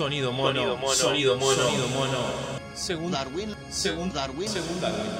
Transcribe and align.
Sonido 0.00 0.32
mono, 0.32 0.54
sonido 0.54 0.76
mono, 0.78 0.94
sonido 0.94 1.36
mono, 1.36 1.56
sonido 1.56 1.88
mono. 1.88 2.18
Según 2.72 3.12
Darwin, 3.12 3.50
según 3.68 4.10
Darwin, 4.10 4.48
según 4.48 4.80
Darwin. 4.80 5.10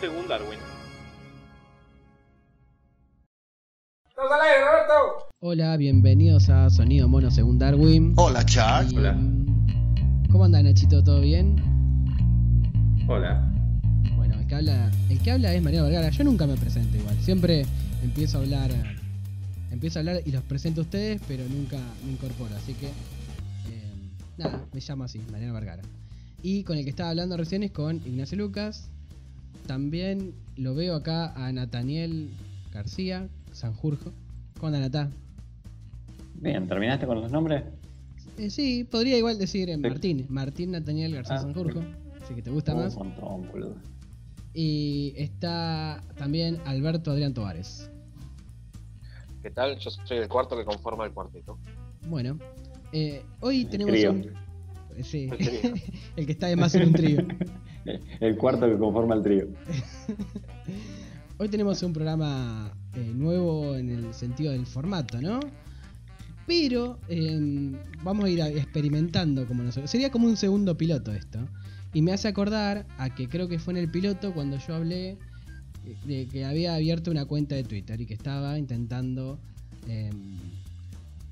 Según 0.00 0.26
Darwin. 0.26 0.58
Hola, 5.40 5.76
bienvenidos 5.76 6.48
a 6.48 6.70
Sonido 6.70 7.08
Mono 7.08 7.30
según 7.30 7.58
Darwin. 7.58 8.14
Hola, 8.16 8.42
Charles. 8.46 8.94
Y, 8.94 10.28
¿Cómo 10.30 10.46
anda 10.46 10.62
Nachito? 10.62 11.04
¿Todo 11.04 11.20
bien? 11.20 11.56
Hola. 13.06 13.52
Bueno, 14.16 14.40
el 14.40 14.46
que 14.46 14.54
habla, 14.54 14.90
el 15.10 15.18
que 15.18 15.30
habla 15.30 15.52
es 15.52 15.62
Mariano 15.62 15.84
Vergara. 15.88 16.08
Yo 16.08 16.24
nunca 16.24 16.46
me 16.46 16.56
presento 16.56 16.96
igual. 16.96 17.16
Siempre 17.20 17.66
empiezo 18.02 18.38
a 18.38 18.40
hablar, 18.40 18.70
empiezo 19.72 19.98
a 19.98 20.00
hablar 20.00 20.20
y 20.24 20.30
los 20.32 20.42
presento 20.44 20.80
a 20.82 20.84
ustedes, 20.84 21.20
pero 21.26 21.44
nunca 21.48 21.78
me 22.04 22.12
incorporo. 22.12 22.54
Así 22.56 22.74
que 22.74 22.86
eh, 22.86 22.92
nada, 24.38 24.64
me 24.72 24.80
llamo 24.80 25.04
así, 25.04 25.20
Mariano 25.30 25.54
Vergara. 25.54 25.82
Y 26.42 26.64
con 26.64 26.76
el 26.78 26.84
que 26.84 26.90
estaba 26.90 27.10
hablando 27.10 27.36
recién 27.36 27.62
es 27.62 27.70
con 27.70 27.96
Ignacio 27.96 28.36
Lucas. 28.38 28.88
También 29.66 30.34
lo 30.56 30.74
veo 30.74 30.96
acá 30.96 31.32
a 31.34 31.52
Nataniel 31.52 32.30
García, 32.72 33.28
Sanjurjo. 33.52 34.12
¿Cómo 34.58 34.68
anda 34.68 34.80
Natá? 34.80 35.10
Bien, 36.34 36.66
¿terminaste 36.66 37.06
con 37.06 37.20
los 37.20 37.30
nombres? 37.30 37.62
Eh, 38.38 38.50
sí, 38.50 38.84
podría 38.90 39.16
igual 39.18 39.38
decir 39.38 39.70
eh, 39.70 39.76
Martín. 39.76 40.26
Martín 40.28 40.72
Nataniel 40.72 41.14
García 41.14 41.36
Ah, 41.36 41.42
Sanjurjo. 41.42 41.80
Así 42.22 42.34
que 42.34 42.42
te 42.42 42.50
gusta 42.50 42.74
Un 42.74 42.80
más. 42.84 42.96
montón, 42.96 43.48
boludo. 43.52 43.76
Y 44.54 45.14
está 45.16 46.02
también 46.16 46.58
Alberto 46.66 47.10
Adrián 47.12 47.34
Tovares. 47.34 47.88
¿Qué 49.42 49.50
tal? 49.50 49.76
Yo 49.78 49.90
soy 49.90 50.18
el 50.18 50.28
cuarto 50.28 50.56
que 50.56 50.64
conforma 50.64 51.04
el 51.04 51.12
cuarteto. 51.12 51.58
Bueno, 52.06 52.38
eh, 52.92 53.24
hoy 53.40 53.62
El 53.62 53.68
tenemos 53.68 53.92
trío. 53.92 54.12
un. 54.12 54.32
Sí, 55.02 55.28
El 55.30 55.38
trío. 55.38 55.74
el 56.16 56.26
que 56.26 56.32
está 56.32 56.46
de 56.46 56.56
más 56.56 56.74
en 56.76 56.88
un 56.88 56.92
trío. 56.92 57.26
El 58.20 58.36
cuarto 58.36 58.66
que 58.68 58.78
conforma 58.78 59.16
el 59.16 59.22
trío. 59.22 59.48
Hoy 61.38 61.48
tenemos 61.48 61.82
un 61.82 61.92
programa 61.92 62.72
eh, 62.94 63.12
nuevo 63.12 63.74
en 63.74 63.90
el 63.90 64.14
sentido 64.14 64.52
del 64.52 64.66
formato, 64.66 65.20
¿no? 65.20 65.40
Pero 66.46 67.00
eh, 67.08 67.72
vamos 68.04 68.26
a 68.26 68.28
ir 68.28 68.40
experimentando 68.40 69.44
como 69.48 69.64
nosotros. 69.64 69.90
Sería 69.90 70.12
como 70.12 70.28
un 70.28 70.36
segundo 70.36 70.76
piloto 70.76 71.10
esto. 71.10 71.40
Y 71.92 72.02
me 72.02 72.12
hace 72.12 72.28
acordar 72.28 72.86
a 72.98 73.12
que 73.12 73.28
creo 73.28 73.48
que 73.48 73.58
fue 73.58 73.72
en 73.72 73.78
el 73.78 73.90
piloto 73.90 74.32
cuando 74.32 74.58
yo 74.58 74.76
hablé 74.76 75.18
de 76.04 76.26
que 76.26 76.44
había 76.44 76.74
abierto 76.74 77.10
una 77.10 77.24
cuenta 77.24 77.54
de 77.54 77.64
Twitter 77.64 78.00
y 78.00 78.06
que 78.06 78.14
estaba 78.14 78.58
intentando 78.58 79.38
eh, 79.88 80.10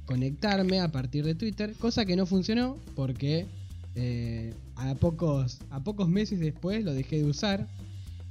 conectarme 0.06 0.80
a 0.80 0.90
partir 0.90 1.24
de 1.24 1.34
Twitter, 1.34 1.74
cosa 1.78 2.04
que 2.04 2.16
no 2.16 2.26
funcionó 2.26 2.76
porque 2.96 3.46
eh, 3.94 4.52
a, 4.76 4.94
pocos, 4.94 5.60
a 5.70 5.82
pocos 5.82 6.08
meses 6.08 6.40
después 6.40 6.84
lo 6.84 6.94
dejé 6.94 7.18
de 7.18 7.24
usar. 7.24 7.68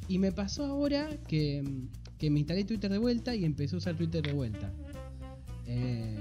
Y 0.08 0.18
me 0.18 0.32
pasó 0.32 0.66
ahora 0.66 1.08
que, 1.28 1.64
que 2.18 2.30
me 2.32 2.40
instalé 2.40 2.64
Twitter 2.64 2.92
de 2.92 2.98
vuelta 2.98 3.36
y 3.36 3.46
empecé 3.46 3.76
a 3.76 3.78
usar 3.78 3.96
Twitter 3.96 4.24
de 4.24 4.34
vuelta. 4.34 4.72
Eh, 5.68 6.18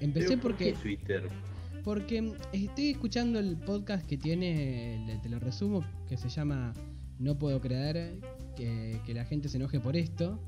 empecé 0.00 0.36
¿por 0.36 0.52
porque... 0.52 0.72
qué 0.72 0.78
Twitter? 0.78 1.28
Porque 1.84 2.32
estoy 2.52 2.90
escuchando 2.90 3.38
el 3.38 3.56
podcast 3.56 4.06
que 4.06 4.16
tiene, 4.16 5.18
te 5.22 5.28
lo 5.28 5.38
resumo, 5.38 5.84
que 6.08 6.16
se 6.16 6.28
llama 6.28 6.74
No 7.18 7.38
puedo 7.38 7.60
creer 7.60 8.18
que, 8.58 9.00
que 9.06 9.14
la 9.14 9.24
gente 9.24 9.48
se 9.48 9.56
enoje 9.56 9.78
por 9.80 9.96
esto. 9.96 10.38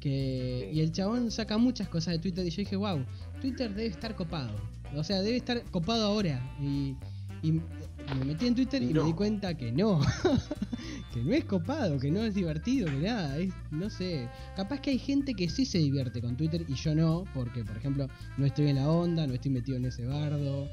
Que, 0.00 0.68
Sí. 0.72 0.78
Y 0.78 0.80
el 0.80 0.90
chabón 0.92 1.30
saca 1.30 1.58
muchas 1.58 1.88
cosas 1.88 2.14
de 2.14 2.18
Twitter 2.20 2.44
y 2.46 2.50
yo 2.50 2.56
dije, 2.56 2.76
wow, 2.76 3.04
Twitter 3.40 3.72
debe 3.74 3.88
estar 3.90 4.16
copado. 4.16 4.50
O 4.96 5.04
sea, 5.04 5.22
debe 5.22 5.36
estar 5.36 5.62
copado 5.70 6.06
ahora. 6.06 6.40
Y, 6.60 6.96
y 7.42 7.52
me 7.52 8.24
metí 8.24 8.46
en 8.46 8.54
Twitter 8.54 8.82
y, 8.82 8.90
Y 8.90 8.92
no. 8.94 9.02
me 9.02 9.06
di 9.08 9.14
cuenta 9.14 9.56
que 9.56 9.70
no. 9.72 10.00
que 11.14 11.22
no 11.22 11.32
es 11.34 11.44
copado, 11.44 11.98
que 12.00 12.10
no 12.10 12.22
es 12.24 12.34
divertido, 12.34 12.86
que 12.86 12.96
nada. 12.96 13.38
Es, 13.38 13.52
no 13.70 13.88
sé. 13.90 14.28
Capaz 14.56 14.80
que 14.80 14.90
hay 14.90 14.98
gente 14.98 15.34
que 15.34 15.48
sí 15.48 15.64
se 15.64 15.78
divierte 15.78 16.20
con 16.20 16.36
Twitter 16.36 16.64
y 16.68 16.74
yo 16.74 16.94
no, 16.94 17.24
porque 17.34 17.64
por 17.64 17.76
ejemplo 17.76 18.08
no 18.38 18.46
estoy 18.46 18.68
en 18.68 18.76
la 18.76 18.90
onda, 18.90 19.26
no 19.26 19.34
estoy 19.34 19.50
metido 19.52 19.76
en 19.78 19.84
ese 19.84 20.04
bardo. 20.06 20.66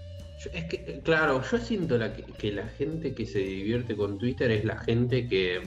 Yo- 0.43 0.51
es 0.53 0.65
que, 0.65 1.01
claro, 1.03 1.41
yo 1.51 1.57
siento 1.59 1.97
la 1.97 2.13
que, 2.15 2.23
que 2.23 2.51
la 2.53 2.67
gente 2.69 3.13
que 3.13 3.25
se 3.25 3.39
divierte 3.39 3.95
con 3.95 4.17
Twitter 4.17 4.49
es 4.51 4.63
la 4.65 4.77
gente 4.77 5.27
que, 5.27 5.59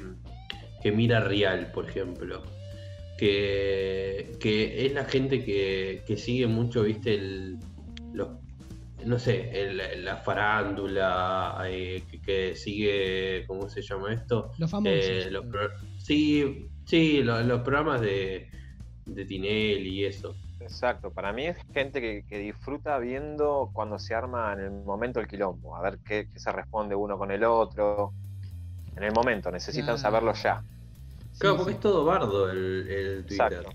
que 0.83 0.93
mira 0.93 1.21
Real, 1.21 1.71
por 1.73 1.89
ejemplo. 1.89 2.43
Que, 3.17 4.33
que 4.41 4.87
es 4.87 4.93
la 4.95 5.05
gente 5.05 5.45
que, 5.45 6.03
que 6.07 6.17
sigue 6.17 6.47
mucho, 6.49 6.83
viste, 6.83 7.15
el, 7.15 7.59
los, 8.15 8.31
no 9.05 9.19
sé, 9.19 9.51
el- 9.63 10.05
la 10.05 10.17
farándula, 10.17 11.57
eh, 11.67 12.03
que, 12.11 12.21
que 12.21 12.57
sigue, 12.57 13.45
¿cómo 13.47 13.69
se 13.69 13.83
llama 13.83 14.13
esto? 14.13 14.51
Los 14.59 14.71
famosos. 14.71 15.01
Eh, 15.01 15.29
los 15.31 15.47
pro- 15.47 15.71
sí, 15.99 16.67
sí, 16.85 17.23
lo- 17.23 17.43
los, 17.43 17.61
programas 17.61 18.01
de, 18.01 18.49
de 19.07 19.25
Tinelli 19.25 20.01
y 20.01 20.05
eso. 20.07 20.35
Exacto, 20.59 21.13
para 21.13 21.33
mí 21.33 21.47
es 21.47 21.57
gente 21.73 22.01
que, 22.01 22.25
que 22.29 22.39
disfruta 22.39 22.99
viendo 22.99 23.71
cuando 23.73 23.99
se 23.99 24.15
arma 24.15 24.53
en 24.53 24.61
el 24.61 24.71
momento 24.71 25.21
el 25.21 25.29
quilombo, 25.29 25.77
a 25.77 25.83
ver 25.83 25.99
qué, 26.05 26.29
qué 26.33 26.41
se 26.41 26.51
responde 26.51 26.95
uno 26.97 27.17
con 27.19 27.31
el 27.31 27.45
otro. 27.45 28.15
En 28.97 29.05
el 29.05 29.13
momento, 29.13 29.51
necesitan 29.51 29.97
Claro. 29.97 29.99
saberlo 29.99 30.33
ya. 30.35 30.63
Claro, 31.39 31.57
sí, 31.57 31.59
porque 31.59 31.73
es 31.75 31.81
todo 31.81 32.05
bardo 32.05 32.51
el, 32.51 32.59
el 32.89 33.25
Twitter. 33.25 33.53
Exacto. 33.53 33.71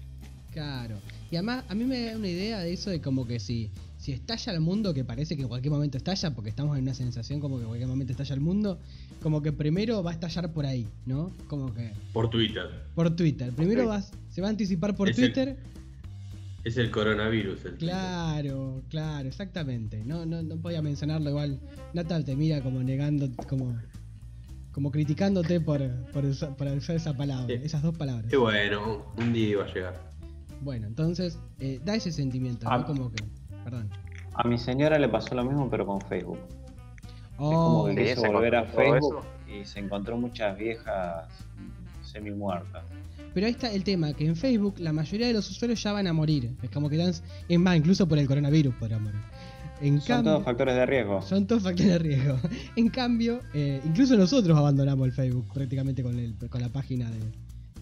Claro. 0.52 0.96
Y 1.30 1.36
además, 1.36 1.66
a 1.70 1.76
mí 1.76 1.84
me 1.84 2.06
da 2.06 2.18
una 2.18 2.28
idea 2.28 2.60
de 2.60 2.72
eso 2.74 2.90
de 2.90 3.02
como 3.02 3.28
que 3.28 3.40
si, 3.40 3.70
si 3.98 4.14
estalla 4.14 4.54
el 4.54 4.62
mundo, 4.62 4.94
que 4.94 5.04
parece 5.04 5.36
que 5.36 5.42
en 5.44 5.48
cualquier 5.50 5.72
momento 5.74 5.98
estalla, 5.98 6.34
porque 6.34 6.50
estamos 6.50 6.78
en 6.78 6.84
una 6.84 6.94
sensación 6.94 7.40
como 7.40 7.58
que 7.58 7.64
en 7.64 7.68
cualquier 7.68 7.90
momento 7.90 8.14
estalla 8.14 8.34
el 8.36 8.42
mundo, 8.42 8.80
como 9.22 9.42
que 9.42 9.52
primero 9.52 10.02
va 10.04 10.12
a 10.12 10.14
estallar 10.14 10.54
por 10.54 10.66
ahí, 10.66 10.88
¿no? 11.06 11.32
Como 11.48 11.74
que 11.74 11.92
Por 12.14 12.30
Twitter. 12.30 12.70
por 12.96 13.16
Twitter. 13.16 13.52
Primero 13.54 13.88
vas, 13.88 14.12
se 14.30 14.42
va 14.42 14.48
a 14.48 14.50
anticipar 14.52 14.96
por 14.96 15.10
Es 15.10 15.18
el- 15.20 15.26
Twitter. 15.26 15.58
Es 16.64 16.76
el 16.78 16.92
coronavirus. 16.92 17.64
El 17.66 17.74
Claro, 17.76 18.84
claro, 18.90 19.28
exactamente. 19.28 20.04
No, 20.04 20.26
no, 20.26 20.42
no 20.44 20.58
podía 20.58 20.82
mencionarlo 20.82 21.30
igual. 21.30 21.60
Natal 21.94 22.26
te 22.26 22.36
mira 22.36 22.62
como 22.62 22.84
negando, 22.84 23.30
como, 23.48 23.78
como 24.78 24.92
criticándote 24.92 25.60
por, 25.60 25.82
por, 26.14 26.24
usar, 26.24 26.56
por 26.56 26.68
usar 26.68 26.96
esa 26.98 27.12
palabra, 27.18 27.48
Sí. 27.48 27.60
esas 27.64 27.82
dos 27.82 27.98
palabras. 27.98 28.28
Qué 28.30 28.38
bueno, 28.38 29.08
un 29.18 29.34
día 29.34 29.48
iba 29.50 29.64
a 29.64 29.74
llegar. 29.74 30.00
Bueno, 30.62 30.86
entonces 30.86 31.40
eh, 31.60 31.82
da 31.84 31.96
ese 31.96 32.12
sentimiento, 32.12 32.68
Ah. 32.70 32.78
¿no? 32.78 32.86
Como 32.86 33.12
que, 33.12 33.24
perdón. 33.64 33.90
A 34.36 34.48
mi 34.48 34.60
señora 34.60 35.00
le 35.00 35.10
pasó 35.10 35.34
lo 35.34 35.44
mismo, 35.44 35.68
pero 35.68 35.84
con 35.88 36.00
Facebook. 36.02 36.38
Es 36.48 37.34
Oh, 37.40 37.84
como 37.84 37.86
que 37.96 38.04
Sí, 38.04 38.10
quiso 38.12 38.22
se 38.22 38.28
volver 38.32 38.56
a 38.56 38.66
Facebook 38.66 39.24
y 39.52 39.66
se 39.66 39.80
encontró 39.80 40.16
muchas 40.16 40.56
viejas 40.56 41.28
semi 42.04 42.30
muertas. 42.30 42.84
pero 43.34 43.48
ahí 43.48 43.54
está 43.54 43.72
el 43.74 43.84
tema, 43.84 44.14
que 44.14 44.28
en 44.28 44.36
Facebook 44.36 44.76
la 44.78 44.94
mayoría 44.94 45.26
de 45.26 45.34
los 45.34 45.50
usuarios 45.50 45.82
ya 45.82 45.92
van 45.92 46.06
a 46.06 46.14
morir. 46.14 46.56
Es 46.62 46.70
como 46.70 46.88
que 46.88 46.98
dan, 46.98 47.14
es 47.50 47.60
más, 47.60 47.78
incluso 47.78 48.08
por 48.08 48.20
el 48.20 48.28
coronavirus 48.28 48.76
podrán 48.76 49.04
morir. 49.06 49.22
En 49.82 50.00
Son 50.00 50.08
cambio, 50.08 50.32
todos 50.34 50.46
factores 50.46 50.76
de 50.76 50.86
riesgo. 50.86 51.22
son 51.22 51.46
todos 51.48 51.64
factores 51.64 51.92
de 51.94 52.00
riesgo. 52.00 52.40
En 52.76 52.90
cambio, 52.90 53.42
eh, 53.54 53.80
incluso 53.86 54.18
nosotros 54.18 54.58
abandonamos 54.58 55.06
el 55.08 55.14
Facebook 55.14 55.46
prácticamente 55.54 56.02
con, 56.04 56.18
el, 56.18 56.36
con 56.50 56.62
la 56.62 56.70
página 56.70 57.10
de, 57.12 57.20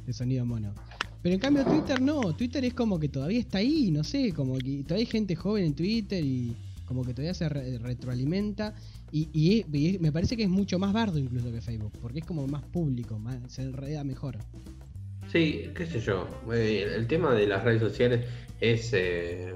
de 0.06 0.14
Sonido 0.14 0.46
Mono. 0.46 0.74
Pero 1.22 1.34
en 1.36 1.40
cambio 1.42 1.64
Twitter 1.66 2.02
no, 2.02 2.22
Twitter 2.36 2.64
es 2.66 2.74
como 2.74 3.00
que 3.00 3.10
todavía 3.10 3.40
está 3.40 3.58
ahí, 3.60 3.90
no 3.92 4.04
sé, 4.04 4.32
como 4.34 4.58
que 4.58 4.84
todavía 4.84 5.06
hay 5.06 5.12
gente 5.12 5.36
joven 5.36 5.66
en 5.66 5.74
Twitter 5.74 6.24
y 6.24 6.56
como 6.86 7.04
que 7.04 7.14
todavía 7.14 7.34
se 7.34 7.50
re- 7.50 7.80
retroalimenta 7.80 8.76
y, 9.12 9.30
y 9.34 9.60
es- 9.62 9.66
y 9.74 9.96
es- 9.96 10.02
me 10.02 10.12
parece 10.12 10.38
que 10.38 10.44
es 10.44 10.50
mucho 10.50 10.78
más 10.78 10.94
bardo 10.94 11.18
incluso 11.18 11.52
que 11.52 11.62
Facebook, 11.62 11.94
porque 12.02 12.20
es 12.20 12.26
como 12.26 12.46
más 12.48 12.62
público, 12.64 13.18
más, 13.18 13.38
se 13.48 13.64
enreda 13.64 14.04
mejor. 14.04 14.38
Sí, 15.32 15.64
qué 15.76 15.88
sé 15.88 16.00
yo. 16.00 16.28
eh, 16.54 16.94
El 16.96 17.08
tema 17.08 17.34
de 17.34 17.48
las 17.48 17.64
redes 17.64 17.82
sociales 17.82 18.26
es, 18.62 18.92
eh, 18.94 19.54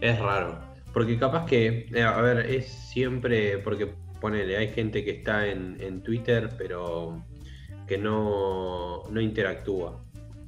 es 0.00 0.18
raro. 0.18 0.58
Porque 0.92 1.18
capaz 1.18 1.46
que, 1.46 1.86
eh, 1.92 2.02
a 2.02 2.20
ver, 2.20 2.46
es 2.46 2.66
siempre, 2.68 3.58
porque 3.58 3.92
ponele, 4.20 4.56
hay 4.56 4.68
gente 4.68 5.04
que 5.04 5.12
está 5.12 5.46
en, 5.46 5.76
en 5.80 6.02
Twitter, 6.02 6.50
pero 6.58 7.24
que 7.86 7.96
no, 7.98 9.02
no 9.10 9.20
interactúa. 9.20 10.04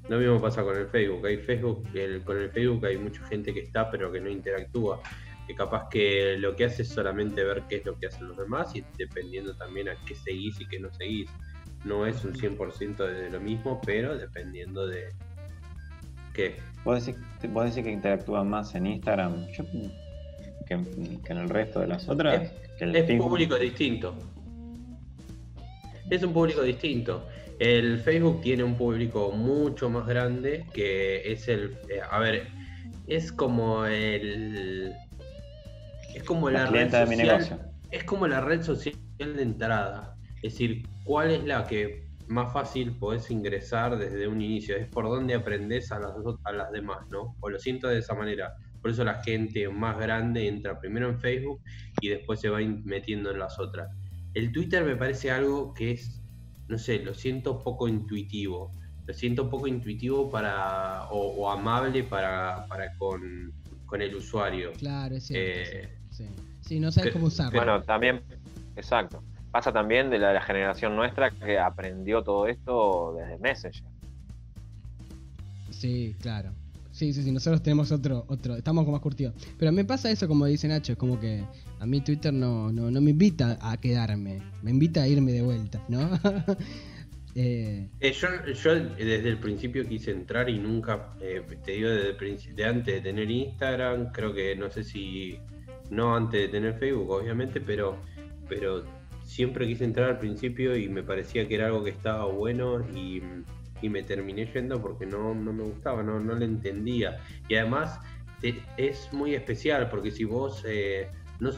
Lo 0.08 0.19
mismo 0.19 0.40
pasa 0.40 0.62
con 0.64 0.76
el 0.76 0.88
Facebook. 0.88 1.25
Hay 1.26 1.38
Facebook, 1.38 1.87
el- 1.94 2.22
con 2.25 2.37
el 2.38 2.50
Facebook 2.50 2.84
hay 2.87 2.99
mucha 2.99 3.25
gente 3.26 3.55
que 3.55 3.61
está, 3.61 3.88
pero 3.90 4.11
que 4.11 4.20
no 4.20 4.28
interactúa. 4.28 5.00
Que 5.46 5.55
capaz 5.55 5.88
que 5.90 6.37
lo 6.38 6.55
que 6.56 6.64
hace 6.64 6.82
es 6.82 6.88
solamente 6.88 7.43
ver 7.44 7.62
qué 7.69 7.76
es 7.76 7.87
lo 7.87 7.96
que 7.99 8.06
hacen 8.06 8.28
los 8.28 8.37
demás 8.37 8.75
y 8.76 8.84
dependiendo 8.99 9.55
también 9.56 9.88
a 9.88 9.94
qué 10.06 10.14
seguís 10.14 10.61
y 10.61 10.67
qué 10.67 10.78
no 10.81 10.93
seguís. 10.93 11.31
No 11.84 12.05
es 12.06 12.25
un 12.25 12.34
100% 12.34 12.96
de 13.06 13.31
lo 13.31 13.40
mismo, 13.40 13.81
pero 13.84 14.17
dependiendo 14.17 14.87
de 14.87 15.05
qué. 16.34 16.56
¿Vos 16.84 17.05
decís, 17.06 17.20
vos 17.50 17.64
decís 17.64 17.84
que 17.84 17.90
interactúan 17.93 18.49
más 18.50 18.75
en 18.75 18.87
Instagram 18.87 19.46
Yo- 19.52 19.64
que, 20.78 21.19
que 21.24 21.32
en 21.32 21.38
el 21.38 21.48
resto 21.48 21.80
de 21.80 21.86
las 21.88 22.08
otras. 22.08 22.50
que 22.78 22.84
el 22.84 22.96
Es 22.96 23.06
Facebook. 23.06 23.28
público 23.28 23.56
distinto. 23.56 24.14
Es 26.10 26.22
un 26.22 26.32
público 26.32 26.62
distinto. 26.62 27.26
El 27.58 27.98
Facebook 28.00 28.40
tiene 28.42 28.64
un 28.64 28.74
público 28.76 29.30
mucho 29.32 29.88
más 29.88 30.06
grande 30.06 30.66
que 30.74 31.30
es 31.32 31.48
el... 31.48 31.76
eh, 31.88 32.00
a 32.10 32.19
ver, 32.19 32.48
es 33.06 33.32
como 33.32 33.84
el. 33.86 34.92
Es 36.14 36.22
como 36.24 36.50
la, 36.50 36.64
La 36.64 36.70
red 36.70 36.90
de 36.90 37.06
mi 37.06 37.16
social. 37.16 37.26
negocio. 37.38 37.58
Es 37.90 38.04
como 38.04 38.26
la 38.26 38.40
red 38.40 38.62
social 38.62 38.94
de 39.19 39.42
entrada. 39.42 40.16
Es 40.42 40.52
decir, 40.54 40.82
¿cuál 41.04 41.30
es 41.30 41.44
la 41.44 41.66
que 41.66 42.08
más 42.26 42.52
fácil 42.52 42.92
podés 42.98 43.30
ingresar 43.30 43.96
desde 43.96 44.26
un 44.26 44.40
inicio? 44.42 44.76
Es 44.76 44.88
por 44.88 45.04
donde 45.04 45.34
aprendes 45.34 45.92
a 45.92 46.00
las, 46.00 46.12
a 46.44 46.52
las 46.52 46.70
demás, 46.72 47.06
¿no? 47.10 47.36
O 47.40 47.48
lo 47.48 47.58
siento 47.58 47.88
de 47.88 47.98
esa 47.98 48.14
manera. 48.14 48.54
Por 48.82 48.90
eso 48.90 49.05
la 49.05 49.23
gente 49.23 49.67
más 49.69 49.96
grande 49.96 50.49
entra 50.49 50.79
primero 50.79 51.08
en 51.08 51.19
Facebook 51.20 51.62
y 52.00 52.08
después 52.08 52.40
se 52.40 52.49
va 52.49 52.58
metiendo 52.84 53.31
en 53.31 53.38
las 53.38 53.58
otras. 53.58 53.88
El 54.34 54.50
Twitter 54.52 54.84
me 54.84 54.96
parece 54.96 55.31
algo 55.31 55.73
que 55.73 55.93
es, 55.93 56.20
no 56.69 56.76
sé, 56.79 56.99
lo 56.99 57.14
siento 57.14 57.62
poco 57.62 57.87
intuitivo. 57.88 58.73
Lo 59.06 59.14
siento 59.14 59.49
poco 59.49 59.67
intuitivo 59.67 60.31
para, 60.31 61.05
o, 61.11 61.19
o 61.43 61.50
amable 61.50 62.02
para, 62.05 62.67
para 62.69 62.93
con, 62.99 63.52
con 63.87 64.02
el 64.02 64.14
usuario. 64.14 64.73
Claro, 64.73 65.17
es 65.17 65.26
cierto. 65.29 65.61
Eh, 65.61 65.88
sí. 66.11 66.25
Sí. 66.25 66.31
Sí, 66.61 66.81
no 66.81 66.90
sabes 66.93 67.08
que- 67.11 67.12
cómo 67.14 67.26
usarlo. 67.26 67.58
Bueno, 67.58 67.82
también, 67.82 68.20
exacto. 68.76 69.23
Pasa 69.50 69.73
también 69.73 70.08
de 70.11 70.19
la, 70.19 70.32
la 70.32 70.40
generación 70.40 70.96
nuestra 70.96 71.31
que 71.31 71.58
aprendió 71.58 72.23
todo 72.23 72.46
esto 72.46 73.14
desde 73.19 73.38
Messenger. 73.38 73.84
Sí, 75.70 76.14
claro. 76.20 76.52
Sí, 76.93 77.15
sí, 77.15 77.23
sí, 77.23 77.33
nosotros 77.33 77.62
tenemos 77.62 77.91
otro, 77.91 78.27
otro, 78.29 78.55
estamos 78.55 78.85
como 78.85 78.93
más 78.93 79.03
curtidos. 79.03 79.35
Pero 79.59 79.73
me 79.73 79.85
pasa 79.85 80.11
eso, 80.11 80.29
como 80.29 80.44
dice 80.44 80.69
Nacho, 80.69 80.93
es 80.93 80.99
como 80.99 81.19
que 81.19 81.43
a 81.81 81.87
mí 81.87 82.03
Twitter 82.03 82.33
no, 82.33 82.71
no, 82.71 82.91
no 82.91 83.00
me 83.00 83.11
invita 83.11 83.59
a 83.62 83.79
quedarme, 83.79 84.43
me 84.62 84.71
invita 84.71 85.03
a 85.03 85.09
irme 85.09 85.33
de 85.33 85.43
vuelta, 85.43 85.83
¿no? 85.89 86.11
Eh, 87.35 87.89
Eh, 88.00 88.12
yo, 88.12 88.29
yo 88.53 88.75
desde 88.75 89.27
el 89.27 89.39
principio 89.39 89.89
quise 89.89 90.11
entrar 90.11 90.50
y 90.50 90.59
nunca, 90.59 91.15
eh, 91.19 91.43
te 91.65 91.73
digo 91.73 91.89
desde 91.89 92.11
el 92.11 92.17
principio, 92.17 92.56
de 92.56 92.65
antes 92.67 92.94
de 92.97 93.00
tener 93.00 93.31
Instagram, 93.31 94.12
creo 94.12 94.35
que 94.35 94.55
no 94.55 94.71
sé 94.71 94.85
si, 94.85 95.39
no 95.89 96.15
antes 96.15 96.43
de 96.43 96.49
tener 96.49 96.79
Facebook 96.79 97.11
obviamente, 97.11 97.59
pero, 97.59 97.97
pero 98.50 98.85
siempre 99.25 99.67
quise 99.67 99.85
entrar 99.85 100.11
al 100.11 100.19
principio 100.19 100.77
y 100.77 100.91
me 100.91 101.03
parecía 101.03 101.49
que 101.49 101.55
era 101.55 101.69
algo 101.69 101.83
que 101.83 101.89
estaba 101.89 102.27
bueno 102.27 102.87
y, 102.94 103.23
y 103.82 103.88
me 103.90 104.02
terminé 104.02 104.46
yendo 104.46 104.81
porque 104.81 105.05
no, 105.05 105.34
no 105.34 105.52
me 105.52 105.64
gustaba, 105.64 106.02
no, 106.02 106.19
no 106.20 106.34
le 106.34 106.46
entendía. 106.46 107.19
Y 107.49 107.56
además 107.56 107.99
te- 108.40 108.62
es 108.76 109.12
muy 109.12 109.34
especial 109.34 109.88
porque 109.90 110.11
si 110.11 110.25
vos, 110.25 110.64
eh, 110.67 111.08
no, 111.40 111.50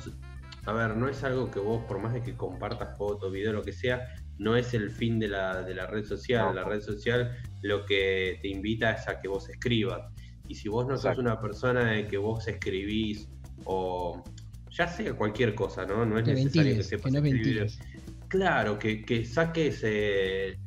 a 0.66 0.72
ver, 0.72 0.96
no 0.96 1.08
es 1.08 1.22
algo 1.22 1.50
que 1.50 1.60
vos, 1.60 1.84
por 1.86 1.98
más 2.00 2.14
de 2.14 2.22
que 2.22 2.34
compartas 2.34 2.96
fotos, 2.96 3.30
video, 3.30 3.52
lo 3.52 3.62
que 3.62 3.72
sea, 3.72 4.08
no 4.38 4.56
es 4.56 4.74
el 4.74 4.90
fin 4.90 5.20
de 5.20 5.28
la, 5.28 5.62
de 5.62 5.74
la 5.74 5.86
red 5.86 6.04
social. 6.04 6.46
No. 6.46 6.54
La 6.54 6.64
red 6.64 6.80
social 6.80 7.36
lo 7.62 7.84
que 7.84 8.38
te 8.42 8.48
invita 8.48 8.92
es 8.92 9.06
a 9.08 9.20
que 9.20 9.28
vos 9.28 9.48
escribas. 9.48 10.10
Y 10.48 10.54
si 10.54 10.68
vos 10.68 10.86
no 10.86 10.96
sos 10.96 11.18
una 11.18 11.40
persona 11.40 11.92
de 11.92 12.06
que 12.06 12.16
vos 12.18 12.48
escribís 12.48 13.28
o 13.64 14.22
ya 14.70 14.88
sea 14.88 15.14
cualquier 15.14 15.54
cosa, 15.54 15.86
¿no? 15.86 16.04
No 16.04 16.18
es 16.18 16.24
que 16.24 16.32
necesario 16.34 16.62
que 16.62 16.78
ventiles, 16.78 16.90
que 16.90 16.96
sepas 16.96 17.12
no 17.12 17.18
escribir. 17.18 17.66
Claro, 18.28 18.78
que, 18.78 19.04
que 19.04 19.24
saques. 19.24 19.80
eh, 19.84 20.58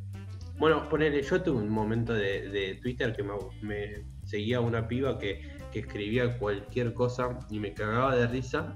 Bueno, 0.58 0.90
ponele, 0.90 1.22
yo 1.22 1.42
tuve 1.42 1.60
un 1.62 1.70
momento 1.70 2.14
de, 2.14 2.50
de 2.50 2.76
Twitter 2.82 3.16
que 3.16 3.22
me, 3.24 3.34
me 3.62 4.04
seguía 4.26 4.60
una 4.60 4.88
piba 4.88 5.20
que, 5.20 5.42
que 5.72 5.80
escribía 5.80 6.38
cualquier 6.40 6.94
cosa 6.94 7.38
y 7.50 7.60
me 7.60 7.74
cagaba 7.74 8.16
de 8.16 8.28
risa. 8.28 8.76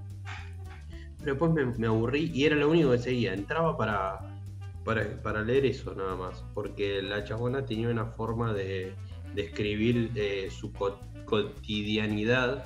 Pero 1.20 1.34
después 1.34 1.52
me, 1.52 1.66
me 1.66 1.88
aburrí 1.88 2.32
y 2.34 2.46
era 2.46 2.56
lo 2.56 2.70
único 2.70 2.92
que 2.92 3.00
seguía. 3.00 3.34
Entraba 3.34 3.78
para, 3.78 4.20
para, 4.86 5.22
para 5.24 5.42
leer 5.42 5.66
eso 5.66 5.94
nada 5.96 6.16
más. 6.16 6.44
Porque 6.54 7.02
la 7.02 7.24
chabona 7.24 7.66
tenía 7.66 7.90
una 7.90 8.06
forma 8.06 8.54
de, 8.54 8.94
de 9.34 9.42
escribir 9.42 10.12
eh, 10.16 10.50
su 10.52 10.72
co- 10.74 11.00
cotidianidad 11.26 12.64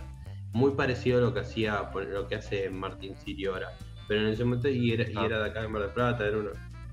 muy 0.51 0.71
parecido 0.71 1.19
a 1.19 1.21
lo 1.21 1.33
que 1.33 1.41
hacía 1.41 1.89
lo 1.93 2.27
que 2.27 2.35
hace 2.35 2.69
Martín 2.69 3.15
Sirio 3.17 3.53
ahora. 3.53 3.69
Pero 4.07 4.21
en 4.21 4.27
ese 4.27 4.43
momento 4.43 4.67
y 4.69 4.91
era, 4.91 5.03
y 5.09 5.13
Ah. 5.15 5.25
era 5.25 5.39
de 5.43 5.49
acá 5.49 5.61
de 5.61 5.67
Mar 5.69 5.81
del 5.83 5.91
Plata, 5.91 6.25
era 6.27 6.37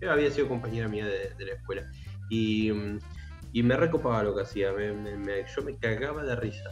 eh, 0.00 0.08
había 0.08 0.30
sido 0.32 0.48
compañera 0.48 0.88
mía 0.88 1.06
de, 1.06 1.32
de 1.38 1.44
la 1.46 1.52
escuela. 1.52 1.82
Y, 2.32 2.72
mm, 2.72 2.98
y 3.52 3.62
me 3.62 3.76
recopaba 3.76 4.22
lo 4.22 4.34
que 4.34 4.40
hacía, 4.42 4.72
me- 4.72 4.94
me- 4.94 5.18
me- 5.18 5.44
yo 5.54 5.62
me 5.62 5.76
cagaba 5.76 6.24
de 6.24 6.34
risa. 6.34 6.70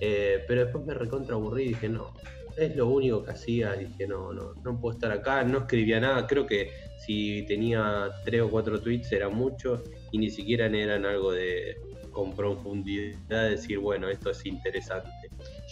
Eh, 0.00 0.42
pero 0.48 0.62
después 0.64 0.86
me 0.86 0.94
recontra 0.94 1.34
aburrí 1.34 1.64
y 1.64 1.68
dije, 1.68 1.88
no, 1.90 2.14
es 2.56 2.74
lo 2.74 2.88
único 2.88 3.22
que 3.22 3.32
hacía. 3.32 3.74
Dije, 3.74 4.06
no, 4.06 4.32
no, 4.32 4.54
no 4.64 4.80
puedo 4.80 4.94
estar 4.94 5.12
acá, 5.12 5.44
no 5.44 5.58
escribía 5.58 6.00
nada. 6.00 6.26
Creo 6.26 6.46
que 6.46 6.70
si 6.98 7.44
tenía 7.46 8.08
tres 8.24 8.40
o 8.40 8.50
cuatro 8.50 8.80
tweets 8.80 9.12
era 9.12 9.28
mucho 9.28 9.84
y 10.12 10.18
ni 10.18 10.30
siquiera 10.30 10.66
eran 10.66 11.04
algo 11.04 11.30
de 11.32 11.76
con 12.12 12.34
profundidad, 12.34 13.48
decir, 13.50 13.78
bueno, 13.78 14.08
esto 14.08 14.30
es 14.30 14.44
interesante. 14.46 15.08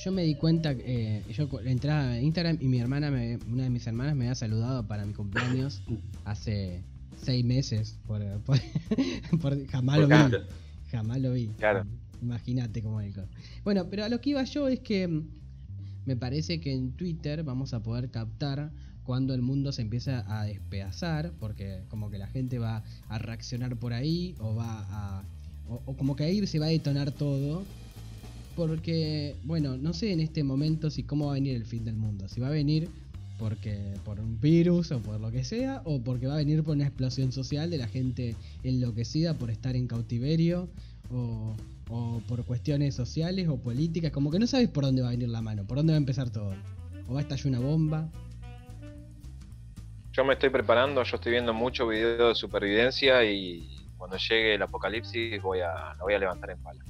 Yo 0.05 0.11
me 0.13 0.23
di 0.23 0.35
cuenta, 0.35 0.73
eh, 0.73 1.23
yo 1.31 1.49
entraba 1.65 2.13
a 2.13 2.21
Instagram 2.21 2.57
y 2.61 2.67
mi 2.69 2.81
hermana, 2.81 3.11
me- 3.11 3.39
una 3.51 3.65
de 3.65 3.71
mis 3.71 3.87
hermanas 3.87 4.17
me 4.17 4.25
había 4.25 4.35
saludado 4.35 4.87
para 4.87 5.05
mi 5.05 5.13
cumpleaños 5.13 5.83
hace 6.25 6.83
seis 7.23 7.45
meses. 7.45 7.99
Por, 8.07 8.23
por- 8.45 8.59
por- 9.41 9.67
jamás 9.67 9.99
lo 10.01 10.09
vi. 10.09 10.37
Jamás 10.91 11.21
lo 11.21 11.33
vi. 11.33 11.47
Claro. 11.59 11.87
Imagínate 12.23 12.83
cómo 12.83 13.01
es 13.01 13.17
el 13.17 13.25
Bueno, 13.65 13.89
pero 13.89 14.05
a 14.05 14.09
lo 14.09 14.21
que 14.21 14.31
iba 14.31 14.45
yo 14.45 14.69
es 14.69 14.81
que 14.81 15.09
mm, 15.09 15.27
me 16.07 16.17
parece 16.17 16.61
que 16.61 16.73
en 16.73 16.93
Twitter 16.93 17.43
vamos 17.45 17.73
a 17.73 17.83
poder 17.83 18.11
captar 18.11 18.71
cuando 19.05 19.35
el 19.35 19.43
mundo 19.43 19.73
se 19.73 19.83
empieza 19.83 20.25
a 20.41 20.45
despedazar, 20.45 21.33
porque 21.41 21.83
como 21.89 22.11
que 22.11 22.19
la 22.19 22.27
gente 22.27 22.59
va 22.59 22.85
a 23.09 23.19
reaccionar 23.19 23.77
por 23.77 23.93
ahí 23.93 24.35
o 24.39 24.55
va 24.55 24.87
a... 24.91 25.25
O, 25.69 25.83
o 25.87 25.97
como 25.97 26.15
que 26.17 26.25
ahí 26.25 26.47
se 26.47 26.59
va 26.59 26.67
a 26.67 26.71
detonar 26.71 27.11
todo. 27.13 27.65
Porque, 28.57 29.37
bueno, 29.45 29.77
no 29.79 29.93
sé 29.95 30.13
en 30.13 30.21
este 30.21 30.45
momento 30.45 30.91
si 30.91 31.03
cómo 31.05 31.27
va 31.27 31.33
a 31.33 31.35
venir 31.35 31.57
el 31.57 31.65
fin 31.65 31.85
del 31.85 31.97
mundo. 31.97 32.29
Si 32.29 32.41
va 32.41 32.49
a 32.49 32.51
venir 32.51 32.89
porque 33.41 33.95
por 34.05 34.21
un 34.21 34.39
virus 34.39 34.93
o 34.93 35.01
por 35.01 35.19
lo 35.19 35.31
que 35.33 35.45
sea, 35.45 35.81
o 35.87 36.01
porque 36.01 36.27
va 36.27 36.35
a 36.35 36.37
venir 36.37 36.63
por 36.63 36.77
una 36.77 36.85
explosión 36.85 37.33
social 37.33 37.71
de 37.71 37.79
la 37.79 37.89
gente 37.89 38.37
enloquecida 38.63 39.33
por 39.35 39.51
estar 39.51 39.75
en 39.75 39.89
cautiverio, 39.89 40.69
o, 41.11 41.57
o 41.89 42.21
por 42.29 42.45
cuestiones 42.45 42.95
sociales 42.95 43.49
o 43.49 43.57
políticas, 43.57 44.13
como 44.13 44.31
que 44.31 44.39
no 44.39 44.47
sabes 44.47 44.69
por 44.69 44.85
dónde 44.85 45.01
va 45.01 45.09
a 45.09 45.13
venir 45.13 45.31
la 45.31 45.41
mano, 45.41 45.65
por 45.65 45.79
dónde 45.79 45.95
va 45.95 45.97
a 45.97 45.99
empezar 45.99 46.29
todo. 46.29 46.55
O 47.09 47.15
va 47.15 47.21
a 47.21 47.23
estallar 47.23 47.47
una 47.47 47.61
bomba. 47.61 48.09
Yo 50.13 50.25
me 50.25 50.35
estoy 50.35 50.51
preparando, 50.51 51.03
yo 51.03 51.17
estoy 51.17 51.33
viendo 51.33 51.55
mucho 51.55 51.89
video 51.89 52.29
de 52.29 52.35
supervivencia 52.35 53.25
y 53.25 53.67
cuando 53.97 54.19
llegue 54.19 54.57
el 54.57 54.63
apocalipsis 54.63 55.41
voy 55.41 55.61
a, 55.61 55.95
la 55.97 56.03
voy 56.03 56.13
a 56.13 56.19
levantar 56.19 56.51
en 56.51 56.59
pala. 56.59 56.85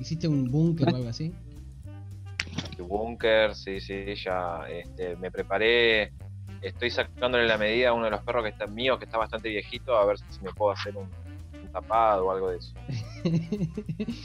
¿Hiciste 0.00 0.26
un 0.26 0.50
búnker 0.50 0.88
o 0.90 0.96
algo 0.96 1.08
así? 1.10 1.32
El 2.78 2.84
búnker, 2.84 3.54
sí, 3.54 3.80
sí, 3.80 4.14
ya 4.14 4.60
este, 4.68 5.16
me 5.16 5.30
preparé. 5.30 6.12
Estoy 6.60 6.90
sacándole 6.90 7.46
la 7.46 7.58
medida 7.58 7.88
a 7.88 7.92
uno 7.92 8.04
de 8.04 8.10
los 8.12 8.22
perros 8.22 8.44
que 8.44 8.50
está 8.50 8.66
mío, 8.66 8.98
que 8.98 9.04
está 9.06 9.18
bastante 9.18 9.48
viejito, 9.48 9.96
a 9.96 10.04
ver 10.06 10.16
si 10.18 10.40
me 10.42 10.52
puedo 10.52 10.72
hacer 10.72 10.96
un, 10.96 11.08
un 11.60 11.68
tapado 11.72 12.26
o 12.26 12.30
algo 12.30 12.50
de 12.50 12.58
eso. 12.58 12.72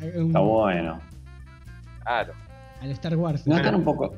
Está 0.00 0.38
bueno. 0.40 1.00
Claro. 2.02 2.32
Al 2.80 2.90
Star 2.92 3.16
Wars. 3.16 3.46
¿No 3.46 3.56
están 3.56 3.74
un 3.74 3.84
poco, 3.84 4.14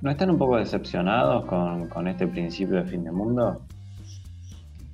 ¿no 0.00 0.10
están 0.10 0.30
un 0.30 0.38
poco 0.38 0.56
decepcionados 0.56 1.44
con, 1.46 1.88
con 1.88 2.08
este 2.08 2.26
principio 2.26 2.76
de 2.76 2.84
fin 2.84 3.04
de 3.04 3.12
mundo? 3.12 3.64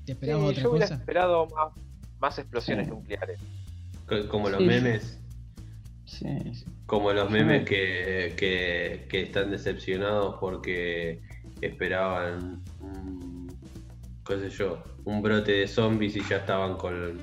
¿Te 0.05 0.15
Sí, 0.15 0.31
otra 0.33 0.63
yo 0.63 0.71
hubiera 0.71 0.87
cosa? 0.87 0.95
esperado 0.97 1.47
más, 1.47 1.73
más 2.19 2.39
explosiones 2.39 2.87
Sí. 2.87 2.93
nucleares. 2.93 3.39
co- 4.07 4.29
Como 4.29 4.49
los 4.51 4.59
Sí. 4.59 4.67
memes. 4.67 5.19
Sí, 6.19 6.27
sí. 6.55 6.65
Como 6.87 7.11
los 7.13 7.29
Sí. 7.29 7.33
memes 7.33 7.65
que, 7.65 8.35
que, 8.37 9.07
que 9.09 9.23
están 9.23 9.51
decepcionados 9.51 10.37
porque 10.39 11.21
esperaban 11.63 12.63
un, 12.81 13.49
qué 14.27 14.39
sé 14.39 14.51
yo, 14.51 14.83
un 15.05 15.23
brote 15.23 15.53
de 15.53 15.67
zombies 15.69 16.15
y 16.17 16.23
ya 16.29 16.37
estaban 16.37 16.77
con, 16.77 17.19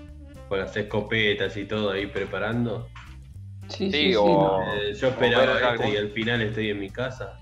con 0.47 0.59
las 0.59 0.75
escopetas 0.75 1.55
y 1.55 1.65
todo 1.65 1.91
ahí 1.91 2.07
preparando. 2.07 2.87
Sí, 3.67 3.91
Sí, 3.91 4.15
o- 4.15 4.59
Eh, 4.73 4.93
yo 4.95 5.09
esperaba 5.09 5.53
esto 5.55 5.67
algún- 5.69 5.93
y 5.93 5.97
al 5.97 6.09
final 6.09 6.41
estoy 6.41 6.69
en 6.71 6.79
mi 6.79 6.89
casa. 6.89 7.39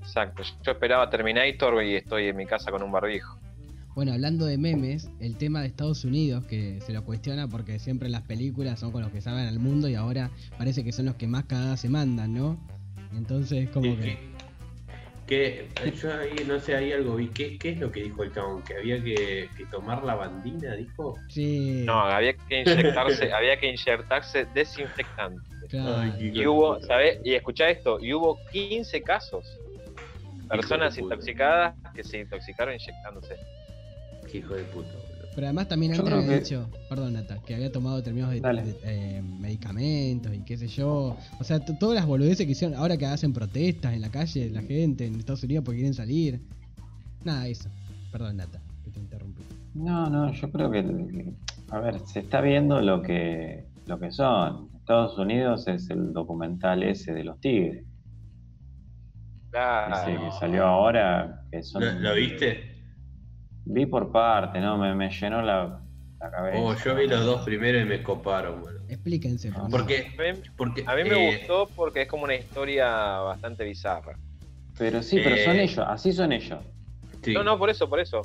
Exacto. 0.00 0.42
Yo 0.62 0.72
esperaba 0.72 1.10
Terminator 1.10 1.82
y 1.82 1.96
estoy 1.96 2.28
en 2.28 2.36
mi 2.36 2.46
casa 2.46 2.70
con 2.70 2.82
un 2.84 2.92
barbijo. 2.92 3.37
Bueno, 3.98 4.12
hablando 4.12 4.46
de 4.46 4.58
memes, 4.58 5.10
el 5.18 5.36
tema 5.36 5.60
de 5.60 5.66
Estados 5.66 6.04
Unidos, 6.04 6.44
que 6.44 6.80
se 6.82 6.92
lo 6.92 7.02
cuestiona 7.02 7.48
porque 7.48 7.80
siempre 7.80 8.08
las 8.08 8.22
películas 8.22 8.78
son 8.78 8.92
con 8.92 9.02
los 9.02 9.10
que 9.10 9.20
saben 9.20 9.48
al 9.48 9.58
mundo 9.58 9.88
y 9.88 9.96
ahora 9.96 10.30
parece 10.56 10.84
que 10.84 10.92
son 10.92 11.06
los 11.06 11.16
que 11.16 11.26
más 11.26 11.46
cagadas 11.46 11.80
se 11.80 11.88
mandan, 11.88 12.32
¿no? 12.32 12.56
Entonces, 13.16 13.68
como 13.70 13.96
¿Qué, 13.96 14.00
que... 14.00 14.18
qué- 15.26 15.68
qué- 15.82 15.90
yo 15.90 16.14
ahí 16.14 16.44
no 16.46 16.60
sé, 16.60 16.76
ahí 16.76 16.92
algo 16.92 17.16
vi. 17.16 17.26
¿Qué, 17.26 17.58
qué 17.58 17.70
es 17.70 17.80
lo 17.80 17.90
que 17.90 18.04
dijo 18.04 18.22
el 18.22 18.32
chabón? 18.32 18.62
¿Que 18.62 18.76
había 18.76 19.02
que, 19.02 19.48
que 19.56 19.66
tomar 19.66 20.04
la 20.04 20.14
bandina? 20.14 20.76
¿Dijo? 20.76 21.18
Sí, 21.28 21.82
No, 21.84 21.98
había 22.02 22.34
que 22.34 22.60
inyectarse, 22.60 23.32
había 23.36 23.58
que 23.58 23.66
inyectarse 23.66 24.46
desinfectante. 24.54 25.42
claro. 25.68 26.16
Y 26.20 26.46
hubo, 26.46 26.80
¿sabes? 26.82 27.18
Y 27.24 27.34
escuchá 27.34 27.68
esto, 27.68 27.98
y 28.00 28.14
hubo 28.14 28.38
15 28.52 29.02
casos. 29.02 29.44
Personas 30.48 30.96
intoxicadas 30.96 31.74
que 31.92 32.04
se 32.04 32.20
intoxicaron 32.20 32.74
inyectándose. 32.74 33.34
Qué 34.30 34.38
hijo 34.38 34.54
de 34.54 34.64
puta, 34.64 34.88
boludo. 34.92 35.28
Pero 35.34 35.46
además 35.46 35.68
también 35.68 35.92
antes 35.94 36.12
había 36.12 36.26
que- 36.28 36.38
dicho, 36.40 36.68
perdón 36.88 37.12
Nata, 37.12 37.38
que 37.46 37.54
había 37.54 37.70
tomado 37.70 37.96
determinados 37.96 38.34
de- 38.34 38.76
eh, 38.84 39.22
medicamentos 39.22 40.34
y 40.34 40.40
qué 40.40 40.56
sé 40.56 40.66
yo. 40.68 41.16
O 41.38 41.44
sea, 41.44 41.60
todas 41.60 41.94
las 41.94 42.06
boludeces 42.06 42.44
que 42.44 42.52
hicieron, 42.52 42.76
ahora 42.76 42.96
que 42.96 43.06
hacen 43.06 43.32
protestas 43.32 43.94
en 43.94 44.00
la 44.00 44.10
calle, 44.10 44.50
la 44.50 44.62
gente 44.62 45.06
en 45.06 45.14
Estados 45.16 45.42
Unidos 45.44 45.64
porque 45.64 45.78
quieren 45.78 45.94
salir. 45.94 46.40
Nada, 47.24 47.46
eso. 47.46 47.68
Perdón 48.10 48.38
Nata, 48.38 48.60
que 48.84 48.90
te 48.90 48.98
interrumpí. 49.00 49.42
No, 49.74 50.08
no, 50.10 50.32
yo 50.32 50.50
creo 50.50 50.70
que, 50.72 51.32
a 51.70 51.78
ver, 51.78 52.00
se 52.06 52.20
está 52.20 52.40
viendo 52.40 52.80
lo 52.80 53.00
que, 53.02 53.64
lo 53.86 53.98
que 54.00 54.10
son. 54.10 54.68
Estados 54.78 55.16
Unidos 55.18 55.68
es 55.68 55.88
el 55.90 56.12
documental 56.14 56.82
ese 56.82 57.12
de 57.12 57.22
los 57.22 57.38
tigres, 57.40 57.84
Claro. 59.50 59.94
ese 59.96 60.18
que 60.24 60.30
salió 60.40 60.64
ahora, 60.64 61.42
que 61.50 61.62
son... 61.62 61.84
¿Lo, 61.84 61.92
lo 62.10 62.14
viste? 62.14 62.77
Vi 63.70 63.84
por 63.86 64.10
parte, 64.10 64.60
¿no? 64.60 64.78
Me, 64.78 64.94
me 64.94 65.10
llenó 65.10 65.42
la, 65.42 65.80
la 66.20 66.30
cabeza. 66.30 66.58
Oh, 66.58 66.74
yo 66.74 66.94
vi 66.96 67.06
los 67.06 67.24
dos 67.24 67.42
primeros 67.44 67.82
y 67.82 67.84
me 67.84 68.02
coparon, 68.02 68.62
boludo. 68.62 68.80
Explíquense. 68.88 69.48
por 69.48 69.56
favor. 69.56 69.70
Porque, 69.70 70.06
A 70.18 70.22
mí, 70.22 70.40
porque 70.56 70.84
a 70.86 70.94
mí 70.96 71.04
me 71.04 71.16
eh, 71.16 71.38
gustó 71.38 71.68
porque 71.76 72.02
es 72.02 72.08
como 72.08 72.24
una 72.24 72.34
historia 72.34 72.88
bastante 73.18 73.64
bizarra. 73.64 74.18
Pero 74.78 75.02
sí, 75.02 75.20
pero 75.22 75.36
son 75.36 75.56
Eh, 75.56 75.64
ellos, 75.64 75.84
así 75.86 76.12
son 76.12 76.32
ellos. 76.32 76.60
sí. 77.22 77.34
No, 77.34 77.44
no, 77.44 77.58
por 77.58 77.68
eso, 77.68 77.88
por 77.88 78.00
eso. 78.00 78.22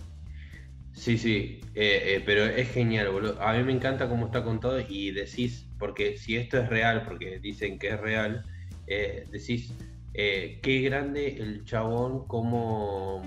Sí, 0.93 1.17
sí, 1.17 1.59
eh, 1.73 2.15
eh, 2.15 2.23
pero 2.25 2.45
es 2.45 2.69
genial, 2.71 3.09
boludo. 3.09 3.41
A 3.41 3.53
mí 3.53 3.63
me 3.63 3.73
encanta 3.73 4.07
cómo 4.07 4.27
está 4.27 4.43
contado 4.43 4.79
y 4.79 5.11
decís, 5.11 5.67
porque 5.79 6.15
si 6.17 6.37
esto 6.37 6.57
es 6.59 6.69
real, 6.69 7.03
porque 7.03 7.39
dicen 7.39 7.79
que 7.79 7.89
es 7.89 7.99
real, 7.99 8.45
eh, 8.87 9.25
decís, 9.31 9.73
eh, 10.13 10.59
qué 10.61 10.81
grande 10.81 11.35
el 11.37 11.65
chabón 11.65 12.27
como 12.27 13.23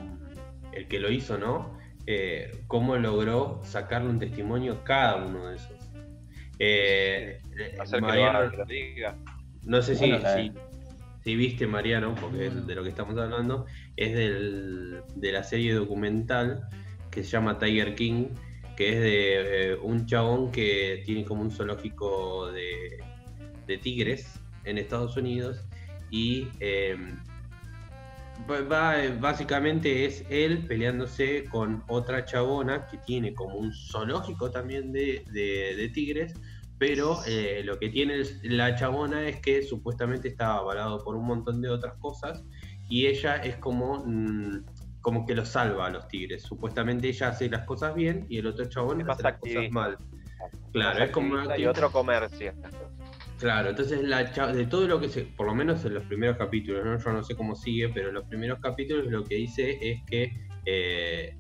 el 0.72 0.86
que 0.86 1.00
lo 1.00 1.10
hizo, 1.10 1.36
¿no? 1.38 1.76
Eh, 2.06 2.62
cómo 2.68 2.96
logró 2.96 3.60
sacarle 3.64 4.08
un 4.08 4.18
testimonio 4.18 4.74
a 4.74 4.84
cada 4.84 5.16
uno 5.16 5.48
de 5.48 5.56
esos. 5.56 5.72
Eh, 6.58 7.40
eh, 7.58 7.76
Hacer 7.80 8.00
Mariano- 8.00 8.50
que 8.50 8.56
lo 8.56 8.64
diga. 8.64 9.16
no 9.64 9.82
sé 9.82 9.94
si, 9.96 10.10
Bueno, 10.10 10.28
si, 10.36 10.52
si 11.24 11.36
viste 11.36 11.66
Mariano, 11.66 12.14
porque 12.14 12.46
es 12.46 12.66
de 12.66 12.74
lo 12.74 12.82
que 12.82 12.90
estamos 12.90 13.18
hablando, 13.18 13.66
es 13.96 14.14
del, 14.14 15.00
de 15.16 15.32
la 15.32 15.42
serie 15.42 15.74
documental 15.74 16.68
que 17.10 17.22
se 17.24 17.30
llama 17.30 17.58
Tiger 17.58 17.94
King, 17.94 18.28
que 18.76 18.90
es 18.90 19.00
de 19.00 19.72
eh, 19.72 19.74
un 19.82 20.06
chabón 20.06 20.52
que 20.52 21.02
tiene 21.04 21.24
como 21.24 21.42
un 21.42 21.50
zoológico 21.50 22.50
de, 22.52 22.98
de 23.66 23.78
tigres 23.78 24.38
en 24.64 24.78
Estados 24.78 25.16
Unidos 25.16 25.64
y 26.10 26.48
eh, 26.60 26.96
va- 28.48 28.96
básicamente 29.20 30.04
es 30.04 30.24
él 30.28 30.66
peleándose 30.66 31.44
con 31.44 31.82
otra 31.88 32.24
chabona 32.24 32.86
que 32.86 32.98
tiene 32.98 33.34
como 33.34 33.56
un 33.56 33.72
zoológico 33.72 34.50
también 34.50 34.92
de, 34.92 35.24
de- 35.32 35.74
de 35.76 35.88
tigres, 35.90 36.34
pero 36.78 37.18
eh, 37.26 37.62
lo 37.64 37.78
que 37.78 37.88
tiene 37.88 38.22
la 38.42 38.74
chabona 38.76 39.26
es 39.28 39.40
que 39.40 39.62
supuestamente 39.62 40.28
está 40.28 40.56
avalado 40.56 41.02
por 41.02 41.16
un 41.16 41.26
montón 41.26 41.62
de 41.62 41.70
otras 41.70 41.94
cosas 41.98 42.44
y 42.88 43.06
ella 43.06 43.36
es 43.36 43.56
como, 43.56 44.04
mm, 44.06 44.64
como 45.00 45.24
que 45.24 45.34
lo 45.34 45.44
salva 45.46 45.86
a 45.86 45.90
los 45.90 46.06
tigres. 46.08 46.42
Supuestamente 46.42 47.08
ella 47.08 47.28
hace 47.28 47.48
las 47.48 47.64
cosas 47.64 47.94
bien 47.94 48.26
y 48.28 48.38
el 48.38 48.46
otro 48.46 48.66
chabón 48.66 49.00
hace 49.10 49.22
las 49.22 49.38
cosas 49.38 49.70
mal. 49.70 49.98
Claro, 50.72 51.04
es 51.04 51.10
como 51.10 51.36
y 51.56 51.64
otro 51.66 51.90
comercio. 51.90 52.52
Claro, 53.38 53.70
entonces 53.70 54.02
la 54.02 54.24
de 54.24 54.66
todo 54.66 54.88
lo 54.88 54.98
que 54.98 55.10
se, 55.10 55.22
por 55.22 55.46
lo 55.46 55.54
menos 55.54 55.84
en 55.84 55.92
los 55.94 56.04
primeros 56.04 56.38
capítulos, 56.38 56.84
¿no? 56.84 56.98
yo 56.98 57.12
no 57.12 57.22
sé 57.22 57.36
cómo 57.36 57.54
sigue, 57.54 57.90
pero 57.90 58.08
en 58.08 58.14
los 58.14 58.24
primeros 58.24 58.60
capítulos 58.60 59.06
lo 59.10 59.24
que 59.24 59.34
dice 59.34 59.78
es 59.82 60.02
que 60.06 60.32
eh, 60.64 61.36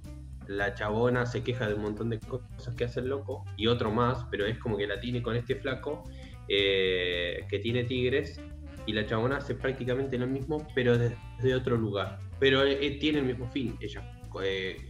la 0.46 0.74
chabona 0.74 1.24
se 1.24 1.42
queja 1.42 1.66
de 1.66 1.74
un 1.74 1.82
montón 1.82 2.10
de 2.10 2.20
cosas 2.20 2.74
que 2.74 2.84
hace 2.84 3.00
el 3.00 3.08
loco 3.08 3.44
y 3.56 3.66
otro 3.66 3.90
más, 3.90 4.26
pero 4.30 4.44
es 4.44 4.58
como 4.58 4.76
que 4.76 4.86
la 4.86 5.00
tiene 5.00 5.22
con 5.22 5.36
este 5.36 5.56
flaco 5.56 6.04
eh, 6.48 7.46
que 7.48 7.58
tiene 7.60 7.84
tigres 7.84 8.40
y 8.84 8.92
la 8.92 9.06
chabona 9.06 9.38
hace 9.38 9.54
prácticamente 9.54 10.18
lo 10.18 10.26
mismo, 10.26 10.66
pero 10.74 10.98
desde 10.98 11.54
otro 11.54 11.76
lugar. 11.76 12.20
Pero 12.38 12.62
eh, 12.62 12.98
tiene 13.00 13.20
el 13.20 13.24
mismo 13.24 13.50
fin, 13.50 13.76
ella 13.80 14.12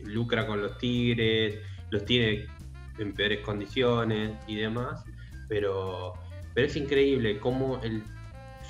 lucra 0.03 0.45
con 0.45 0.61
los 0.61 0.77
tigres, 0.79 1.61
los 1.91 2.05
tiene 2.05 2.47
en 2.99 3.15
peores 3.15 3.41
condiciones 3.43 4.33
y 4.49 4.57
demás, 4.57 5.05
pero 5.49 6.15
pero 6.57 6.69
es 6.69 6.77
increíble 6.77 7.39
cómo 7.39 7.79
el. 7.83 8.03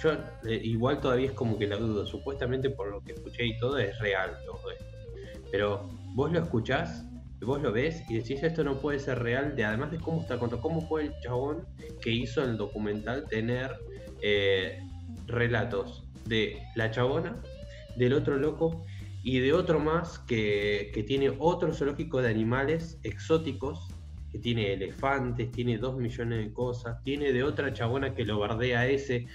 Yo 0.03 0.13
eh, 0.45 0.61
igual 0.65 1.01
todavía 1.01 1.29
es 1.29 1.33
como 1.33 1.57
que 1.57 1.69
la 1.69 1.77
dudo. 1.77 2.05
Supuestamente 2.05 2.69
por 2.69 2.89
lo 2.89 3.01
que 3.01 3.13
escuché 3.13 3.47
y 3.47 3.57
todo 3.59 3.79
es 3.79 3.97
real 4.01 4.37
todo 4.45 4.73
esto. 4.73 4.85
Pero 5.53 5.89
vos 6.17 6.33
lo 6.33 6.41
escuchás, 6.41 7.05
vos 7.41 7.63
lo 7.63 7.71
ves 7.71 8.03
y 8.11 8.17
decís 8.17 8.43
esto 8.43 8.65
no 8.65 8.81
puede 8.81 8.99
ser 8.99 9.21
real. 9.21 9.55
De, 9.55 9.65
además 9.65 9.93
de 9.93 9.99
cómo 9.99 10.21
está 10.21 10.37
contado, 10.37 10.61
cómo 10.61 10.89
puede 10.89 11.07
el 11.07 11.21
chabón 11.21 11.65
que 12.03 12.11
hizo 12.11 12.43
el 12.43 12.57
documental 12.57 13.25
tener 13.29 13.77
eh, 14.21 14.81
relatos 15.29 16.03
de 16.25 16.61
la 16.75 16.91
chabona, 16.91 17.41
del 17.95 18.15
otro 18.15 18.37
loco 18.37 18.85
y 19.23 19.39
de 19.39 19.53
otro 19.53 19.79
más 19.79 20.19
que, 20.19 20.91
que 20.93 21.05
tiene 21.05 21.33
otro 21.39 21.73
zoológico 21.73 22.21
de 22.21 22.31
animales 22.31 22.99
exóticos 23.05 23.96
que 24.31 24.39
tiene 24.39 24.73
elefantes, 24.73 25.51
tiene 25.53 25.79
dos 25.79 25.97
millones 25.97 26.45
de 26.47 26.53
cosas, 26.53 27.03
tiene 27.03 27.33
de 27.33 27.43
otra 27.43 27.73
chabona 27.73 28.15
que 28.15 28.25
lo 28.25 28.39
bardea 28.39 28.87
ese, 28.87 29.27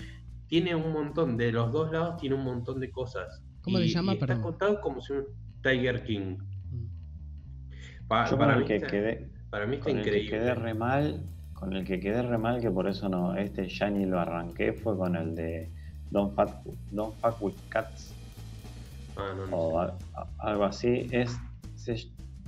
tiene 0.48 0.76
un 0.76 0.92
montón, 0.92 1.38
de 1.38 1.52
los 1.52 1.72
dos 1.72 1.92
lados 1.92 2.18
tiene 2.18 2.36
un 2.36 2.44
montón 2.44 2.80
de 2.80 2.92
cosas. 2.92 3.42
¿Cómo 3.62 3.78
se 3.78 3.88
llama? 3.88 4.12
y 4.12 4.16
está 4.16 4.28
Perdón. 4.28 4.44
contado 4.44 4.82
como 4.82 5.02
si 5.02 5.14
un 5.14 5.26
Tiger 5.64 6.04
King. 6.04 6.38
Pa- 8.08 8.30
Yo 8.30 8.38
para, 8.38 8.58
mí 8.58 8.66
que 8.66 8.76
está, 8.76 8.88
quedé, 8.88 9.30
para 9.50 9.66
mí 9.66 9.76
está 9.78 9.90
con 9.90 9.98
el 9.98 10.04
que 10.04 10.10
increíble. 10.10 10.30
quedé 10.38 10.56
re 10.56 10.74
mal, 10.74 11.24
con 11.54 11.74
el 11.74 11.86
que 11.86 12.00
quedé 12.00 12.22
re 12.24 12.38
mal, 12.38 12.60
que 12.60 12.70
por 12.72 12.88
eso 12.90 13.08
no, 13.08 13.36
este 13.38 13.68
ya 13.70 13.90
ni 13.90 14.06
lo 14.06 14.20
arranqué, 14.20 14.74
fue 14.74 14.98
con 14.98 15.16
el 15.16 15.36
de 15.36 15.72
Don't 16.10 16.36
Fuck, 16.36 16.50
Don't 16.92 17.16
Fuck 17.22 17.42
with 17.42 17.54
Cats 17.70 18.14
Ah, 19.16 19.34
no, 19.36 19.46
no 19.48 19.56
o 19.58 19.72
sé. 19.86 19.94
a- 20.16 20.22
a- 20.22 20.28
algo 20.52 20.64
así. 20.66 21.08
Es, 21.12 21.38
se, 21.76 21.96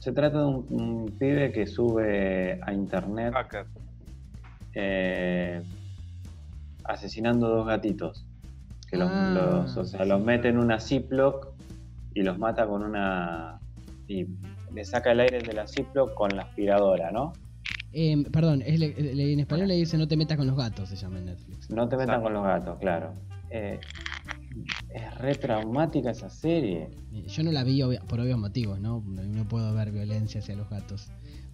se 0.04 0.12
trata 0.12 0.40
de 0.40 0.46
un, 0.46 0.66
un 0.70 1.06
pibe 1.18 1.54
que 1.54 1.66
sube 1.66 2.60
a 2.62 2.74
internet 2.74 3.34
Hacker. 3.34 3.66
eh, 4.76 5.62
asesinando 6.84 7.48
dos 7.48 7.66
gatitos. 7.68 8.26
Que 8.90 8.98
los, 8.98 9.10
Ah, 9.10 9.32
los- 9.34 9.78
o 9.78 9.86
sea, 9.86 10.04
sí, 10.04 10.10
los 10.10 10.22
mete 10.22 10.50
en 10.50 10.58
una 10.58 10.78
Ziploc 10.80 11.54
y 12.14 12.22
los 12.24 12.38
mata 12.38 12.68
con 12.68 12.84
una. 12.84 13.60
y 14.10 14.26
le 14.74 14.84
saca 14.84 15.14
el 15.14 15.22
aire 15.22 15.40
de 15.42 15.54
la 15.54 15.66
Ziploc 15.68 16.14
con 16.16 16.36
la 16.36 16.44
aspiradora, 16.44 17.10
¿no? 17.12 17.32
Eh, 17.94 18.26
perdón, 18.32 18.62
es 18.66 18.78
le- 18.80 18.90
le- 18.94 19.32
en 19.34 19.40
español 19.40 19.70
le 19.70 19.76
dice 19.76 19.98
no 19.98 20.08
te 20.08 20.18
metas 20.18 20.36
con 20.38 20.48
los 20.48 20.58
gatos, 20.58 20.90
se 20.90 20.98
llama 20.98 21.20
en 21.20 21.26
Netflix. 21.28 21.70
No 21.70 21.88
te 21.88 21.96
metan 21.96 22.16
Exacto. 22.16 22.24
con 22.24 22.34
los 22.34 22.44
gatos, 22.44 22.80
claro. 22.80 23.14
Eh, 23.52 23.80
es 24.90 25.18
re 25.18 25.36
traumática 25.36 26.12
esa 26.12 26.30
serie. 26.30 26.90
Eh, 27.12 27.26
Yo 27.28 27.44
no 27.44 27.52
la 27.52 27.64
vi 27.64 27.82
obvia- 27.82 28.02
por 28.02 28.20
obvios 28.20 28.38
motivos, 28.40 28.80
¿no? 28.80 29.02
No 29.06 29.24
no 29.24 29.48
puedo 29.48 29.74
ver 29.74 29.92
violencia 29.92 30.40
hacia 30.42 30.56
los 30.56 30.70
gatos. 30.70 31.12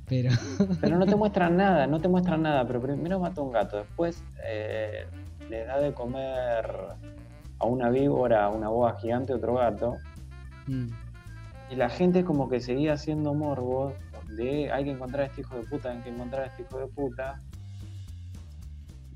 Pero 0.07 0.29
Pero 0.81 0.97
no 0.97 1.05
te 1.05 1.15
muestran 1.15 1.55
nada, 1.57 1.87
no 1.87 1.99
te 2.01 2.07
muestran 2.07 2.41
nada. 2.41 2.65
Pero 2.67 2.81
primero 2.81 3.19
mata 3.19 3.41
a 3.41 3.43
un 3.43 3.51
gato, 3.51 3.77
después 3.77 4.23
eh, 4.45 5.05
le 5.49 5.65
da 5.65 5.79
de 5.79 5.93
comer 5.93 6.65
a 7.59 7.65
una 7.65 7.89
víbora, 7.89 8.45
a 8.45 8.49
una 8.49 8.69
boa 8.69 8.97
gigante, 8.99 9.33
otro 9.33 9.55
gato. 9.55 9.97
mm, 10.67 10.87
Y 11.71 11.75
la 11.75 11.89
gente 11.89 12.23
como 12.23 12.49
que 12.49 12.59
seguía 12.59 12.93
haciendo 12.93 13.33
morbos 13.33 13.93
de 14.35 14.71
hay 14.71 14.83
que 14.85 14.91
encontrar 14.91 15.21
a 15.23 15.25
este 15.25 15.41
hijo 15.41 15.55
de 15.55 15.63
puta, 15.63 15.91
hay 15.91 15.99
que 15.99 16.09
encontrar 16.09 16.43
a 16.43 16.45
este 16.47 16.61
hijo 16.63 16.79
de 16.79 16.87
puta. 16.87 17.41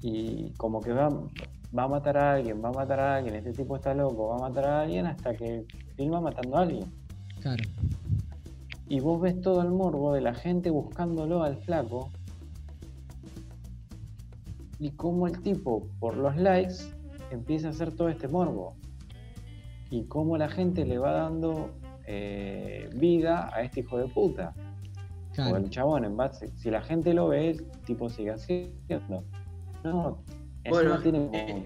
Y 0.02 0.52
como 0.58 0.82
que 0.82 0.92
va, 0.92 1.10
va 1.78 1.84
a 1.84 1.88
matar 1.88 2.18
a 2.18 2.34
alguien, 2.34 2.64
va 2.64 2.70
a 2.70 2.74
matar 2.74 3.00
a 3.00 3.16
alguien, 3.16 3.36
este 3.36 3.52
tipo 3.54 3.76
está 3.76 3.94
loco, 3.94 4.28
va 4.30 4.36
a 4.36 4.50
matar 4.50 4.66
a 4.66 4.82
alguien 4.82 5.06
hasta 5.08 5.36
que 5.36 5.66
filma 5.96 6.22
matando 6.22 6.58
a 6.58 6.62
alguien. 6.62 6.86
claro. 7.42 7.64
Y 8.90 9.00
vos 9.00 9.20
ves 9.22 9.42
todo 9.42 9.62
el 9.62 9.70
morbo 9.72 10.14
de 10.14 10.22
la 10.22 10.36
gente 10.36 10.70
buscándolo 10.70 11.42
al 11.42 11.58
flaco. 11.58 12.10
Y 14.78 14.92
cómo 14.92 15.26
el 15.28 15.42
tipo, 15.42 15.88
por 16.00 16.18
los 16.18 16.36
likes, 16.36 16.76
empieza 17.32 17.68
a 17.68 17.72
hacer 17.72 17.96
todo 17.96 18.10
este 18.10 18.28
morbo. 18.28 18.76
Y 19.90 20.04
cómo 20.04 20.38
la 20.38 20.50
gente 20.50 20.86
le 20.86 20.98
va 20.98 21.12
dando 21.14 21.72
eh, 22.06 22.90
vida 22.96 23.50
a 23.54 23.62
este 23.62 23.80
hijo 23.80 23.98
de 23.98 24.08
puta. 24.08 24.54
O 25.32 25.34
Claro. 25.36 25.58
el 25.58 25.70
chabón, 25.70 26.06
en 26.06 26.18
base. 26.18 26.52
Si 26.58 26.70
la 26.70 26.82
gente 26.82 27.14
lo 27.14 27.30
ve, 27.30 27.52
el 27.52 27.66
tipo 27.86 28.10
sigue 28.10 28.32
haciendo. 28.32 29.24
No, 29.84 30.18
Bueno, 30.70 30.96
no 30.96 31.02
tiene 31.02 31.30
eh, 31.34 31.66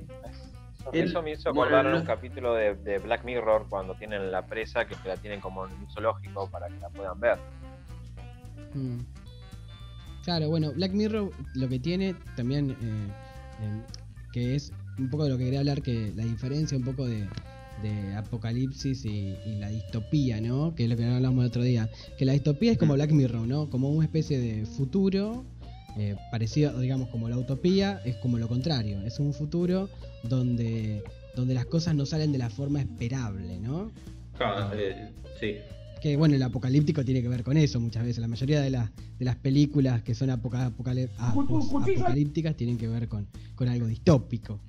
Eso 0.93 1.21
me 1.21 1.33
hizo 1.33 1.49
acordar 1.49 1.85
no, 1.85 1.91
no. 1.91 1.97
un 1.97 2.05
capítulo 2.05 2.53
de, 2.53 2.75
de 2.75 2.99
Black 2.99 3.23
Mirror 3.23 3.67
cuando 3.69 3.95
tienen 3.95 4.31
la 4.31 4.45
presa 4.45 4.85
que 4.85 4.95
la 5.07 5.17
tienen 5.17 5.39
como 5.39 5.65
en 5.65 5.73
un 5.73 5.89
zoológico 5.89 6.49
para 6.49 6.67
que 6.67 6.79
la 6.79 6.89
puedan 6.89 7.19
ver. 7.19 7.37
Mm. 8.73 8.99
Claro, 10.23 10.49
bueno, 10.49 10.73
Black 10.73 10.91
Mirror 10.91 11.31
lo 11.55 11.69
que 11.69 11.79
tiene 11.79 12.15
también, 12.35 12.71
eh, 12.71 12.75
eh, 13.61 13.81
que 14.33 14.55
es 14.55 14.73
un 14.97 15.09
poco 15.09 15.23
de 15.23 15.29
lo 15.29 15.37
que 15.37 15.45
quería 15.45 15.59
hablar, 15.59 15.81
que 15.81 16.11
la 16.15 16.23
diferencia 16.23 16.77
un 16.77 16.83
poco 16.83 17.05
de, 17.05 17.27
de 17.81 18.15
apocalipsis 18.15 19.05
y, 19.05 19.35
la 19.59 19.69
distopía, 19.69 20.41
¿no? 20.41 20.75
Que 20.75 20.83
es 20.83 20.89
lo 20.89 20.97
que 20.97 21.05
hablamos 21.05 21.43
el 21.43 21.47
otro 21.47 21.63
día. 21.63 21.89
Que 22.17 22.25
la 22.25 22.33
distopía 22.33 22.71
es 22.71 22.77
como 22.77 22.93
Black 22.95 23.11
Mirror, 23.11 23.47
¿no? 23.47 23.69
Como 23.69 23.89
una 23.89 24.05
especie 24.05 24.39
de 24.39 24.65
futuro 24.65 25.45
eh, 25.99 26.15
parecido, 26.31 26.79
digamos, 26.79 27.09
como 27.09 27.29
la 27.29 27.37
utopía, 27.37 28.01
es 28.05 28.15
como 28.17 28.37
lo 28.37 28.47
contrario. 28.47 29.01
Es 29.03 29.19
un 29.19 29.33
futuro 29.33 29.89
donde, 30.23 31.03
donde 31.35 31.53
las 31.53 31.65
cosas 31.65 31.95
no 31.95 32.05
salen 32.05 32.31
de 32.31 32.37
la 32.37 32.49
forma 32.49 32.81
esperable, 32.81 33.59
¿no? 33.59 33.91
Claro, 34.37 34.71
eh, 34.75 35.11
sí. 35.39 35.55
Que 36.01 36.15
bueno, 36.15 36.35
el 36.35 36.43
apocalíptico 36.43 37.03
tiene 37.03 37.21
que 37.21 37.27
ver 37.27 37.43
con 37.43 37.57
eso 37.57 37.79
muchas 37.79 38.03
veces. 38.03 38.19
La 38.19 38.27
mayoría 38.27 38.61
de, 38.61 38.69
las 38.69 38.91
de 39.17 39.25
las 39.25 39.35
películas 39.35 40.03
que 40.03 40.13
son 40.13 40.29
apocalípticas 40.29 42.55
tienen 42.55 42.77
que 42.77 42.87
ver 42.87 43.07
con, 43.07 43.27
con 43.55 43.67
algo 43.67 43.87
distópico. 43.87 44.59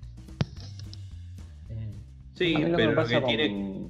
Sí, 2.38 2.54
pero 2.56 3.04
que, 3.04 3.20
tiene... 3.22 3.88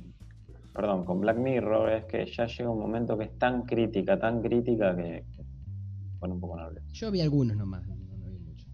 perdón, 0.73 1.05
con 1.05 1.21
Black 1.21 1.37
Mirror 1.37 1.93
es 1.93 2.05
que 2.07 2.25
ya 2.25 2.47
llega 2.47 2.71
un 2.71 2.79
momento 2.79 3.19
que 3.19 3.25
es 3.25 3.39
tan 3.39 3.67
crítica, 3.67 4.19
tan 4.19 4.41
crítica 4.41 4.97
que, 4.97 5.23
pone 6.19 6.35
un 6.35 6.41
poco 6.41 6.57
nervioso. 6.57 6.87
Yo 6.93 7.11
vi 7.11 7.21
algunos 7.21 7.57
nomás, 7.57 7.87
no, 7.87 7.97
vi 7.97 8.39
mucho. 8.39 8.67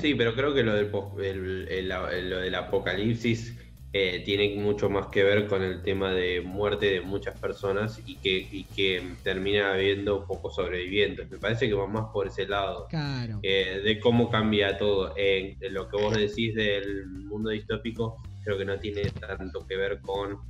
Sí. 0.00 0.14
pero 0.14 0.34
creo 0.34 0.54
que 0.54 0.62
lo 0.62 0.74
del, 0.74 0.90
lo 0.90 2.40
del 2.40 2.54
apocalipsis 2.54 3.56
eh, 3.96 4.22
tiene 4.24 4.56
mucho 4.56 4.90
más 4.90 5.06
que 5.06 5.22
ver 5.22 5.46
con 5.46 5.62
el 5.62 5.80
tema 5.82 6.12
de 6.12 6.40
muerte 6.40 6.86
de 6.86 7.00
muchas 7.00 7.38
personas 7.38 8.02
y 8.04 8.16
que, 8.16 8.66
que 8.74 9.00
termina 9.22 9.72
habiendo 9.72 10.26
pocos 10.26 10.56
sobrevivientes. 10.56 11.30
Me 11.30 11.38
parece 11.38 11.68
que 11.68 11.74
va 11.74 11.86
más 11.86 12.06
por 12.12 12.26
ese 12.26 12.44
lado. 12.48 12.88
Claro. 12.88 13.38
Eh, 13.44 13.82
de 13.84 14.00
cómo 14.00 14.30
cambia 14.30 14.76
todo. 14.78 15.14
En 15.16 15.56
lo 15.72 15.88
que 15.88 15.96
vos 15.96 16.16
decís 16.16 16.56
del 16.56 17.06
mundo 17.06 17.50
distópico, 17.50 18.20
creo 18.42 18.58
que 18.58 18.64
no 18.64 18.80
tiene 18.80 19.02
tanto 19.10 19.64
que 19.64 19.76
ver 19.76 20.00
con, 20.00 20.40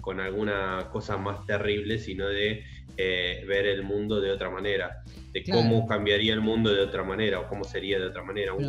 con, 0.00 0.20
alguna 0.20 0.88
cosa 0.90 1.16
más 1.16 1.46
terrible, 1.46 1.96
sino 1.98 2.26
de 2.26 2.64
eh, 2.96 3.44
ver 3.46 3.66
el 3.66 3.82
mundo 3.82 4.20
de 4.20 4.30
otra 4.30 4.50
manera, 4.50 5.02
de 5.32 5.42
cómo 5.44 5.86
cambiaría 5.86 6.34
el 6.34 6.40
mundo 6.40 6.72
de 6.72 6.80
otra 6.80 7.02
manera 7.04 7.40
o 7.40 7.48
cómo 7.48 7.64
sería 7.64 7.98
de 7.98 8.06
otra 8.06 8.22
manera. 8.22 8.54
Un 8.54 8.68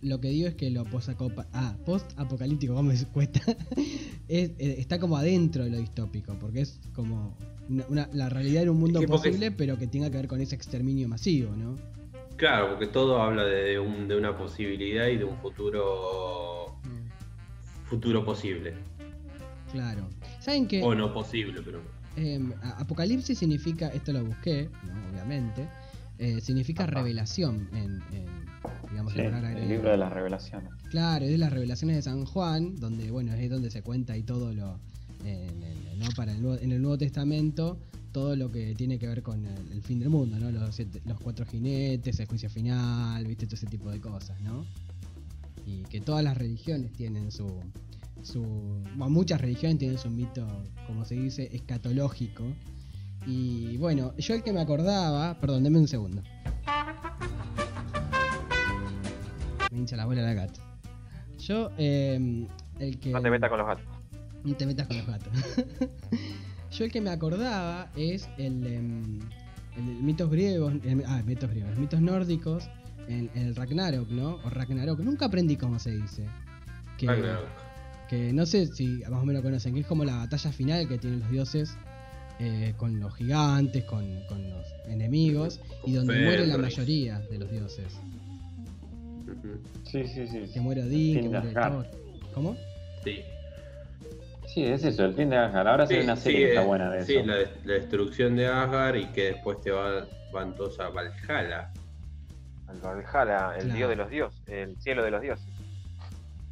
lo, 0.00 0.20
que 0.20 0.28
digo 0.28 0.48
es 0.48 0.54
que 0.54 0.70
lo 0.70 0.84
ah, 1.52 1.76
post-apocalíptico, 1.84 2.74
como 2.74 2.92
se 2.92 3.06
cuesta, 3.06 3.40
eh, 4.28 4.54
está 4.78 4.98
como 4.98 5.16
adentro 5.16 5.64
de 5.64 5.70
lo 5.70 5.78
distópico, 5.78 6.36
porque 6.40 6.62
es 6.62 6.80
como 6.94 7.36
la 7.68 8.28
realidad 8.28 8.62
en 8.62 8.70
un 8.70 8.78
mundo 8.78 9.00
posible, 9.02 9.50
pero 9.50 9.76
que 9.76 9.86
tenga 9.86 10.10
que 10.10 10.16
ver 10.16 10.28
con 10.28 10.40
ese 10.40 10.54
exterminio 10.54 11.08
masivo, 11.08 11.54
¿no? 11.54 11.76
Claro, 12.36 12.70
porque 12.70 12.86
todo 12.86 13.20
habla 13.20 13.44
de, 13.44 13.80
un, 13.80 14.06
de 14.06 14.16
una 14.16 14.38
posibilidad 14.38 15.08
y 15.08 15.16
de 15.16 15.24
un 15.24 15.36
futuro 15.38 16.78
futuro 17.88 18.24
posible. 18.24 18.74
Claro. 19.72 20.08
¿Saben 20.40 20.68
qué? 20.68 20.82
O 20.82 20.94
no 20.94 21.12
posible, 21.12 21.60
pero. 21.64 21.80
Em, 22.18 22.52
apocalipsis 22.78 23.38
significa, 23.38 23.88
esto 23.88 24.12
lo 24.12 24.24
busqué, 24.24 24.68
obviamente, 25.12 25.68
eh, 26.18 26.40
significa 26.40 26.86
revelación 26.86 27.68
en, 27.74 28.00
digamos, 28.90 29.14
el 29.14 29.68
libro 29.68 29.90
de 29.90 29.96
las 29.96 30.12
revelaciones. 30.12 30.70
Claro, 30.90 31.24
es 31.24 31.30
de 31.30 31.38
las 31.38 31.52
revelaciones 31.52 31.96
de 31.96 32.02
San 32.02 32.24
Juan, 32.24 32.74
donde 32.76 33.10
bueno 33.10 33.34
es 33.34 33.48
donde 33.48 33.70
se 33.70 33.82
cuenta 33.82 34.16
y 34.16 34.24
todo 34.24 34.52
lo 34.52 34.78
¿no? 35.98 36.06
para 36.16 36.32
el, 36.32 36.44
en 36.60 36.72
el 36.72 36.80
Nuevo 36.80 36.98
Testamento 36.98 37.78
todo 38.12 38.34
lo 38.34 38.50
que 38.50 38.74
tiene 38.74 38.98
que 38.98 39.06
ver 39.06 39.22
con 39.22 39.44
el, 39.44 39.82
fin 39.82 40.00
del 40.00 40.08
mundo, 40.08 40.38
¿no? 40.38 40.50
Los, 40.50 40.80
los 41.04 41.20
cuatro 41.20 41.44
jinetes, 41.44 42.18
el 42.18 42.26
juicio 42.26 42.48
final, 42.48 43.24
viste 43.26 43.46
todo 43.46 43.56
ese 43.56 43.66
tipo 43.66 43.90
de 43.90 44.00
cosas, 44.00 44.40
¿no? 44.40 44.64
y 45.68 45.82
que 45.84 46.00
todas 46.00 46.24
las 46.24 46.36
religiones 46.36 46.92
tienen 46.92 47.30
su, 47.30 47.46
su 48.22 48.82
muchas 48.94 49.40
religiones 49.40 49.78
tienen 49.78 49.98
su 49.98 50.10
mito, 50.10 50.46
como 50.86 51.04
se 51.04 51.14
dice, 51.14 51.48
escatológico. 51.52 52.44
Y 53.26 53.76
bueno, 53.78 54.14
yo 54.16 54.34
el 54.34 54.42
que 54.42 54.52
me 54.52 54.60
acordaba, 54.60 55.38
perdón, 55.40 55.64
denme 55.64 55.78
un 55.78 55.88
segundo. 55.88 56.22
Me 59.70 59.78
hincha 59.78 59.96
la 59.96 60.06
bola 60.06 60.22
la 60.22 60.34
gata. 60.34 60.60
Yo, 61.38 61.70
eh, 61.78 62.46
el 62.78 62.98
que. 63.00 63.10
No 63.10 63.22
te 63.22 63.30
metas 63.30 63.50
con 63.50 63.58
los 63.58 63.66
gatos. 63.66 63.84
No 64.44 64.54
te 64.54 64.66
metas 64.66 64.86
con 64.86 64.96
los 64.96 65.06
gatos. 65.06 65.32
yo 66.70 66.84
el 66.84 66.92
que 66.92 67.00
me 67.00 67.10
acordaba 67.10 67.90
es 67.96 68.28
el, 68.38 68.66
em, 68.66 69.18
el, 69.76 69.84
mitos 70.02 70.30
griegos, 70.30 70.74
ah, 71.06 71.22
mitos 71.26 71.50
griegos, 71.50 71.76
mitos 71.76 72.00
nórdicos 72.00 72.70
en, 73.08 73.30
el 73.34 73.54
Ragnarok, 73.54 74.08
¿no? 74.10 74.36
O 74.44 74.50
Ragnarok. 74.50 75.00
Nunca 75.00 75.26
aprendí 75.26 75.56
cómo 75.56 75.78
se 75.78 75.90
dice. 75.90 76.26
Que, 76.96 77.06
Ragnarok. 77.06 77.67
Que 78.08 78.32
no 78.32 78.46
sé 78.46 78.66
si 78.66 79.02
más 79.10 79.22
o 79.22 79.24
menos 79.24 79.42
conocen, 79.42 79.74
que 79.74 79.80
es 79.80 79.86
como 79.86 80.04
la 80.04 80.16
batalla 80.16 80.50
final 80.50 80.88
que 80.88 80.98
tienen 80.98 81.20
los 81.20 81.30
dioses 81.30 81.76
eh, 82.40 82.72
con 82.76 82.98
los 83.00 83.14
gigantes, 83.14 83.84
con, 83.84 84.04
los 84.50 84.74
enemigos, 84.86 85.60
y 85.84 85.94
donde 85.94 86.20
muere 86.24 86.46
la 86.46 86.56
mayoría 86.56 87.20
de 87.20 87.38
los 87.38 87.50
dioses. 87.50 88.00
Sí, 89.84 90.06
sí, 90.06 90.26
sí. 90.26 90.50
Que 90.52 90.60
muere 90.60 90.84
Odín, 90.84 91.20
que 91.22 91.28
muere 91.28 91.52
Thor. 91.52 91.86
¿Cómo? 92.32 92.56
Sí. 93.04 93.20
Sí, 94.46 94.64
es 94.64 94.82
eso, 94.84 95.04
el 95.04 95.14
fin 95.14 95.28
de 95.28 95.36
Asgard. 95.36 95.68
Ahora 95.68 95.86
sí, 95.86 95.94
hay 95.94 96.04
una 96.04 96.16
serie 96.16 96.38
que 96.38 96.48
está 96.50 96.64
buena 96.64 96.90
de 96.90 96.98
eso. 96.98 97.06
Sí, 97.06 97.22
la, 97.22 97.36
destrucción 97.64 98.36
de 98.36 98.46
Asgard 98.46 98.96
y 98.96 99.06
que 99.06 99.24
después 99.32 99.60
te 99.60 99.70
van 99.70 100.54
todos 100.54 100.80
a 100.80 100.88
Valhalla 100.88 101.70
Valhalla, 102.82 103.56
el 103.58 103.72
dios 103.72 103.88
de 103.88 103.96
los 103.96 104.10
dioses, 104.10 104.40
el 104.46 104.76
cielo 104.80 105.02
de 105.02 105.10
los 105.10 105.22
dioses. 105.22 105.46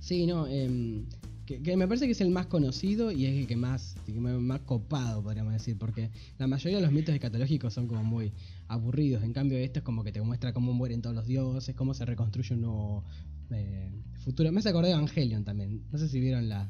Sí, 0.00 0.26
no, 0.26 0.46
em, 0.46 1.06
que, 1.46 1.76
me 1.76 1.86
parece 1.86 2.06
que 2.06 2.12
es 2.12 2.20
el 2.20 2.30
más 2.30 2.46
conocido 2.46 3.12
y 3.12 3.26
es 3.26 3.38
el 3.38 3.46
que 3.46 3.56
más, 3.56 3.96
más 4.16 4.60
copado, 4.60 5.22
podríamos 5.22 5.52
decir, 5.52 5.78
porque 5.78 6.10
la 6.38 6.46
mayoría 6.46 6.78
de 6.78 6.82
los 6.82 6.92
mitos 6.92 7.14
escatológicos 7.14 7.72
son 7.72 7.86
como 7.86 8.02
muy 8.02 8.32
aburridos, 8.68 9.22
en 9.22 9.32
cambio 9.32 9.56
esto 9.58 9.78
es 9.78 9.84
como 9.84 10.02
que 10.02 10.12
te 10.12 10.20
muestra 10.20 10.52
cómo 10.52 10.72
mueren 10.72 11.00
todos 11.00 11.14
los 11.14 11.26
dioses, 11.26 11.74
cómo 11.74 11.94
se 11.94 12.04
reconstruye 12.04 12.54
un 12.54 12.62
nuevo 12.62 13.04
eh, 13.50 13.90
futuro. 14.24 14.50
Me 14.50 14.58
hace 14.58 14.70
acordar 14.70 14.90
de 14.90 14.96
Evangelion 14.96 15.44
también, 15.44 15.82
no 15.92 15.98
sé 15.98 16.08
si 16.08 16.20
vieron 16.20 16.48
la, 16.48 16.68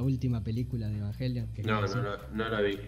última 0.00 0.42
película 0.44 0.88
de 0.88 0.98
Evangelion. 0.98 1.48
no, 1.64 1.80
no, 1.80 2.02
no, 2.02 2.16
no, 2.34 2.48
la 2.48 2.60
vi. 2.60 2.78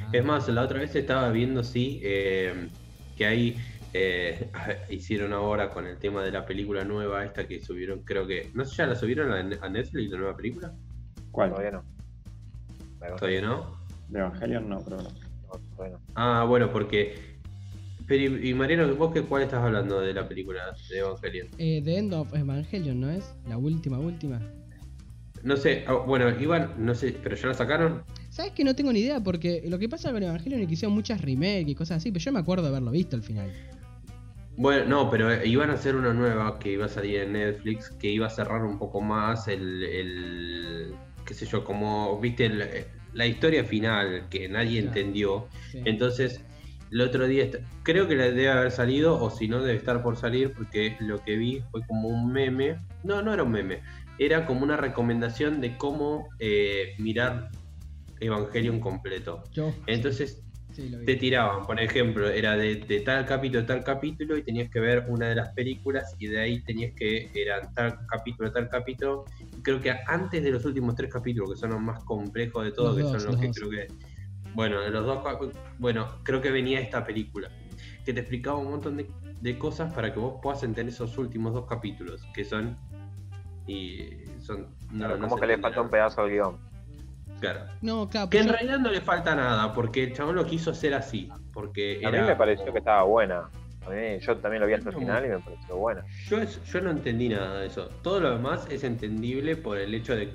Ah. 0.00 0.10
Es 0.12 0.24
más, 0.24 0.48
la 0.48 0.62
otra 0.62 0.78
vez 0.78 0.94
estaba 0.94 1.30
viendo, 1.30 1.64
sí, 1.64 2.00
eh, 2.02 2.68
que 3.16 3.26
hay 3.26 3.56
eh, 3.92 4.50
hicieron 4.90 5.32
ahora 5.32 5.70
con 5.70 5.86
el 5.86 5.98
tema 5.98 6.22
de 6.22 6.32
la 6.32 6.44
película 6.44 6.84
nueva 6.84 7.24
esta 7.24 7.46
que 7.46 7.60
subieron, 7.60 8.00
creo 8.00 8.26
que... 8.26 8.50
No 8.54 8.64
sé, 8.64 8.76
¿ya 8.76 8.86
la 8.86 8.94
subieron 8.94 9.32
a 9.32 9.68
Netflix, 9.68 10.10
la 10.10 10.18
nueva 10.18 10.36
película? 10.36 10.72
¿Cuál? 11.30 11.50
Todavía 11.50 11.70
no. 11.72 11.84
¿Todavía 13.16 13.42
no? 13.42 13.78
De 14.08 14.18
Evangelion 14.18 14.68
no, 14.68 14.82
pero 14.82 14.98
no. 14.98 15.08
Ah, 16.14 16.44
bueno, 16.48 16.70
porque... 16.72 17.38
Pero, 18.06 18.38
y 18.38 18.54
Mariano, 18.54 18.94
¿vos 18.96 19.12
qué, 19.12 19.22
cuál 19.22 19.42
estás 19.42 19.62
hablando 19.62 20.00
de 20.00 20.14
la 20.14 20.26
película 20.26 20.62
de 20.88 20.98
Evangelion? 20.98 21.48
Eh, 21.58 21.82
The 21.84 21.98
End 21.98 22.14
of 22.14 22.34
Evangelion, 22.34 22.98
¿no 22.98 23.10
es? 23.10 23.34
La 23.46 23.58
última, 23.58 23.98
última. 23.98 24.40
No 25.42 25.56
sé, 25.56 25.84
ah, 25.86 25.94
bueno, 26.06 26.28
Iván, 26.40 26.72
no 26.78 26.94
sé, 26.94 27.14
pero 27.22 27.36
ya 27.36 27.48
la 27.48 27.54
sacaron. 27.54 28.02
¿Sabes 28.30 28.52
que 28.52 28.64
no 28.64 28.74
tengo 28.74 28.92
ni 28.92 29.00
idea? 29.00 29.20
Porque 29.20 29.62
lo 29.68 29.78
que 29.78 29.88
pasa 29.88 30.10
con 30.10 30.22
Evangelion 30.22 30.60
es 30.62 30.68
que 30.68 30.74
hicieron 30.74 30.94
muchas 30.94 31.20
remakes 31.20 31.68
y 31.68 31.74
cosas 31.74 31.98
así, 31.98 32.10
pero 32.10 32.24
yo 32.24 32.32
me 32.32 32.40
acuerdo 32.40 32.64
de 32.64 32.70
haberlo 32.70 32.90
visto 32.90 33.14
al 33.14 33.22
final. 33.22 33.52
Bueno, 34.58 34.86
no, 34.86 35.08
pero 35.08 35.44
iban 35.44 35.70
a 35.70 35.74
hacer 35.74 35.94
una 35.94 36.12
nueva 36.12 36.58
que 36.58 36.72
iba 36.72 36.86
a 36.86 36.88
salir 36.88 37.20
en 37.20 37.34
Netflix, 37.34 37.90
que 37.90 38.08
iba 38.08 38.26
a 38.26 38.30
cerrar 38.30 38.64
un 38.64 38.76
poco 38.76 39.00
más 39.00 39.46
el, 39.46 39.84
el 39.84 40.94
qué 41.24 41.32
sé 41.32 41.46
yo, 41.46 41.62
como, 41.62 42.18
viste, 42.18 42.50
la 43.12 43.26
historia 43.26 43.62
final 43.62 44.26
que 44.28 44.48
nadie 44.48 44.80
entendió. 44.80 45.46
Entonces, 45.84 46.40
el 46.90 47.02
otro 47.02 47.28
día, 47.28 47.48
creo 47.84 48.08
que 48.08 48.16
la 48.16 48.24
debe 48.24 48.48
haber 48.48 48.72
salido, 48.72 49.22
o 49.22 49.30
si 49.30 49.46
no, 49.46 49.62
debe 49.62 49.78
estar 49.78 50.02
por 50.02 50.16
salir, 50.16 50.52
porque 50.52 50.96
lo 50.98 51.22
que 51.22 51.36
vi 51.36 51.62
fue 51.70 51.82
como 51.86 52.08
un 52.08 52.32
meme. 52.32 52.78
No, 53.04 53.22
no 53.22 53.32
era 53.32 53.44
un 53.44 53.52
meme, 53.52 53.82
era 54.18 54.44
como 54.44 54.64
una 54.64 54.76
recomendación 54.76 55.60
de 55.60 55.76
cómo 55.76 56.30
eh, 56.40 56.94
mirar 56.98 57.50
Evangelion 58.18 58.80
completo. 58.80 59.44
Entonces, 59.86 60.42
te 61.04 61.16
tiraban, 61.16 61.66
por 61.66 61.80
ejemplo, 61.80 62.28
era 62.28 62.56
de, 62.56 62.76
tal 63.04 63.26
capítulo, 63.26 63.66
tal 63.66 63.82
capítulo, 63.82 64.36
y 64.36 64.42
tenías 64.42 64.70
que 64.70 64.78
ver 64.78 65.04
una 65.08 65.28
de 65.28 65.34
las 65.34 65.48
películas, 65.50 66.14
y 66.18 66.28
de 66.28 66.40
ahí 66.40 66.60
tenías 66.62 66.94
que, 66.94 67.30
era 67.34 67.72
tal 67.72 68.06
capítulo, 68.06 68.52
tal 68.52 68.68
capítulo. 68.68 69.24
creo 69.62 69.80
que 69.80 69.92
antes 70.06 70.42
de 70.42 70.50
los 70.50 70.64
últimos 70.64 70.94
tres 70.94 71.12
capítulos, 71.12 71.50
que 71.50 71.56
son 71.56 71.70
los 71.70 71.80
más 71.80 72.04
complejos 72.04 72.64
de 72.64 72.70
todos, 72.70 72.96
que 72.96 73.02
son 73.02 73.24
los, 73.24 73.36
que 73.40 73.50
creo 73.50 73.70
que. 73.70 73.88
Bueno, 74.54 74.80
de 74.80 74.90
los 74.90 75.04
dos, 75.04 75.22
bueno, 75.78 76.20
creo 76.22 76.40
que 76.40 76.50
venía 76.50 76.80
esta 76.80 77.04
película, 77.04 77.50
que 78.04 78.12
te 78.12 78.20
explicaba 78.20 78.58
un 78.58 78.70
montón 78.70 78.96
de, 78.96 79.58
cosas 79.58 79.92
para 79.92 80.12
que 80.12 80.20
vos 80.20 80.34
puedas 80.42 80.62
entender 80.62 80.94
esos 80.94 81.18
últimos 81.18 81.54
dos 81.54 81.66
capítulos, 81.66 82.22
que 82.34 82.44
son. 82.44 82.76
Y 83.66 84.10
son. 84.40 84.68
No, 84.92 85.36
que 85.36 85.46
le 85.46 85.58
falta 85.58 85.80
un 85.80 85.90
pedazo 85.90 86.22
del 86.22 86.32
guion. 86.32 86.67
Claro. 87.40 87.60
Que 88.30 88.38
en 88.40 88.48
realidad 88.48 88.78
no 88.78 88.90
le 88.90 89.00
falta 89.00 89.34
nada, 89.34 89.72
porque 89.72 90.04
el 90.04 90.12
chabón 90.14 90.36
lo 90.36 90.46
quiso 90.46 90.70
hacer 90.70 90.94
así. 90.94 91.28
Porque 91.52 92.00
a 92.04 92.10
mí 92.10 92.18
me 92.18 92.36
pareció 92.36 92.72
que 92.72 92.78
estaba 92.78 93.02
buena. 93.04 93.48
yo 94.20 94.36
también 94.38 94.60
lo 94.60 94.66
vi 94.66 94.74
hasta 94.74 94.90
el 94.90 94.96
final 94.96 95.24
y 95.24 95.28
me 95.28 95.38
pareció 95.38 95.76
buena. 95.76 96.04
Yo, 96.28 96.38
yo 96.42 96.80
no 96.80 96.90
entendí 96.90 97.28
nada 97.28 97.60
de 97.60 97.66
eso. 97.66 97.88
Todo 98.02 98.20
lo 98.20 98.30
demás 98.32 98.66
es 98.70 98.84
entendible 98.84 99.56
por 99.56 99.78
el 99.78 99.94
hecho 99.94 100.14
de, 100.14 100.32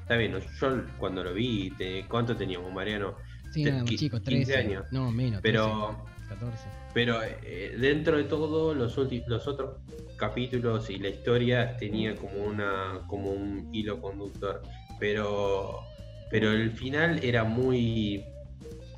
está 0.00 0.16
bien, 0.16 0.34
yo 0.60 0.82
cuando 0.98 1.22
lo 1.22 1.34
vi, 1.34 1.72
¿cuánto 2.08 2.36
teníamos, 2.36 2.72
Mariano? 2.72 3.14
Sí, 3.52 3.64
nada, 3.64 3.84
chicos, 3.84 4.22
13 4.22 4.56
años. 4.56 4.84
No, 4.90 5.10
menos. 5.10 5.40
Pero, 5.42 6.04
14. 6.28 6.68
Pero 6.94 7.22
eh, 7.22 7.76
dentro 7.78 8.16
de 8.16 8.24
todo, 8.24 8.74
los, 8.74 8.96
los 8.96 9.48
otros 9.48 9.76
capítulos 10.16 10.90
y 10.90 10.98
la 10.98 11.08
historia 11.08 11.76
tenía 11.76 12.14
como 12.16 12.44
una 12.44 13.00
como 13.06 13.30
un 13.30 13.68
hilo 13.72 14.00
conductor. 14.00 14.62
Pero, 14.98 15.80
pero 16.30 16.52
el 16.52 16.70
final 16.72 17.20
era 17.22 17.44
muy 17.44 18.24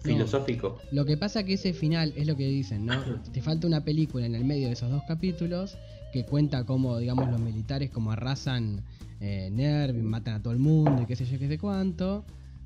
filosófico. 0.03 0.79
Lo 0.91 1.05
que 1.05 1.17
pasa 1.17 1.45
que 1.45 1.55
ese 1.55 1.73
final 1.73 2.13
es 2.17 2.27
lo 2.27 2.37
que 2.37 2.47
dicen, 2.47 2.87
¿no? 2.87 3.03
Te 3.33 3.43
falta 3.43 3.67
una 3.67 3.85
película 3.85 4.27
en 4.27 4.35
el 4.35 4.45
medio 4.45 4.67
de 4.69 4.75
esos 4.75 4.91
dos 4.91 5.03
capítulos 5.07 5.77
que 6.13 6.25
cuenta 6.25 6.65
cómo, 6.65 6.99
digamos, 6.99 7.31
los 7.31 7.41
militares 7.41 7.91
como 7.91 8.11
arrasan 8.13 8.83
eh, 9.21 9.51
Nerv, 9.53 9.95
matan 10.03 10.35
a 10.35 10.43
todo 10.43 10.53
el 10.53 10.59
mundo 10.59 11.03
y 11.03 11.07
qué 11.07 11.17
sé 11.17 11.25
yo, 11.27 11.39
qué 11.39 11.49
sé 11.49 11.59
cuánto. 11.59 12.25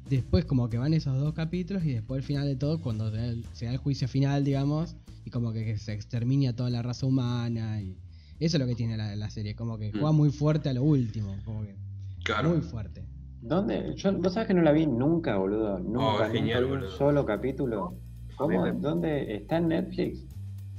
Después 0.09 0.45
como 0.45 0.69
que 0.69 0.79
van 0.79 0.95
esos 0.95 1.19
dos 1.19 1.35
capítulos 1.35 1.85
y 1.85 1.93
después 1.93 2.19
el 2.19 2.25
final 2.25 2.47
de 2.47 2.57
todo, 2.57 2.81
cuando 2.81 3.11
se 3.53 3.67
da 3.67 3.73
el 3.73 3.79
juicio 3.79 4.07
final, 4.07 4.45
digamos, 4.45 4.97
y 5.25 5.31
como 5.31 5.53
que 5.53 5.79
se 5.79 5.93
extermina 5.93 6.55
toda 6.55 6.71
la 6.71 6.83
raza 6.83 7.07
humana 7.07 7.81
y 7.81 7.97
eso 8.39 8.57
es 8.57 8.61
lo 8.61 8.67
que 8.67 8.75
tiene 8.75 8.97
la, 8.97 9.31
serie, 9.31 9.55
como 9.55 9.79
que 9.79 9.91
juega 9.93 10.13
mm. 10.13 10.17
muy 10.17 10.31
fuerte 10.31 10.69
a 10.69 10.75
lo 10.75 10.83
último, 10.83 11.37
como 11.45 11.63
que 11.63 11.75
claro. 12.23 12.51
muy 12.51 12.61
fuerte. 12.61 13.03
¿Dónde? 13.45 13.95
Yo, 13.95 14.11
vos 14.15 14.33
sabés 14.33 14.49
que 14.49 14.55
no 14.55 14.63
la 14.63 14.73
vi 14.73 14.87
nunca, 14.87 15.37
boludo. 15.37 15.79
Nunca, 15.79 16.27
oh, 16.27 16.33
genial, 16.33 16.65
un 16.65 16.89
solo 16.89 17.27
capítulo. 17.27 17.95
¿Cómo? 18.37 18.73
¿Dónde? 18.73 19.37
¿Está 19.37 19.59
en 19.59 19.69
Netflix? 19.69 20.27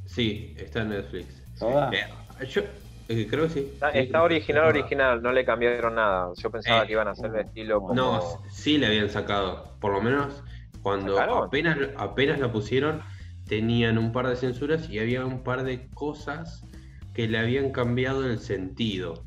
Sí, 0.06 0.56
está 0.58 0.82
en 0.82 0.90
Netflix. 0.90 1.44
¿Toda? 1.60 1.92
Eh, 1.92 2.48
yo 2.50 2.62
eh, 3.08 3.28
creo 3.30 3.44
que 3.44 3.50
sí. 3.52 3.72
Está, 3.94 4.24
original, 4.24 4.66
original, 4.66 5.22
no 5.22 5.32
le 5.32 5.46
cambiaron 5.46 5.94
nada. 5.94 6.32
Yo 6.36 6.50
pensaba 6.50 6.84
eh, 6.84 6.88
que 6.88 6.94
iban 6.94 7.08
a 7.08 7.12
hacer 7.12 7.32
de 7.32 7.42
estilo 7.42 7.82
como... 7.82 7.94
No, 7.94 8.20
sí 8.50 8.80
le 8.80 8.88
habían 8.88 9.12
sacado. 9.12 9.78
Por 9.80 9.92
lo 9.92 10.02
menos 10.02 10.44
cuando 10.82 11.20
apenas, 11.20 11.78
apenas 11.98 12.40
la 12.40 12.52
pusieron, 12.52 13.02
tenían 13.48 14.00
un 14.00 14.12
par 14.12 14.28
de 14.28 14.38
censuras 14.38 14.90
y 14.90 14.98
había 14.98 15.24
un 15.24 15.44
par 15.44 15.64
de 15.64 15.88
cosas 15.90 16.66
que 17.14 17.28
le 17.28 17.38
habían 17.38 17.72
cambiado 17.72 18.26
el 18.26 18.40
sentido. 18.40 19.24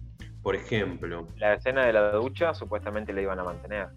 Por 0.49 0.57
ejemplo. 0.57 1.27
La 1.37 1.53
escena 1.53 1.85
de 1.85 1.93
la 1.93 2.11
ducha 2.11 2.55
supuestamente 2.55 3.13
la 3.13 3.21
iban 3.21 3.39
a 3.39 3.45
mantener. 3.45 3.89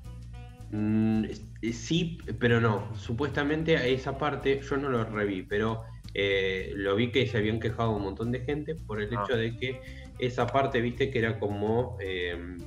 Mm, 0.72 1.24
sí, 1.72 2.18
pero 2.42 2.60
no. 2.60 2.94
Supuestamente 2.94 3.78
a 3.78 3.86
esa 3.86 4.18
parte 4.18 4.60
yo 4.60 4.76
no 4.76 4.90
lo 4.90 5.06
reví, 5.06 5.44
pero 5.44 5.84
eh, 6.14 6.74
lo 6.76 6.98
vi 6.98 7.10
que 7.10 7.26
se 7.26 7.38
habían 7.38 7.62
quejado 7.62 7.92
un 7.92 8.04
montón 8.04 8.34
de 8.34 8.42
gente 8.42 8.76
por 8.76 9.02
el 9.02 9.16
ah. 9.16 9.24
hecho 9.24 9.38
de 9.38 9.56
que 9.56 9.82
esa 10.20 10.46
parte, 10.46 10.82
viste, 10.82 11.10
que 11.10 11.20
era 11.20 11.40
como. 11.40 11.96
Eh, 12.02 12.58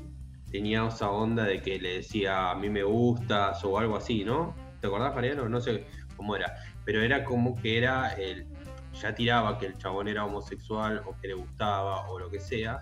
tenía 0.51 0.87
esa 0.87 1.11
onda 1.11 1.45
de 1.45 1.61
que 1.61 1.79
le 1.79 1.97
decía 1.97 2.53
a 2.53 2.55
mí 2.55 2.71
me 2.71 2.85
gustas 2.85 3.63
o 3.67 3.79
algo 3.79 3.99
así, 3.99 4.25
¿no? 4.25 4.57
¿Te 4.81 4.87
acordás, 4.87 5.15
Mariano? 5.15 5.47
No 5.47 5.61
sé 5.61 5.85
cómo 6.17 6.37
era. 6.37 6.55
Pero 6.87 7.03
era 7.03 7.23
como 7.23 7.55
que 7.55 7.77
era 7.77 8.15
el. 8.15 8.47
Ya 8.95 9.15
tiraba 9.15 9.59
que 9.59 9.67
el 9.67 9.77
chabón 9.77 10.09
era 10.09 10.25
homosexual 10.25 11.03
o 11.05 11.15
que 11.21 11.29
le 11.29 11.35
gustaba 11.35 12.09
o 12.09 12.19
lo 12.19 12.31
que 12.31 12.41
sea. 12.41 12.81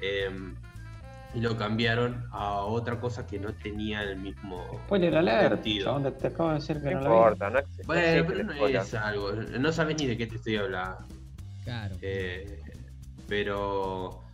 Em, 0.00 0.54
y 1.34 1.40
lo 1.40 1.56
cambiaron 1.56 2.24
a 2.30 2.60
otra 2.60 2.98
cosa 2.98 3.26
que 3.26 3.38
no 3.38 3.52
tenía 3.54 4.02
el 4.02 4.16
mismo 4.16 4.64
Spoiler 4.86 5.16
alert, 5.16 5.62
¿dónde 5.84 6.12
te 6.12 6.28
acabo 6.28 6.50
de 6.50 6.54
decir 6.54 6.80
que 6.80 6.94
no, 6.94 7.00
no 7.00 7.14
importa, 7.14 7.50
no 7.50 7.60
Bueno, 7.86 8.24
pero 8.26 8.44
no 8.44 8.52
es 8.66 8.94
algo, 8.94 9.32
no 9.32 9.72
sabes 9.72 9.96
ni 9.98 10.06
de 10.06 10.16
qué 10.16 10.26
te 10.26 10.36
estoy 10.36 10.56
hablando. 10.56 11.04
Claro. 11.64 11.96
Eh, 12.00 12.60
pero 13.28 14.27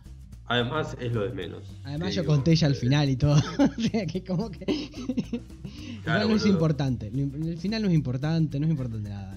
además 0.47 0.95
es 0.99 1.11
lo 1.13 1.23
de 1.23 1.33
menos. 1.33 1.63
Además 1.83 2.13
yo 2.15 2.25
conté 2.25 2.55
ya 2.55 2.67
al 2.67 2.75
final 2.75 3.09
y 3.09 3.15
todo. 3.15 3.35
o 3.59 3.81
sea 3.81 4.05
que 4.05 4.23
como 4.23 4.49
que... 4.49 4.65
Claro, 6.03 6.29
no 6.29 6.35
es 6.35 6.45
importante. 6.45 7.07
El 7.07 7.57
final 7.57 7.81
no 7.81 7.87
es 7.87 7.95
importante, 7.95 8.59
no 8.59 8.67
es 8.67 8.71
importante 8.71 9.09
nada. 9.09 9.35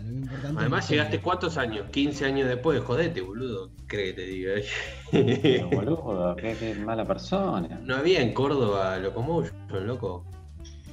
Además, 0.57 0.89
llegaste 0.89 1.21
cuántos 1.21 1.57
años? 1.57 1.87
15 1.91 2.27
años 2.27 2.49
después, 2.49 2.81
jodete, 2.83 3.23
boludo. 3.23 3.71
¿Qué 3.89 3.97
que 3.97 4.13
te 4.13 4.27
diga? 4.27 4.53
boludo, 5.75 6.37
qué, 6.37 6.77
mala 6.85 7.07
persona. 7.07 7.81
No 7.85 7.97
había 7.97 8.21
en 8.21 8.35
Córdoba 8.35 8.99
Locomotion, 8.99 9.87
loco. 9.87 10.27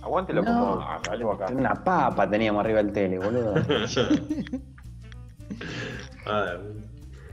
Aguante 0.02 0.32
Locomotion. 0.32 1.20
No, 1.20 1.32
acá. 1.32 1.54
Una 1.54 1.74
papa 1.84 2.30
teníamos 2.30 2.62
arriba 2.62 2.82
del 2.82 2.94
tele, 2.94 3.20
boludo. 3.20 3.54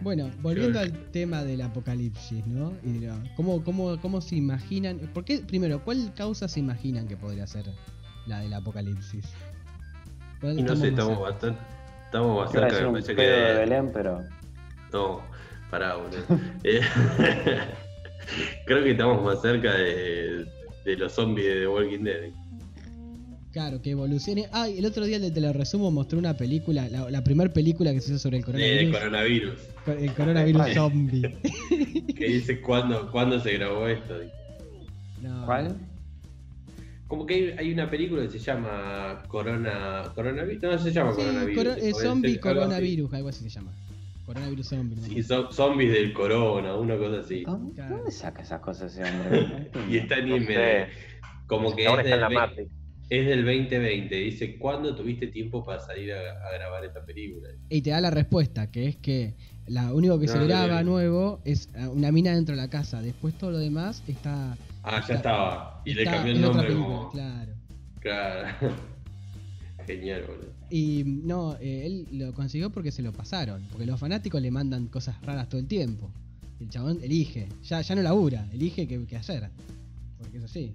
Bueno, 0.02 0.30
volviendo 0.40 0.80
al 0.80 0.92
tema 1.10 1.44
del 1.44 1.62
apocalipsis, 1.62 2.44
¿no? 2.46 2.72
Y 2.82 3.06
¿cómo, 3.36 3.62
cómo, 3.62 4.00
¿Cómo 4.00 4.20
se 4.20 4.36
imaginan? 4.36 4.98
¿Por 5.14 5.24
qué, 5.24 5.38
primero, 5.38 5.82
cuál 5.84 6.12
causa 6.16 6.48
se 6.48 6.60
imaginan 6.60 7.06
que 7.06 7.16
podría 7.16 7.46
ser 7.46 7.66
la 8.26 8.40
del 8.40 8.52
apocalipsis? 8.52 9.24
Y 10.42 10.62
no 10.62 10.74
sé, 10.74 10.88
estamos 10.88 11.20
bastante, 11.20 11.60
estamos 12.06 12.44
más 12.44 12.50
cerca 12.50 12.76
de, 12.76 12.86
un 12.86 13.02
que 13.02 13.14
de 13.14 13.54
Belén, 13.54 13.90
pero. 13.92 14.24
No, 14.92 15.22
pará, 15.70 15.94
boludo. 15.94 16.22
Eh, 16.64 16.80
creo 18.66 18.82
que 18.82 18.90
estamos 18.90 19.22
más 19.22 19.40
cerca 19.40 19.72
de, 19.72 20.46
de 20.84 20.96
los 20.96 21.12
zombies 21.12 21.46
de 21.46 21.60
The 21.60 21.68
Walking 21.68 22.04
Dead. 22.04 22.32
Claro, 23.52 23.82
que 23.82 23.90
evolucione. 23.90 24.48
Ah, 24.50 24.66
el 24.66 24.86
otro 24.86 25.04
día 25.04 25.18
el 25.18 25.32
de 25.32 25.52
resumo 25.52 25.90
mostró 25.90 26.18
una 26.18 26.34
película, 26.34 26.88
la, 26.88 27.10
la 27.10 27.22
primera 27.22 27.52
película 27.52 27.92
que 27.92 28.00
se 28.00 28.12
hizo 28.12 28.18
sobre 28.18 28.38
el 28.38 28.44
coronavirus. 28.44 28.82
El 28.82 28.92
coronavirus. 28.92 29.54
El 29.86 30.14
coronavirus 30.14 30.74
zombie. 30.74 31.22
que 32.16 32.24
dice 32.24 32.60
cuándo, 32.62 33.10
cuándo 33.10 33.38
se 33.38 33.52
grabó 33.52 33.86
esto. 33.86 34.14
¿Cuál? 35.44 35.76
Como 37.08 37.26
que 37.26 37.54
hay, 37.58 37.70
una 37.70 37.90
película 37.90 38.22
que 38.22 38.30
se 38.30 38.38
llama 38.38 39.22
Corona. 39.28 40.04
Coronavirus. 40.14 40.62
No, 40.62 40.78
se 40.78 40.90
llama 40.90 41.12
Coronavirus. 41.12 41.76
Eh, 41.76 41.92
zombie 41.92 42.40
Coronavirus, 42.40 43.12
algo 43.12 43.28
así 43.28 43.44
se 43.44 43.50
llama. 43.50 43.72
Coronavirus 44.24 44.66
Zombie. 44.68 44.96
Sí, 44.96 45.22
zombies 45.22 45.92
del 45.92 46.12
corona, 46.14 46.74
una 46.76 46.96
cosa 46.96 47.20
así. 47.20 47.42
¿Dónde 47.42 48.10
saca 48.10 48.40
esas 48.40 48.60
cosas 48.60 48.96
ese 48.96 49.10
hombre? 49.10 49.70
y 49.90 49.98
está 49.98 50.16
en 50.18 50.28
IMDb. 50.28 50.86
Como 51.46 51.74
que 51.74 51.84
es 51.84 52.04
del, 52.04 52.70
es 53.20 53.26
del 53.26 53.44
2020. 53.44 54.14
Dice, 54.14 54.56
¿cuándo 54.56 54.94
tuviste 54.94 55.26
tiempo 55.26 55.62
para 55.62 55.80
salir 55.80 56.12
a, 56.14 56.50
grabar 56.54 56.84
esta 56.84 57.04
película? 57.04 57.50
Y 57.68 57.82
te 57.82 57.90
da 57.90 58.00
la 58.00 58.10
respuesta, 58.10 58.70
que 58.70 58.88
es 58.88 58.96
que 58.96 59.34
lo 59.66 59.94
único 59.94 60.18
que 60.18 60.28
se 60.28 60.42
graba 60.46 60.82
nuevo 60.82 61.40
es 61.44 61.68
eh, 61.74 61.86
una 61.88 62.10
mina 62.10 62.34
dentro 62.34 62.56
de 62.56 62.62
la 62.62 62.70
casa. 62.70 63.02
Después 63.02 63.34
todo 63.34 63.50
lo 63.50 63.58
demás 63.58 64.02
está 64.08 64.56
Ah, 64.82 65.04
ya 65.06 65.14
estaba. 65.14 65.82
Y 65.84 65.94
le 65.94 66.04
cambió 66.04 66.32
el 66.32 66.40
nombre 66.40 66.68
Claro. 67.12 67.52
Claro. 68.00 68.74
Genial, 69.86 70.22
boludo. 70.26 70.52
Y 70.70 71.04
no, 71.04 71.56
eh, 71.60 71.86
él 71.86 72.06
lo 72.12 72.32
consiguió 72.32 72.70
porque 72.70 72.90
se 72.90 73.02
lo 73.02 73.12
pasaron. 73.12 73.62
Porque 73.70 73.84
los 73.84 74.00
fanáticos 74.00 74.40
le 74.40 74.50
mandan 74.50 74.86
cosas 74.86 75.20
raras 75.22 75.50
todo 75.50 75.60
el 75.60 75.66
tiempo. 75.66 76.10
El 76.60 76.70
chabón 76.70 76.98
elige. 77.02 77.48
Ya, 77.62 77.82
ya 77.82 77.94
no 77.94 78.02
labura, 78.02 78.48
elige 78.52 78.88
qué 78.88 79.16
hacer. 79.16 79.50
Porque 80.18 80.38
es 80.38 80.44
así. 80.44 80.74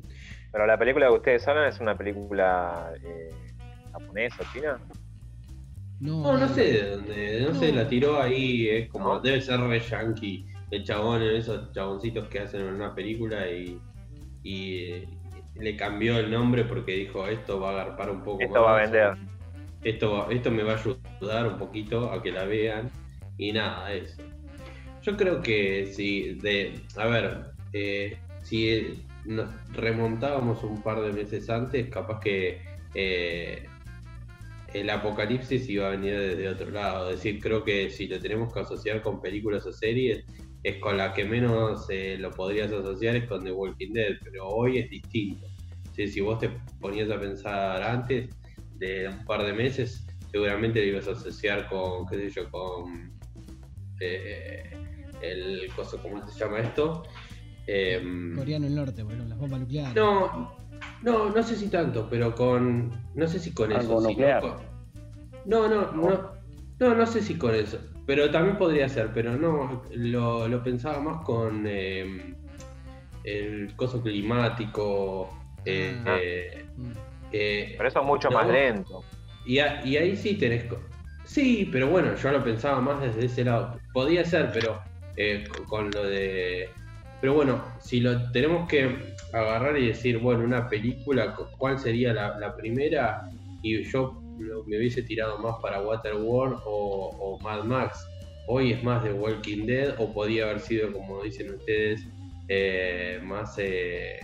Pero 0.57 0.65
la 0.65 0.77
película 0.79 1.07
que 1.09 1.13
ustedes 1.13 1.47
hablan 1.47 1.67
es 1.67 1.79
una 1.79 1.95
película 1.95 2.91
eh, 3.03 3.29
japonesa 3.91 4.37
o 4.41 4.51
china. 4.51 4.79
No, 5.99 6.35
no, 6.35 6.47
sé 6.47 6.63
de 6.63 6.89
dónde. 6.89 7.41
No, 7.41 7.53
sé, 7.53 7.71
la 7.71 7.87
tiró 7.87 8.19
ahí. 8.19 8.67
Es 8.67 8.89
como, 8.89 9.19
debe 9.19 9.39
ser 9.39 9.59
re 9.59 9.79
yankee. 9.79 10.47
El 10.71 10.83
chabón, 10.83 11.21
esos 11.21 11.71
chaboncitos 11.73 12.27
que 12.29 12.39
hacen 12.39 12.63
una 12.63 12.95
película 12.95 13.47
y 13.47 13.79
y 14.43 15.03
le 15.55 15.75
cambió 15.75 16.17
el 16.17 16.31
nombre 16.31 16.63
porque 16.63 16.93
dijo 16.93 17.27
esto 17.27 17.59
va 17.59 17.69
a 17.69 17.71
agarpar 17.73 18.11
un 18.11 18.23
poco 18.23 18.41
esto 18.41 18.61
va 18.61 18.77
a 18.77 18.81
vender 18.81 19.17
esto 19.83 20.29
esto 20.29 20.51
me 20.51 20.63
va 20.63 20.73
a 20.73 20.77
ayudar 20.77 21.47
un 21.47 21.57
poquito 21.57 22.11
a 22.11 22.21
que 22.21 22.31
la 22.31 22.45
vean 22.45 22.89
y 23.37 23.51
nada 23.51 23.91
eso 23.91 24.21
yo 25.01 25.17
creo 25.17 25.41
que 25.41 25.87
si 25.87 26.35
de 26.35 26.79
a 26.95 27.07
ver 27.07 27.47
eh, 27.73 28.17
si 28.43 29.03
nos 29.27 29.49
remontábamos 29.73 30.63
un 30.63 30.81
par 30.81 31.01
de 31.01 31.11
meses 31.11 31.49
antes 31.49 31.89
capaz 31.89 32.19
que 32.21 32.61
eh, 32.95 33.67
el 34.73 34.89
apocalipsis 34.89 35.67
iba 35.69 35.87
a 35.87 35.91
venir 35.91 36.17
desde 36.17 36.49
otro 36.49 36.71
lado. 36.71 37.09
Es 37.09 37.17
decir, 37.17 37.41
creo 37.41 37.63
que 37.63 37.89
si 37.89 38.07
lo 38.07 38.19
tenemos 38.19 38.53
que 38.53 38.61
asociar 38.61 39.01
con 39.01 39.21
películas 39.21 39.65
o 39.65 39.73
series, 39.73 40.25
es 40.63 40.77
con 40.79 40.97
la 40.97 41.13
que 41.13 41.23
menos 41.23 41.87
eh, 41.89 42.17
lo 42.19 42.31
podrías 42.31 42.71
asociar 42.71 43.15
es 43.15 43.27
con 43.27 43.43
The 43.43 43.51
Walking 43.51 43.93
Dead, 43.93 44.17
pero 44.23 44.47
hoy 44.47 44.79
es 44.79 44.89
distinto. 44.89 45.47
Si 45.93 46.21
vos 46.21 46.37
te 46.39 46.49
ponías 46.79 47.09
a 47.09 47.19
pensar 47.19 47.81
antes 47.81 48.29
de 48.75 49.07
un 49.07 49.25
par 49.25 49.43
de 49.43 49.53
meses, 49.53 50.05
seguramente 50.31 50.79
lo 50.79 50.87
ibas 50.87 51.07
a 51.07 51.11
asociar 51.11 51.67
con, 51.69 52.05
qué 52.07 52.15
sé 52.17 52.29
yo, 52.29 52.51
con 52.51 53.11
eh, 53.99 54.69
el 55.21 55.67
coso, 55.75 55.99
¿cómo 56.01 56.27
se 56.27 56.39
llama 56.39 56.59
esto? 56.59 57.03
Em, 57.67 58.35
Coreano 58.35 58.65
del 58.65 58.75
Norte, 58.75 59.03
bueno, 59.03 59.25
las 59.25 59.37
bombas 59.37 59.59
nucleares. 59.59 59.95
No, 59.95 60.51
no, 61.01 61.29
no 61.29 61.43
sé 61.43 61.55
si 61.55 61.67
tanto, 61.69 62.07
pero 62.09 62.33
con, 62.33 62.91
no 63.13 63.27
sé 63.27 63.39
si 63.39 63.53
con 63.53 63.71
eso. 63.71 63.99
Nuclear? 63.99 64.41
no, 65.45 65.67
no, 65.67 65.91
no, 65.91 66.31
no, 66.79 66.95
no 66.95 67.05
sé 67.05 67.21
si 67.21 67.37
con 67.37 67.53
eso. 67.53 67.79
Pero 68.05 68.31
también 68.31 68.57
podría 68.57 68.87
ser, 68.87 69.11
pero 69.13 69.35
no, 69.35 69.83
lo, 69.93 70.63
pensaba 70.63 70.99
más 71.01 71.23
con 71.25 71.67
em, 71.67 72.35
el 73.23 73.73
coso 73.75 74.01
climático, 74.01 75.29
Eh, 75.65 76.01
Ah. 76.05 76.17
eh, 77.33 77.73
Pero 77.77 77.89
eso 77.89 77.99
es 77.99 78.05
mucho 78.05 78.29
No. 78.29 78.37
más 78.37 78.47
lento. 78.47 79.03
y, 79.45 79.59
a- 79.59 79.85
y 79.85 79.97
ahí 79.97 80.15
sí 80.15 80.35
tenés. 80.35 80.63
Sí, 81.25 81.67
pero 81.69 81.87
bueno, 81.89 82.15
yo 82.15 82.31
lo 82.31 82.41
pensaba 82.41 82.79
más 82.79 83.01
desde 83.01 83.25
ese 83.25 83.43
lado. 83.43 83.77
Podía 83.91 84.23
ser, 84.23 84.49
pero 84.53 84.79
eh, 85.17 85.43
con 85.67 85.91
lo 85.91 86.05
de. 86.05 86.69
Pero 87.19 87.33
bueno, 87.33 87.63
si 87.81 87.99
lo 87.99 88.31
tenemos 88.31 88.67
que 88.69 89.15
agarrar 89.33 89.77
y 89.77 89.87
decir, 89.87 90.19
bueno, 90.19 90.43
una 90.43 90.69
película, 90.69 91.35
cu- 91.35 91.47
¿cuál 91.57 91.79
sería 91.79 92.13
la, 92.13 92.37
la 92.39 92.55
primera? 92.55 93.29
Y 93.63 93.83
yo 93.83 94.21
me 94.67 94.77
hubiese 94.77 95.01
tirado 95.01 95.39
más 95.39 95.55
para 95.61 95.81
Waterworld 95.81 96.59
o, 96.65 97.09
o 97.19 97.39
Mad 97.39 97.63
Max. 97.63 97.97
Hoy 98.47 98.71
es 98.71 98.83
más 98.83 99.03
de 99.03 99.11
Walking 99.13 99.65
Dead, 99.65 99.95
o 99.99 100.13
podía 100.13 100.43
haber 100.45 100.59
sido, 100.59 100.93
como 100.93 101.23
dicen 101.23 101.53
ustedes, 101.55 102.07
eh, 102.47 103.19
más 103.23 103.55
eh, 103.57 104.19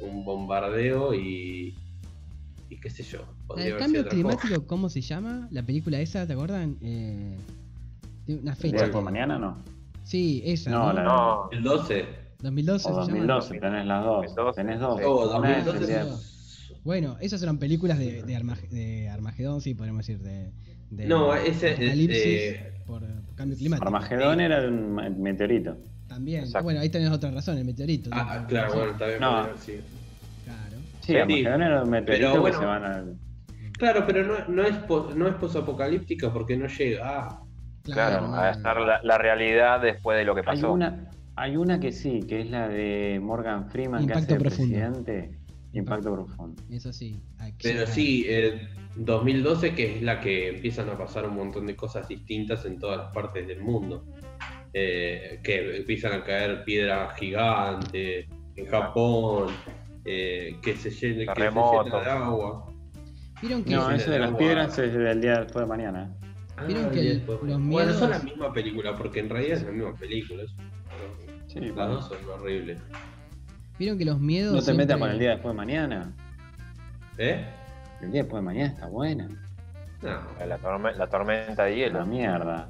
un 0.00 0.24
bombardeo 0.24 1.14
y. 1.14 1.74
y 2.68 2.80
qué 2.80 2.90
sé 2.90 3.02
yo. 3.04 3.20
Podría 3.46 3.66
haber 3.66 3.78
cambio 3.78 4.02
cosa. 4.02 4.14
climático, 4.14 4.66
¿cómo 4.66 4.88
se 4.90 5.00
llama? 5.00 5.48
La 5.52 5.62
película 5.62 6.00
esa, 6.00 6.26
¿te 6.26 6.32
acuerdan? 6.32 6.76
Eh, 6.82 7.36
una 8.28 8.50
¿El 8.52 8.56
fecha. 8.58 8.76
día 8.84 8.90
por 8.92 9.04
mañana 9.04 9.38
no? 9.38 9.62
Sí, 10.06 10.40
esa. 10.44 10.70
No, 10.70 10.86
No, 10.86 10.92
la- 10.92 11.02
No, 11.02 11.48
El 11.50 11.62
12. 11.62 12.04
2012 12.40 12.86
O 12.88 12.88
se 12.88 12.94
llama. 12.94 13.00
2012, 13.06 13.58
tenés 13.60 13.86
las 13.86 14.04
dos. 14.04 14.16
2012. 14.36 14.60
Tenés 14.62 14.80
dos. 14.80 15.00
Oh, 15.04 15.38
Una 15.38 15.50
es 15.52 15.58
el 15.58 15.64
2012 15.64 15.92
día- 15.92 16.14
es- 16.14 16.74
Bueno, 16.84 17.16
esas 17.20 17.42
eran 17.42 17.58
películas 17.58 17.98
de, 17.98 18.22
de, 18.22 18.36
Armag- 18.38 18.68
de 18.68 19.08
Armagedón, 19.08 19.60
sí, 19.60 19.74
podríamos 19.74 20.06
decir. 20.06 20.22
De, 20.22 20.52
de 20.90 21.06
No, 21.06 21.34
ese, 21.34 21.70
apocalipsis 21.72 22.22
eh, 22.24 22.72
por 22.86 23.02
cambio 23.34 23.56
climático. 23.58 23.84
Armagedón 23.86 24.40
era 24.40 24.68
un 24.68 24.94
meteorito. 25.20 25.76
También. 26.06 26.44
Exacto. 26.44 26.62
Bueno, 26.62 26.78
ahí 26.80 26.88
tenés 26.88 27.10
otra 27.10 27.32
razón, 27.32 27.58
el 27.58 27.64
meteorito. 27.64 28.10
Ah, 28.12 28.38
¿no? 28.42 28.46
claro, 28.46 28.74
bueno, 28.74 28.92
está 28.92 29.06
bien. 29.08 29.20
No. 29.20 29.30
Claro. 29.42 29.56
Sí, 29.66 29.82
Sí. 31.00 31.16
Armagedón 31.16 31.62
era 31.62 31.82
un 31.82 31.90
meteorito 31.90 32.28
Pero 32.30 32.40
bueno. 32.40 32.56
que 32.56 32.60
se 32.62 32.66
van 32.66 32.84
a... 32.84 33.04
Claro, 33.72 34.04
pero 34.06 34.24
no, 34.24 34.34
no 34.54 34.62
es 34.62 34.76
pos- 34.86 35.14
no 35.16 35.26
es 35.26 35.34
posapocalíptica 35.34 36.32
porque 36.32 36.56
no 36.56 36.66
llega. 36.68 37.02
Ah, 37.04 37.42
claro, 37.92 38.28
no, 38.28 38.34
a 38.34 38.50
estar 38.50 38.80
la, 38.80 39.00
la 39.02 39.18
realidad 39.18 39.80
después 39.80 40.18
de 40.18 40.24
lo 40.24 40.34
que 40.34 40.40
Hay 40.40 40.46
pasó. 40.46 40.72
una, 40.72 41.10
hay 41.36 41.56
una 41.56 41.78
que 41.80 41.92
sí, 41.92 42.20
que 42.28 42.40
es 42.40 42.50
la 42.50 42.68
de 42.68 43.20
Morgan 43.22 43.68
Freeman 43.70 44.02
Impacto 44.02 44.26
que 44.26 44.34
hace 44.34 44.40
profundo. 44.40 44.74
presidente. 44.74 45.38
Impacto 45.72 46.12
profundo. 46.14 46.62
Eso 46.70 46.92
sí. 46.92 47.20
acción. 47.38 47.58
pero 47.74 47.86
sí, 47.86 48.24
el 48.28 48.68
2012 48.96 49.74
que 49.74 49.96
es 49.96 50.02
la 50.02 50.20
que 50.20 50.48
empiezan 50.48 50.88
a 50.88 50.96
pasar 50.96 51.26
un 51.28 51.36
montón 51.36 51.66
de 51.66 51.76
cosas 51.76 52.08
distintas 52.08 52.64
en 52.64 52.78
todas 52.78 52.98
las 52.98 53.12
partes 53.12 53.46
del 53.46 53.60
mundo. 53.60 54.04
Eh, 54.72 55.40
que 55.42 55.78
empiezan 55.78 56.12
a 56.12 56.22
caer 56.24 56.62
piedras 56.64 57.18
gigantes 57.18 58.26
en 58.56 58.66
Japón, 58.66 59.48
eh, 60.04 60.56
que 60.62 60.76
se 60.76 60.90
llena, 60.90 61.32
que 61.32 61.40
se 61.42 61.50
llena 61.50 62.00
de 62.00 62.10
agua. 62.10 62.72
Vieron 63.40 63.64
que. 63.64 63.70
No, 63.74 63.90
eso 63.90 64.10
de 64.10 64.18
las 64.18 64.28
agua. 64.28 64.38
piedras 64.38 64.78
es 64.78 64.92
del 64.92 65.20
día 65.20 65.40
después 65.40 65.64
de 65.64 65.68
mañana. 65.68 66.14
Vieron 66.66 66.86
Ah, 66.86 66.90
que 66.90 67.10
el- 67.12 67.20
Bueno, 67.58 67.92
son 67.94 68.10
la 68.10 68.18
misma 68.20 68.52
película, 68.52 68.96
porque 68.96 69.20
en 69.20 69.28
realidad 69.28 69.58
es 69.58 69.64
la 69.64 69.72
misma 69.72 69.94
película. 69.94 70.42
Sí, 71.48 71.60
Las 71.60 71.74
bueno. 71.74 71.94
dos 71.94 72.08
son 72.08 72.18
horribles. 72.30 72.78
Vieron 73.78 73.98
que 73.98 74.04
los 74.06 74.18
miedos. 74.20 74.52
No 74.52 74.58
te 74.60 74.64
siempre- 74.64 74.86
metas 74.86 74.98
con 74.98 75.10
el 75.10 75.18
día 75.18 75.30
después 75.30 75.52
de 75.52 75.56
mañana. 75.56 76.12
¿Eh? 77.18 77.44
El 78.00 78.12
día 78.12 78.22
después 78.22 78.40
de 78.42 78.44
mañana 78.46 78.66
está 78.72 78.86
buena. 78.88 79.28
No. 80.02 80.46
La, 80.46 80.58
torme- 80.58 80.94
la 80.94 81.06
tormenta 81.08 81.64
de 81.64 81.70
La 81.70 81.76
hielo. 81.76 82.06
mierda. 82.06 82.68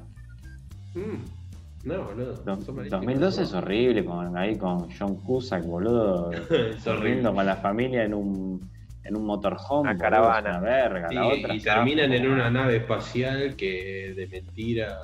Mm. 0.95 1.87
No, 1.87 2.03
boludo. 2.03 2.33
Do- 2.33 2.61
son 2.61 2.75
malísimas. 2.75 2.89
2012 3.01 3.43
es 3.43 3.53
horrible, 3.53 4.03
con, 4.05 4.35
ahí 4.37 4.57
con 4.57 4.89
John 4.97 5.15
Cusack, 5.17 5.63
boludo. 5.65 6.31
es 6.49 6.85
horrible. 6.87 7.23
con 7.31 7.45
la 7.45 7.55
familia 7.57 8.03
en 8.03 8.13
un, 8.13 8.69
en 9.07 9.15
un 9.15 9.25
motorhome. 9.25 9.89
Una 9.89 9.97
caravana. 9.97 10.57
Una 10.57 10.59
verga. 10.59 11.09
Sí, 11.09 11.15
la 11.15 11.27
otra 11.27 11.55
y 11.55 11.59
terminan 11.59 12.11
en 12.13 12.29
una 12.29 12.49
nave 12.49 12.77
espacial 12.77 13.55
que 13.55 14.13
de 14.15 14.27
mentira. 14.27 14.97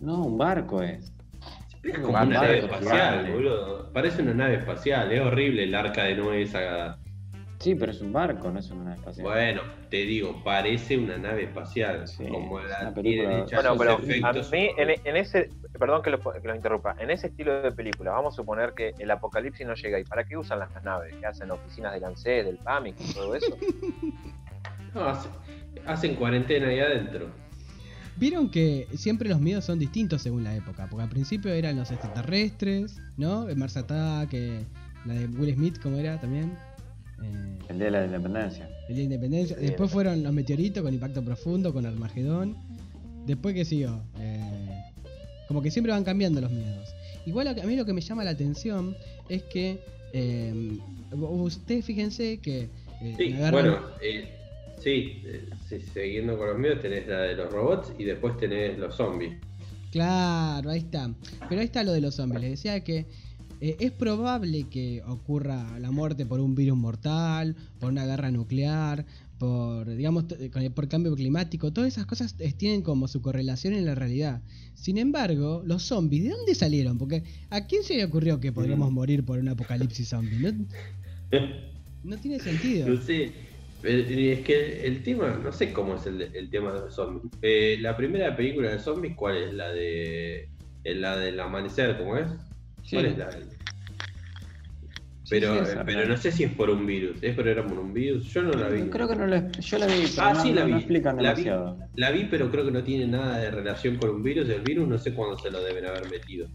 No, 0.00 0.22
un 0.24 0.38
barco 0.38 0.82
es. 0.82 1.12
Es 1.82 1.96
Un 1.96 2.02
como 2.02 2.18
una 2.18 2.20
barco 2.20 2.32
nave 2.32 2.58
espacial, 2.58 3.32
boludo. 3.32 3.92
Parece 3.92 4.22
una 4.22 4.34
nave 4.34 4.54
espacial, 4.56 5.12
es 5.12 5.20
horrible 5.20 5.64
el 5.64 5.74
arca 5.74 6.04
de 6.04 6.16
Noé 6.16 6.42
esa. 6.42 6.98
Sí, 7.60 7.74
pero 7.74 7.92
es 7.92 8.00
un 8.00 8.10
barco, 8.10 8.50
no 8.50 8.58
es 8.58 8.70
una 8.70 8.94
espacial. 8.94 9.22
Bueno, 9.26 9.60
te 9.90 9.98
digo, 9.98 10.42
parece 10.42 10.96
una 10.96 11.18
nave 11.18 11.44
espacial. 11.44 12.08
Sí, 12.08 12.24
como 12.26 12.58
es 12.58 12.70
la 12.70 12.80
una 12.80 12.94
película- 12.94 13.44
Bueno, 13.52 13.76
pero 13.76 13.92
a 14.26 14.32
mí, 14.50 14.70
en, 14.78 14.90
en 15.04 15.16
ese, 15.16 15.50
perdón 15.78 16.00
que 16.02 16.08
lo, 16.10 16.18
que 16.20 16.48
lo 16.48 16.54
interrumpa, 16.56 16.96
en 16.98 17.10
ese 17.10 17.26
estilo 17.26 17.60
de 17.60 17.70
película, 17.72 18.12
vamos 18.12 18.32
a 18.34 18.36
suponer 18.36 18.72
que 18.72 18.94
el 18.98 19.10
apocalipsis 19.10 19.66
no 19.66 19.74
llega. 19.74 20.00
¿Y 20.00 20.04
para 20.04 20.24
qué 20.24 20.38
usan 20.38 20.58
las 20.60 20.70
naves? 20.82 21.14
¿Qué 21.20 21.26
hacen? 21.26 21.50
¿Oficinas 21.50 21.92
del 21.92 22.04
ANSES, 22.04 22.46
del 22.46 22.56
PAMIC 22.56 22.94
y 22.98 23.12
todo 23.14 23.34
eso? 23.34 23.56
No, 24.94 25.04
hace- 25.04 25.28
hacen 25.86 26.16
cuarentena 26.16 26.66
ahí 26.68 26.80
adentro. 26.80 27.28
Vieron 28.16 28.50
que 28.50 28.88
siempre 28.94 29.28
los 29.28 29.40
miedos 29.40 29.64
son 29.66 29.78
distintos 29.78 30.22
según 30.22 30.42
la 30.44 30.56
época. 30.56 30.88
Porque 30.90 31.04
al 31.04 31.08
principio 31.10 31.52
eran 31.52 31.76
los 31.76 31.90
extraterrestres, 31.92 32.98
¿no? 33.16 33.48
El 33.48 33.56
Mars 33.56 33.76
Attack, 33.76 34.30
eh, 34.32 34.64
la 35.04 35.14
de 35.14 35.26
Will 35.26 35.54
Smith, 35.54 35.78
¿cómo 35.80 35.96
era 35.98 36.18
también? 36.18 36.58
Eh, 37.22 37.58
El 37.68 37.76
día 37.78 37.84
de 37.86 37.90
la 37.92 38.04
independencia. 38.06 38.68
el 38.88 38.94
Día 38.94 38.96
de 38.96 39.02
Independencia. 39.14 39.56
Después 39.56 39.90
fueron 39.90 40.22
los 40.22 40.32
meteoritos 40.32 40.82
con 40.82 40.92
impacto 40.94 41.22
profundo, 41.24 41.72
con 41.72 41.86
Armagedón. 41.86 42.56
Después, 43.26 43.54
¿qué 43.54 43.64
siguió? 43.64 44.02
Eh, 44.18 44.82
como 45.48 45.62
que 45.62 45.70
siempre 45.70 45.92
van 45.92 46.04
cambiando 46.04 46.40
los 46.40 46.50
miedos. 46.50 46.88
Igual 47.26 47.48
a 47.48 47.50
a 47.50 47.66
mí 47.66 47.76
lo 47.76 47.84
que 47.84 47.92
me 47.92 48.00
llama 48.00 48.24
la 48.24 48.30
atención 48.30 48.96
es 49.28 49.42
que 49.44 49.80
eh, 50.12 50.78
ustedes 51.12 51.84
fíjense 51.84 52.38
que 52.38 52.68
eh, 53.02 53.14
Sí, 53.16 53.32
agarran- 53.34 53.52
bueno, 53.52 53.78
eh, 54.02 54.28
sí, 54.82 55.22
eh, 55.24 55.48
sí, 55.68 55.78
siguiendo 55.94 56.36
con 56.38 56.48
los 56.48 56.58
míos, 56.58 56.78
tenés 56.80 57.06
la 57.06 57.20
de 57.22 57.34
los 57.36 57.52
robots 57.52 57.92
y 57.98 58.04
después 58.04 58.36
tenés 58.38 58.78
los 58.78 58.94
zombies. 58.96 59.34
Claro, 59.92 60.70
ahí 60.70 60.78
está. 60.78 61.10
Pero 61.48 61.60
ahí 61.60 61.66
está 61.66 61.82
lo 61.82 61.92
de 61.92 62.00
los 62.00 62.14
zombies. 62.14 62.40
Les 62.40 62.50
decía 62.52 62.82
que 62.84 63.06
eh, 63.60 63.76
es 63.80 63.92
probable 63.92 64.68
que 64.70 65.02
ocurra 65.06 65.78
la 65.78 65.90
muerte 65.90 66.26
por 66.26 66.40
un 66.40 66.54
virus 66.54 66.76
mortal, 66.78 67.56
por 67.78 67.90
una 67.90 68.06
guerra 68.06 68.30
nuclear, 68.30 69.06
por, 69.38 69.88
digamos, 69.96 70.24
el- 70.38 70.72
por 70.72 70.88
cambio 70.88 71.14
climático. 71.14 71.72
Todas 71.72 71.88
esas 71.88 72.06
cosas 72.06 72.34
eh, 72.38 72.52
tienen 72.52 72.82
como 72.82 73.08
su 73.08 73.22
correlación 73.22 73.74
en 73.74 73.86
la 73.86 73.94
realidad. 73.94 74.42
Sin 74.74 74.98
embargo, 74.98 75.62
los 75.64 75.82
zombies, 75.84 76.24
¿de 76.24 76.30
dónde 76.30 76.54
salieron? 76.54 76.98
Porque 76.98 77.22
¿a 77.50 77.66
quién 77.66 77.82
se 77.82 77.96
le 77.96 78.04
ocurrió 78.04 78.40
que 78.40 78.52
podríamos 78.52 78.90
Mm. 78.90 78.94
morir 78.94 79.24
por 79.24 79.38
un 79.38 79.48
apocalipsis 79.48 80.08
zombie? 80.08 80.38
No, 80.38 80.66
no 82.02 82.18
tiene 82.18 82.38
sentido. 82.38 82.88
No 82.88 82.96
sé, 83.00 83.24
eh, 83.82 84.32
es 84.38 84.44
que 84.44 84.86
el 84.86 85.02
tema, 85.02 85.38
no 85.42 85.52
sé 85.52 85.72
cómo 85.72 85.94
es 85.96 86.06
el, 86.06 86.20
el 86.22 86.50
tema 86.50 86.72
de 86.72 86.80
los 86.80 86.94
zombies. 86.94 87.32
Eh, 87.42 87.78
la 87.80 87.96
primera 87.96 88.36
película 88.36 88.70
de 88.70 88.78
zombies, 88.78 89.16
¿cuál 89.16 89.36
es? 89.38 89.54
La 89.54 89.70
de 89.70 90.50
eh, 90.84 90.94
la 90.94 91.16
del 91.16 91.38
amanecer, 91.40 91.96
¿cómo 91.98 92.16
es? 92.16 92.26
¿Cuál 92.90 93.06
es 93.06 93.18
la 93.18 93.26
del- 93.28 93.48
Pero, 95.28 95.64
sí, 95.64 95.76
pero 95.86 96.00
la- 96.00 96.06
no 96.08 96.16
sé 96.16 96.32
si 96.32 96.42
es 96.44 96.52
por 96.52 96.70
un 96.70 96.84
virus. 96.86 97.22
¿Es 97.22 97.36
por 97.36 97.46
era 97.46 97.64
por 97.64 97.78
un 97.78 97.92
virus? 97.92 98.24
Yo 98.32 98.42
no 98.42 98.50
la 98.52 98.68
vi. 98.68 98.82
Creo 98.90 99.06
que 99.08 99.14
no 99.14 99.26
lo, 99.28 99.36
yo 99.52 99.78
la 99.78 99.86
vi, 99.86 99.92
pero 100.16 100.26
Ah, 100.26 100.32
no, 100.34 100.42
sí, 100.42 100.52
la 100.52 100.62
no- 100.62 100.68
no 100.68 100.74
vi. 100.74 100.80
explican 100.80 101.16
La 101.22 101.34
vi. 101.34 101.44
demasiado. 101.44 101.78
La 101.94 102.10
vi, 102.10 102.24
pero 102.24 102.50
creo 102.50 102.64
que 102.64 102.72
no 102.72 102.82
tiene 102.82 103.06
nada 103.06 103.38
de 103.38 103.50
relación 103.52 103.96
con 103.96 104.10
un 104.10 104.22
virus. 104.24 104.48
El 104.48 104.62
virus 104.62 104.88
no 104.88 104.98
sé 104.98 105.14
cuándo 105.14 105.38
se 105.38 105.50
lo 105.52 105.62
deben 105.62 105.86
haber 105.86 106.10
metido. 106.10 106.48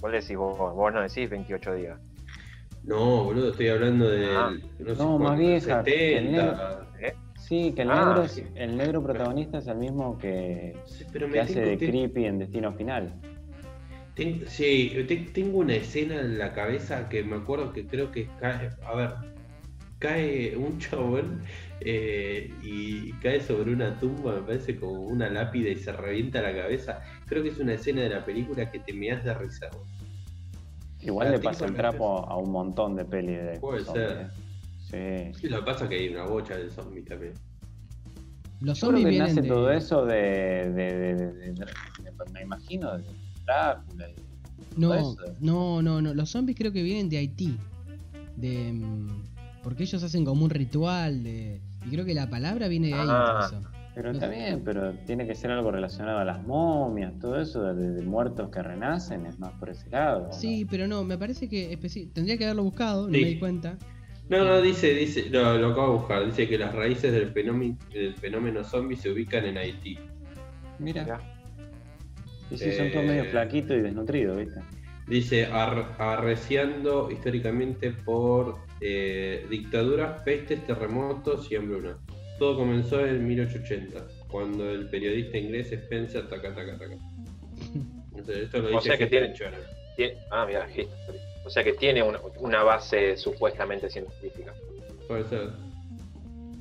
¿Cuál 0.00 0.12
decís 0.12 0.36
vos? 0.36 0.58
Vos 0.58 0.92
no 0.92 1.02
decís 1.02 1.30
28 1.30 1.74
días. 1.74 1.98
No, 2.82 3.24
boludo, 3.24 3.50
estoy 3.50 3.68
hablando 3.68 4.08
de. 4.08 4.26
Ah. 4.36 4.50
No, 4.80 4.94
sé 4.94 5.02
No, 5.02 5.18
más 5.18 5.38
vieja, 5.38 5.84
que 5.84 6.18
el 6.18 6.24
70. 6.24 6.88
¿Eh? 7.00 7.12
Sí, 7.38 7.72
que 7.76 7.82
el, 7.82 7.90
Ah, 7.92 8.06
negro, 8.06 8.22
es- 8.24 8.32
sí. 8.32 8.42
el 8.56 8.76
negro 8.76 9.02
protagonista 9.04 9.58
es 9.58 9.68
el 9.68 9.76
mismo 9.78 10.18
que, 10.18 10.74
Sí, 10.86 11.04
pero 11.12 11.26
que 11.26 11.32
me 11.32 11.40
hace 11.40 11.60
de 11.60 11.78
Creepy 11.78 12.24
en 12.24 12.40
Destino 12.40 12.72
Final. 12.72 13.14
Ten- 14.18 14.42
sí, 14.48 14.92
te- 15.06 15.16
tengo 15.32 15.58
una 15.58 15.74
escena 15.76 16.20
en 16.20 16.36
la 16.38 16.52
cabeza 16.52 17.08
que 17.08 17.22
me 17.22 17.36
acuerdo 17.36 17.72
que 17.72 17.86
creo 17.86 18.10
que 18.10 18.28
cae. 18.40 18.68
A 18.84 18.94
ver, 18.96 19.10
cae 20.00 20.56
un 20.56 20.78
chabón 20.78 21.40
eh, 21.80 22.52
y 22.62 23.12
cae 23.14 23.40
sobre 23.40 23.72
una 23.72 23.98
tumba, 23.98 24.34
me 24.34 24.42
parece 24.42 24.76
como 24.76 25.02
una 25.04 25.30
lápida 25.30 25.70
y 25.70 25.76
se 25.76 25.92
revienta 25.92 26.42
la 26.42 26.52
cabeza. 26.54 27.00
Creo 27.26 27.42
que 27.44 27.50
es 27.50 27.58
una 27.58 27.74
escena 27.74 28.02
de 28.02 28.08
la 28.10 28.24
película 28.24 28.70
que 28.70 28.80
te 28.80 28.92
me 28.92 29.10
has 29.12 29.24
de 29.24 29.32
risa. 29.34 29.68
Igual 31.00 31.30
le 31.30 31.38
pasa 31.38 31.64
el 31.66 31.74
trapo 31.74 32.28
a 32.28 32.36
un 32.36 32.50
montón 32.50 32.96
de 32.96 33.04
pelis 33.04 33.38
de 33.38 33.58
Puede 33.60 33.84
zombies, 33.84 34.08
ser. 34.08 34.20
eh. 34.20 35.32
Sí. 35.32 35.40
Sí, 35.42 35.48
lo 35.48 35.60
que 35.60 35.64
pasa 35.66 35.84
es 35.84 35.90
que 35.90 35.96
hay 35.96 36.08
una 36.08 36.24
bocha 36.24 36.56
de 36.56 36.68
zombies 36.70 37.04
también. 37.04 37.34
Los 38.60 38.80
Yo 38.80 38.88
creo 38.88 38.98
zombies 38.98 39.04
que 39.04 39.10
vienen 39.10 39.28
nace 39.28 39.42
de... 39.42 39.48
todo 39.48 39.70
eso 39.70 40.04
de, 40.06 40.14
de, 40.74 40.98
de- 40.98 41.14
de- 41.14 41.32
de- 41.32 41.52
de- 41.52 42.32
me 42.32 42.42
imagino, 42.42 42.98
de 42.98 43.04
Drácula. 43.48 44.08
y 44.10 44.80
No, 44.80 44.94
eso. 44.94 45.16
no, 45.40 45.82
no, 45.82 46.00
no. 46.02 46.14
Los 46.14 46.30
zombies 46.30 46.56
creo 46.56 46.72
que 46.72 46.82
vienen 46.82 47.08
de 47.08 47.18
Haití. 47.18 47.58
De, 48.36 48.72
mm, 48.72 49.22
porque 49.62 49.82
ellos 49.84 50.02
hacen 50.02 50.24
como 50.24 50.44
un 50.44 50.50
ritual 50.50 51.22
de... 51.24 51.60
Y 51.86 51.90
creo 51.90 52.04
que 52.04 52.14
la 52.14 52.28
palabra 52.30 52.68
viene 52.68 52.88
de 52.88 52.94
ahí. 52.94 53.06
Ah. 53.10 53.48
incluso. 53.48 53.68
Pero 53.94 54.10
No 54.12 54.18
está 54.18 54.28
sé. 54.30 54.36
bien, 54.36 54.62
pero 54.64 54.92
tiene 55.06 55.26
que 55.26 55.34
ser 55.34 55.50
algo 55.50 55.72
relacionado 55.72 56.18
a 56.18 56.24
las 56.24 56.46
momias, 56.46 57.18
todo 57.18 57.40
eso 57.40 57.62
de, 57.74 57.94
de 57.94 58.02
muertos 58.02 58.48
que 58.50 58.62
renacen, 58.62 59.26
es 59.26 59.40
más 59.40 59.50
por 59.54 59.70
ese 59.70 59.90
lado. 59.90 60.28
¿no? 60.28 60.32
Sí, 60.32 60.64
pero 60.70 60.86
no, 60.86 61.02
me 61.02 61.18
parece 61.18 61.48
que 61.48 61.76
tendría 62.14 62.38
que 62.38 62.44
haberlo 62.44 62.62
buscado, 62.62 63.06
no 63.06 63.10
me 63.12 63.18
di 63.18 63.38
cuenta. 63.40 63.76
No, 64.28 64.44
no, 64.44 64.60
dice, 64.62 64.94
dice, 64.94 65.28
lo, 65.30 65.58
lo 65.58 65.70
acabo 65.70 65.92
de 65.94 65.98
buscar, 65.98 66.26
dice 66.26 66.46
que 66.48 66.58
las 66.58 66.72
raíces 66.76 67.10
del 67.12 67.32
fenómeno, 67.32 67.76
del 67.92 68.14
fenómeno 68.14 68.62
zombie 68.62 68.96
se 68.96 69.10
ubican 69.10 69.44
en 69.46 69.58
Haití. 69.58 69.98
Mira. 70.78 71.18
Y 72.50 72.56
sí, 72.58 72.72
son 72.72 72.90
todos 72.90 73.04
Eh, 73.04 73.08
medio 73.08 73.24
flaquitos 73.26 73.76
y 73.76 73.80
desnutridos, 73.80 74.36
¿viste? 74.38 74.60
Dice, 75.06 75.46
ar- 75.46 75.94
arreciando 75.98 77.10
históricamente 77.10 77.90
por 77.92 78.56
eh, 78.80 79.46
dictaduras, 79.50 80.22
pestes, 80.22 80.64
terremotos 80.66 81.50
y 81.50 81.56
hambruna. 81.56 81.96
Todo 82.38 82.56
comenzó 82.58 83.04
en 83.04 83.26
1880, 83.26 84.06
cuando 84.28 84.70
el 84.70 84.88
periodista 84.88 85.36
inglés 85.38 85.72
Spencer 85.72 86.28
taca, 86.28 86.54
taca, 86.54 86.78
taca. 86.78 86.94
Entonces, 88.12 88.44
esto 88.44 88.58
lo 88.58 88.68
O 88.68 88.70
dice 88.70 88.82
sea 88.90 88.98
que 88.98 89.06
tiene- 89.06 89.32
Channel. 89.34 89.60
Tie- 89.96 90.14
Ah, 90.30 90.44
mira, 90.46 90.66
History. 90.68 91.18
O 91.44 91.50
sea 91.50 91.64
que 91.64 91.72
tiene 91.72 92.02
una, 92.02 92.18
una 92.40 92.62
base 92.62 93.16
supuestamente 93.16 93.88
científica. 93.90 94.52
Puede 95.08 95.24
ser. 95.24 95.50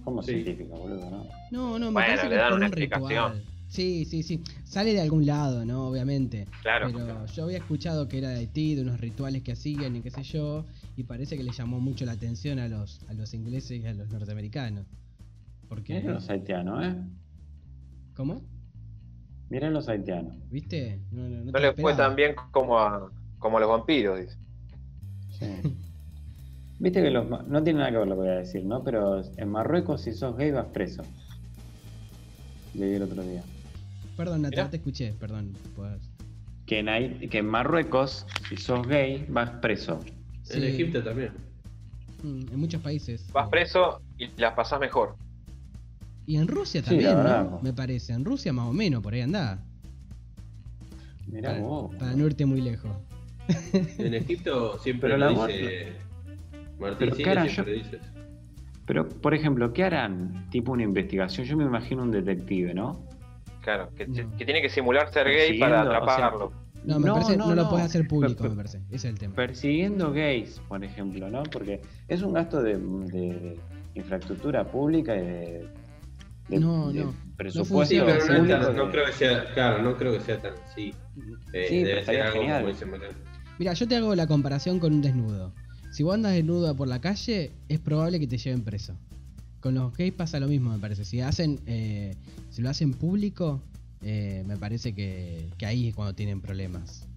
Como 0.04 0.24
Sí. 0.24 0.32
científica, 0.32 0.76
boludo, 0.76 1.10
¿no? 1.10 1.28
No, 1.52 1.78
no, 1.78 1.88
me 1.88 1.92
Bueno, 1.92 1.94
parece 1.94 2.30
le 2.30 2.36
dan 2.38 2.48
una 2.54 2.56
un 2.56 2.64
explicación. 2.64 3.34
ritual. 3.34 3.44
Sí, 3.70 4.06
sí, 4.06 4.24
sí. 4.24 4.42
Sale 4.64 4.94
de 4.94 5.02
algún 5.02 5.26
lado, 5.26 5.66
¿no? 5.66 5.88
Obviamente. 5.88 6.46
Claro. 6.62 6.88
Pero 6.92 7.26
yo 7.28 7.44
había 7.44 7.58
escuchado 7.58 8.08
que 8.08 8.18
era 8.20 8.30
de 8.30 8.38
Haití, 8.38 8.76
de 8.76 8.82
unos 8.82 9.00
rituales 9.00 9.44
que 9.44 9.52
hacían 9.52 9.96
y 9.96 10.02
qué 10.02 10.10
sé 10.10 10.24
yo, 10.24 10.66
y 10.96 11.04
parece 11.04 11.38
que 11.38 11.44
le 11.44 11.52
llamó 11.52 11.80
mucho 11.80 12.06
la 12.06 12.14
atención 12.14 12.60
a 12.60 12.68
los, 12.68 13.02
a 13.10 13.14
los 13.14 13.34
ingleses 13.34 13.84
y 13.84 13.86
a 13.86 13.94
los 13.94 14.10
norteamericanos. 14.10 14.86
Porque... 15.68 15.96
Miren 15.96 16.14
los 16.14 16.30
haitianos, 16.30 16.86
¿eh? 16.86 16.96
¿Cómo? 18.16 18.42
Miren 19.50 19.74
los 19.74 19.88
haitianos. 19.90 20.34
¿Viste? 20.50 21.00
No, 21.12 21.24
no, 21.24 21.30
no 21.38 21.46
No 21.46 21.52
te 21.52 21.60
le 21.60 21.68
lo 21.68 21.76
fue 21.76 21.94
tan 21.94 22.16
bien 22.16 22.36
como 22.52 22.80
a, 22.80 23.12
como 23.40 23.58
a 23.58 23.60
los 23.60 23.70
vampiros, 23.70 24.20
dice. 24.20 24.38
Sí. 25.40 25.46
Viste 26.80 27.02
que 27.02 27.12
los. 27.12 27.28
ma- 27.30 27.44
No 27.48 27.64
tiene 27.64 27.80
nada 27.80 27.92
que 27.92 27.98
ver 27.98 28.08
lo 28.08 28.16
que 28.16 28.22
voy 28.22 28.30
a 28.30 28.38
decir, 28.40 28.64
¿no? 28.66 28.84
Pero 28.84 29.22
en 29.38 29.50
Marruecos, 29.50 30.02
si 30.02 30.14
sos 30.14 30.36
gay, 30.38 30.52
vas 30.52 30.68
preso. 30.68 31.04
Leí 32.74 32.94
el 32.96 33.04
otro 33.04 33.24
día. 33.24 33.44
Perdón, 34.18 34.42
Nata, 34.42 34.64
no 34.64 34.70
te 34.70 34.78
escuché, 34.78 35.14
perdón. 35.14 35.54
pues. 35.76 36.02
Que 36.66 36.80
en, 36.80 37.30
que 37.30 37.38
en 37.38 37.46
Marruecos, 37.46 38.26
si 38.50 38.58
sos 38.58 38.86
gay, 38.88 39.26
vas 39.30 39.50
preso. 39.62 40.00
En. 40.50 40.64
Egipto 40.64 41.02
también. 41.04 41.32
Mm, 42.24 42.52
En 42.52 42.60
muchos 42.60 42.82
países. 42.82 43.26
Vas 43.32 43.48
preso 43.50 44.02
y 44.18 44.28
la 44.38 44.54
pasás 44.56 44.80
mejor. 44.80 45.16
Y 46.26 46.36
en 46.36 46.48
Rusia 46.48 46.82
también. 46.82 47.16
Me 47.62 47.72
parece. 47.72 48.12
En 48.14 48.26
Rusia 48.26 48.52
más 48.52 48.68
o 48.68 48.74
menos, 48.74 49.02
por 49.02 49.14
ahí 49.14 49.22
andá. 49.22 49.64
Mirá 51.28 51.52
Para, 51.52 51.62
vos. 51.62 51.96
para 51.96 52.14
no 52.14 52.26
irte 52.26 52.46
muy 52.46 52.62
lejos. 52.62 52.92
En 53.98 54.14
Egipto 54.14 54.78
siempre 54.80 55.10
Pero 55.12 55.18
lo 55.20 55.32
la 55.32 55.48
dice. 55.48 55.94
Martín 56.80 57.14
siempre 57.16 57.48
yo-. 57.50 57.98
Pero, 58.86 59.08
por 59.08 59.34
ejemplo, 59.34 59.72
¿qué 59.74 59.84
harán? 59.84 60.50
Tipo 60.50 60.72
una 60.74 60.84
investigación. 60.84 61.46
Yo 61.48 61.56
me 61.58 61.64
imagino 61.66 62.04
un 62.04 62.12
detective, 62.12 62.74
¿no? 62.74 63.07
Claro, 63.68 63.90
que, 63.98 64.08
No. 64.08 64.38
que 64.38 64.46
tiene 64.46 64.62
que 64.62 64.70
simular 64.70 65.12
ser 65.12 65.28
gay 65.28 65.60
para 65.60 65.84
Persiguiendo, 65.84 65.90
o 65.90 66.06
sea, 66.06 66.16
atraparlo. 66.28 66.52
No, 66.86 67.00
me 67.02 67.08
No, 67.08 67.14
parece 67.16 67.36
no, 67.36 67.48
no, 67.50 67.56
lo 67.56 67.64
no. 67.64 67.70
puede 67.70 67.84
hacer 67.84 68.08
público, 68.08 68.42
Per- 68.44 68.50
me 68.52 68.56
parece. 68.56 68.78
Ese 68.88 68.96
es 68.96 69.04
el 69.06 69.20
tema. 69.20 69.36
Persiguiendo 69.36 70.14
gays, 70.14 70.62
por 70.70 70.82
ejemplo, 70.86 71.30
¿no? 71.30 71.44
Porque 71.44 71.82
es 72.08 72.22
un 72.22 72.32
gasto 72.32 72.64
de, 72.64 72.78
de 72.78 73.60
infraestructura 73.96 74.64
pública 74.72 75.18
y 75.18 75.20
de, 75.20 75.68
de- 76.48 76.60
No, 76.62 76.94
de 76.94 77.04
no. 77.04 77.14
presupuesto 77.36 77.94
Sí, 77.94 78.00
No 78.00 78.06
pero 78.06 78.42
no, 78.72 78.74
tan- 78.84 78.92
creo 78.92 79.06
que 79.06 79.12
sea, 79.12 79.54
claro, 79.54 79.84
no 79.84 79.98
creo 79.98 80.14
que 80.14 80.22
sea 80.22 80.42
tan 80.42 80.54
así. 80.66 80.94
Eh, 81.52 81.66
Sí, 81.68 81.82
pero 81.84 81.88
debe 81.88 82.06
ser 82.06 82.22
algo 82.22 82.40
genial. 82.40 82.76
como. 82.80 82.96
Mira, 83.60 83.74
yo 83.74 83.86
te 83.86 83.96
hago 83.98 84.16
la 84.16 84.28
comparación 84.28 84.80
con 84.80 84.94
un 84.94 85.02
desnudo. 85.02 85.54
Si 85.92 86.04
vos 86.04 86.14
andas 86.14 86.32
desnudo 86.36 86.74
por 86.74 86.88
la 86.88 87.02
calle, 87.02 87.52
es 87.68 87.80
probable 87.82 88.18
que 88.22 88.28
te 88.28 88.38
lleven 88.38 88.64
preso. 88.64 88.98
Con 89.60 89.74
los 89.76 89.96
gays 89.96 90.14
pasa 90.14 90.40
lo 90.40 90.48
mismo, 90.48 90.72
me 90.72 90.80
parece. 90.80 91.04
Si 91.06 91.20
hacen, 91.22 91.60
eh, 91.66 92.14
si 92.52 92.62
lo 92.62 92.70
hacen 92.70 92.94
público, 92.94 93.62
eh, 94.04 94.44
me 94.46 94.56
parece 94.58 94.94
que, 94.94 95.50
que 95.58 95.66
ahí 95.66 95.88
es 95.90 95.96
cuando 95.96 96.14
tienen 96.14 96.42
problemas. 96.42 97.08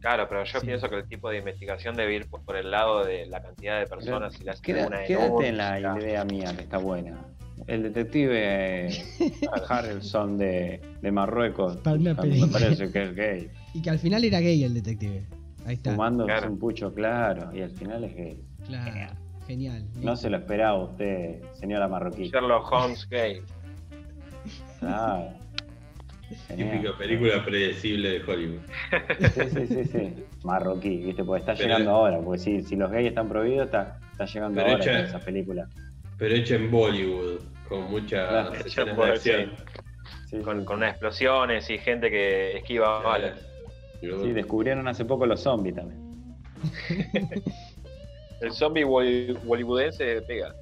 Claro, 0.00 0.26
pero 0.28 0.44
yo 0.44 0.60
Sí. 0.60 0.66
pienso 0.66 0.88
que 0.88 0.96
el 0.96 1.06
tipo 1.06 1.28
de 1.28 1.38
investigación 1.38 1.94
debe 1.96 2.14
ir 2.16 2.26
por, 2.26 2.40
por 2.42 2.56
el 2.56 2.70
lado 2.70 3.04
de 3.04 3.26
la 3.26 3.42
cantidad 3.42 3.78
de 3.80 3.86
personas 3.86 4.40
y 4.40 4.44
las 4.44 4.60
Queda- 4.62 4.86
una 4.86 5.04
quédate 5.04 5.48
en 5.48 5.56
la 5.58 5.78
idea 6.00 6.24
mía, 6.24 6.54
que 6.56 6.62
está 6.62 6.78
buena. 6.78 7.18
El 7.66 7.82
detective 7.82 8.88
Harrelson 9.68 10.38
de, 10.38 10.80
de 11.02 11.12
Marruecos 11.12 11.78
me 11.98 12.14
parece 12.14 12.90
que 12.90 13.02
es 13.04 13.14
gay. 13.14 13.50
Y 13.74 13.82
que 13.82 13.90
al 13.90 13.98
final 13.98 14.24
era 14.24 14.40
gay 14.40 14.64
el 14.64 14.72
detective. 14.72 15.26
Ahí 15.66 15.74
está. 15.74 15.90
Fumando 15.92 16.24
Claro. 16.24 16.50
un 16.50 16.58
pucho 16.58 16.94
claro 16.94 17.54
y 17.54 17.60
al 17.60 17.70
final 17.72 18.04
es 18.04 18.16
gay. 18.16 18.42
Claro, 18.66 19.14
genial. 19.50 19.84
No 19.96 20.16
se 20.16 20.30
lo 20.30 20.36
esperaba 20.38 20.82
usted, 20.84 21.42
señora 21.54 21.88
marroquí. 21.88 22.28
Sherlock 22.30 22.70
Holmes 22.72 23.08
gay. 23.08 23.42
Claro. 24.78 25.32
Genial. 26.46 26.70
Típica 26.70 26.96
película 26.96 27.44
predecible 27.44 28.08
de 28.10 28.22
Hollywood. 28.32 28.60
Sí, 29.34 29.42
sí, 29.50 29.66
sí, 29.66 29.84
sí. 29.84 30.14
Marroquí, 30.44 30.96
¿viste? 30.98 31.24
Porque 31.24 31.40
está 31.40 31.54
Pero- 31.54 31.64
llegando 31.68 31.90
ahora. 31.90 32.20
Porque 32.20 32.38
si, 32.38 32.62
si 32.62 32.76
los 32.76 32.90
gays 32.90 33.08
están 33.08 33.28
prohibidos, 33.28 33.66
está, 33.66 33.98
está 34.12 34.26
llegando 34.26 34.60
ahora 34.60 34.74
hecha- 34.74 35.00
esa 35.00 35.18
película. 35.18 35.68
Pero 36.18 36.34
hecha 36.34 36.54
en 36.54 36.70
Bollywood, 36.70 37.40
con 37.68 37.90
Bollywood, 37.90 39.10
acción. 39.10 39.50
Sí, 40.26 40.38
Con, 40.42 40.60
sí. 40.60 40.64
con 40.64 40.76
unas 40.78 40.90
explosiones 40.92 41.68
y 41.70 41.78
gente 41.78 42.08
que 42.10 42.58
esquiva 42.58 43.00
balas. 43.02 43.40
Sí, 44.00 44.32
descubrieron 44.32 44.86
hace 44.86 45.04
poco 45.04 45.26
los 45.26 45.40
zombies 45.40 45.74
también. 45.74 46.00
El 48.40 48.52
zombie 48.52 48.84
hollywoodense 48.84 50.22
pega. 50.22 50.54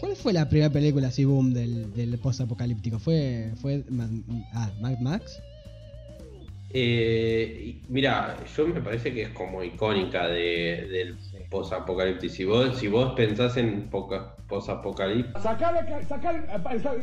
¿Cuál 0.00 0.16
fue 0.16 0.32
la 0.32 0.48
primera 0.48 0.72
película 0.72 1.08
así 1.08 1.24
boom 1.24 1.52
del, 1.52 1.92
del 1.94 2.18
post-apocalíptico? 2.18 2.98
¿Fue, 2.98 3.52
fue 3.60 3.84
ah, 4.54 4.70
Mad 4.80 4.98
Max? 4.98 5.40
Eh, 6.74 7.80
mira, 7.88 8.38
yo 8.56 8.66
me 8.66 8.80
parece 8.80 9.12
que 9.12 9.22
es 9.22 9.28
como 9.30 9.62
icónica 9.62 10.26
de, 10.26 10.88
del 10.90 11.18
post-apocalipsis. 11.50 12.32
Si 12.32 12.44
vos, 12.44 12.78
si 12.78 12.88
vos 12.88 13.12
pensás 13.14 13.56
en 13.58 13.90
poca- 13.90 14.34
post-apocalipsis. 14.48 15.42
Sacale, 15.42 16.04
sacale, 16.04 16.42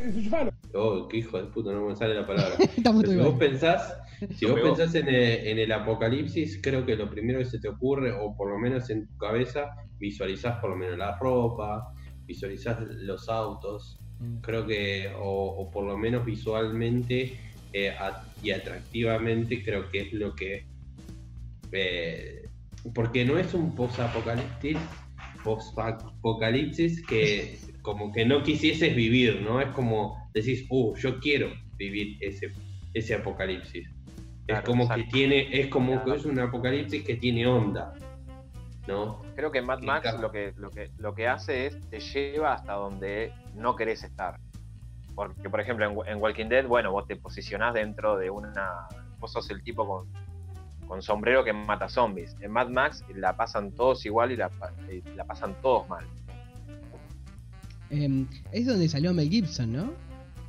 enchufalo. 0.04 0.50
Oh, 0.74 1.06
qué 1.08 1.18
hijo 1.18 1.38
de 1.40 1.48
puta, 1.48 1.72
no 1.72 1.86
me 1.86 1.96
sale 1.96 2.14
la 2.14 2.26
palabra. 2.26 2.54
Pero 2.84 3.02
si 3.08 3.16
vos 3.16 3.34
pensás, 3.38 3.96
si 4.36 4.46
vos 4.46 4.60
pensás 4.60 4.94
en 4.94 5.08
el, 5.08 5.46
en 5.46 5.58
el 5.58 5.72
apocalipsis, 5.72 6.60
creo 6.62 6.84
que 6.84 6.96
lo 6.96 7.08
primero 7.10 7.38
que 7.38 7.44
se 7.44 7.58
te 7.60 7.68
ocurre, 7.68 8.12
o 8.12 8.36
por 8.36 8.50
lo 8.50 8.58
menos 8.58 8.88
en 8.90 9.06
tu 9.08 9.16
cabeza, 9.18 9.66
visualizás 9.98 10.58
por 10.60 10.70
lo 10.70 10.76
menos 10.76 10.96
la 10.98 11.16
ropa, 11.18 11.92
visualizás 12.26 12.78
los 12.80 13.28
autos, 13.28 13.98
Mm. 14.20 14.40
creo 14.42 14.66
que, 14.66 15.10
o, 15.18 15.22
o 15.62 15.70
por 15.70 15.82
lo 15.86 15.96
menos 15.96 16.26
visualmente 16.26 17.38
eh, 17.72 17.90
a- 17.90 18.24
y 18.42 18.50
atractivamente, 18.50 19.62
creo 19.62 19.88
que 19.90 20.00
es 20.02 20.12
lo 20.12 20.34
que. 20.34 20.64
eh, 21.72 22.36
porque 22.94 23.24
no 23.26 23.36
es 23.38 23.52
un 23.52 23.74
post-apocalipsis, 23.74 24.78
post-apocalipsis 25.44 27.04
que 27.06 27.58
como 27.82 28.12
que 28.12 28.24
no 28.24 28.42
quisieses 28.42 28.94
vivir, 28.94 29.42
¿no? 29.42 29.60
Es 29.60 29.68
como 29.68 30.30
decís, 30.34 30.66
uh, 30.70 30.94
yo 30.96 31.18
quiero 31.18 31.50
vivir 31.76 32.16
ese, 32.20 32.52
ese 32.94 33.14
apocalipsis. 33.14 33.88
es 34.46 34.60
como 34.62 34.84
exacto. 34.84 35.04
que 35.04 35.10
tiene, 35.10 35.60
es 35.60 35.68
como 35.68 36.04
que 36.04 36.14
es 36.14 36.24
un 36.24 36.38
apocalipsis 36.38 37.02
que 37.04 37.14
tiene 37.16 37.46
onda, 37.46 37.94
¿no? 38.86 39.22
Creo 39.34 39.50
que 39.50 39.62
Mad 39.62 39.80
Max 39.82 40.18
lo 40.20 40.30
que, 40.30 40.52
lo, 40.56 40.70
que, 40.70 40.90
lo 40.98 41.14
que 41.14 41.26
hace 41.28 41.66
es 41.66 41.80
te 41.90 42.00
lleva 42.00 42.54
hasta 42.54 42.74
donde 42.74 43.32
no 43.54 43.76
querés 43.76 44.02
estar. 44.04 44.38
Porque, 45.20 45.50
por 45.50 45.60
ejemplo, 45.60 45.84
en, 46.06 46.12
en 46.12 46.22
Walking 46.22 46.46
Dead, 46.46 46.66
bueno, 46.66 46.92
vos 46.92 47.06
te 47.06 47.14
posicionás 47.14 47.74
dentro 47.74 48.16
de 48.16 48.30
una. 48.30 48.86
Vos 49.18 49.30
sos 49.30 49.50
el 49.50 49.62
tipo 49.62 49.86
con, 49.86 50.08
con 50.88 51.02
sombrero 51.02 51.44
que 51.44 51.52
mata 51.52 51.90
zombies. 51.90 52.34
En 52.40 52.50
Mad 52.52 52.68
Max 52.68 53.04
la 53.14 53.36
pasan 53.36 53.72
todos 53.72 54.06
igual 54.06 54.32
y 54.32 54.36
la, 54.36 54.50
y 54.90 55.02
la 55.14 55.24
pasan 55.24 55.54
todos 55.60 55.86
mal. 55.90 56.06
Em, 57.90 58.26
es 58.50 58.64
donde 58.66 58.88
salió 58.88 59.12
Mel 59.12 59.28
Gibson, 59.28 59.72
¿no? 59.72 59.92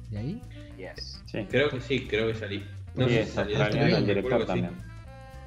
¿De 0.09 0.19
ahí? 0.19 0.41
Yes. 0.77 1.21
Sí. 1.25 1.45
Creo 1.49 1.69
que 1.69 1.81
sí, 1.81 2.07
creo 2.07 2.27
que 2.27 2.35
salí. 2.35 2.65
No 2.95 3.07
Sí, 3.09 3.13
sé 3.15 3.21
es 3.23 3.29
si 3.31 3.43
bien, 3.43 3.89
el 3.89 4.05
director 4.05 4.41
sí. 4.41 4.47
también. 4.47 4.71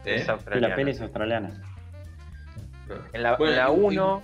¿Eh? 0.05 0.15
Es 0.17 0.25
Sí, 0.27 0.61
la 0.61 0.75
peli 0.77 0.91
es 0.91 1.01
australiana. 1.01 1.63
En 3.15 3.23
la, 3.23 3.37
Bueno, 3.37 3.53
en 3.53 3.59
la 3.59 3.71
y- 3.73 3.81
1, 3.81 4.23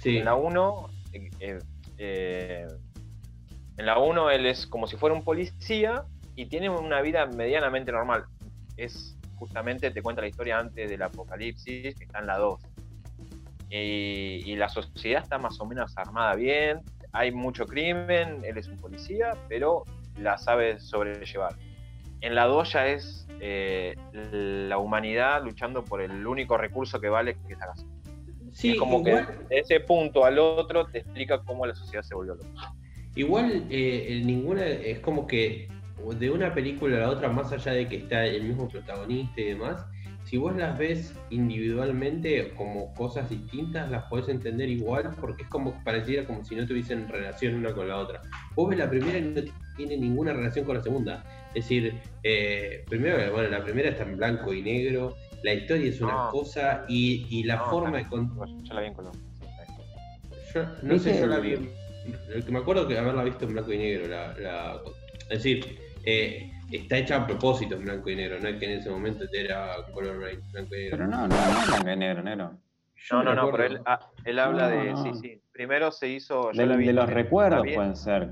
Sí. 0.00 0.16
en 0.16 0.24
la 0.24 0.34
1, 0.36 0.88
eh, 1.12 1.30
eh, 1.40 1.58
eh, 1.98 2.66
en 3.76 3.86
la 3.86 3.98
1 3.98 4.30
él 4.30 4.46
es 4.46 4.66
como 4.66 4.86
si 4.86 4.96
fuera 4.96 5.14
un 5.14 5.22
policía 5.22 6.04
y 6.34 6.46
tiene 6.46 6.68
una 6.70 7.00
vida 7.00 7.26
medianamente 7.26 7.92
normal. 7.92 8.24
Es 8.76 9.16
justamente, 9.36 9.90
te 9.90 10.02
cuenta 10.02 10.22
la 10.22 10.28
historia 10.28 10.58
antes 10.58 10.88
del 10.88 11.02
apocalipsis, 11.02 11.94
que 11.94 12.04
está 12.04 12.20
en 12.20 12.26
la 12.26 12.38
2. 12.38 12.60
Y, 13.70 14.42
y 14.44 14.56
la 14.56 14.68
sociedad 14.68 15.22
está 15.22 15.38
más 15.38 15.60
o 15.60 15.66
menos 15.66 15.96
armada 15.98 16.34
bien, 16.34 16.82
hay 17.12 17.32
mucho 17.32 17.66
crimen, 17.66 18.42
él 18.44 18.58
es 18.58 18.68
un 18.68 18.76
policía, 18.76 19.32
pero 19.48 19.84
la 20.18 20.38
sabe 20.38 20.78
sobrellevar. 20.80 21.54
En 22.20 22.34
la 22.34 22.44
2 22.44 22.72
ya 22.72 22.86
es 22.86 23.26
eh, 23.40 23.96
la 24.12 24.78
humanidad 24.78 25.42
luchando 25.42 25.84
por 25.84 26.00
el 26.00 26.26
único 26.26 26.56
recurso 26.56 27.00
que 27.00 27.08
vale, 27.08 27.36
que 27.46 27.54
es 27.54 27.58
la 27.58 27.66
gasolina. 27.66 27.96
Sí, 28.52 28.70
es 28.70 28.78
como 28.78 29.00
igual, 29.00 29.26
que 29.26 29.54
de 29.54 29.60
ese 29.60 29.80
punto 29.80 30.24
al 30.24 30.38
otro 30.38 30.86
te 30.86 30.98
explica 30.98 31.42
cómo 31.42 31.66
la 31.66 31.74
sociedad 31.74 32.02
se 32.02 32.14
volvió 32.14 32.34
loca. 32.34 32.74
Igual 33.16 33.64
eh, 33.70 34.22
ninguna 34.24 34.64
es 34.66 35.00
como 35.00 35.26
que 35.26 35.68
de 36.18 36.30
una 36.30 36.54
película 36.54 36.96
a 36.98 37.00
la 37.00 37.10
otra, 37.10 37.28
más 37.28 37.50
allá 37.52 37.72
de 37.72 37.88
que 37.88 37.96
está 37.96 38.24
el 38.24 38.44
mismo 38.44 38.68
protagonista 38.68 39.40
y 39.40 39.44
demás, 39.44 39.84
si 40.24 40.36
vos 40.36 40.54
las 40.56 40.76
ves 40.78 41.14
individualmente 41.30 42.52
como 42.56 42.92
cosas 42.94 43.28
distintas, 43.30 43.90
las 43.90 44.04
podés 44.04 44.28
entender 44.28 44.68
igual 44.68 45.14
porque 45.20 45.44
es 45.44 45.48
como 45.48 45.82
pareciera 45.84 46.24
como 46.24 46.44
si 46.44 46.54
no 46.56 46.66
tuviesen 46.66 47.08
relación 47.08 47.54
una 47.54 47.72
con 47.72 47.88
la 47.88 47.96
otra. 47.98 48.22
Vos 48.54 48.68
ves 48.68 48.78
la 48.78 48.88
primera 48.90 49.18
y 49.18 49.22
no 49.22 49.40
tiene 49.76 49.96
ninguna 49.96 50.32
relación 50.32 50.64
con 50.64 50.76
la 50.76 50.82
segunda. 50.82 51.24
Es 51.54 51.64
decir, 51.64 51.94
eh, 52.22 52.84
primero, 52.88 53.32
bueno, 53.32 53.48
la 53.48 53.62
primera 53.64 53.90
está 53.90 54.02
en 54.02 54.16
blanco 54.16 54.52
y 54.52 54.62
negro, 54.62 55.16
la 55.42 55.54
historia 55.54 55.88
es 55.88 56.00
una 56.00 56.12
No. 56.12 56.30
cosa 56.30 56.84
y, 56.88 57.26
y 57.30 57.44
la 57.44 57.56
No, 57.56 57.70
forma 57.70 57.98
de 57.98 58.06
contar. 58.08 58.48
Yo 58.64 58.74
la 58.74 58.80
vi 58.80 58.86
en 58.88 58.94
Colombia. 58.94 59.22
Yo 60.54 60.62
no 60.82 60.98
sé, 60.98 61.10
¿Viste 61.10 61.20
yo 61.20 61.26
la 61.26 61.38
vi. 61.38 61.56
Lo 62.34 62.44
que 62.44 62.52
me 62.52 62.58
acuerdo 62.58 62.86
que 62.88 62.98
haberla 62.98 63.24
visto 63.24 63.44
en 63.44 63.52
blanco 63.52 63.72
y 63.72 63.78
negro. 63.78 64.08
La, 64.08 64.34
la- 64.38 64.80
es 65.30 65.42
decir, 65.42 65.78
eh, 66.04 66.50
está 66.70 66.98
hecha 66.98 67.16
a 67.16 67.26
propósito 67.26 67.74
en 67.76 67.82
blanco 67.84 68.10
y 68.10 68.16
negro, 68.16 68.38
no 68.40 68.48
es 68.48 68.56
que 68.58 68.64
en 68.72 68.78
ese 68.80 68.90
momento 68.90 69.24
era 69.32 69.74
color 69.92 70.20
ray, 70.20 70.38
blanco 70.52 70.74
y 70.74 70.78
negro. 70.78 70.96
Pero 70.96 71.06
no, 71.08 71.28
no, 71.28 71.50
no 71.50 71.60
es 71.62 71.66
blanco 71.66 71.90
y 71.90 71.96
negro, 71.96 72.22
negro. 72.22 72.52
Yo 72.96 73.16
No, 73.16 73.22
no, 73.24 73.34
no, 73.34 73.50
pero 73.50 73.64
él, 73.64 73.80
ah, 73.86 74.00
él 74.24 74.38
habla 74.38 74.68
No, 74.70 74.76
de. 74.82 74.90
no. 74.92 75.02
Sí, 75.02 75.10
sí. 75.20 75.40
Primero 75.52 75.90
se 75.92 76.08
hizo. 76.08 76.52
yo 76.52 76.58
De, 76.60 76.66
la 76.66 76.76
vi 76.76 76.86
de 76.86 76.92
los 76.92 77.08
recuerdos 77.08 77.66
pueden 77.74 77.96
ser. 77.96 78.30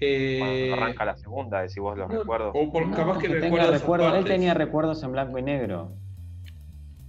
Eh, 0.00 0.38
Cuando 0.38 0.74
arranca 0.82 1.04
la 1.04 1.16
segunda, 1.16 1.60
decís 1.60 1.78
vos 1.78 1.98
los 1.98 2.08
no, 2.08 2.18
recuerdos. 2.20 2.52
O 2.54 2.70
por, 2.72 2.86
No, 2.86 2.96
capaz 2.96 3.18
que, 3.18 3.28
que 3.28 3.34
recuerdo 3.40 3.72
recuerdos. 3.72 4.14
Él 4.14 4.24
tenía 4.24 4.54
recuerdos 4.54 5.02
en 5.02 5.12
blanco 5.12 5.38
y 5.38 5.42
negro, 5.42 5.92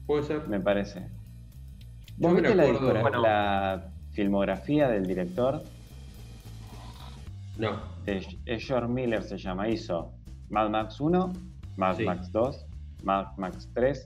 Puede 0.07 0.23
ser. 0.23 0.47
me 0.47 0.59
parece. 0.59 1.07
¿Vos 2.17 2.33
viste 2.33 2.55
la, 2.55 2.65
Bueno. 3.01 3.21
la 3.21 3.91
filmografía 4.23 4.89
del 4.89 5.05
director? 5.07 5.63
No. 7.57 7.79
De, 8.05 8.17
es 8.45 8.65
George 8.67 8.87
Miller 8.89 9.23
se 9.23 9.37
llama. 9.37 9.69
Hizo 9.69 10.11
Mad 10.49 10.69
Max 10.69 10.99
1, 10.99 11.31
Mad 11.77 11.95
Sí. 11.95 12.03
Max 12.03 12.29
2, 12.33 12.65
Mad 13.03 13.27
Max 13.37 13.69
3, 13.73 14.05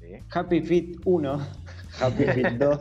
Sí. 0.00 0.06
Happy 0.34 0.60
Feet 0.62 0.96
1, 1.04 1.40
Happy 2.00 2.24
Feet 2.24 2.52
2 2.58 2.80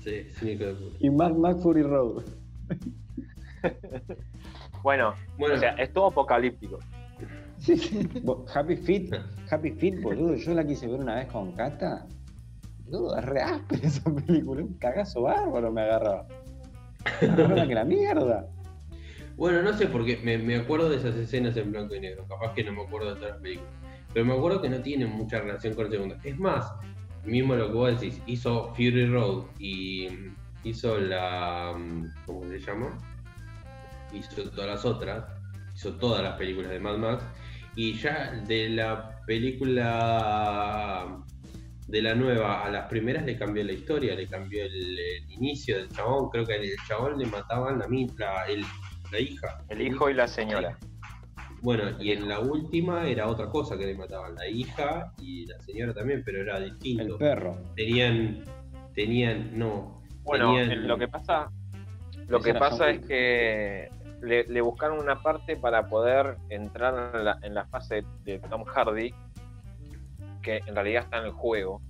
Sí, 0.00 0.10
es 0.10 0.34
puta. 0.38 0.96
y 0.98 1.08
Mad 1.10 1.32
Max 1.32 1.62
Fury 1.62 1.82
Road. 1.82 2.22
Bueno, 4.82 5.12
Bueno, 5.38 5.56
o 5.56 5.58
sea, 5.58 5.72
es 5.72 5.92
todo 5.92 6.06
apocalíptico. 6.06 6.78
Bo- 8.22 8.46
Happy 8.54 8.76
Feet, 8.76 9.14
Happy 9.50 9.72
Feet, 9.72 10.00
boludo. 10.00 10.34
Yo 10.36 10.54
la 10.54 10.66
quise 10.66 10.86
ver 10.88 11.00
una 11.00 11.16
vez 11.16 11.26
con 11.26 11.52
Cata. 11.52 12.06
Boludo, 12.90 13.16
es 13.16 13.24
re 13.24 13.40
áspera 13.40 13.82
esa 13.86 14.14
película. 14.14 14.62
Un 14.62 14.74
cagazo 14.74 15.22
bárbaro 15.22 15.72
me 15.72 15.82
agarraba. 15.82 16.26
Me 17.22 17.68
que 17.68 17.74
la 17.74 17.84
mierda. 17.84 18.48
Bueno, 19.36 19.62
no 19.62 19.72
sé 19.72 19.86
porque 19.86 20.18
me, 20.22 20.36
me 20.36 20.56
acuerdo 20.56 20.90
de 20.90 20.96
esas 20.96 21.14
escenas 21.16 21.56
en 21.56 21.72
blanco 21.72 21.94
y 21.94 22.00
negro. 22.00 22.26
Capaz 22.28 22.52
que 22.54 22.64
no 22.64 22.72
me 22.72 22.82
acuerdo 22.82 23.14
de 23.14 23.16
todas 23.16 23.30
las 23.32 23.40
películas. 23.40 23.72
Pero 24.12 24.26
me 24.26 24.34
acuerdo 24.34 24.60
que 24.60 24.68
no 24.68 24.80
tienen 24.80 25.10
mucha 25.10 25.40
relación 25.40 25.74
con 25.74 25.84
la 25.84 25.90
segunda. 25.90 26.18
Es 26.24 26.38
más, 26.38 26.72
mismo 27.24 27.54
lo 27.54 27.68
que 27.68 27.74
vos 27.74 28.00
decís, 28.00 28.20
hizo 28.26 28.74
Fury 28.74 29.06
Road 29.06 29.44
y 29.58 30.08
mm, 30.10 30.36
hizo 30.64 30.98
la. 30.98 31.74
mm, 31.78 32.06
¿Cómo 32.26 32.48
se 32.48 32.58
llama? 32.58 32.98
Hizo 34.12 34.50
todas 34.50 34.68
las 34.68 34.84
otras. 34.84 35.24
Hizo 35.74 35.94
todas 35.94 36.22
las 36.22 36.36
películas 36.36 36.70
de 36.70 36.80
Mad 36.80 36.98
Max. 36.98 37.24
Y 37.76 37.94
ya 37.94 38.32
de 38.46 38.68
la 38.68 39.20
película 39.26 41.24
de 41.90 42.02
la 42.02 42.14
nueva 42.14 42.64
a 42.64 42.70
las 42.70 42.88
primeras 42.88 43.24
le 43.24 43.36
cambió 43.36 43.64
la 43.64 43.72
historia, 43.72 44.14
le 44.14 44.26
cambió 44.28 44.64
el, 44.64 44.72
el 44.98 45.30
inicio 45.32 45.76
del 45.76 45.88
chabón. 45.90 46.30
Creo 46.30 46.46
que 46.46 46.54
al 46.54 46.62
chabón 46.86 47.18
le 47.18 47.26
mataban 47.26 47.78
la, 47.78 47.86
la, 47.88 48.44
el- 48.46 48.64
la 49.12 49.18
hija. 49.18 49.58
El 49.68 49.82
hijo 49.82 50.08
y 50.08 50.14
la 50.14 50.28
señora. 50.28 50.78
Bueno, 51.62 51.82
y 52.00 52.12
en 52.12 52.28
la 52.28 52.40
última 52.40 53.06
era 53.08 53.26
otra 53.26 53.48
cosa 53.50 53.76
que 53.76 53.84
le 53.86 53.94
mataban, 53.94 54.34
la 54.34 54.46
hija 54.48 55.12
y 55.18 55.46
la 55.46 55.58
señora 55.60 55.92
también, 55.92 56.22
pero 56.24 56.40
era 56.40 56.56
El 56.58 56.70
distinto. 56.78 57.18
perro. 57.18 57.58
Tenían, 57.76 58.44
tenían, 58.94 59.58
no. 59.58 60.02
Bueno, 60.22 60.46
tenían- 60.54 60.70
el- 60.70 60.86
lo 60.88 60.96
que 60.96 61.08
pasa, 61.08 61.50
lo 62.28 62.40
que 62.40 62.54
pasa 62.54 62.88
es 62.90 63.04
que 63.06 63.90
le, 64.22 64.44
le 64.44 64.60
buscaron 64.60 64.98
una 65.00 65.22
parte 65.22 65.56
para 65.56 65.88
poder 65.88 66.36
entrar 66.50 67.16
en 67.16 67.24
la, 67.24 67.38
en 67.42 67.54
la 67.54 67.66
fase 67.66 68.04
de 68.24 68.38
Tom 68.38 68.64
Hardy, 68.64 69.12
que 70.40 70.58
en 70.66 70.74
realidad 70.74 71.04
está 71.04 71.18
en 71.18 71.24
el 71.26 71.32
juego. 71.32 71.80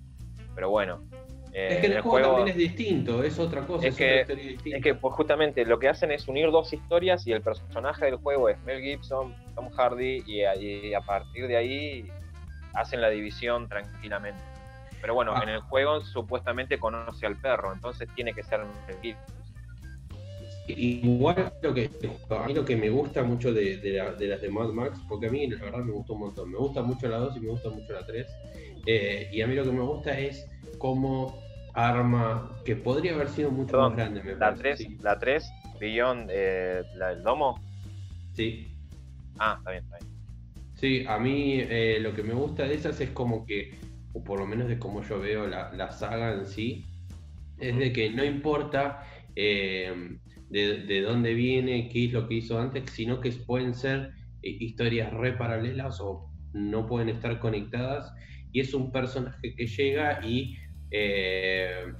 Pero 0.54 0.70
bueno, 0.70 1.04
eh, 1.52 1.68
es 1.72 1.78
que 1.80 1.86
el 1.86 1.92
el 1.94 2.00
juego, 2.02 2.10
juego 2.28 2.36
también 2.38 2.56
es 2.56 2.56
distinto, 2.56 3.22
es 3.24 3.38
otra 3.38 3.66
cosa, 3.66 3.86
Es 3.86 3.98
es, 4.00 4.26
que- 4.26 4.34
distinta. 4.34 4.76
es 4.78 4.82
que 4.82 4.94
pues, 4.94 5.14
justamente 5.14 5.64
lo 5.64 5.78
que 5.78 5.88
hacen 5.88 6.10
es 6.12 6.28
unir 6.28 6.50
dos 6.50 6.72
historias 6.72 7.26
y 7.26 7.32
el 7.32 7.40
personaje 7.42 8.04
del 8.06 8.16
juego 8.16 8.48
es 8.48 8.58
Mel 8.64 8.80
Gibson, 8.82 9.34
Tom 9.54 9.68
Hardy 9.70 10.22
y, 10.26 10.42
a- 10.44 10.54
y 10.56 10.94
a 10.94 11.00
partir 11.00 11.46
de 11.48 11.56
ahí 11.56 12.08
hacen 12.74 13.00
la 13.00 13.08
división 13.10 13.68
tranquilamente. 13.68 14.40
Pero 15.00 15.14
bueno, 15.14 15.32
Ah. 15.34 15.40
en 15.42 15.48
el 15.48 15.60
juego 15.60 16.00
supuestamente 16.02 16.78
conoce 16.78 17.26
al 17.26 17.36
perro, 17.36 17.72
entonces 17.72 18.08
tiene 18.14 18.32
que 18.34 18.42
ser 18.42 18.60
Mel 18.60 18.96
Gibson. 19.02 19.39
Igual 20.76 21.52
lo 21.62 21.74
que 21.74 21.90
a 22.30 22.46
mí 22.46 22.54
lo 22.54 22.64
que 22.64 22.76
me 22.76 22.90
gusta 22.90 23.22
mucho 23.22 23.52
de, 23.52 23.78
de 23.78 23.90
la- 23.92 24.12
de 24.14 24.26
las 24.28 24.40
de 24.40 24.50
Mad 24.50 24.70
Max, 24.70 25.00
porque 25.08 25.26
a 25.26 25.30
mí 25.30 25.46
la 25.48 25.64
verdad 25.64 25.80
me 25.84 25.92
gustó 25.92 26.14
un 26.14 26.20
montón. 26.20 26.50
Me 26.50 26.58
gusta 26.58 26.82
mucho 26.82 27.08
la 27.08 27.18
2 27.18 27.36
y 27.36 27.40
me 27.40 27.48
gusta 27.50 27.70
mucho 27.70 27.92
la 27.92 28.04
3. 28.06 28.38
eh, 28.86 29.28
y 29.32 29.40
a 29.42 29.46
mí 29.46 29.54
lo 29.54 29.64
que 29.64 29.72
me 29.72 29.82
gusta 29.82 30.18
es 30.18 30.48
cómo 30.78 31.38
arma, 31.74 32.60
que 32.64 32.76
podría 32.76 33.14
haber 33.14 33.28
sido 33.28 33.50
mucho 33.50 33.72
Perdón, 33.72 33.92
más 33.92 33.96
grande, 33.96 34.22
me 34.22 34.36
La 34.36 34.48
parece. 34.48 34.62
3, 34.62 34.78
Sí, 34.78 34.98
la 35.00 35.18
3, 35.18 35.54
Beyond, 35.78 36.30
eh, 36.32 36.84
la 36.94 37.08
del 37.08 37.22
domo. 37.22 37.58
sí. 38.32 38.66
Ah, 39.38 39.56
está 39.58 39.70
bien, 39.72 39.84
está 39.84 39.96
bien. 39.98 40.20
Sí, 40.74 41.04
a 41.06 41.18
mí 41.18 41.60
eh, 41.60 41.98
lo 42.00 42.14
que 42.14 42.22
me 42.22 42.32
gusta 42.34 42.64
de 42.64 42.74
esas 42.74 43.00
es 43.00 43.10
como 43.10 43.44
que, 43.44 43.78
o 44.14 44.24
por 44.24 44.38
lo 44.38 44.46
menos 44.46 44.68
de 44.68 44.78
cómo 44.78 45.02
yo 45.02 45.20
veo 45.20 45.46
la, 45.46 45.72
la 45.72 45.90
saga 45.90 46.32
en 46.34 46.46
sí, 46.46 46.84
es 47.58 47.76
de 47.76 47.92
que 47.92 48.10
no 48.10 48.24
importa 48.24 49.04
eh, 49.36 50.18
de, 50.50 50.82
de 50.82 51.00
dónde 51.02 51.32
viene, 51.34 51.88
qué 51.88 52.06
es 52.06 52.12
lo 52.12 52.26
que 52.28 52.34
hizo 52.34 52.58
antes, 52.60 52.90
sino 52.90 53.20
que 53.20 53.30
pueden 53.32 53.74
ser 53.74 54.10
eh, 54.42 54.56
historias 54.60 55.12
re 55.12 55.32
paralelas 55.32 56.00
o 56.00 56.28
no 56.52 56.86
pueden 56.86 57.08
estar 57.08 57.38
conectadas. 57.38 58.12
Y 58.52 58.60
es 58.60 58.74
un 58.74 58.90
personaje 58.90 59.54
que 59.54 59.66
llega 59.66 60.24
y 60.26 60.56
eh, 60.90 61.92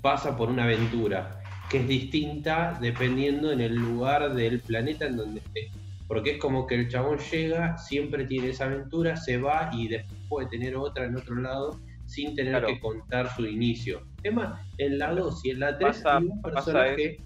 pasa 0.00 0.36
por 0.36 0.48
una 0.50 0.64
aventura 0.64 1.40
que 1.70 1.78
es 1.80 1.88
distinta 1.88 2.78
dependiendo 2.80 3.52
en 3.52 3.60
el 3.60 3.74
lugar 3.74 4.34
del 4.34 4.60
planeta 4.60 5.06
en 5.06 5.16
donde 5.16 5.40
esté. 5.40 5.70
Porque 6.06 6.30
es 6.32 6.38
como 6.38 6.66
que 6.66 6.76
el 6.76 6.88
chabón 6.88 7.18
llega, 7.18 7.76
siempre 7.76 8.24
tiene 8.24 8.50
esa 8.50 8.64
aventura, 8.64 9.16
se 9.16 9.36
va 9.36 9.68
y 9.74 9.88
después 9.88 10.18
puede 10.28 10.48
tener 10.48 10.76
otra 10.76 11.04
en 11.04 11.16
otro 11.16 11.34
lado 11.34 11.78
sin 12.06 12.34
tener 12.34 12.52
Claro. 12.52 12.68
que 12.68 12.80
contar 12.80 13.28
su 13.36 13.44
inicio. 13.44 14.00
Es 14.22 14.32
más, 14.32 14.58
en 14.78 14.96
la 14.98 15.12
2 15.12 15.44
y 15.44 15.50
en 15.50 15.60
la 15.60 15.76
3 15.76 15.96
Pasa- 15.98 16.16
hay 16.16 16.24
un 16.24 16.40
personaje. 16.40 17.18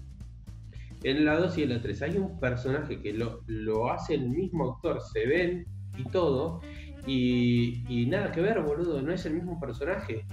En 1.03 1.25
la 1.25 1.37
2 1.37 1.57
y 1.57 1.63
en 1.63 1.69
la 1.69 1.81
3 1.81 2.01
hay 2.03 2.17
un 2.17 2.39
personaje 2.39 3.01
que 3.01 3.13
lo, 3.13 3.41
lo 3.47 3.91
hace 3.91 4.15
el 4.15 4.29
mismo 4.29 4.73
actor, 4.73 5.01
se 5.01 5.25
ven 5.27 5.65
y 5.97 6.03
todo, 6.05 6.61
y, 7.05 7.83
y 7.89 8.05
nada 8.05 8.31
que 8.31 8.41
ver, 8.41 8.61
boludo, 8.61 9.01
no 9.01 9.11
es 9.11 9.25
el 9.25 9.33
mismo 9.33 9.59
personaje. 9.59 10.25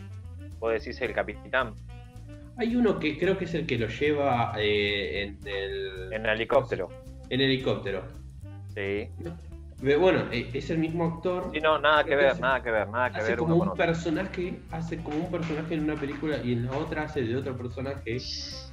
Vos 0.58 0.72
decís 0.72 1.00
el 1.00 1.12
capitán 1.12 1.74
Hay 2.56 2.76
uno 2.76 2.98
que 2.98 3.18
creo 3.18 3.36
que 3.36 3.46
es 3.46 3.54
el 3.54 3.66
que 3.66 3.78
lo 3.78 3.88
lleva 3.88 4.52
eh, 4.58 5.22
en 5.22 5.38
el 5.48 6.12
en 6.12 6.26
el 6.26 6.30
helicóptero. 6.36 6.88
en 7.28 7.40
helicóptero. 7.40 8.02
Sí. 8.74 9.08
Bueno, 9.82 10.24
eh, 10.30 10.50
es 10.52 10.68
el 10.70 10.78
mismo 10.78 11.04
actor. 11.04 11.50
Sí, 11.54 11.60
no, 11.60 11.78
nada 11.78 12.04
que 12.04 12.14
ver, 12.14 12.26
hace- 12.32 12.42
nada 12.42 12.62
que 12.62 12.70
ver, 12.70 12.88
nada 12.88 13.10
que 13.10 13.16
Hace 13.20 13.28
ver 13.30 13.38
como 13.38 13.54
un 13.56 13.62
otro. 13.62 13.74
personaje, 13.76 14.62
hace 14.70 15.02
como 15.02 15.24
un 15.24 15.30
personaje 15.30 15.74
en 15.74 15.84
una 15.84 15.98
película 15.98 16.36
y 16.44 16.52
en 16.52 16.66
la 16.66 16.72
otra 16.72 17.04
hace 17.04 17.22
de 17.22 17.34
otro 17.36 17.56
personaje. 17.56 18.18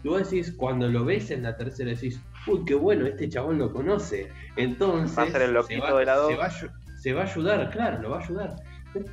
Y 0.04 0.08
vos 0.08 0.30
decís, 0.30 0.54
cuando 0.58 0.88
lo 0.90 1.06
ves 1.06 1.32
en 1.32 1.44
la 1.44 1.56
tercera 1.56 1.92
decís, 1.92 2.22
uy, 2.46 2.66
qué 2.66 2.76
bueno, 2.76 3.06
este 3.06 3.30
chabón 3.30 3.58
lo 3.58 3.72
conoce. 3.72 4.28
Entonces 4.58 5.18
Va 5.18 5.24
a 5.24 5.28
ser 5.32 5.42
el 5.44 5.54
loquito 5.54 5.86
se 5.86 5.92
va, 5.94 6.00
de 6.00 6.06
la 6.06 6.16
dos. 6.16 6.32
Se 6.32 6.38
va, 6.38 6.46
a 6.46 6.50
ayu- 6.50 6.72
se 6.98 7.14
va 7.14 7.22
a 7.22 7.26
ayudar, 7.26 7.70
claro, 7.72 8.02
lo 8.02 8.10
va 8.10 8.18
a 8.20 8.24
ayudar. 8.24 8.56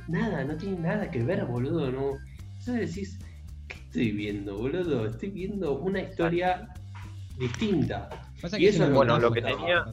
Nada, 0.07 0.43
no 0.43 0.57
tiene 0.57 0.79
nada 0.79 1.09
que 1.09 1.23
ver, 1.23 1.45
boludo, 1.45 1.91
no. 1.91 2.17
Entonces 2.59 2.93
decís, 2.93 3.19
¿qué 3.69 3.75
estoy 3.75 4.11
viendo, 4.11 4.57
boludo? 4.57 5.05
Estoy 5.05 5.29
viendo 5.29 5.77
una 5.79 6.01
historia 6.01 6.67
distinta. 7.37 8.09
Pasa 8.41 8.57
Y 8.57 8.63
que 8.63 8.69
eso 8.69 8.83
es 8.83 8.91
bueno, 8.91 9.17
lo 9.17 9.31
que 9.31 9.41
tenía-. 9.41 9.85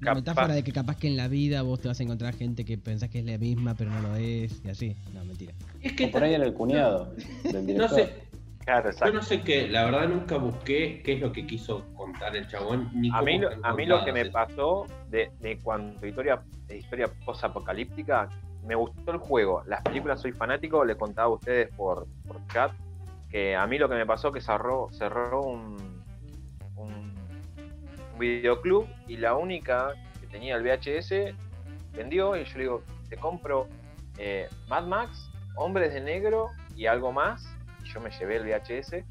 La 0.00 0.12
capaz- 0.12 0.14
metáfora 0.16 0.54
de 0.54 0.62
que 0.62 0.72
capaz 0.72 0.96
que 0.98 1.08
en 1.08 1.16
la 1.16 1.28
vida 1.28 1.62
vos 1.62 1.80
te 1.80 1.88
vas 1.88 1.98
a 2.00 2.02
encontrar 2.02 2.34
gente 2.34 2.64
que 2.64 2.76
pensás 2.78 3.08
que 3.08 3.20
es 3.20 3.24
la 3.24 3.38
misma 3.38 3.74
pero 3.74 3.90
no 3.90 4.00
lo 4.00 4.16
es 4.16 4.60
y 4.64 4.68
así. 4.68 4.96
No, 5.14 5.24
mentira. 5.24 5.52
Es 5.82 5.92
que 5.94 6.06
O 6.06 6.10
por 6.10 6.22
ahí 6.24 6.34
era 6.34 6.44
el 6.44 6.52
cuñado 6.54 7.12
del 7.44 7.52
no 7.52 7.60
director. 7.62 7.88
sé, 8.00 8.26
Claro, 8.64 8.90
Yo 9.04 9.12
no 9.12 9.22
sé 9.22 9.42
qué, 9.42 9.68
la 9.68 9.84
verdad 9.84 10.08
nunca 10.08 10.38
busqué 10.38 11.00
qué 11.04 11.12
es 11.14 11.20
lo 11.20 11.30
que 11.32 11.46
quiso 11.46 11.84
contar 11.94 12.34
el 12.36 12.48
chabón, 12.48 12.90
ni 12.94 13.10
A 13.12 13.22
mí, 13.22 13.40
a 13.62 13.72
mí 13.74 13.86
lo 13.86 14.04
que 14.04 14.12
me 14.12 14.24
pasó 14.26 14.88
de, 15.08 15.30
de 15.40 15.56
cuando 15.58 16.04
historia, 16.04 16.42
de 16.66 16.78
historia 16.78 17.08
post-apocalíptica, 17.24 18.28
me 18.66 18.74
gustó 18.74 19.12
el 19.12 19.18
juego. 19.18 19.62
Las 19.68 19.82
películas 19.82 20.20
soy 20.20 20.32
fanático, 20.32 20.84
les 20.84 20.96
contaba 20.96 21.28
a 21.28 21.34
ustedes 21.34 21.68
por, 21.76 22.08
por 22.26 22.44
chat 22.52 22.72
que 23.30 23.54
a 23.54 23.64
mí 23.68 23.78
lo 23.78 23.88
que 23.88 23.94
me 23.94 24.04
pasó 24.04 24.32
que 24.32 24.40
cerró, 24.40 24.88
cerró 24.92 25.42
un, 25.44 25.95
videoclub 28.18 28.88
y 29.06 29.16
la 29.16 29.34
única 29.34 29.94
que 30.20 30.26
tenía 30.26 30.56
el 30.56 30.62
VHS 30.62 31.34
vendió 31.92 32.36
y 32.36 32.44
yo 32.44 32.52
le 32.54 32.62
digo, 32.62 32.82
te 33.08 33.16
compro 33.16 33.68
eh, 34.18 34.48
Mad 34.68 34.86
Max, 34.86 35.30
Hombres 35.56 35.92
de 35.92 36.00
Negro 36.00 36.50
y 36.74 36.86
algo 36.86 37.12
más. 37.12 37.46
Y 37.84 37.88
yo 37.88 38.00
me 38.00 38.10
llevé 38.10 38.36
el 38.36 38.44
VHS. 38.44 39.04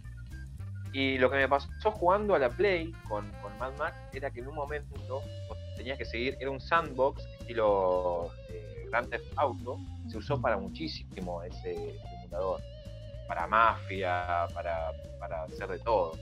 Y 0.94 1.18
lo 1.18 1.30
que 1.30 1.38
me 1.38 1.48
pasó 1.50 1.92
jugando 1.92 2.36
a 2.36 2.40
la 2.40 2.50
Play 2.50 2.94
con, 3.08 3.30
con 3.42 3.58
Mad 3.58 3.74
Max 3.78 3.98
era 4.14 4.32
que 4.32 4.40
en 4.40 4.48
un 4.48 4.56
momento 4.56 5.22
tenías 5.76 5.98
que 5.98 6.06
seguir, 6.06 6.38
era 6.40 6.50
un 6.50 6.62
sandbox 6.62 7.26
estilo 7.42 8.32
eh, 8.50 8.88
Grand 8.90 9.10
Theft 9.10 9.26
Auto, 9.36 9.78
se 10.08 10.18
usó 10.18 10.42
para 10.42 10.58
muchísimo 10.58 11.44
ese 11.44 12.00
simulador, 12.22 12.62
para 13.28 13.46
mafia, 13.46 14.48
para, 14.54 14.92
para 15.20 15.44
hacer 15.44 15.68
de 15.68 15.80
todo. 15.80 16.14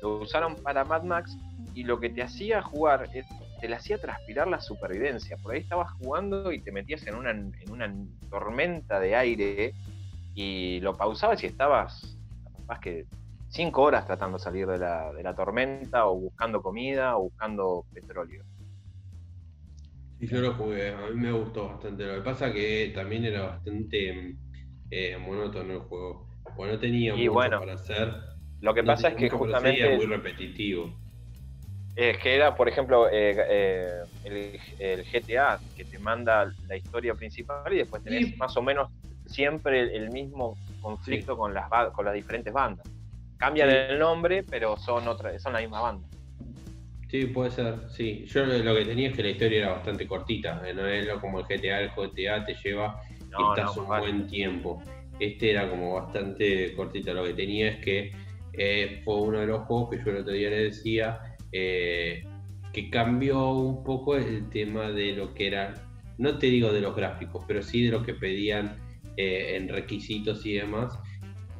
Lo 0.00 0.18
usaron 0.18 0.56
para 0.56 0.84
Mad 0.84 1.02
Max 1.02 1.36
y 1.76 1.84
lo 1.84 2.00
que 2.00 2.08
te 2.08 2.22
hacía 2.22 2.62
jugar 2.62 3.10
te 3.60 3.68
le 3.68 3.76
hacía 3.76 3.98
transpirar 3.98 4.48
la 4.48 4.60
supervivencia. 4.60 5.36
Por 5.36 5.52
ahí 5.52 5.60
estabas 5.60 5.92
jugando 5.92 6.50
y 6.50 6.62
te 6.62 6.72
metías 6.72 7.06
en 7.06 7.16
una, 7.16 7.30
en 7.32 7.70
una 7.70 7.94
tormenta 8.30 8.98
de 8.98 9.14
aire 9.14 9.74
y 10.34 10.80
lo 10.80 10.96
pausabas 10.96 11.42
y 11.44 11.46
estabas 11.46 12.18
más 12.66 12.78
que 12.80 13.04
cinco 13.48 13.82
horas 13.82 14.06
tratando 14.06 14.38
de 14.38 14.44
salir 14.44 14.66
de 14.66 14.78
la, 14.78 15.12
de 15.12 15.22
la 15.22 15.34
tormenta 15.34 16.06
o 16.06 16.18
buscando 16.18 16.62
comida 16.62 17.18
o 17.18 17.24
buscando 17.24 17.84
petróleo. 17.92 18.42
Sí, 20.18 20.26
yo 20.28 20.40
lo 20.40 20.54
jugué, 20.54 20.94
a 20.94 21.10
mí 21.10 21.20
me 21.20 21.32
gustó 21.32 21.68
bastante. 21.68 22.06
Lo 22.06 22.14
que 22.14 22.22
pasa 22.22 22.54
que 22.54 22.90
también 22.94 23.26
era 23.26 23.42
bastante 23.42 24.34
eh, 24.90 25.18
monótono 25.18 25.74
el 25.74 25.80
juego. 25.80 26.26
O 26.56 26.66
no 26.66 26.78
tenía 26.78 27.14
mucho 27.14 27.34
para 27.34 27.74
hacer. 27.74 28.14
Lo 28.62 28.72
que 28.72 28.82
pasa 28.82 29.08
es 29.08 29.16
que 29.16 29.28
justamente. 29.28 29.94
Muy 29.94 30.06
repetitivo. 30.06 31.05
Es 31.96 32.18
que 32.18 32.34
era, 32.34 32.54
por 32.54 32.68
ejemplo, 32.68 33.08
eh, 33.10 33.34
eh, 33.48 34.58
el, 34.78 35.02
GTA, 35.04 35.58
que 35.74 35.86
te 35.86 35.98
manda 35.98 36.52
la 36.68 36.76
historia 36.76 37.14
principal 37.14 37.72
y 37.72 37.78
después 37.78 38.04
tenés 38.04 38.36
más 38.36 38.54
o 38.58 38.62
menos 38.62 38.90
siempre 39.24 39.96
el, 39.96 40.10
mismo 40.10 40.58
conflicto 40.82 41.38
con, 41.38 41.54
las, 41.54 41.70
con 41.92 42.04
las 42.04 42.12
diferentes 42.12 42.52
bandas. 42.52 42.86
Cambian 43.38 43.70
el 43.70 43.98
nombre, 43.98 44.42
pero 44.42 44.76
son, 44.76 45.08
otra, 45.08 45.38
son 45.38 45.54
la 45.54 45.60
misma 45.60 45.80
banda. 45.80 46.06
Sí, 47.08 47.26
puede 47.26 47.50
ser, 47.50 47.88
sí. 47.88 48.26
Yo 48.26 48.44
lo 48.44 48.74
que 48.74 48.84
tenía 48.84 49.08
es 49.08 49.16
que 49.16 49.22
la 49.22 49.30
historia 49.30 49.58
era 49.60 49.72
bastante 49.72 50.06
cortita, 50.06 50.62
eh, 50.66 50.74
no 50.74 50.86
es 50.86 51.08
como 51.20 51.40
el 51.40 51.46
GTA, 51.46 51.80
el 51.80 51.90
GTA 51.90 52.44
te 52.44 52.54
lleva 52.62 53.00
y 53.38 53.42
estás 53.42 53.74
un 53.76 53.86
buen 53.86 54.26
tiempo. 54.26 54.82
Este 55.18 55.52
era 55.52 55.70
como 55.70 55.94
bastante 55.94 56.74
cortita. 56.74 57.14
Lo 57.14 57.24
que 57.24 57.32
tenía 57.32 57.68
es 57.68 57.76
que 57.78 58.12
eh, 58.52 59.00
fue 59.02 59.14
uno 59.14 59.40
de 59.40 59.46
los 59.46 59.62
juegos 59.62 59.90
que 59.90 60.04
yo 60.04 60.10
el 60.10 60.16
otro 60.18 60.32
día 60.34 60.50
le 60.50 60.64
decía 60.64 61.35
eh, 61.52 62.24
que 62.72 62.90
cambió 62.90 63.50
un 63.50 63.84
poco 63.84 64.16
el 64.16 64.48
tema 64.50 64.90
de 64.90 65.12
lo 65.12 65.34
que 65.34 65.46
era, 65.46 65.74
no 66.18 66.38
te 66.38 66.46
digo 66.46 66.72
de 66.72 66.80
los 66.80 66.94
gráficos, 66.94 67.44
pero 67.46 67.62
sí 67.62 67.84
de 67.84 67.90
lo 67.90 68.02
que 68.02 68.14
pedían 68.14 68.76
en 69.16 69.68
requisitos 69.68 70.44
y 70.44 70.54
demás. 70.54 70.98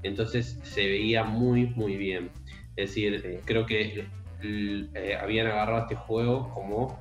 Entonces 0.03 0.61
se 0.63 0.87
veía 0.87 1.25
muy, 1.25 1.67
muy 1.69 1.97
bien. 1.97 2.31
Es 2.77 2.91
decir, 2.91 3.41
creo 3.47 3.65
que 3.65 4.07
eh, 4.43 5.19
habían 5.21 5.47
agarrado 5.47 5.83
este 5.83 5.95
juego 5.95 6.51
como, 6.51 6.99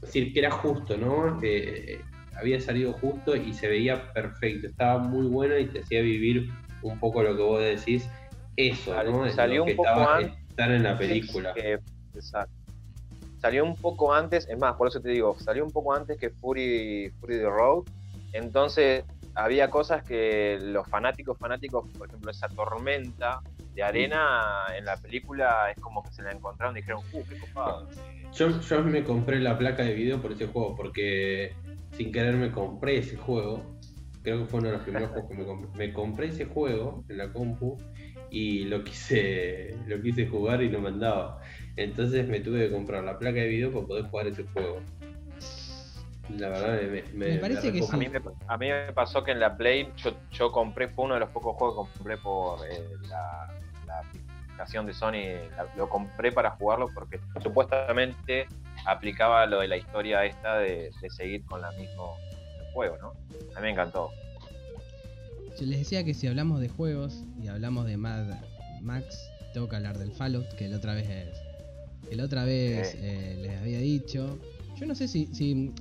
decir, 0.00 0.32
que 0.32 0.38
era 0.38 0.50
justo, 0.50 0.96
¿no? 0.96 1.38
Eh, 1.42 2.00
había 2.36 2.60
salido 2.60 2.92
justo 2.94 3.36
y 3.36 3.52
se 3.52 3.68
veía 3.68 4.12
perfecto, 4.12 4.68
estaba 4.68 4.98
muy 4.98 5.26
bueno 5.26 5.58
y 5.58 5.66
te 5.66 5.80
hacía 5.80 6.00
vivir 6.00 6.50
un 6.82 6.98
poco 6.98 7.22
lo 7.22 7.36
que 7.36 7.42
vos 7.42 7.60
decís, 7.60 8.08
eso, 8.56 9.02
¿no? 9.04 9.28
Salió 9.30 9.64
un 9.64 9.76
poco 9.76 10.08
antes. 10.08 10.32
Estar 10.48 10.72
en 10.72 10.82
la 10.82 10.96
película. 10.96 11.54
Exacto. 12.14 12.52
Salió 13.40 13.64
un 13.64 13.74
poco 13.74 14.12
antes, 14.12 14.46
es 14.48 14.58
más, 14.58 14.76
por 14.76 14.88
eso 14.88 15.00
te 15.00 15.08
digo, 15.10 15.34
salió 15.38 15.64
un 15.64 15.70
poco 15.70 15.94
antes 15.94 16.18
que 16.18 16.30
Fury, 16.30 17.10
Fury 17.20 17.38
the 17.38 17.48
Road. 17.48 17.84
Entonces 18.32 19.04
había 19.34 19.70
cosas 19.70 20.02
que 20.02 20.58
los 20.60 20.86
fanáticos, 20.88 21.38
fanáticos, 21.38 21.88
por 21.96 22.08
ejemplo, 22.08 22.30
esa 22.30 22.48
tormenta 22.48 23.40
de 23.74 23.82
arena 23.82 24.66
en 24.76 24.84
la 24.84 24.96
película 24.96 25.70
es 25.74 25.80
como 25.80 26.02
que 26.02 26.10
se 26.10 26.22
la 26.22 26.32
encontraron 26.32 26.76
y 26.76 26.80
dijeron, 26.80 27.02
uh, 27.12 27.24
qué 27.24 27.38
copado. 27.38 27.88
Yo, 28.32 28.60
yo 28.60 28.84
me 28.84 29.04
compré 29.04 29.40
la 29.40 29.56
placa 29.56 29.82
de 29.82 29.94
video 29.94 30.20
por 30.20 30.32
ese 30.32 30.46
juego, 30.46 30.76
porque 30.76 31.54
sin 31.92 32.12
querer 32.12 32.34
me 32.34 32.50
compré 32.50 32.98
ese 32.98 33.16
juego. 33.16 33.78
Creo 34.22 34.40
que 34.40 34.44
fue 34.46 34.60
uno 34.60 34.68
de 34.68 34.74
los 34.74 34.82
primeros 34.82 35.10
juegos 35.12 35.30
que 35.30 35.36
me 35.36 35.44
compré. 35.44 35.68
Me 35.76 35.92
compré 35.92 36.26
ese 36.28 36.44
juego 36.44 37.04
en 37.08 37.18
la 37.18 37.32
compu 37.32 37.78
y 38.30 38.64
lo 38.64 38.84
quise, 38.84 39.76
lo 39.86 40.00
quise 40.00 40.26
jugar 40.26 40.62
y 40.62 40.68
no 40.68 40.80
me 40.80 40.88
andaba. 40.88 41.40
Entonces 41.76 42.28
me 42.28 42.40
tuve 42.40 42.66
que 42.66 42.72
comprar 42.72 43.04
la 43.04 43.18
placa 43.18 43.40
de 43.40 43.48
video 43.48 43.72
para 43.72 43.86
poder 43.86 44.04
jugar 44.04 44.26
ese 44.26 44.44
juego. 44.52 44.80
La 46.38 46.48
verdad 46.48 46.80
me, 47.12 47.38
parece 47.38 47.72
que 47.72 47.82
sí. 47.82 47.88
a, 47.92 48.56
mí 48.56 48.68
me, 48.68 48.92
pasó 48.92 49.24
que 49.24 49.32
en 49.32 49.40
la 49.40 49.56
Play 49.56 49.88
yo, 49.96 50.12
yo 50.30 50.52
compré, 50.52 50.88
fue 50.88 51.06
uno 51.06 51.14
de 51.14 51.20
los 51.20 51.30
pocos 51.30 51.56
juegos 51.56 51.88
que 51.88 51.98
compré 51.98 52.16
por 52.18 52.60
eh, 52.68 52.84
la, 53.08 53.48
aplicación 54.50 54.86
de 54.86 54.92
Sony, 54.92 55.48
lo 55.76 55.88
compré 55.88 56.30
para 56.30 56.50
jugarlo 56.52 56.88
porque 56.94 57.18
supuestamente 57.42 58.46
aplicaba 58.86 59.46
lo 59.46 59.60
de 59.60 59.68
la 59.68 59.76
historia 59.76 60.24
esta 60.24 60.58
de, 60.58 60.90
seguir 61.08 61.44
con 61.46 61.62
la 61.62 61.70
mismo 61.72 62.16
juego, 62.72 62.96
¿no? 62.98 63.12
A 63.56 63.60
mí 63.60 63.62
me 63.62 63.70
encantó. 63.70 64.10
Yo 65.58 65.66
les 65.66 65.80
decía 65.80 66.04
que 66.04 66.14
si 66.14 66.26
hablamos 66.26 66.60
de 66.60 66.68
juegos 66.68 67.24
y 67.42 67.48
hablamos 67.48 67.86
de 67.86 67.96
Mad 67.96 68.26
Max, 68.82 69.30
tengo 69.52 69.68
que 69.68 69.76
hablar 69.76 69.98
del 69.98 70.12
Fallout, 70.12 70.48
que 70.54 70.68
la 70.68 70.76
otra 70.76 70.94
vez, 70.94 71.08
que 72.10 72.16
la 72.16 72.24
otra 72.24 72.44
vez 72.44 72.96
eh, 73.00 73.38
les 73.40 73.56
había 73.58 73.78
dicho. 73.78 74.38
Yo 74.76 74.86
no 74.86 74.94
sé 74.94 75.08
si, 75.08 75.26
si 75.32 75.72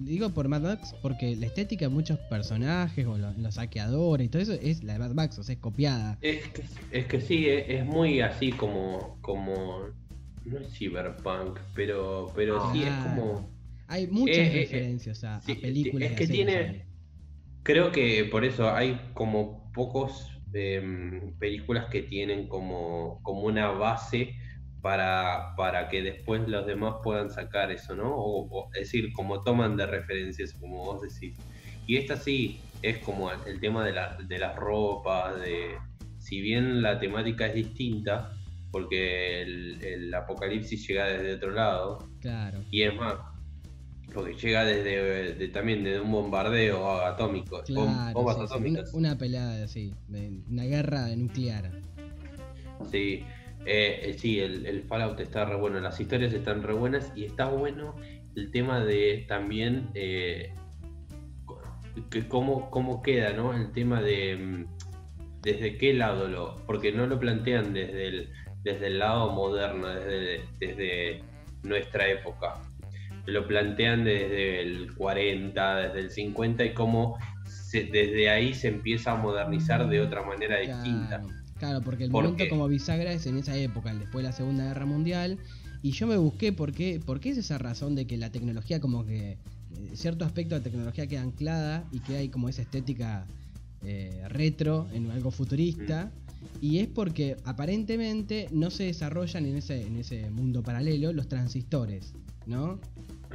digo 0.00 0.30
por 0.30 0.48
Mad 0.48 0.62
Max 0.62 0.94
porque 1.00 1.34
la 1.36 1.46
estética 1.46 1.86
de 1.86 1.88
muchos 1.90 2.18
personajes 2.18 3.06
o 3.06 3.16
los, 3.16 3.54
saqueadores 3.54 4.26
y 4.26 4.28
todo 4.28 4.42
eso 4.42 4.52
es 4.52 4.82
la 4.84 4.94
de 4.94 4.98
Mad 4.98 5.12
Max, 5.12 5.38
o 5.38 5.42
sea, 5.42 5.54
es 5.54 5.60
copiada. 5.60 6.18
Es 6.20 6.46
que, 6.48 6.62
es 6.90 7.06
que 7.06 7.20
sí, 7.20 7.46
es, 7.48 7.86
muy 7.86 8.20
así 8.20 8.50
como, 8.50 9.16
como, 9.22 9.86
no 10.44 10.58
es 10.58 10.72
cyberpunk, 10.76 11.58
pero, 11.74 12.32
pero 12.34 12.72
sí 12.72 12.82
es 12.82 12.94
como... 13.04 13.48
Hay 13.86 14.06
muchas 14.08 14.38
eh, 14.38 14.46
eh, 14.46 14.64
referencias 14.64 15.24
a, 15.24 15.40
películas. 15.40 16.10
Es 16.10 16.18
que 16.18 16.26
tiene, 16.26 16.84
creo 17.62 17.92
que 17.92 18.24
por 18.24 18.44
eso 18.44 18.68
hay 18.68 19.00
como 19.14 19.72
pocos 19.72 20.28
em, 20.52 21.32
películas 21.38 21.86
que 21.86 22.02
tienen 22.02 22.48
como, 22.48 23.20
como 23.22 23.42
una 23.42 23.70
base 23.70 24.34
para, 24.80 25.54
para 25.56 25.88
que 25.88 26.02
después 26.02 26.48
los 26.48 26.66
demás 26.66 26.96
puedan 27.02 27.30
sacar 27.30 27.70
eso, 27.70 27.94
¿no? 27.96 28.14
O, 28.14 28.70
es 28.74 28.80
decir, 28.80 29.12
como 29.12 29.42
toman 29.42 29.76
de 29.76 29.86
referencias, 29.86 30.54
como 30.54 30.84
vos 30.84 31.02
decís. 31.02 31.36
Y 31.86 31.96
esta 31.96 32.16
sí 32.16 32.60
es 32.82 32.98
como 32.98 33.30
el, 33.32 33.60
tema 33.60 33.84
de, 33.84 33.92
la, 33.92 34.16
de 34.16 34.38
las 34.38 34.54
ropas, 34.56 35.40
de 35.40 35.76
si 36.18 36.40
bien 36.40 36.82
la 36.82 37.00
temática 37.00 37.46
es 37.46 37.54
distinta, 37.54 38.32
porque 38.70 39.42
el, 39.42 40.14
apocalipsis 40.14 40.86
llega 40.86 41.06
desde 41.06 41.34
otro 41.34 41.50
lado. 41.50 41.98
Claro. 42.20 42.60
Y 42.70 42.82
es 42.82 42.94
más, 42.94 43.14
porque 44.12 44.34
llega 44.34 44.64
desde 44.64 45.48
también 45.48 45.82
desde 45.82 46.00
un 46.00 46.12
bombardeo 46.12 47.00
atómico, 47.00 47.62
bombas 48.12 48.38
atómicas. 48.38 48.92
Una, 48.94 49.10
una 49.10 49.18
pelea 49.18 49.64
así, 49.64 49.92
de 50.06 50.40
una 50.48 50.64
guerra 50.64 51.08
nuclear. 51.16 51.70
Sí, 52.90 53.24
eh, 53.70 54.10
eh, 54.10 54.14
sí, 54.18 54.40
el, 54.40 54.82
Fallout 54.84 55.20
está 55.20 55.44
re 55.44 55.56
bueno, 55.56 55.78
las 55.78 56.00
historias 56.00 56.32
están 56.32 56.62
re 56.62 56.72
buenas 56.72 57.12
y 57.14 57.26
está 57.26 57.48
bueno 57.48 57.94
el 58.34 58.50
tema 58.50 58.80
de 58.80 59.26
también 59.28 59.90
eh, 59.94 60.54
que 62.10 62.26
cómo, 62.28 62.70
cómo 62.70 63.02
queda, 63.02 63.34
¿no? 63.34 63.52
El 63.52 63.70
tema 63.72 64.00
de 64.00 64.36
mm, 64.36 64.66
desde 65.42 65.76
qué 65.76 65.92
lado 65.92 66.28
lo, 66.28 66.56
porque 66.66 66.92
no 66.92 67.06
lo 67.06 67.20
plantean 67.20 67.74
desde 67.74 68.08
el, 68.08 68.32
desde 68.62 68.86
el 68.86 69.00
lado 69.00 69.32
moderno, 69.32 69.88
desde, 69.88 70.40
desde 70.58 71.22
nuestra 71.62 72.08
época. 72.08 72.54
Lo 73.26 73.46
plantean 73.46 74.04
desde 74.04 74.62
el 74.62 74.94
40, 74.94 75.76
desde 75.76 76.00
el 76.00 76.10
50 76.10 76.64
y 76.64 76.72
cómo 76.72 77.18
desde 77.70 78.30
ahí 78.30 78.54
se 78.54 78.68
empieza 78.68 79.12
a 79.12 79.16
modernizar 79.16 79.86
de 79.88 80.00
otra 80.00 80.22
manera 80.22 80.58
distinta. 80.58 81.22
Porque 81.84 82.04
el 82.04 82.10
momento 82.10 82.44
como 82.48 82.68
bisagra 82.68 83.12
es 83.12 83.26
en 83.26 83.36
esa 83.36 83.56
época, 83.56 83.94
después 83.94 84.22
de 84.22 84.30
la 84.30 84.32
Segunda 84.32 84.64
Guerra 84.64 84.86
Mundial. 84.86 85.38
Y 85.82 85.92
yo 85.92 86.06
me 86.06 86.16
busqué 86.16 86.52
por 86.52 86.72
qué, 86.72 87.00
por 87.04 87.20
qué 87.20 87.30
es 87.30 87.38
esa 87.38 87.58
razón 87.58 87.94
de 87.94 88.06
que 88.06 88.16
la 88.16 88.30
tecnología 88.30 88.80
como 88.80 89.04
que... 89.04 89.32
Eh, 89.32 89.36
cierto 89.94 90.24
aspecto 90.24 90.54
de 90.54 90.62
tecnología 90.62 91.06
queda 91.06 91.22
anclada 91.22 91.86
y 91.92 92.00
que 92.00 92.16
hay 92.16 92.28
como 92.30 92.48
esa 92.48 92.62
estética 92.62 93.26
eh, 93.84 94.22
retro 94.28 94.88
en 94.92 95.10
algo 95.10 95.30
futurista. 95.30 96.10
Y 96.60 96.78
es 96.78 96.88
porque 96.88 97.36
aparentemente 97.44 98.48
no 98.50 98.70
se 98.70 98.84
desarrollan 98.84 99.46
en 99.46 99.56
ese, 99.56 99.86
en 99.86 99.96
ese 99.96 100.30
mundo 100.30 100.62
paralelo 100.62 101.12
los 101.12 101.28
transistores, 101.28 102.14
¿no? 102.46 102.80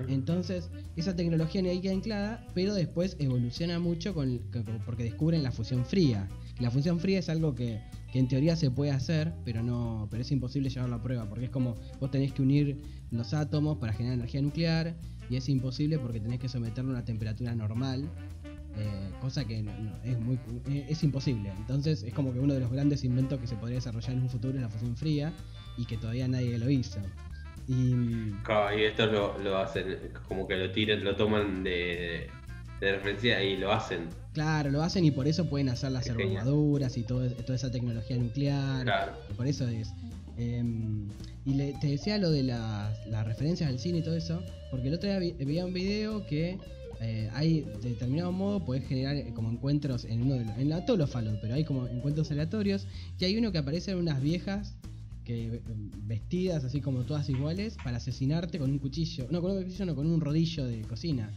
Entonces, 0.07 0.69
esa 0.95 1.15
tecnología 1.15 1.61
ahí 1.61 1.79
queda 1.79 1.93
anclada, 1.93 2.47
pero 2.53 2.73
después 2.73 3.15
evoluciona 3.19 3.79
mucho 3.79 4.13
con, 4.13 4.41
porque 4.85 5.03
descubren 5.03 5.43
la 5.43 5.51
fusión 5.51 5.85
fría. 5.85 6.27
La 6.59 6.71
fusión 6.71 6.99
fría 6.99 7.19
es 7.19 7.29
algo 7.29 7.53
que, 7.53 7.79
en 8.19 8.27
teoría 8.27 8.55
se 8.55 8.71
puede 8.71 8.91
hacer, 8.91 9.33
pero 9.43 9.63
no 9.63 10.07
pero 10.09 10.21
es 10.21 10.31
imposible 10.31 10.69
llevarlo 10.69 10.95
a 10.95 11.01
prueba, 11.01 11.27
porque 11.27 11.45
es 11.45 11.51
como 11.51 11.75
vos 11.99 12.11
tenés 12.11 12.33
que 12.33 12.41
unir 12.41 12.81
los 13.11 13.33
átomos 13.33 13.77
para 13.77 13.93
generar 13.93 14.15
energía 14.15 14.41
nuclear, 14.41 14.95
y 15.29 15.35
es 15.35 15.49
imposible 15.49 15.97
porque 15.99 16.19
tenés 16.19 16.39
que 16.39 16.49
someterlo 16.49 16.91
a 16.91 16.95
una 16.95 17.05
temperatura 17.05 17.55
normal, 17.55 18.09
eh, 18.77 19.09
cosa 19.21 19.45
que 19.45 19.65
es, 20.03 20.19
muy, 20.19 20.39
eh, 20.67 20.85
es 20.89 21.03
imposible. 21.03 21.51
Entonces 21.57 22.03
es 22.03 22.13
como 22.13 22.33
que 22.33 22.39
uno 22.39 22.53
de 22.53 22.59
los 22.59 22.71
grandes 22.71 23.03
inventos 23.03 23.39
que 23.39 23.47
se 23.47 23.55
podría 23.55 23.77
desarrollar 23.77 24.13
en 24.13 24.23
un 24.23 24.29
futuro 24.29 24.55
es 24.55 24.61
la 24.61 24.69
fusión 24.69 24.95
fría, 24.95 25.33
y 25.77 25.85
que 25.85 25.97
todavía 25.97 26.27
nadie 26.27 26.57
lo 26.57 26.69
hizo. 26.69 26.99
Y, 27.67 27.93
y 27.93 28.83
esto 28.83 29.05
lo, 29.05 29.37
lo, 29.39 29.57
hacen, 29.57 29.97
como 30.27 30.47
que 30.47 30.57
lo 30.57 30.71
tiran, 30.71 31.03
lo 31.03 31.15
toman 31.15 31.63
de, 31.63 32.29
de, 32.83 32.91
referencia 32.93 33.43
y 33.43 33.57
lo 33.57 33.71
hacen. 33.71 34.09
Claro, 34.33 34.71
lo 34.71 34.81
hacen 34.81 35.05
y 35.05 35.11
por 35.11 35.27
eso 35.27 35.49
pueden 35.49 35.69
hacer 35.69 35.91
las 35.91 36.09
armaduras 36.09 36.97
y 36.97 37.03
todo, 37.03 37.29
toda 37.29 37.55
esa 37.55 37.71
tecnología 37.71 38.17
nuclear. 38.17 38.83
Claro. 38.83 39.13
Por 39.35 39.47
eso 39.47 39.67
es. 39.67 39.93
Em, 40.37 41.07
y 41.45 41.53
le, 41.53 41.73
te 41.73 41.87
decía 41.87 42.17
lo 42.17 42.31
de 42.31 42.43
las, 42.43 43.05
las, 43.07 43.25
referencias 43.27 43.69
al 43.69 43.77
cine 43.79 43.99
y 43.99 44.03
todo 44.03 44.15
eso, 44.15 44.41
porque 44.71 44.87
el 44.87 44.95
otro 44.95 45.09
día 45.09 45.19
vi, 45.19 45.33
veía 45.33 45.65
un 45.65 45.73
video 45.73 46.25
que 46.25 46.57
eh, 47.01 47.29
hay 47.33 47.61
de 47.81 47.89
determinado 47.89 48.31
modo 48.31 48.63
puedes 48.63 48.87
generar 48.87 49.15
eh, 49.15 49.31
como 49.35 49.49
encuentros 49.49 50.05
en 50.05 50.21
uno 50.21 50.35
de 50.35 50.45
los, 50.45 50.57
en 50.57 50.69
la, 50.69 50.85
todos 50.85 50.97
los 50.97 51.09
Fallout, 51.09 51.39
pero 51.41 51.53
hay 51.53 51.65
como 51.65 51.85
encuentros 51.87 52.31
aleatorios 52.31 52.87
y 53.19 53.25
hay 53.25 53.37
uno 53.37 53.51
que 53.51 53.57
aparecen 53.57 53.97
unas 53.97 54.21
viejas 54.21 54.75
que 55.25 55.61
vestidas 56.05 56.63
así 56.63 56.81
como 56.81 57.03
todas 57.03 57.29
iguales 57.29 57.77
para 57.83 57.97
asesinarte 57.97 58.57
con 58.57 58.71
un 58.71 58.79
cuchillo, 58.79 59.27
no 59.31 59.41
con 59.41 59.51
un 59.51 59.63
cuchillo, 59.63 59.85
no 59.85 59.95
con 59.95 60.07
un 60.07 60.21
rodillo 60.21 60.65
de 60.65 60.81
cocina. 60.81 61.29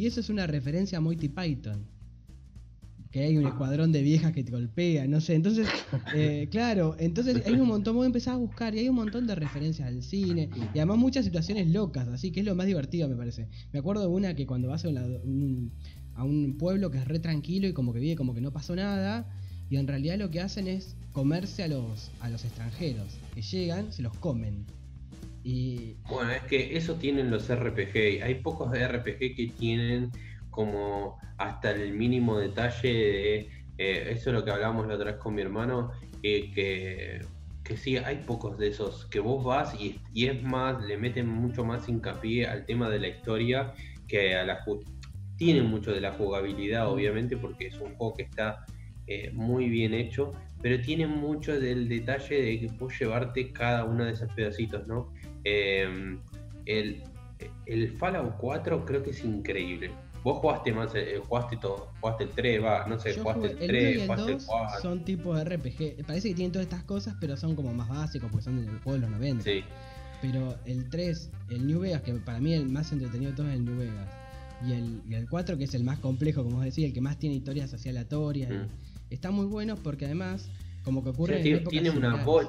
Y 0.00 0.06
eso 0.06 0.20
es 0.20 0.30
una 0.30 0.46
referencia 0.46 0.96
a 0.96 1.02
Moity 1.02 1.28
Python. 1.28 1.84
Que 3.10 3.22
hay 3.24 3.36
un 3.36 3.46
escuadrón 3.46 3.92
de 3.92 4.00
viejas 4.00 4.32
que 4.32 4.42
te 4.42 4.50
golpean, 4.50 5.10
no 5.10 5.20
sé. 5.20 5.34
Entonces, 5.34 5.68
eh, 6.14 6.48
claro, 6.50 6.96
entonces 6.98 7.42
hay 7.44 7.52
un 7.52 7.68
montón, 7.68 7.96
vos 7.96 8.06
empezás 8.06 8.32
a 8.32 8.36
buscar 8.38 8.74
y 8.74 8.78
hay 8.78 8.88
un 8.88 8.96
montón 8.96 9.26
de 9.26 9.34
referencias 9.34 9.86
al 9.86 10.02
cine 10.02 10.48
y 10.74 10.78
además 10.78 10.96
muchas 10.96 11.26
situaciones 11.26 11.68
locas, 11.68 12.08
así 12.08 12.30
que 12.30 12.40
es 12.40 12.46
lo 12.46 12.54
más 12.54 12.66
divertido, 12.66 13.10
me 13.10 13.14
parece. 13.14 13.48
Me 13.74 13.80
acuerdo 13.80 14.00
de 14.00 14.08
una 14.08 14.34
que 14.34 14.46
cuando 14.46 14.68
vas 14.68 14.86
a, 14.86 14.88
un, 14.88 15.70
a 16.14 16.24
un 16.24 16.56
pueblo 16.56 16.90
que 16.90 16.96
es 16.96 17.06
re 17.06 17.18
tranquilo 17.18 17.68
y 17.68 17.74
como 17.74 17.92
que 17.92 17.98
vive 17.98 18.16
como 18.16 18.32
que 18.32 18.40
no 18.40 18.54
pasó 18.54 18.74
nada, 18.74 19.28
y 19.68 19.76
en 19.76 19.86
realidad 19.86 20.16
lo 20.16 20.30
que 20.30 20.40
hacen 20.40 20.66
es 20.66 20.96
comerse 21.12 21.64
a 21.64 21.68
los, 21.68 22.10
a 22.20 22.30
los 22.30 22.42
extranjeros. 22.46 23.18
Que 23.34 23.42
llegan, 23.42 23.92
se 23.92 24.00
los 24.00 24.16
comen. 24.16 24.64
Y... 25.42 25.96
Bueno, 26.08 26.32
es 26.32 26.42
que 26.42 26.76
eso 26.76 26.96
tienen 26.96 27.30
los 27.30 27.48
RPG. 27.48 28.22
Hay 28.22 28.36
pocos 28.42 28.70
RPG 28.70 29.34
que 29.36 29.52
tienen 29.58 30.10
como 30.50 31.18
hasta 31.38 31.70
el 31.70 31.92
mínimo 31.92 32.38
detalle 32.38 32.88
de... 32.88 33.50
Eh, 33.78 34.08
eso 34.10 34.30
es 34.30 34.36
lo 34.36 34.44
que 34.44 34.50
hablábamos 34.50 34.86
la 34.86 34.94
otra 34.94 35.12
vez 35.12 35.20
con 35.20 35.34
mi 35.34 35.40
hermano, 35.40 35.90
que, 36.20 37.22
que 37.64 37.76
sí, 37.76 37.96
hay 37.96 38.16
pocos 38.26 38.58
de 38.58 38.68
esos, 38.68 39.06
que 39.06 39.20
vos 39.20 39.42
vas 39.42 39.74
y, 39.80 40.00
y, 40.12 40.26
es 40.26 40.42
más, 40.42 40.84
le 40.84 40.98
meten 40.98 41.26
mucho 41.28 41.64
más 41.64 41.88
hincapié 41.88 42.46
al 42.46 42.66
tema 42.66 42.90
de 42.90 42.98
la 42.98 43.08
historia 43.08 43.72
que 44.06 44.36
a 44.36 44.44
la... 44.44 44.64
Tienen 45.36 45.66
mucho 45.66 45.92
de 45.92 46.02
la 46.02 46.12
jugabilidad, 46.12 46.90
obviamente, 46.90 47.38
porque 47.38 47.68
es 47.68 47.80
un 47.80 47.94
juego 47.94 48.14
que 48.14 48.24
está 48.24 48.66
eh, 49.06 49.30
muy 49.32 49.68
bien 49.68 49.94
hecho, 49.94 50.32
pero 50.62 50.80
tiene 50.80 51.06
mucho 51.06 51.58
del 51.58 51.88
detalle 51.88 52.42
de 52.42 52.60
que 52.60 52.66
puedes 52.68 53.00
llevarte 53.00 53.52
cada 53.52 53.84
uno 53.84 54.04
de 54.04 54.12
esos 54.12 54.30
pedacitos, 54.34 54.86
¿no? 54.86 55.12
Em, 55.44 56.18
el, 56.66 57.02
el, 57.66 57.96
Fallout 57.98 58.36
4 58.38 58.84
creo 58.84 59.02
que 59.02 59.10
es 59.10 59.24
increíble. 59.24 59.90
Vos 60.22 60.38
jugaste 60.38 60.72
más, 60.72 60.94
eh, 60.94 61.20
jugaste 61.26 61.56
todo, 61.56 61.88
jugaste 62.00 62.24
el 62.24 62.30
3, 62.30 62.62
va, 62.62 62.86
no 62.86 62.98
sé, 62.98 63.14
jugaste 63.14 63.46
el 63.46 63.56
3, 63.58 64.02
jugaste 64.02 64.32
el 64.32 64.38
4. 64.44 64.82
Son 64.82 65.04
tipos 65.04 65.36
de 65.38 65.44
RPG. 65.44 66.06
Parece 66.06 66.28
que 66.28 66.34
tienen 66.34 66.52
todas 66.52 66.66
estas 66.66 66.84
cosas, 66.84 67.14
pero 67.20 67.36
son 67.36 67.56
como 67.56 67.72
más 67.72 67.88
básicos 67.88 68.30
porque 68.30 68.44
son 68.44 68.56
del 68.56 68.78
juego 68.80 68.92
de 68.92 68.98
los 68.98 69.10
90. 69.10 69.44
Sí. 69.44 69.64
Pero 70.20 70.56
el 70.66 70.90
3, 70.90 71.30
el 71.48 71.66
New 71.66 71.80
Vegas, 71.80 72.02
que 72.02 72.12
para 72.12 72.38
mí 72.38 72.52
el 72.52 72.68
más 72.68 72.92
entretenido 72.92 73.30
de 73.30 73.36
todos 73.36 73.48
es 73.50 73.56
el 73.56 73.64
New 73.64 73.78
Vegas. 73.78 74.08
Y 74.66 74.72
el, 74.72 75.00
y 75.08 75.14
el 75.14 75.26
4, 75.26 75.56
que 75.56 75.64
es 75.64 75.74
el 75.74 75.84
más 75.84 75.98
complejo, 76.00 76.44
como 76.44 76.58
os 76.58 76.64
decía, 76.64 76.86
el 76.86 76.92
que 76.92 77.00
más 77.00 77.18
tiene 77.18 77.36
historias 77.36 77.72
así 77.72 77.88
aleatorias. 77.88 78.50
Mm 78.50 78.90
está 79.10 79.30
muy 79.30 79.46
bueno 79.46 79.76
porque 79.76 80.06
además, 80.06 80.48
como 80.84 81.02
que 81.02 81.10
ocurre. 81.10 81.48
en 81.48 81.64
tiene 81.64 81.90
una 81.90 82.24
voz. 82.24 82.48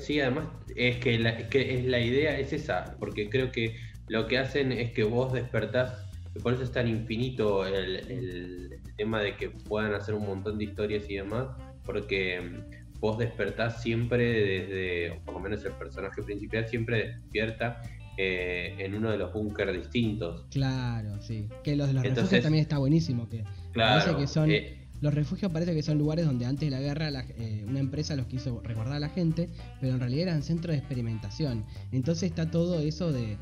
Sí, 0.00 0.20
además 0.20 0.46
es 0.76 0.96
que, 0.96 1.18
la, 1.18 1.30
es 1.30 1.84
la 1.84 2.00
idea 2.00 2.38
es 2.38 2.52
esa, 2.52 2.96
porque 2.98 3.28
creo 3.28 3.52
que 3.52 3.76
lo 4.08 4.26
que 4.26 4.38
hacen 4.38 4.72
es 4.72 4.92
que 4.92 5.04
vos 5.04 5.32
despertás, 5.32 6.06
por 6.42 6.54
eso 6.54 6.62
es 6.62 6.72
tan 6.72 6.88
infinito 6.88 7.66
el, 7.66 7.96
el, 7.96 8.80
tema 8.96 9.20
de 9.20 9.36
que 9.36 9.50
puedan 9.50 9.94
hacer 9.94 10.14
un 10.14 10.26
montón 10.26 10.58
de 10.58 10.64
historias 10.64 11.08
y 11.08 11.14
demás, 11.16 11.48
porque 11.84 12.40
vos 12.98 13.18
despertás 13.18 13.82
siempre 13.82 14.24
desde, 14.24 15.10
o 15.12 15.20
por 15.24 15.34
lo 15.34 15.40
menos 15.40 15.64
el 15.64 15.72
personaje 15.72 16.22
principal 16.22 16.68
siempre 16.68 17.06
despierta 17.06 17.80
eh, 18.18 18.74
en 18.78 18.94
uno 18.94 19.10
de 19.10 19.16
los 19.16 19.32
búnkers 19.32 19.72
distintos. 19.72 20.44
Claro, 20.50 21.20
sí. 21.20 21.48
Que 21.64 21.76
los 21.76 21.88
de 21.88 21.94
los 21.94 22.04
Entonces, 22.04 22.42
también 22.42 22.62
está 22.62 22.78
buenísimo, 22.78 23.28
que 23.28 23.44
claro, 23.72 24.18
que 24.18 24.26
son... 24.26 24.50
Eh, 24.50 24.79
los 25.00 25.14
refugios 25.14 25.50
parece 25.52 25.74
que 25.74 25.82
son 25.82 25.98
lugares 25.98 26.26
donde 26.26 26.46
antes 26.46 26.68
de 26.68 26.76
la 26.76 26.80
guerra 26.80 27.10
eh, 27.38 27.64
una 27.66 27.80
empresa 27.80 28.16
los 28.16 28.26
quiso 28.26 28.60
recordar 28.62 28.94
a 28.94 29.00
la 29.00 29.08
gente, 29.08 29.48
pero 29.80 29.94
en 29.94 30.00
realidad 30.00 30.28
eran 30.28 30.42
centros 30.42 30.74
de 30.74 30.78
experimentación. 30.78 31.64
Entonces 31.92 32.30
está 32.30 32.50
todo 32.50 32.80
eso 32.80 33.12
de, 33.12 33.36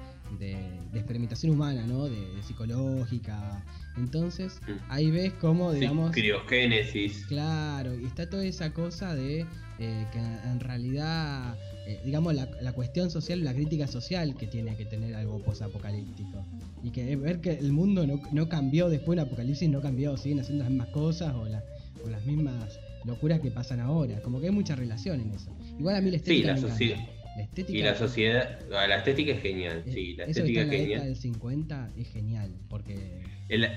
experimentación 0.94 1.52
humana, 1.52 1.86
¿no? 1.86 2.08
De, 2.08 2.42
psicológica. 2.42 3.64
Entonces 3.96 4.60
mm. 4.66 4.90
ahí 4.90 5.10
ves 5.10 5.32
cómo, 5.40 5.72
digamos... 5.72 6.12
criogénesis. 6.12 7.24
Claro, 7.26 7.98
y 7.98 8.04
está 8.04 8.28
toda 8.28 8.44
esa 8.44 8.72
cosa 8.72 9.14
de 9.14 9.46
eh, 9.78 10.06
que 10.12 10.18
en 10.18 10.60
realidad, 10.60 11.56
eh, 11.86 12.00
digamos, 12.04 12.34
la, 12.34 12.48
la, 12.60 12.72
cuestión 12.72 13.10
social, 13.10 13.42
la 13.44 13.54
crítica 13.54 13.86
social 13.86 14.36
que 14.36 14.46
tiene 14.46 14.76
que 14.76 14.84
tener 14.84 15.14
algo 15.14 15.42
posapocalíptico 15.42 16.44
y 16.82 16.90
que 16.90 17.16
ver 17.16 17.40
que 17.40 17.52
el 17.52 17.72
mundo 17.72 18.06
no, 18.06 18.20
no 18.32 18.48
cambió 18.48 18.88
después 18.88 19.16
de 19.16 19.22
un 19.22 19.28
apocalipsis, 19.28 19.68
no 19.68 19.80
cambió, 19.80 20.16
siguen 20.16 20.40
haciendo 20.40 20.64
las 20.64 20.70
mismas 20.70 20.88
cosas 20.88 21.34
o, 21.34 21.42
o 21.42 22.08
las 22.08 22.24
mismas 22.24 22.78
locuras 23.04 23.40
que 23.40 23.50
pasan 23.50 23.80
ahora. 23.80 24.20
Como 24.22 24.40
que 24.40 24.46
hay 24.46 24.52
mucha 24.52 24.76
relación 24.76 25.20
en 25.20 25.32
eso. 25.32 25.50
Igual 25.78 25.96
a 25.96 26.00
mí 26.00 26.10
la 26.10 26.16
estética. 26.16 26.56
Sí, 26.56 26.88
la, 26.88 27.17
sociedad. 27.46 27.68
y 27.68 27.82
la 27.82 27.94
sociedad, 27.94 28.60
la 28.70 28.96
estética 28.96 29.32
es 29.32 29.42
genial, 29.42 29.82
eh, 29.86 29.92
sí, 29.92 30.14
la 30.16 30.24
estética 30.24 30.62
es 30.62 30.70
genial. 30.70 30.80
La 30.80 30.86
década 30.86 31.04
del 31.04 31.16
50 31.16 31.90
es 31.96 32.08
genial, 32.08 32.54
porque... 32.68 33.22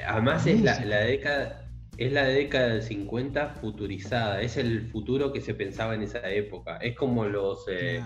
además 0.08 0.48
es 0.48 0.62
la, 0.62 0.84
la, 0.86 1.00
década... 1.02 1.68
Es 1.98 2.12
la 2.14 2.24
década 2.24 2.70
del 2.70 2.82
50 2.82 3.50
futurizada, 3.56 4.42
es 4.42 4.58
el 4.58 4.88
futuro 4.88 5.34
que 5.34 5.42
se 5.42 5.54
pensaba 5.54 5.94
en 5.94 6.04
esa 6.04 6.32
época. 6.32 6.78
Es 6.78 6.96
como 6.96 7.26
los 7.26 7.66
eh, 7.70 8.02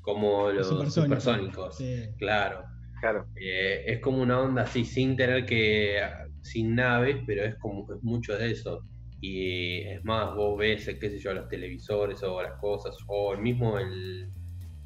como 0.00 0.50
los, 0.50 0.68
supersónicos, 0.94 1.78
claro. 2.18 2.64
Claro. 3.00 3.26
Eh, 3.36 3.84
es 3.86 4.00
como 4.00 4.22
una 4.22 4.40
onda 4.40 4.62
así, 4.62 4.84
sin 4.84 5.16
tener 5.16 5.46
que. 5.46 6.00
sin 6.42 6.74
naves, 6.74 7.16
pero 7.26 7.44
es 7.44 7.56
como 7.56 7.92
es 7.92 8.02
mucho 8.02 8.36
de 8.36 8.50
eso. 8.50 8.84
Y 9.20 9.80
es 9.80 10.04
más, 10.04 10.34
vos 10.34 10.58
ves, 10.58 10.86
qué 11.00 11.10
sé 11.10 11.18
yo, 11.18 11.32
los 11.34 11.48
televisores 11.48 12.22
o 12.22 12.42
las 12.42 12.58
cosas, 12.60 12.94
o 13.06 13.34
el 13.34 13.40
mismo 13.40 13.78
el, 13.78 14.30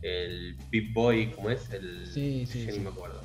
el 0.04 0.56
Pip 0.70 0.92
Boy, 0.92 1.30
¿cómo 1.30 1.50
es? 1.50 1.70
El, 1.72 2.06
sí, 2.06 2.44
sí. 2.46 2.66
Yo 2.66 2.80
me 2.80 2.90
acuerdo. 2.90 3.22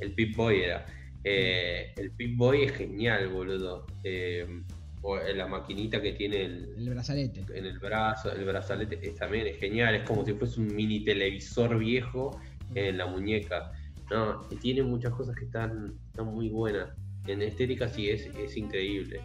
El 0.00 0.12
Pip 0.12 0.34
Boy 0.34 0.62
era. 0.62 0.86
Eh, 1.22 1.92
el 1.96 2.10
Pip 2.12 2.36
Boy 2.36 2.64
es 2.64 2.72
genial, 2.72 3.28
boludo. 3.28 3.86
Eh, 4.02 4.62
o 5.02 5.18
la 5.18 5.46
maquinita 5.46 6.00
que 6.00 6.12
tiene 6.12 6.46
el, 6.46 6.74
el, 6.78 6.88
brazalete. 6.88 7.44
En 7.54 7.66
el 7.66 7.78
brazo, 7.78 8.32
el 8.32 8.42
brazalete 8.46 8.98
es, 9.02 9.14
también 9.16 9.46
es 9.46 9.58
genial. 9.58 9.94
Es 9.94 10.08
como 10.08 10.24
si 10.24 10.32
fuese 10.32 10.60
un 10.60 10.74
mini 10.74 11.04
televisor 11.04 11.78
viejo 11.78 12.40
en 12.74 12.96
la 12.96 13.06
muñeca. 13.06 13.72
No, 14.10 14.40
tiene 14.62 14.82
muchas 14.82 15.12
cosas 15.12 15.36
que 15.36 15.44
están, 15.44 15.94
están 16.06 16.26
muy 16.26 16.48
buenas. 16.48 16.88
En 17.26 17.42
estética 17.42 17.86
sí 17.86 18.08
es, 18.08 18.26
es 18.38 18.56
increíble. 18.56 19.20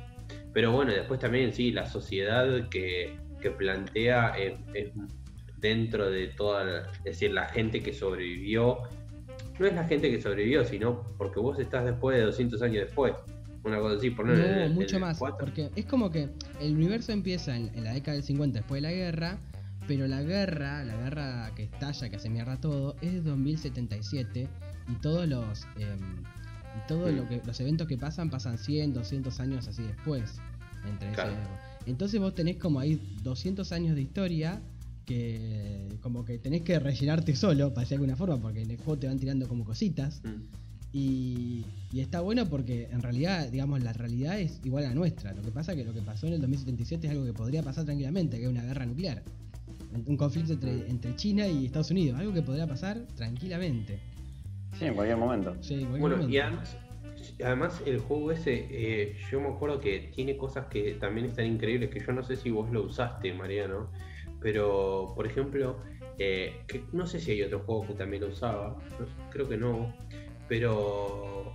Pero 0.53 0.73
bueno, 0.73 0.91
después 0.91 1.21
también 1.21 1.53
sí, 1.53 1.71
la 1.71 1.85
sociedad 1.85 2.67
que, 2.69 3.17
que 3.41 3.51
plantea 3.51 4.35
es, 4.37 4.53
dentro 5.59 6.09
de 6.09 6.27
toda, 6.27 6.89
es 6.99 7.03
decir, 7.03 7.31
la 7.31 7.47
gente 7.49 7.81
que 7.81 7.93
sobrevivió. 7.93 8.79
No 9.59 9.65
es 9.65 9.73
la 9.73 9.83
gente 9.83 10.09
que 10.09 10.21
sobrevivió, 10.21 10.63
sino 10.63 11.03
porque 11.17 11.39
vos 11.39 11.59
estás 11.59 11.85
después 11.85 12.17
de 12.17 12.23
200 12.23 12.61
años 12.61 12.85
después. 12.85 13.13
Una 13.63 13.79
cosa 13.79 13.97
así, 13.97 14.09
por 14.09 14.25
no, 14.25 14.35
no 14.35 14.73
mucho 14.73 14.99
más. 14.99 15.19
Porque 15.19 15.69
es 15.75 15.85
como 15.85 16.09
que 16.09 16.29
el 16.61 16.75
universo 16.75 17.11
empieza 17.11 17.57
en, 17.57 17.69
en, 17.75 17.83
la 17.83 17.93
década 17.93 18.15
del 18.15 18.23
50 18.23 18.59
después 18.59 18.81
de 18.81 18.87
la 18.87 18.93
guerra, 18.93 19.37
pero 19.85 20.07
la 20.07 20.21
guerra, 20.21 20.85
la 20.85 20.95
guerra 20.95 21.51
que 21.55 21.63
estalla, 21.63 22.09
que 22.09 22.15
hace 22.15 22.29
mierda 22.29 22.57
todo, 22.61 22.95
es 23.01 23.11
de 23.11 23.21
2077 23.21 24.47
y 24.87 24.93
todos 25.01 25.27
los 25.27 25.65
em, 25.77 26.23
todo 26.87 27.11
lo 27.11 27.27
que 27.27 27.41
los 27.45 27.59
eventos 27.59 27.87
que 27.87 27.97
pasan 27.97 28.29
pasan 28.29 28.57
100, 28.57 28.93
200 28.93 29.39
años 29.39 29.67
así 29.67 29.83
después. 29.83 30.39
Entre 30.85 31.09
Entonces 31.85 32.19
vos 32.19 32.33
tenés 32.33 32.57
como 32.57 32.79
ahí 32.79 33.01
200 33.23 33.71
años 33.71 33.95
de 33.95 34.01
historia 34.01 34.61
que 35.09 35.87
como 36.01 36.23
que 36.23 36.37
tenés 36.37 36.61
que 36.61 36.77
rellenarte 36.79 37.35
solo, 37.35 37.69
para 37.69 37.81
decir 37.81 37.97
de 37.97 38.03
alguna 38.03 38.15
forma, 38.15 38.37
porque 38.37 38.61
en 38.61 38.69
el 38.69 38.77
juego 38.77 38.97
te 38.99 39.07
van 39.07 39.17
tirando 39.17 39.47
como 39.47 39.65
cositas. 39.65 40.21
Mm. 40.23 40.43
Y, 40.91 41.65
y 41.91 41.99
está 41.99 42.21
bueno 42.21 42.47
porque 42.47 42.87
en 42.91 43.01
realidad, 43.01 43.49
digamos, 43.49 43.83
la 43.83 43.93
realidad 43.93 44.39
es 44.39 44.59
igual 44.63 44.85
a 44.85 44.93
nuestra. 44.93 45.33
Lo 45.33 45.41
que 45.41 45.51
pasa 45.51 45.73
es 45.73 45.79
que 45.79 45.83
lo 45.85 45.93
que 45.93 46.01
pasó 46.01 46.27
en 46.27 46.33
el 46.33 46.41
2077 46.41 47.07
es 47.07 47.11
algo 47.11 47.25
que 47.25 47.33
podría 47.33 47.61
pasar 47.63 47.85
tranquilamente, 47.85 48.37
que 48.37 48.43
es 48.43 48.49
una 48.49 48.63
guerra 48.63 48.85
nuclear. 48.85 49.23
Un 50.05 50.17
conflicto 50.17 50.53
entre, 50.53 50.89
entre 50.89 51.15
China 51.15 51.47
y 51.47 51.65
Estados 51.65 51.89
Unidos. 51.91 52.19
Algo 52.19 52.33
que 52.33 52.41
podría 52.43 52.67
pasar 52.67 53.05
tranquilamente. 53.15 53.99
Sí, 54.77 54.85
en 54.85 54.93
cualquier 54.93 55.17
momento. 55.17 55.55
Sí, 55.61 55.73
en 55.73 55.79
cualquier 55.81 56.01
Bueno, 56.01 56.15
momento. 56.17 56.33
y 56.33 56.39
además, 56.39 56.77
además 57.43 57.81
el 57.85 57.99
juego 57.99 58.31
ese, 58.31 58.67
eh, 58.69 59.15
yo 59.31 59.41
me 59.41 59.47
acuerdo 59.49 59.79
que 59.79 60.11
tiene 60.15 60.37
cosas 60.37 60.67
que 60.67 60.93
también 60.95 61.27
están 61.27 61.45
increíbles, 61.47 61.89
que 61.89 61.99
yo 61.99 62.13
no 62.13 62.23
sé 62.23 62.35
si 62.35 62.49
vos 62.51 62.71
lo 62.71 62.83
usaste, 62.83 63.33
Mariano, 63.33 63.89
pero 64.41 65.13
por 65.15 65.25
ejemplo, 65.27 65.79
eh, 66.17 66.61
no 66.91 67.05
sé 67.07 67.19
si 67.19 67.31
hay 67.31 67.41
otro 67.43 67.59
juego 67.59 67.87
que 67.87 67.93
también 67.93 68.23
lo 68.23 68.29
usaba, 68.29 68.77
creo 69.31 69.47
que 69.47 69.57
no, 69.57 69.93
pero 70.47 71.53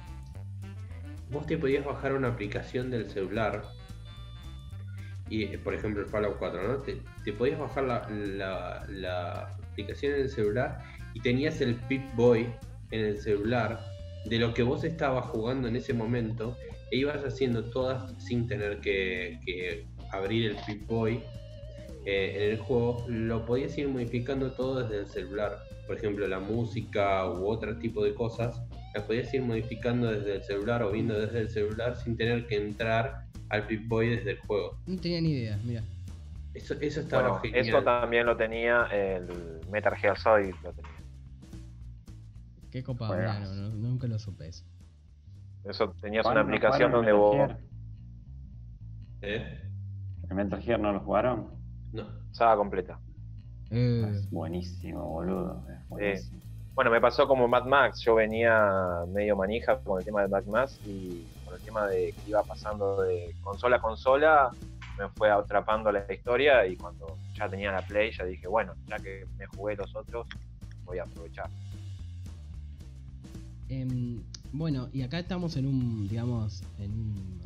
vos 1.31 1.47
te 1.47 1.59
podías 1.59 1.85
bajar 1.85 2.13
una 2.15 2.29
aplicación 2.29 2.91
del 2.91 3.11
celular. 3.11 3.63
Y, 5.31 5.45
eh, 5.45 5.59
por 5.59 5.75
ejemplo, 5.75 6.03
el 6.03 6.09
Fallout 6.09 6.37
4, 6.39 6.69
¿no? 6.69 6.77
Te, 6.83 7.01
te 7.25 7.33
podías 7.33 7.59
bajar 7.59 7.85
la, 7.85 8.09
la- 8.11 8.87
la 8.89 9.57
aplicación 9.71 10.15
en 10.15 10.21
el 10.23 10.29
celular 10.29 10.83
y 11.15 11.21
tenías 11.21 11.61
el 11.61 11.77
Pip-Boy 11.89 12.47
en 12.91 13.01
el 13.01 13.19
celular 13.19 13.81
de 14.27 14.39
lo 14.39 14.53
que 14.55 14.63
vos 14.63 14.85
estabas 14.85 15.27
jugando 15.27 15.67
en 15.69 15.77
ese 15.77 15.93
momento 15.95 16.57
e 16.91 16.99
ibas 16.99 17.25
haciendo 17.25 17.65
todas 17.71 18.13
sin 18.23 18.47
tener 18.47 18.81
que, 18.81 19.41
que 19.45 19.87
abrir 20.13 20.51
el 20.51 20.57
Pip-Boy 20.67 21.23
eh, 22.07 22.37
en 22.37 22.51
el 22.53 22.59
juego, 22.59 23.05
lo 23.09 23.45
podías 23.47 23.77
ir 23.79 23.89
modificando 23.89 24.53
todo 24.53 24.83
desde 24.83 25.01
el 25.01 25.07
celular. 25.07 25.59
Por 25.87 25.97
ejemplo, 25.97 26.27
la 26.27 26.39
música 26.41 27.29
u 27.31 27.47
otro 27.47 27.77
tipo 27.79 28.03
de 28.05 28.15
cosas, 28.15 28.61
las 28.95 29.05
podías 29.05 29.33
ir 29.35 29.43
modificando 29.43 30.11
desde 30.11 30.37
el 30.37 30.43
celular 30.43 30.83
o 30.83 30.91
viendo 30.91 31.19
desde 31.19 31.41
el 31.41 31.49
celular 31.51 31.97
sin 31.97 32.17
tener 32.17 32.47
que 32.47 32.57
entrar 32.57 33.25
al 33.51 33.67
Pip-Boy 33.67 34.09
desde 34.17 34.33
el 34.33 34.39
juego. 34.39 34.77
No 34.87 34.99
tenía 35.01 35.21
ni 35.21 35.31
idea, 35.33 35.59
mira. 35.65 35.83
Eso, 36.55 36.75
eso 36.81 37.01
estaba 37.01 37.23
Bueno, 37.29 37.39
genial. 37.41 37.67
eso 37.67 37.83
también 37.83 38.27
lo 38.27 38.37
tenía 38.37 38.85
el 38.93 39.27
Metal 39.71 39.95
Gear 39.97 40.17
Solid, 40.19 40.55
lo 40.63 40.73
tenía. 40.73 40.91
Qué 42.71 42.83
mira, 42.83 43.39
no- 43.41 43.55
no- 43.55 43.69
nunca 43.71 44.07
lo 44.07 44.19
supe 44.19 44.49
eso. 44.49 44.65
Eso 45.65 45.95
tenías 46.01 46.25
¿Jugaron- 46.25 46.47
una 46.47 46.57
aplicación 46.57 46.93
donde 46.93 47.13
vos? 47.13 47.51
¿Eh? 49.23 49.61
¿El 50.29 50.35
Metal 50.37 50.61
Gear 50.61 50.81
no 50.81 50.93
lo 50.93 51.01
jugaron? 51.01 51.54
No. 51.95 52.05
saga 52.33 52.57
completa. 52.57 52.99
Eh, 53.71 54.07
Es 54.11 54.31
buenísimo, 54.31 55.03
boludo. 55.09 55.65
Es 55.71 55.89
buenísimo. 55.89 56.41
Bueno, 56.75 56.91
me 56.91 57.01
pasó 57.01 57.29
como 57.29 57.47
Mad 57.47 57.67
Max, 57.67 58.01
yo 58.01 58.17
venía 58.17 59.05
medio 59.09 59.37
manija 59.37 59.79
con 59.79 60.01
el 60.01 60.05
tema 60.05 60.23
de 60.23 60.29
Mad 60.29 60.45
Max 60.47 60.81
y 60.85 61.25
con 61.45 61.55
el 61.55 61.61
tema 61.61 61.87
de 61.87 62.13
que 62.13 62.31
iba 62.31 62.43
pasando 62.43 63.03
de 63.03 63.33
consola 63.43 63.77
a 63.77 63.81
consola, 63.81 64.51
me 64.99 65.09
fue 65.11 65.31
atrapando 65.31 65.93
la 65.93 66.05
historia 66.13 66.67
y 66.67 66.77
cuando 66.77 67.17
ya 67.35 67.49
tenía 67.49 67.71
la 67.71 67.83
Play 67.83 68.11
ya 68.17 68.25
dije, 68.25 68.49
bueno, 68.49 68.75
ya 68.89 68.97
que 68.97 69.25
me 69.39 69.47
jugué 69.47 69.77
los 69.77 69.95
otros, 69.95 70.27
voy 70.85 70.99
a 70.99 71.05
aprovechar. 71.05 71.49
Em, 73.69 74.23
bueno, 74.53 74.89
y 74.93 75.03
acá 75.03 75.19
estamos 75.21 75.57
en 75.57 75.67
un, 75.67 76.09
digamos, 76.09 76.63
en 76.79 76.91
un 76.93 77.41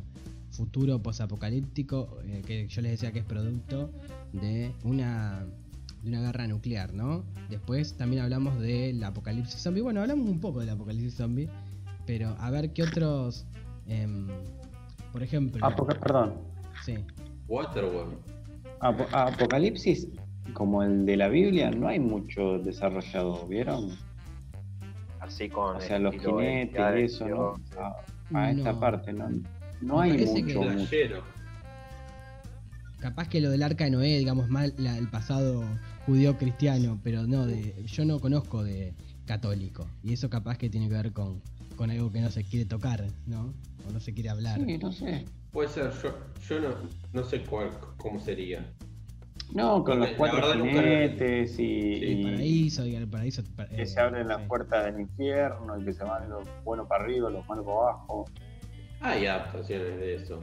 futuro 0.59 1.01
posapocalíptico 1.01 2.19
eh, 2.25 2.41
que 2.45 2.67
yo 2.67 2.81
les 2.81 2.91
decía 2.91 3.13
que 3.13 3.19
es 3.19 3.25
producto 3.25 3.89
de 4.33 4.73
una 4.83 5.45
de 6.03 6.09
una 6.09 6.21
guerra 6.21 6.47
nuclear, 6.47 6.93
¿no? 6.93 7.23
Después 7.49 7.95
también 7.97 8.21
hablamos 8.23 8.59
del 8.59 9.01
apocalipsis 9.03 9.61
zombie. 9.61 9.81
Bueno, 9.81 10.01
hablamos 10.01 10.27
un 10.29 10.39
poco 10.39 10.59
del 10.59 10.69
apocalipsis 10.69 11.15
zombie, 11.15 11.49
pero 12.05 12.35
a 12.39 12.49
ver 12.51 12.71
qué 12.73 12.83
otros, 12.83 13.45
em, 13.87 14.27
por 15.13 15.23
ejemplo, 15.23 15.65
Apoca- 15.65 15.97
perdón. 15.99 16.35
sí, 16.85 16.95
Waterworld. 17.47 18.15
Apocalipsis, 18.81 20.07
como 20.53 20.83
el 20.83 21.05
de 21.05 21.17
la 21.17 21.27
Biblia, 21.29 21.69
no 21.71 21.87
hay 21.87 21.99
mucho 21.99 22.59
desarrollado, 22.59 23.45
¿vieron? 23.47 23.91
Así 25.19 25.49
con 25.49 25.77
O 25.77 25.81
sea, 25.81 25.99
los 25.99 26.15
jinetes 26.15 26.81
y 26.97 27.01
eso, 27.03 27.27
¿no? 27.27 27.55
A, 28.37 28.51
esta 28.51 28.79
parte, 28.79 29.11
¿no? 29.11 29.27
No 29.81 29.99
hay 30.01 30.11
parece 30.11 30.45
que- 30.45 30.55
mucho, 30.57 30.61
mucho. 30.71 31.23
Capaz 32.99 33.29
que 33.29 33.39
lo 33.39 33.49
del 33.49 33.63
arca 33.63 33.85
de 33.85 33.91
Noé, 33.91 34.17
digamos, 34.17 34.49
más 34.49 34.77
la- 34.77 34.97
el 34.97 35.07
pasado 35.07 35.63
judío 36.05 36.37
cristiano, 36.37 36.99
pero 37.03 37.25
no, 37.27 37.45
de, 37.45 37.73
yo 37.85 38.03
no 38.03 38.19
conozco 38.19 38.63
de 38.63 38.93
católico. 39.25 39.87
Y 40.03 40.13
eso 40.13 40.29
capaz 40.29 40.57
que 40.57 40.69
tiene 40.69 40.89
que 40.89 40.95
ver 40.95 41.13
con, 41.13 41.41
con 41.77 41.91
algo 41.91 42.11
que 42.11 42.19
no 42.19 42.29
se 42.29 42.43
quiere 42.43 42.65
tocar, 42.65 43.05
¿no? 43.25 43.53
O 43.87 43.91
no 43.93 43.99
se 44.01 44.13
quiere 44.13 44.29
hablar. 44.29 44.59
Sí, 44.65 44.77
no 44.77 44.91
sé. 44.91 45.23
Puede 45.53 45.69
ser, 45.69 45.91
yo, 46.03 46.13
yo 46.47 46.59
no, 46.59 46.69
no 47.13 47.23
sé 47.23 47.41
cuál, 47.43 47.69
cómo 47.97 48.19
sería. 48.19 48.69
No, 49.53 49.83
con 49.83 49.99
La 49.99 50.07
los 50.07 50.15
cuatro 50.15 50.53
nunca 50.55 50.73
jinetes 50.73 51.57
y, 51.57 51.93
El 51.93 52.03
y 52.19 52.23
paraíso, 52.23 52.83
diga, 52.83 52.99
el 52.99 53.07
paraíso. 53.07 53.43
pa- 53.55 53.67
que 53.67 53.81
eh, 53.81 53.85
se 53.85 53.99
abren 53.99 54.27
las 54.27 54.41
sí. 54.41 54.47
puertas 54.47 54.85
del 54.85 54.99
infierno 55.01 55.79
y 55.79 55.85
que 55.85 55.93
se 55.93 56.03
van 56.03 56.29
los 56.29 56.47
buenos 56.65 56.85
para 56.87 57.03
arriba, 57.05 57.29
los 57.31 57.47
malos 57.47 57.65
para 57.65 57.77
abajo. 57.77 58.25
Hay 59.01 59.25
adaptaciones 59.25 59.97
de 59.99 60.15
eso. 60.15 60.39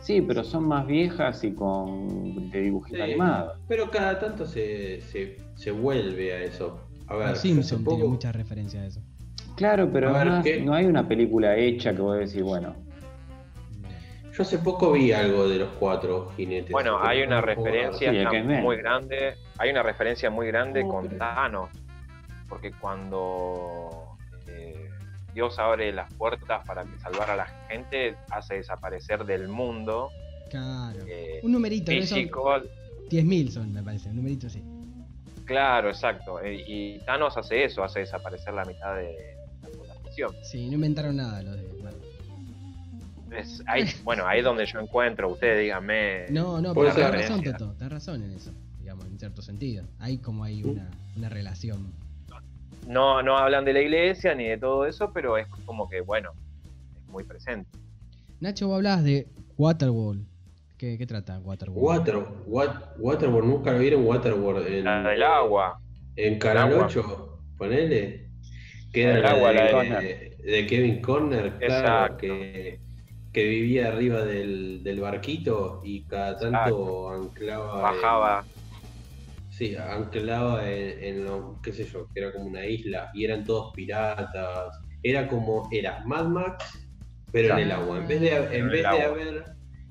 Sí, 0.00 0.22
pero 0.22 0.42
son 0.42 0.64
más 0.66 0.86
viejas 0.86 1.44
y 1.44 1.52
con 1.52 2.50
de 2.50 2.60
dibujito 2.62 2.96
Sí. 2.96 3.02
animado. 3.02 3.54
Pero 3.68 3.90
cada 3.90 4.18
tanto 4.18 4.46
se, 4.46 5.00
se, 5.02 5.36
se 5.54 5.70
vuelve 5.70 6.32
a 6.32 6.42
eso. 6.42 6.80
A 7.06 7.14
ver, 7.16 7.28
Los 7.28 7.38
hace 7.38 7.48
Simpsons 7.48 7.84
tiene 7.84 8.00
poco- 8.02 8.12
muchas 8.12 8.34
referencias 8.34 8.82
a 8.82 8.86
eso. 8.86 9.00
Claro, 9.56 9.90
pero 9.92 10.14
además 10.16 10.42
¿qué? 10.44 10.60
no 10.62 10.72
hay 10.72 10.86
una 10.86 11.06
película 11.06 11.56
hecha 11.56 11.92
que 11.94 12.00
vos 12.00 12.18
decís, 12.18 12.42
bueno, 12.42 12.74
Yo 14.32 14.42
hace 14.42 14.58
poco 14.58 14.92
vi 14.92 15.12
algo 15.12 15.46
de 15.48 15.58
los 15.58 15.68
cuatro 15.78 16.30
jinetes. 16.36 16.70
Bueno, 16.70 16.98
hay 17.02 17.22
una 17.22 17.40
referencia 17.42 18.10
Sí, 18.12 18.42
muy 18.62 18.76
grande, 18.76 19.34
hay 19.58 19.70
una 19.70 19.82
referencia 19.82 20.30
muy 20.30 20.46
grande 20.46 20.82
con 20.86 21.06
pero- 21.08 21.18
Thanos, 21.18 21.68
porque 22.48 22.70
cuando 22.80 23.99
Dios 25.34 25.58
abre 25.58 25.92
las 25.92 26.12
puertas 26.14 26.64
para 26.66 26.84
que 26.84 26.98
salvar 26.98 27.30
a 27.30 27.36
la 27.36 27.46
gente, 27.68 28.16
hace 28.30 28.54
desaparecer 28.56 29.24
del 29.24 29.48
mundo 29.48 30.10
Claro. 30.48 30.98
eh, 31.06 31.40
Un 31.42 31.52
numerito, 31.52 31.92
¿no? 31.92 32.00
Físico. 32.00 32.56
10.000 33.10 33.50
son, 33.50 33.72
me 33.72 33.82
parece. 33.82 34.08
Un 34.08 34.16
numerito 34.16 34.48
sí. 34.50 34.62
Claro, 35.44 35.88
exacto. 35.88 36.40
eh, 36.42 36.64
Y 36.66 36.98
Thanos 37.00 37.36
hace 37.36 37.64
eso, 37.64 37.82
hace 37.84 38.00
desaparecer 38.00 38.54
la 38.54 38.64
mitad 38.64 38.94
de 38.96 39.36
la 39.62 39.68
población. 39.68 40.30
Sí, 40.42 40.66
no 40.68 40.74
inventaron 40.74 41.16
nada 41.16 41.42
los 41.42 41.56
de. 41.56 41.62
bueno. 41.80 41.96
Es, 43.36 43.62
ahí, 43.66 43.84
bueno, 44.04 44.26
ahí 44.26 44.38
es 44.40 44.44
donde 44.44 44.66
yo 44.66 44.80
encuentro, 44.80 45.28
ustedes 45.30 45.60
díganme. 45.62 46.26
No, 46.30 46.60
no, 46.60 46.74
pero 46.74 46.92
tenés 46.94 47.10
razón. 47.28 47.42
Toto. 47.42 47.72
Tenés 47.74 47.92
razón 47.92 48.22
en 48.24 48.30
eso. 48.32 48.52
Digamos, 48.80 49.04
en 49.06 49.18
cierto 49.18 49.42
sentido. 49.42 49.84
Hay 50.00 50.18
como 50.18 50.42
hay 50.44 50.62
una, 50.64 50.90
una 51.16 51.28
relación. 51.28 51.92
No, 52.90 53.22
no 53.22 53.36
hablan 53.38 53.64
de 53.64 53.72
la 53.72 53.80
iglesia 53.82 54.34
ni 54.34 54.46
de 54.48 54.58
todo 54.58 54.84
eso, 54.84 55.12
pero 55.12 55.38
es 55.38 55.46
como 55.64 55.88
que, 55.88 56.00
bueno, 56.00 56.30
es 57.06 57.08
muy 57.12 57.22
presente. 57.22 57.70
Nacho, 58.40 58.66
vos 58.66 58.76
hablabas 58.76 59.04
de 59.04 59.28
Waterworld. 59.56 60.26
¿Qué, 60.76 60.98
qué 60.98 61.06
trata 61.06 61.38
Waterworld? 61.38 61.82
Water, 61.84 62.16
Wat- 62.46 62.94
Waterworld, 62.98 63.48
nunca 63.48 63.70
lo 63.72 63.78
vieron 63.78 64.04
Waterworld 64.04 64.66
en, 64.66 64.84
La 64.84 65.02
del 65.08 65.22
agua. 65.22 65.78
en. 66.16 66.38
Canal 66.40 66.72
8, 66.72 67.38
ponele. 67.56 68.28
Que 68.92 69.02
era 69.04 69.30
agua, 69.30 69.52
de, 69.52 69.54
la 69.54 70.00
de 70.52 70.66
Kevin 70.66 71.00
Conner, 71.00 71.52
claro, 71.58 72.16
que, 72.16 72.80
que 73.32 73.44
vivía 73.44 73.86
arriba 73.86 74.24
del, 74.24 74.82
del 74.82 75.00
barquito 75.00 75.80
y 75.84 76.02
cada 76.06 76.36
tanto 76.36 77.08
anclaba. 77.10 77.82
Bajaba. 77.82 78.44
Sí, 79.60 79.76
anclaba 79.76 80.66
en, 80.66 81.04
en 81.04 81.24
lo, 81.26 81.60
qué 81.62 81.70
sé 81.70 81.84
yo, 81.84 82.08
que 82.14 82.20
era 82.20 82.32
como 82.32 82.46
una 82.46 82.64
isla 82.64 83.10
y 83.12 83.26
eran 83.26 83.44
todos 83.44 83.74
piratas. 83.74 84.74
Era 85.02 85.28
como, 85.28 85.68
era 85.70 86.02
Mad 86.06 86.28
Max, 86.28 86.88
pero 87.30 87.52
en 87.52 87.64
el 87.64 87.72
agua. 87.72 87.98
En 87.98 88.08
vez 88.08 88.22
de, 88.22 88.36
en 88.36 88.54
en 88.54 88.68
vez 88.70 88.80
de 88.80 89.02
haber, 89.02 89.44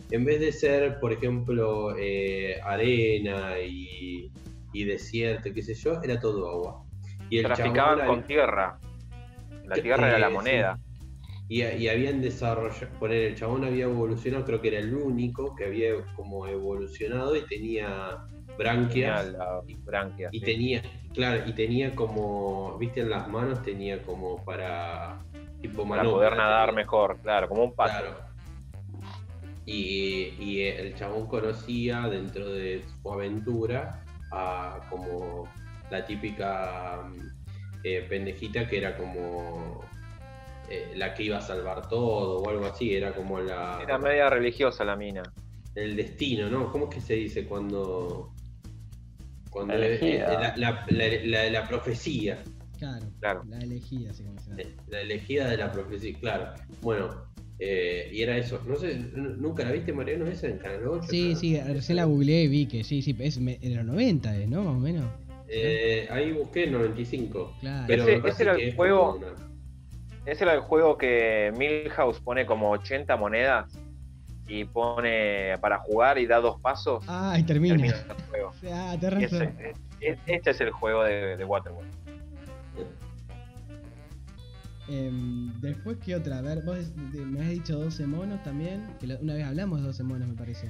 en 0.09 0.26
vez 0.26 0.39
de 0.39 0.51
ser, 0.51 0.99
por 0.99 1.13
ejemplo, 1.13 1.95
eh, 1.99 2.59
arena 2.63 3.59
y, 3.63 4.32
y 4.74 4.86
desierto, 4.86 5.53
qué 5.53 5.61
sé 5.61 5.76
yo, 5.76 6.01
era 6.01 6.20
todo 6.20 6.49
agua. 6.49 6.84
Y 7.30 7.38
el 7.38 7.45
Traficaban 7.45 8.07
con 8.07 8.24
tierra. 8.24 8.80
La 9.65 9.76
tierra 9.76 10.07
era 10.07 10.17
eh, 10.17 10.22
la 10.22 10.28
sí. 10.30 10.34
moneda. 10.34 10.80
y, 11.47 11.61
y 11.61 11.89
habían 11.89 12.22
desarrollado, 12.22 12.91
poner 12.97 13.22
el 13.22 13.36
chabón 13.36 13.65
había 13.65 13.84
evolucionado, 13.84 14.45
creo 14.45 14.61
que 14.61 14.70
era 14.70 14.80
el 14.80 14.95
único 14.95 15.55
que 15.55 15.65
había 15.65 15.91
como 16.15 16.47
evolucionado 16.47 17.36
y 17.36 17.41
tenía 17.41 18.17
Tenía 18.60 18.74
branquias. 18.74 19.32
la 19.34 19.62
branquia. 19.86 20.30
Y 20.32 20.39
sí. 20.39 20.45
tenía, 20.45 20.82
claro, 21.14 21.43
y 21.47 21.53
tenía 21.53 21.95
como, 21.95 22.78
viste, 22.78 23.01
en 23.01 23.10
las 23.10 23.28
manos 23.28 23.62
tenía 23.64 24.01
como 24.03 24.43
para, 24.43 25.20
tipo 25.62 25.88
para 25.88 26.03
poder 26.03 26.36
nadar 26.36 26.70
tenía. 26.70 26.84
mejor, 26.84 27.20
claro, 27.22 27.47
como 27.47 27.64
un 27.64 27.74
pato. 27.74 27.91
Claro. 27.91 28.30
Y, 29.66 30.34
y 30.39 30.62
el 30.62 30.95
chabón 30.95 31.28
conocía 31.28 32.01
dentro 32.07 32.51
de 32.51 32.84
su 33.01 33.12
aventura 33.14 34.03
a 34.32 34.80
como 34.89 35.47
la 35.91 36.05
típica 36.05 37.03
eh, 37.84 38.05
pendejita 38.10 38.68
que 38.68 38.78
era 38.78 38.97
como 38.97 39.84
eh, 40.70 40.91
la 40.95 41.14
que 41.14 41.24
iba 41.24 41.38
a 41.38 41.41
salvar 41.41 41.88
todo 41.88 42.39
o 42.39 42.49
algo 42.49 42.66
así, 42.66 42.93
era 42.93 43.14
como 43.14 43.39
la... 43.39 43.80
Era 43.82 43.97
media 43.97 44.30
religiosa 44.30 44.84
la 44.84 44.95
mina. 44.95 45.24
El 45.74 45.95
destino, 45.95 46.49
¿no? 46.49 46.72
¿Cómo 46.72 46.89
es 46.89 46.95
que 46.95 47.01
se 47.01 47.16
dice 47.16 47.45
cuando... 47.45 48.34
Cuando 49.50 49.76
La 49.76 49.86
elegida. 49.88 50.54
la, 50.58 50.86
la- 50.89 51.26
la- 51.26 51.50
la 51.50 51.68
profecía. 51.68 52.43
Claro, 52.78 53.06
Claro. 53.20 53.43
la 53.47 53.58
elegida, 53.60 54.12
así 54.12 54.24
como 54.24 54.39
se 54.39 54.50
llama. 54.52 54.62
La 54.88 55.02
elegida 55.02 55.50
de 55.50 55.58
la 55.58 55.72
profecía, 55.72 56.18
claro. 56.20 56.54
Bueno, 56.82 57.10
eh, 57.60 58.10
y 58.14 58.22
era 58.22 58.38
eso. 58.38 58.62
No 58.66 58.76
sé, 58.78 58.95
¿nunca 59.16 59.64
la 59.66 59.72
viste, 59.72 59.91
Mariano, 59.91 60.26
esa 60.28 60.47
en 60.47 60.60
Canal 60.60 60.88
8? 60.88 61.08
Sí, 61.10 61.36
sí, 61.36 61.60
recién 61.60 61.97
la 61.97 62.06
googleé 62.06 62.43
y 62.43 62.47
vi 62.47 62.66
que 62.68 62.84
sí, 62.86 63.02
sí, 63.02 63.16
es 63.20 63.38
me- 63.39 63.60
en 63.62 63.76
los 63.76 63.86
90, 63.86 64.38
¿eh? 64.38 64.47
¿no? 64.47 64.64
Más 64.64 64.76
o 64.76 64.80
menos. 64.80 65.06
Eh, 65.50 66.08
ahí 66.12 66.32
busqué 66.32 66.66
el 66.66 66.72
95. 66.72 67.54
Claro. 67.60 67.86
Pero 67.88 68.04
Ese- 68.08 68.28
ese 68.30 68.43
era 68.43 68.54
el 68.56 68.76
juego- 68.76 69.16
una- 69.16 69.50
Ese 70.26 70.43
era 70.43 70.54
el 70.54 70.60
juego 70.60 70.95
que 70.97 71.52
Milhouse 71.58 72.20
pone 72.20 72.45
como 72.45 72.70
80 72.70 73.18
monedas 73.18 73.66
y 74.50 74.66
pone 74.66 75.58
para 75.62 75.78
jugar 75.80 76.18
y 76.18 76.26
da 76.26 76.39
dos 76.41 76.60
pasos. 76.60 77.04
Ah, 77.08 77.38
y 77.39 77.43
termina. 77.43 77.76
termina 77.76 77.95
el 77.95 78.24
juego. 78.30 78.52
Ah, 78.74 78.97
te 79.00 79.06
Y 79.20 79.24
ese- 79.24 79.39
razón. 79.45 79.58
este 80.26 80.50
es 80.52 80.62
el 80.62 80.72
juego 80.72 81.04
de, 81.04 81.38
de 81.38 81.45
Waterworld. 81.45 81.88
Em, 84.88 85.54
después, 85.62 85.97
¿qué 86.04 86.16
otra? 86.16 86.39
A 86.39 86.41
ver, 86.41 86.64
vos 86.64 86.78
me 87.14 87.41
has 87.41 87.50
dicho 87.50 87.78
12 87.78 88.08
monos 88.08 88.41
también. 88.43 88.88
Que 89.00 89.06
una 89.22 89.36
vez 89.36 89.45
hablamos 89.45 89.82
de 89.82 89.88
12 89.88 90.04
monos, 90.04 90.28
me 90.28 90.34
parece. 90.36 90.68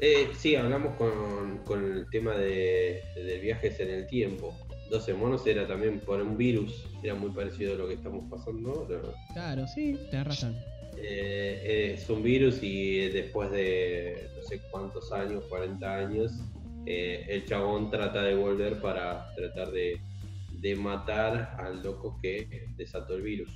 Eh, 0.00 0.28
sí, 0.36 0.54
hablamos 0.54 0.94
con, 0.94 1.58
con 1.64 1.84
el 1.84 2.06
tema 2.10 2.32
de, 2.34 3.02
de 3.16 3.38
viajes 3.40 3.80
en 3.80 3.90
el 3.90 4.06
tiempo. 4.06 4.54
12 4.90 5.14
monos 5.14 5.44
era 5.46 5.66
también 5.66 5.98
por 5.98 6.22
un 6.22 6.36
virus, 6.38 6.86
era 7.02 7.14
muy 7.16 7.30
parecido 7.30 7.74
a 7.74 7.76
lo 7.76 7.88
que 7.88 7.94
estamos 7.94 8.24
pasando 8.30 8.70
ahora. 8.70 9.00
Claro, 9.34 9.66
sí, 9.66 9.98
tenés 10.10 10.28
razón. 10.28 10.56
Eh, 11.00 11.62
eh, 11.64 11.94
es 11.94 12.10
un 12.10 12.22
virus 12.22 12.62
y 12.62 13.08
después 13.08 13.50
de 13.50 14.30
no 14.36 14.42
sé 14.42 14.60
cuántos 14.70 15.12
años, 15.12 15.44
40 15.48 15.96
años, 15.96 16.32
eh, 16.86 17.24
el 17.28 17.44
chabón 17.46 17.90
trata 17.90 18.22
de 18.22 18.34
volver 18.34 18.80
para 18.80 19.32
tratar 19.34 19.70
de, 19.70 20.00
de 20.60 20.76
matar 20.76 21.56
al 21.58 21.82
loco 21.82 22.18
que 22.20 22.66
desató 22.76 23.14
el 23.16 23.22
virus. 23.22 23.50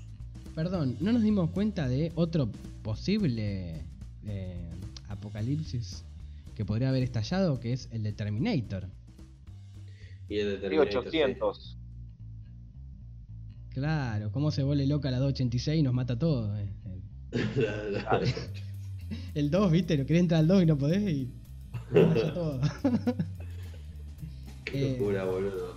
Perdón, 0.55 0.97
¿no 1.01 1.13
nos 1.13 1.23
dimos 1.23 1.51
cuenta 1.51 1.89
de 1.89 2.13
otro 2.15 2.51
posible 2.83 3.85
eh, 4.27 4.71
apocalipsis 5.09 6.05
que 6.55 6.65
podría 6.65 6.91
haber 6.91 7.03
estallado? 7.03 7.59
Que 7.59 7.73
es 7.73 7.89
el 7.91 8.03
de 8.03 8.13
Terminator. 8.13 8.87
Y 10.29 10.39
el 10.39 10.51
de 10.51 10.57
Terminator, 10.59 11.07
800. 11.07 11.79
Claro, 13.71 14.31
cómo 14.31 14.51
se 14.51 14.63
vuelve 14.63 14.87
loca 14.87 15.11
la 15.11 15.19
286 15.19 15.81
y 15.81 15.83
nos 15.83 15.95
mata 15.95 16.15
a 16.15 16.19
todos. 16.19 16.59
eh. 16.59 16.69
Sí. 17.33 17.41
Ah, 18.07 18.21
El 19.35 19.51
2, 19.51 19.71
viste, 19.73 19.97
no 19.97 20.07
querés 20.07 20.21
entrar 20.23 20.41
al 20.41 20.49
2 20.49 20.63
y 20.63 20.67
no 20.67 20.77
podés 20.79 21.03
y. 21.11 21.31
todos. 22.35 22.67
Qué 24.65 24.87
Eh, 24.87 24.93
locura, 24.99 25.25
boludo. 25.25 25.75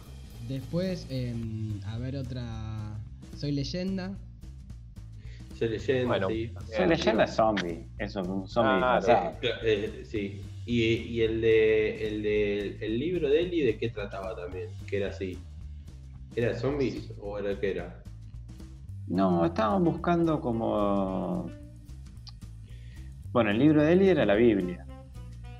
Después, 0.47 1.08
em, 1.10 1.80
a 1.86 1.97
ver 1.97 2.16
otra. 2.18 2.97
Soy 3.38 3.51
leyenda. 3.51 4.18
Soy 5.58 5.70
leyenda, 5.70 6.06
Bueno, 6.08 6.28
sí. 6.30 6.51
Soy 6.76 6.88
leyenda 6.88 7.24
es 7.26 7.36
zombie. 7.36 7.88
Eso 7.97 8.22
es 8.22 8.28
un 8.28 8.47
zombie 8.47 8.84
Ah. 8.84 9.34
Cla- 9.41 9.60
eh, 9.64 10.03
sí. 10.06 10.41
Y, 10.66 10.82
y 10.84 11.22
el 11.22 11.41
de 11.41 12.08
el 12.08 12.24
de 12.24 12.78
el 12.86 12.99
libro 12.99 13.30
de 13.30 13.41
Eli 13.41 13.62
de 13.62 13.78
qué 13.78 13.89
trataba 13.89 14.36
también, 14.36 14.70
que 14.88 14.97
era 14.97 15.10
así. 15.10 15.38
¿Era 16.36 16.58
zombies 16.58 17.12
o 17.20 17.38
era 17.39 17.60
qué 17.60 17.72
era? 17.72 18.03
No, 19.08 19.45
estaban 19.45 19.84
buscando 19.84 20.39
como. 20.41 21.49
Bueno, 23.32 23.51
el 23.51 23.60
libro 23.60 23.84
de 23.84 23.93
Eli 23.93 24.10
era 24.10 24.26
la 24.26 24.36
Biblia. 24.36 24.86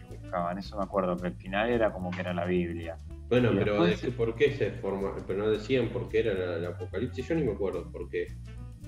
que 0.10 0.18
Buscaban, 0.18 0.58
eso 0.58 0.78
me 0.78 0.84
acuerdo, 0.84 1.16
que 1.18 1.28
el 1.28 1.34
final 1.36 1.70
era 1.70 1.92
como 1.92 2.10
que 2.12 2.22
era 2.22 2.34
la 2.34 2.46
Biblia. 2.46 2.98
Bueno, 3.30 3.52
Y 3.54 3.58
pero 3.58 3.84
después- 3.84 4.14
¿por 4.16 4.36
qué 4.36 4.52
se 4.56 4.72
forma? 4.72 5.14
Pero 5.28 5.40
no 5.40 5.50
decían 5.50 5.90
por 5.90 6.10
qué 6.10 6.20
era 6.20 6.56
el 6.58 6.66
apocalipsis, 6.66 7.28
yo 7.28 7.36
ni 7.36 7.44
me 7.44 7.52
acuerdo 7.54 7.92
por 7.92 8.10
qué. 8.10 8.28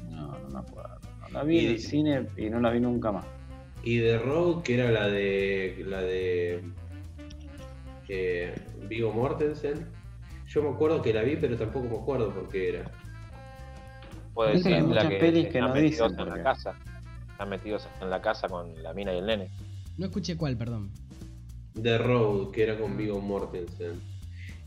No, 0.09 0.37
no 0.39 0.49
me 0.49 0.59
acuerdo. 0.59 0.99
No, 1.21 1.29
La 1.29 1.43
vi 1.43 1.59
en 1.65 1.71
el 1.71 1.79
cine 1.79 2.27
y 2.37 2.49
no 2.49 2.59
la 2.59 2.71
vi 2.71 2.79
nunca 2.79 3.11
más. 3.11 3.25
Y 3.83 3.97
de 3.97 4.17
Road, 4.19 4.63
que 4.63 4.75
era 4.75 4.91
la 4.91 5.07
de 5.07 5.83
la 5.87 6.01
de 6.01 6.63
eh, 8.09 8.53
Vigo 8.87 9.11
Mortensen. 9.11 9.85
Yo 10.47 10.63
me 10.63 10.69
acuerdo 10.69 11.01
que 11.01 11.13
la 11.13 11.23
vi, 11.23 11.35
pero 11.35 11.57
tampoco 11.57 11.87
me 11.89 11.97
acuerdo 11.97 12.31
por 12.33 12.47
qué 12.49 12.69
era. 12.69 12.91
Puede 14.37 14.51
hay 14.75 14.81
la 14.83 15.09
que 15.09 15.15
pelis 15.15 15.41
que 15.47 15.57
están 15.57 15.69
no 15.69 15.73
metidos 15.73 16.11
dicen 16.11 16.27
en 16.27 16.37
la 16.37 16.43
casa. 16.43 16.75
Están 17.31 17.49
metidos 17.49 17.87
en 17.99 18.09
la 18.11 18.21
casa 18.21 18.47
con 18.47 18.83
la 18.83 18.93
mina 18.93 19.11
y 19.11 19.17
el 19.17 19.25
nene. 19.25 19.49
No 19.97 20.05
escuché 20.05 20.37
cuál, 20.37 20.55
perdón. 20.55 20.91
The 21.81 21.97
Road, 21.97 22.51
que 22.51 22.61
era 22.61 22.77
con 22.77 22.95
Vigo 22.95 23.19
Mortensen. 23.19 23.99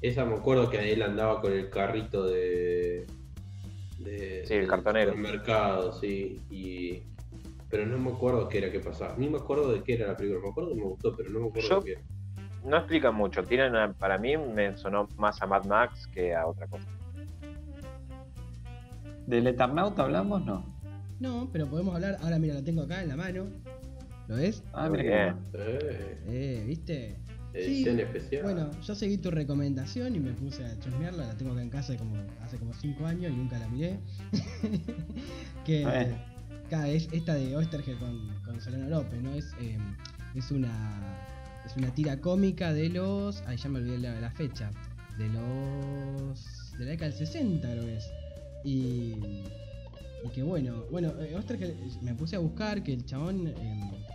Esa 0.02 0.24
me 0.24 0.34
acuerdo 0.34 0.68
que 0.70 0.92
él 0.92 1.00
andaba 1.02 1.40
con 1.40 1.52
el 1.52 1.70
carrito 1.70 2.26
de. 2.26 3.06
de 4.00 4.44
Sí, 4.44 4.54
el 4.54 4.66
cartonero. 4.66 5.12
del 5.12 5.20
mercado, 5.20 5.92
sí. 5.92 6.40
Y, 6.50 7.04
pero 7.68 7.86
no 7.86 7.96
me 7.96 8.10
acuerdo 8.10 8.48
qué 8.48 8.58
era 8.58 8.72
que 8.72 8.80
pasaba. 8.80 9.14
Ni 9.18 9.28
me 9.28 9.38
acuerdo 9.38 9.70
de 9.72 9.84
qué 9.84 9.94
era 9.94 10.08
la 10.08 10.16
película. 10.16 10.40
Me 10.42 10.48
acuerdo 10.50 10.70
que 10.70 10.76
me 10.80 10.82
gustó, 10.82 11.14
pero 11.16 11.30
no 11.30 11.38
me 11.42 11.46
acuerdo 11.46 11.68
Yo- 11.68 11.78
de 11.78 11.84
qué 11.84 11.92
era. 11.92 12.02
No 12.64 12.76
explican 12.76 13.14
mucho. 13.14 13.44
Tienen, 13.44 13.94
para 13.94 14.18
mí 14.18 14.36
me 14.36 14.76
sonó 14.76 15.06
más 15.16 15.40
a 15.42 15.46
Mad 15.46 15.64
Max 15.66 16.08
que 16.08 16.34
a 16.34 16.44
otra 16.48 16.66
cosa. 16.66 16.88
¿Del 19.30 19.46
Eternauta 19.46 20.02
hablamos? 20.02 20.44
No. 20.44 20.64
No, 21.20 21.48
pero 21.52 21.68
podemos 21.68 21.94
hablar. 21.94 22.18
Ahora, 22.22 22.38
mira, 22.38 22.54
la 22.54 22.62
tengo 22.62 22.82
acá 22.82 23.02
en 23.02 23.08
la 23.08 23.16
mano. 23.16 23.46
¿Lo 24.28 24.36
ves? 24.36 24.62
Ah, 24.72 24.88
mira. 24.88 25.36
Eh, 25.54 26.18
Eh, 26.26 26.64
¿viste? 26.66 27.16
edición 27.52 27.96
Sí, 27.96 28.02
especial. 28.02 28.42
Bueno, 28.44 28.70
yo 28.82 28.94
seguí 28.94 29.18
tu 29.18 29.30
recomendación 29.30 30.14
y 30.14 30.20
me 30.20 30.32
puse 30.32 30.64
a 30.64 30.78
chusmearla. 30.78 31.26
La 31.26 31.34
tengo 31.36 31.52
acá 31.52 31.62
en 31.62 31.70
casa 31.70 31.96
como 31.96 32.16
hace 32.42 32.58
como 32.58 32.72
5 32.74 33.06
años 33.06 33.32
y 33.32 33.36
nunca 33.36 33.58
la 33.58 33.68
miré. 33.68 33.98
que 35.64 35.82
Eh. 35.82 36.16
acá 36.66 36.88
es 36.88 37.08
esta 37.12 37.34
de 37.34 37.56
Oestergel 37.56 37.98
con, 37.98 38.28
con 38.44 38.60
Solano 38.60 38.88
López, 38.88 39.20
¿no? 39.22 39.32
Es, 39.34 39.52
eh, 39.60 39.78
es 40.34 40.50
una 40.50 40.70
es 41.66 41.76
una 41.76 41.92
tira 41.94 42.20
cómica 42.20 42.72
de 42.72 42.88
los. 42.88 43.42
Ay, 43.46 43.56
ya 43.58 43.68
me 43.68 43.78
olvidé 43.80 43.98
la, 43.98 44.20
la 44.20 44.30
fecha. 44.30 44.70
De 45.18 45.28
los. 45.28 46.72
de 46.78 46.84
la 46.84 46.90
década 46.92 47.10
del 47.10 47.18
60, 47.18 47.68
creo 47.68 47.84
que 47.84 47.96
es. 47.96 48.10
Y. 48.64 49.42
Y 50.22 50.28
que 50.28 50.42
bueno, 50.42 50.84
bueno, 50.90 51.14
eh, 51.18 51.34
Oestergel, 51.34 51.70
eh, 51.70 51.90
me 52.02 52.14
puse 52.14 52.36
a 52.36 52.40
buscar 52.40 52.82
que 52.82 52.92
el 52.92 53.06
chabón 53.06 53.46
eh, 53.46 53.54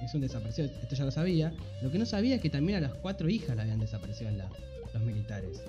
es 0.04 0.14
un 0.14 0.22
desaparecido, 0.22 0.68
esto 0.68 0.94
ya 0.96 1.04
lo 1.04 1.10
sabía. 1.10 1.52
Lo 1.82 1.90
que 1.90 1.98
no 1.98 2.06
sabía 2.06 2.36
es 2.36 2.42
que 2.42 2.52
también 2.52 2.78
a 2.78 2.82
las 2.82 2.94
cuatro 2.94 3.28
hijas 3.28 3.56
la 3.56 3.64
habían 3.64 3.80
desaparecido 3.80 4.30
en 4.30 4.38
la, 4.38 4.48
los 4.94 5.02
militares. 5.04 5.64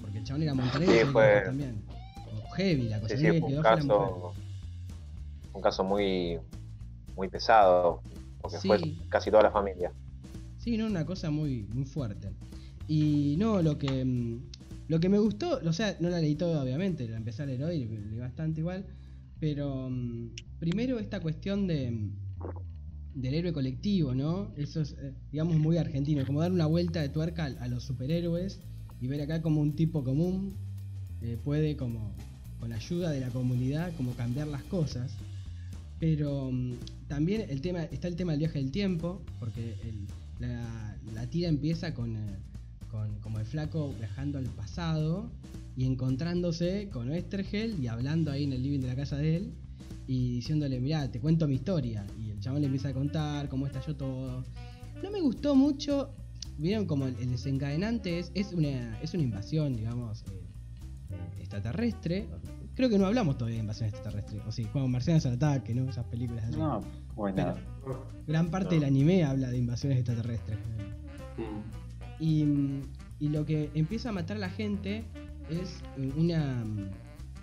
Porque 0.00 0.18
el 0.18 0.24
chabón 0.24 0.44
era 0.44 0.54
montonero 0.54 0.92
Sí, 0.92 1.04
fue- 1.12 1.42
también. 1.44 1.74
O 2.46 2.48
heavy 2.52 2.88
la 2.88 3.00
cosa, 3.00 3.16
Sí, 3.16 3.20
sí, 3.22 3.40
fue 3.40 3.48
un 3.56 3.62
caso, 3.62 4.34
un 5.52 5.62
caso 5.62 5.82
muy, 5.82 6.38
muy 7.16 7.28
pesado, 7.28 8.02
porque 8.40 8.58
fue 8.58 8.78
casi 9.08 9.30
toda 9.32 9.42
la 9.42 9.50
familia. 9.50 9.92
Sí, 10.58 10.76
no, 10.76 10.86
una 10.86 11.04
cosa 11.04 11.30
muy, 11.30 11.66
muy 11.74 11.86
fuerte. 11.86 12.30
Y 12.86 13.34
no, 13.36 13.60
lo 13.62 13.78
que 13.78 14.04
mm, 14.04 14.42
lo 14.92 15.00
que 15.00 15.08
me 15.08 15.18
gustó, 15.18 15.58
o 15.64 15.72
sea, 15.72 15.96
no 16.00 16.10
la 16.10 16.20
leí 16.20 16.34
toda 16.34 16.62
obviamente, 16.62 17.08
la 17.08 17.16
empecé 17.16 17.42
a 17.42 17.46
leer 17.46 17.64
hoy, 17.64 17.86
leí 17.86 18.18
bastante 18.18 18.60
igual, 18.60 18.84
pero 19.40 19.88
mm, 19.88 20.32
primero 20.58 20.98
esta 20.98 21.18
cuestión 21.20 21.66
de 21.66 21.90
mm, 21.90 22.10
del 23.14 23.32
héroe 23.32 23.54
colectivo, 23.54 24.14
¿no? 24.14 24.52
Eso 24.54 24.82
es, 24.82 24.94
eh, 25.00 25.14
digamos, 25.30 25.56
muy 25.56 25.78
argentino, 25.78 26.26
como 26.26 26.42
dar 26.42 26.52
una 26.52 26.66
vuelta 26.66 27.00
de 27.00 27.08
tuerca 27.08 27.46
a, 27.46 27.68
los 27.68 27.84
superhéroes 27.84 28.60
y 29.00 29.06
ver 29.06 29.22
acá 29.22 29.40
como 29.40 29.62
un 29.62 29.76
tipo 29.76 30.04
común 30.04 30.56
eh, 31.22 31.38
puede 31.42 31.74
como 31.74 32.12
con 32.60 32.74
ayuda 32.74 33.12
de 33.12 33.20
la 33.20 33.30
comunidad 33.30 33.94
como 33.96 34.12
cambiar 34.12 34.48
las 34.48 34.64
cosas. 34.64 35.14
Pero 36.00 36.50
mm, 36.52 36.74
también 37.08 37.46
el 37.48 37.62
tema, 37.62 37.84
está 37.84 38.08
el 38.08 38.16
tema 38.16 38.32
del 38.32 38.40
viaje 38.40 38.58
del 38.58 38.70
tiempo, 38.70 39.22
porque 39.40 39.74
la 40.38 41.26
tira 41.30 41.48
empieza 41.48 41.94
con, 41.94 42.14
eh, 42.14 42.36
con 42.92 43.18
como 43.20 43.40
el 43.40 43.46
flaco 43.46 43.92
viajando 43.98 44.38
al 44.38 44.44
pasado 44.44 45.30
y 45.76 45.86
encontrándose 45.86 46.88
con 46.92 47.08
Oestergel 47.08 47.82
y 47.82 47.88
hablando 47.88 48.30
ahí 48.30 48.44
en 48.44 48.52
el 48.52 48.62
living 48.62 48.80
de 48.80 48.88
la 48.88 48.94
casa 48.94 49.16
de 49.16 49.36
él 49.36 49.54
y 50.06 50.34
diciéndole, 50.34 50.78
mirá, 50.78 51.10
te 51.10 51.18
cuento 51.18 51.48
mi 51.48 51.54
historia. 51.54 52.06
Y 52.20 52.30
el 52.30 52.38
chabón 52.40 52.60
le 52.60 52.66
empieza 52.66 52.88
a 52.90 52.92
contar 52.92 53.48
cómo 53.48 53.66
estalló 53.66 53.96
todo. 53.96 54.44
No 55.02 55.10
me 55.10 55.20
gustó 55.20 55.54
mucho, 55.54 56.10
vieron 56.58 56.86
como 56.86 57.06
el, 57.06 57.16
el 57.16 57.30
desencadenante 57.30 58.18
es, 58.18 58.30
es, 58.34 58.52
una, 58.52 59.00
es 59.00 59.14
una 59.14 59.22
invasión, 59.22 59.74
digamos, 59.74 60.22
eh, 60.22 60.42
eh, 61.10 61.40
extraterrestre. 61.40 62.28
Creo 62.74 62.88
que 62.90 62.98
no 62.98 63.06
hablamos 63.06 63.36
todavía 63.38 63.56
de 63.56 63.62
invasión 63.62 63.88
extraterrestre. 63.88 64.40
O 64.46 64.52
sí, 64.52 64.64
jugamos 64.64 64.90
Marcianos 64.90 65.24
al 65.26 65.34
ataque, 65.34 65.74
¿no? 65.74 65.88
Esas 65.88 66.04
películas 66.06 66.44
así. 66.44 66.58
No, 66.58 66.80
bueno. 67.14 67.36
Pero 67.84 68.06
gran 68.26 68.50
parte 68.50 68.74
No. 68.74 68.80
del 68.80 68.84
anime 68.90 69.24
habla 69.24 69.50
de 69.50 69.56
invasiones 69.58 69.98
extraterrestres. 69.98 70.58
Mm. 71.38 71.81
Y, 72.20 72.44
y 73.20 73.28
lo 73.28 73.44
que 73.44 73.70
empieza 73.74 74.10
a 74.10 74.12
matar 74.12 74.36
a 74.36 74.40
la 74.40 74.50
gente 74.50 75.04
es 75.50 75.80
una, 76.16 76.64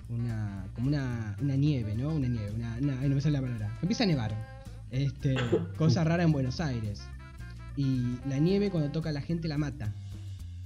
una 0.10 0.66
como 0.74 0.88
una, 0.88 1.36
una 1.42 1.56
nieve, 1.56 1.96
¿no? 1.96 2.10
Una 2.10 2.28
nieve, 2.28 2.52
una, 2.52 2.78
una- 2.82 3.00
ay, 3.02 3.10
no 3.10 3.16
me 3.16 3.22
sale 3.22 3.34
la 3.34 3.42
palabra. 3.42 3.78
Empieza 3.82 4.04
a 4.04 4.08
nevar. 4.08 4.60
Este, 4.92 5.36
cosa 5.78 6.04
rara 6.04 6.24
en 6.24 6.32
Buenos 6.32 6.60
Aires. 6.60 7.02
Y 7.76 8.18
la 8.28 8.40
nieve 8.40 8.70
cuando 8.70 8.92
toca 8.92 9.10
a 9.10 9.14
la 9.14 9.22
gente 9.22 9.48
la 9.48 9.58
mata. 9.58 9.94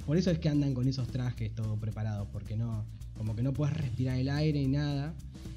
Por 0.05 0.17
eso 0.17 0.31
es 0.31 0.39
que 0.39 0.49
andan 0.49 0.73
con 0.73 0.87
esos 0.87 1.07
trajes 1.07 1.53
todo 1.55 1.77
preparados, 1.77 2.27
porque 2.31 2.57
no, 2.57 2.85
como 3.17 3.35
que 3.35 3.43
no 3.43 3.53
puedes 3.53 3.75
respirar 3.75 4.17
el 4.17 4.29
aire 4.29 4.61
y 4.61 4.67
nada. 4.67 5.13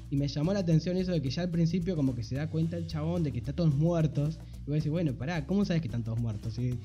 Y 0.09 0.15
me 0.15 0.27
llamó 0.27 0.53
la 0.53 0.59
atención 0.59 0.95
eso 0.97 1.11
de 1.11 1.21
que 1.21 1.29
ya 1.29 1.41
al 1.41 1.49
principio 1.49 1.95
como 1.97 2.15
que 2.15 2.23
se 2.23 2.35
da 2.35 2.47
cuenta 2.49 2.77
el 2.77 2.87
chabón 2.87 3.23
de 3.23 3.31
que 3.33 3.39
están 3.39 3.55
todos 3.55 3.75
muertos. 3.75 4.39
Y 4.67 4.69
vos 4.69 4.75
decís, 4.75 4.91
bueno, 4.91 5.13
pará, 5.13 5.45
¿cómo 5.45 5.63
sabes 5.63 5.81
que 5.81 5.87
están 5.87 6.03
todos 6.03 6.19
muertos? 6.19 6.53
Si 6.53 6.77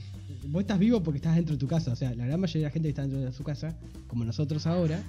vos 0.47 0.61
estás 0.61 0.79
vivo 0.79 1.03
porque 1.03 1.17
estás 1.17 1.35
dentro 1.35 1.57
de 1.57 1.59
tu 1.59 1.67
casa. 1.67 1.93
O 1.93 1.97
sea, 1.97 2.15
la 2.15 2.27
gran 2.27 2.39
mayoría 2.39 2.61
de 2.61 2.67
la 2.67 2.71
gente 2.71 2.87
que 2.87 2.91
está 2.91 3.03
dentro 3.03 3.21
de 3.21 3.33
su 3.33 3.43
casa, 3.43 3.77
como 4.07 4.25
nosotros 4.25 4.69
ahora, 4.69 5.03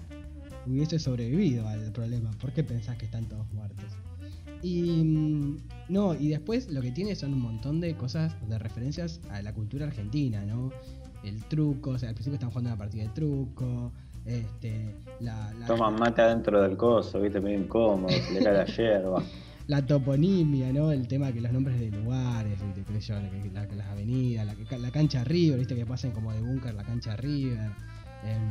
hubiese 0.65 0.97
sobrevivido 0.97 1.67
al 1.67 1.91
problema. 1.91 2.31
¿Por 2.41 2.51
qué 2.51 2.63
pensás 2.63 2.97
que 2.97 3.05
están 3.05 3.25
todos 3.25 3.45
muertos? 3.53 3.85
Y 4.63 5.03
mm, 5.03 5.57
no, 5.89 6.15
y 6.15 6.29
después 6.29 6.71
lo 6.71 6.81
que 6.81 6.91
tiene 6.91 7.15
son 7.15 7.33
un 7.33 7.41
montón 7.41 7.79
de 7.79 7.95
cosas, 7.95 8.35
de 8.49 8.57
referencias 8.57 9.21
a 9.29 9.43
la 9.43 9.53
cultura 9.53 9.85
argentina, 9.85 10.43
¿no? 10.43 10.71
El 11.23 11.43
truco, 11.43 11.91
o 11.91 11.99
sea, 11.99 12.09
al 12.09 12.15
principio 12.15 12.35
están 12.35 12.49
jugando 12.49 12.71
una 12.71 12.77
partida 12.77 13.03
de 13.03 13.09
truco, 13.09 13.91
este, 14.25 14.95
la, 15.19 15.53
la, 15.59 15.67
Toman 15.67 15.95
mate 15.95 16.21
adentro 16.21 16.61
del 16.61 16.77
coso, 16.77 17.19
viste, 17.21 17.41
medio 17.41 17.59
incómodo, 17.59 18.09
se 18.09 18.33
le 18.33 18.43
cae 18.43 18.53
la 18.53 18.65
hierba. 18.77 19.23
La 19.67 19.85
toponimia, 19.85 20.71
¿no? 20.73 20.91
El 20.91 21.07
tema 21.07 21.31
que 21.31 21.39
los 21.41 21.51
nombres 21.51 21.79
de 21.79 21.89
lugares, 21.91 22.59
yo, 23.07 23.15
la 23.53 23.65
las 23.75 23.87
avenidas, 23.87 24.45
la, 24.45 24.77
la 24.77 24.91
cancha 24.91 25.23
River, 25.23 25.59
¿viste? 25.59 25.75
Que 25.75 25.85
pasen 25.85 26.11
como 26.11 26.31
de 26.33 26.41
búnker 26.41 26.73
la 26.73 26.83
cancha 26.83 27.15
River. 27.15 27.71
Em, 28.25 28.49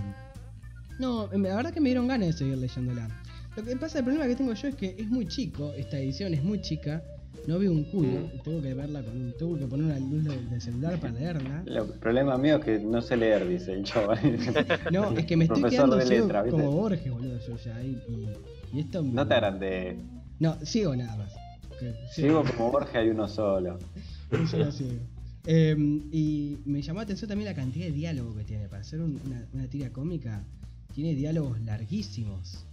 no, 0.99 1.31
em, 1.33 1.43
la 1.43 1.57
verdad 1.57 1.73
que 1.73 1.81
me 1.81 1.89
dieron 1.91 2.07
ganas 2.09 2.29
de 2.29 2.33
seguir 2.33 2.59
leyéndola. 2.59 3.09
Lo 3.57 3.63
que 3.63 3.77
pasa, 3.77 3.99
el 3.99 4.05
problema 4.05 4.27
que 4.27 4.37
tengo 4.37 4.53
yo 4.55 4.69
es 4.69 4.75
que 4.75 4.95
es 4.99 5.09
muy 5.09 5.27
chico, 5.27 5.73
esta 5.75 5.99
edición 5.99 6.33
es 6.33 6.43
muy 6.43 6.61
chica, 6.63 7.03
no 7.47 7.59
veo 7.59 7.73
un 7.73 7.85
culo, 7.85 8.31
y 8.35 8.39
tengo 8.39 8.63
que 8.63 8.73
verla 8.73 9.03
con 9.03 9.15
un, 9.21 9.33
tengo 9.39 9.59
que 9.59 9.67
poner 9.67 9.87
una 9.87 9.99
luz 9.99 10.25
del 10.51 10.61
celular 10.61 10.99
para 10.99 11.13
leerla. 11.13 11.63
El 11.67 11.85
problema 12.01 12.39
mío 12.39 12.57
es 12.57 12.65
que 12.65 12.79
no 12.79 13.03
sé 13.03 13.17
leer, 13.19 13.47
dice 13.47 13.73
el 13.75 13.85
chaval. 13.85 14.19
No, 14.91 15.11
es 15.13 15.27
que 15.27 15.37
me 15.37 15.45
estoy 15.45 15.63
quedando 15.71 15.97
de 15.97 16.07
letra, 16.23 16.45
como 16.51 16.71
Borges, 16.71 17.11
boludo, 17.13 17.39
yo 17.47 17.57
ya, 17.59 17.83
y, 17.83 17.89
y, 18.09 18.77
y 18.77 18.81
esto... 18.81 19.03
me- 19.03 19.13
No 19.13 19.27
te 19.27 19.35
agrandé. 19.35 19.97
No, 20.43 20.57
ciego 20.67 20.97
nada 20.97 21.17
más. 21.17 21.33
Sigo 22.11 22.43
como 22.43 22.73
Borges, 22.73 22.97
hay 22.97 23.11
uno 23.11 23.29
solo. 23.29 23.79
Un 24.33 24.49
solo 24.49 24.73
ciego. 24.73 24.99
Eh, 25.47 25.77
y 26.11 26.57
me 26.65 26.83
llamó 26.83 26.99
la 26.99 27.05
atención 27.05 27.29
también 27.29 27.49
la 27.49 27.55
cantidad 27.55 27.87
de 27.87 27.93
diálogo 27.93 28.35
que 28.37 28.43
tiene. 28.43 28.69
Para 28.69 28.83
ser 28.83 29.01
un- 29.03 29.21
una, 29.25 29.47
una 29.53 29.69
tira 29.69 29.91
cómica, 29.91 30.43
tiene 30.97 31.15
diálogos 31.15 31.61
larguísimos. 31.61 32.65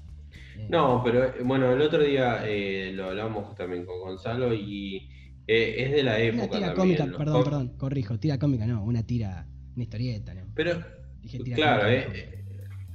Eh, 0.57 0.65
No, 0.72 1.03
pero 1.03 1.26
eh, 1.26 1.43
bueno, 1.43 1.72
el 1.72 1.80
otro 1.82 2.01
día 2.03 2.41
eh, 2.47 2.91
lo 2.95 3.05
hablamos 3.05 3.55
también 3.55 3.86
con 3.86 3.99
Gonzalo 3.99 4.51
y 4.51 5.07
eh, 5.45 5.76
es 5.78 5.91
de 5.91 6.01
la 6.01 6.13
Una 6.15 6.24
época 6.24 6.57
tira 6.57 6.74
también. 6.74 6.76
cómica, 6.76 7.05
los 7.05 7.17
perdón, 7.17 7.34
cómics. 7.34 7.49
perdón, 7.51 7.67
corrijo. 7.78 8.20
Tira 8.20 8.39
cómica 8.39 8.65
no, 8.65 8.84
una 8.84 9.03
tira, 9.03 9.45
una 9.76 9.84
historieta, 9.84 10.34
¿no? 10.34 10.41
Pero 10.55 10.84
Dije 11.22 11.38
tira 11.43 11.55
claro, 11.55 11.84
cómica, 11.84 12.30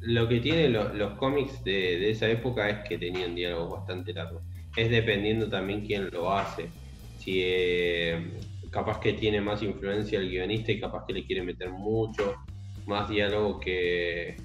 lo 0.01 0.29
que 0.29 0.41
tienen 0.41 0.73
lo- 0.73 0.93
los 0.95 1.13
cómics 1.19 1.63
de, 1.63 1.71
de 1.73 2.11
esa 2.11 2.29
época 2.29 2.69
es 2.71 2.89
que 2.89 2.99
tenían 2.99 3.37
diálogos 3.37 3.71
bastante 3.79 4.13
largos. 4.13 4.43
Es 4.77 4.91
dependiendo 4.91 5.49
también 5.49 5.85
quién 5.87 6.11
lo 6.11 6.33
hace. 6.33 6.71
Si 7.17 7.41
eh, 7.43 8.33
capaz 8.71 8.99
que 9.01 9.13
tiene 9.15 9.41
más 9.41 9.63
influencia 9.63 10.19
el 10.19 10.29
guionista 10.29 10.73
y 10.73 10.81
capaz 10.81 11.05
que 11.07 11.13
le 11.13 11.25
quiere 11.27 11.43
meter 11.43 11.71
mucho 11.71 12.35
más 12.87 13.09
diálogo 13.09 13.61
que, 13.61 14.37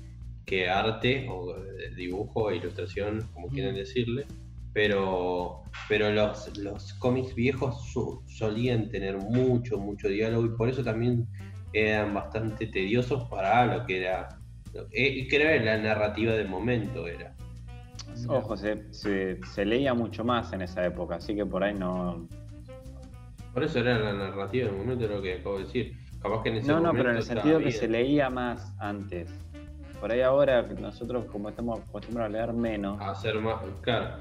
que 0.45 0.69
arte 0.69 1.27
o 1.29 1.55
eh, 1.55 1.95
dibujo, 1.95 2.51
ilustración, 2.51 3.27
como 3.33 3.47
quieran 3.49 3.75
decirle. 3.75 4.25
Pero, 4.71 5.63
pero 5.89 6.11
los, 6.11 6.55
los 6.59 6.93
cómics 6.99 7.33
viejos 7.33 7.89
su- 7.91 8.23
solían 8.27 8.89
tener 8.89 9.17
mucho, 9.17 9.79
mucho 9.79 10.07
diálogo 10.07 10.45
y 10.45 10.55
por 10.55 10.69
eso 10.69 10.83
también 10.83 11.25
eran 11.73 12.13
bastante 12.13 12.67
tediosos 12.67 13.27
para 13.29 13.65
lo 13.65 13.85
que 13.85 13.97
era. 13.97 14.29
eh, 14.91 15.27
creo 15.27 15.57
que 15.59 15.65
la 15.65 15.77
narrativa 15.77 16.33
del 16.33 16.47
momento 16.47 17.07
era. 17.07 17.35
Ojo, 18.27 18.57
se, 18.57 18.91
se, 18.93 19.39
se 19.45 19.65
leía 19.65 19.93
mucho 19.93 20.23
más 20.23 20.51
en 20.53 20.61
esa 20.61 20.85
época, 20.85 21.15
así 21.15 21.35
que 21.35 21.45
por 21.45 21.63
ahí 21.63 21.73
no. 21.73 22.27
Por 23.53 23.63
eso 23.63 23.79
era 23.79 23.97
la 23.97 24.13
narrativa 24.13 24.67
del 24.67 24.77
momento, 24.77 25.07
lo 25.07 25.21
que 25.21 25.35
acabo 25.35 25.57
de 25.57 25.65
decir. 25.65 25.97
Capaz 26.21 26.43
que 26.43 26.49
en 26.49 26.55
ese 26.57 26.67
No, 26.67 26.79
no, 26.79 26.91
pero 26.91 27.11
en 27.11 27.17
el 27.17 27.23
sentido 27.23 27.59
que 27.59 27.71
se 27.71 27.87
leía 27.87 28.29
más 28.29 28.73
antes. 28.79 29.29
Por 29.99 30.11
ahí 30.11 30.21
ahora, 30.21 30.61
nosotros 30.79 31.25
como 31.25 31.49
estamos 31.49 31.79
acostumbrados 31.79 32.33
a 32.33 32.37
leer 32.37 32.53
menos, 32.53 32.99
hacer 33.01 33.35
más. 33.39 33.61
Claro. 33.81 34.15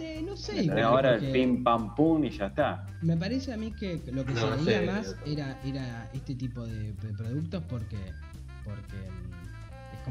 Eh, 0.00 0.22
no 0.24 0.36
sé, 0.36 0.52
pero 0.54 0.62
igual, 0.64 0.82
ahora 0.84 1.14
el 1.16 1.32
pim 1.32 1.64
pam 1.64 1.94
pum 1.96 2.24
y 2.24 2.30
ya 2.30 2.46
está. 2.46 2.86
Me 3.02 3.16
parece 3.16 3.52
a 3.52 3.56
mí 3.56 3.72
que 3.72 4.00
lo 4.12 4.24
que 4.24 4.32
No, 4.34 4.40
se 4.56 4.64
leía 4.64 4.80
sé. 4.80 4.86
más 4.86 5.16
era, 5.26 5.58
era 5.64 6.08
este 6.12 6.34
tipo 6.36 6.64
de, 6.64 6.92
de 6.92 7.12
productos 7.16 7.62
porque, 7.68 7.96
porque 8.64 8.96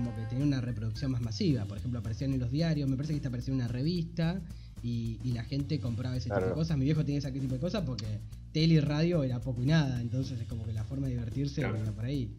como 0.04 0.16
que 0.16 0.22
tenía 0.24 0.46
una 0.46 0.62
reproducción 0.62 1.12
más 1.12 1.22
masiva. 1.22 1.66
Por 1.66 1.78
ejemplo, 1.78 2.00
aparecían 2.00 2.34
en 2.34 2.40
los 2.40 2.52
diarios, 2.52 2.90
me 2.90 2.96
parece 2.96 3.14
que 3.14 3.18
esta 3.18 3.28
aparecía 3.28 3.54
en 3.54 3.60
una 3.60 3.68
revista 3.68 4.40
y, 4.82 5.20
y 5.24 5.34
la 5.34 5.44
gente 5.44 5.80
compraba 5.80 6.16
ese 6.16 6.30
tipo 6.30 6.40
de 6.46 6.54
cosas. 6.54 6.78
Mi 6.78 6.86
viejo 6.86 7.04
tenía 7.04 7.20
ese 7.20 7.32
tipo 7.34 7.54
de 7.54 7.60
cosas 7.60 7.84
porque 7.86 8.06
tele 8.54 8.76
y 8.76 8.80
radio 8.80 9.24
era 9.24 9.40
poco 9.42 9.62
y 9.62 9.66
nada. 9.66 10.00
Entonces 10.00 10.40
es 10.40 10.48
como 10.48 10.64
que 10.66 10.72
la 10.72 10.84
forma 10.86 11.08
de 11.08 11.14
divertirse 11.16 11.62
Claro. 11.62 11.74
venía 11.76 11.92
por 11.92 12.06
ahí. 12.06 12.34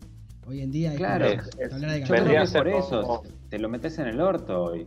Hoy 0.46 0.60
en 0.62 0.70
día 0.72 0.92
es 0.92 0.96
Claro, 0.96 1.26
como 1.28 1.42
es- 1.42 1.50
es- 1.58 1.72
hablar 1.72 1.90
de. 1.92 2.04
Vendría 2.06 2.42
a 2.42 2.46
ser 2.46 2.62
por 2.62 2.68
eso 2.72 3.02
como- 3.02 3.22
te 3.50 3.58
lo 3.58 3.68
metes 3.68 3.98
en 3.98 4.06
el 4.08 4.20
orto 4.20 4.62
hoy. 4.64 4.86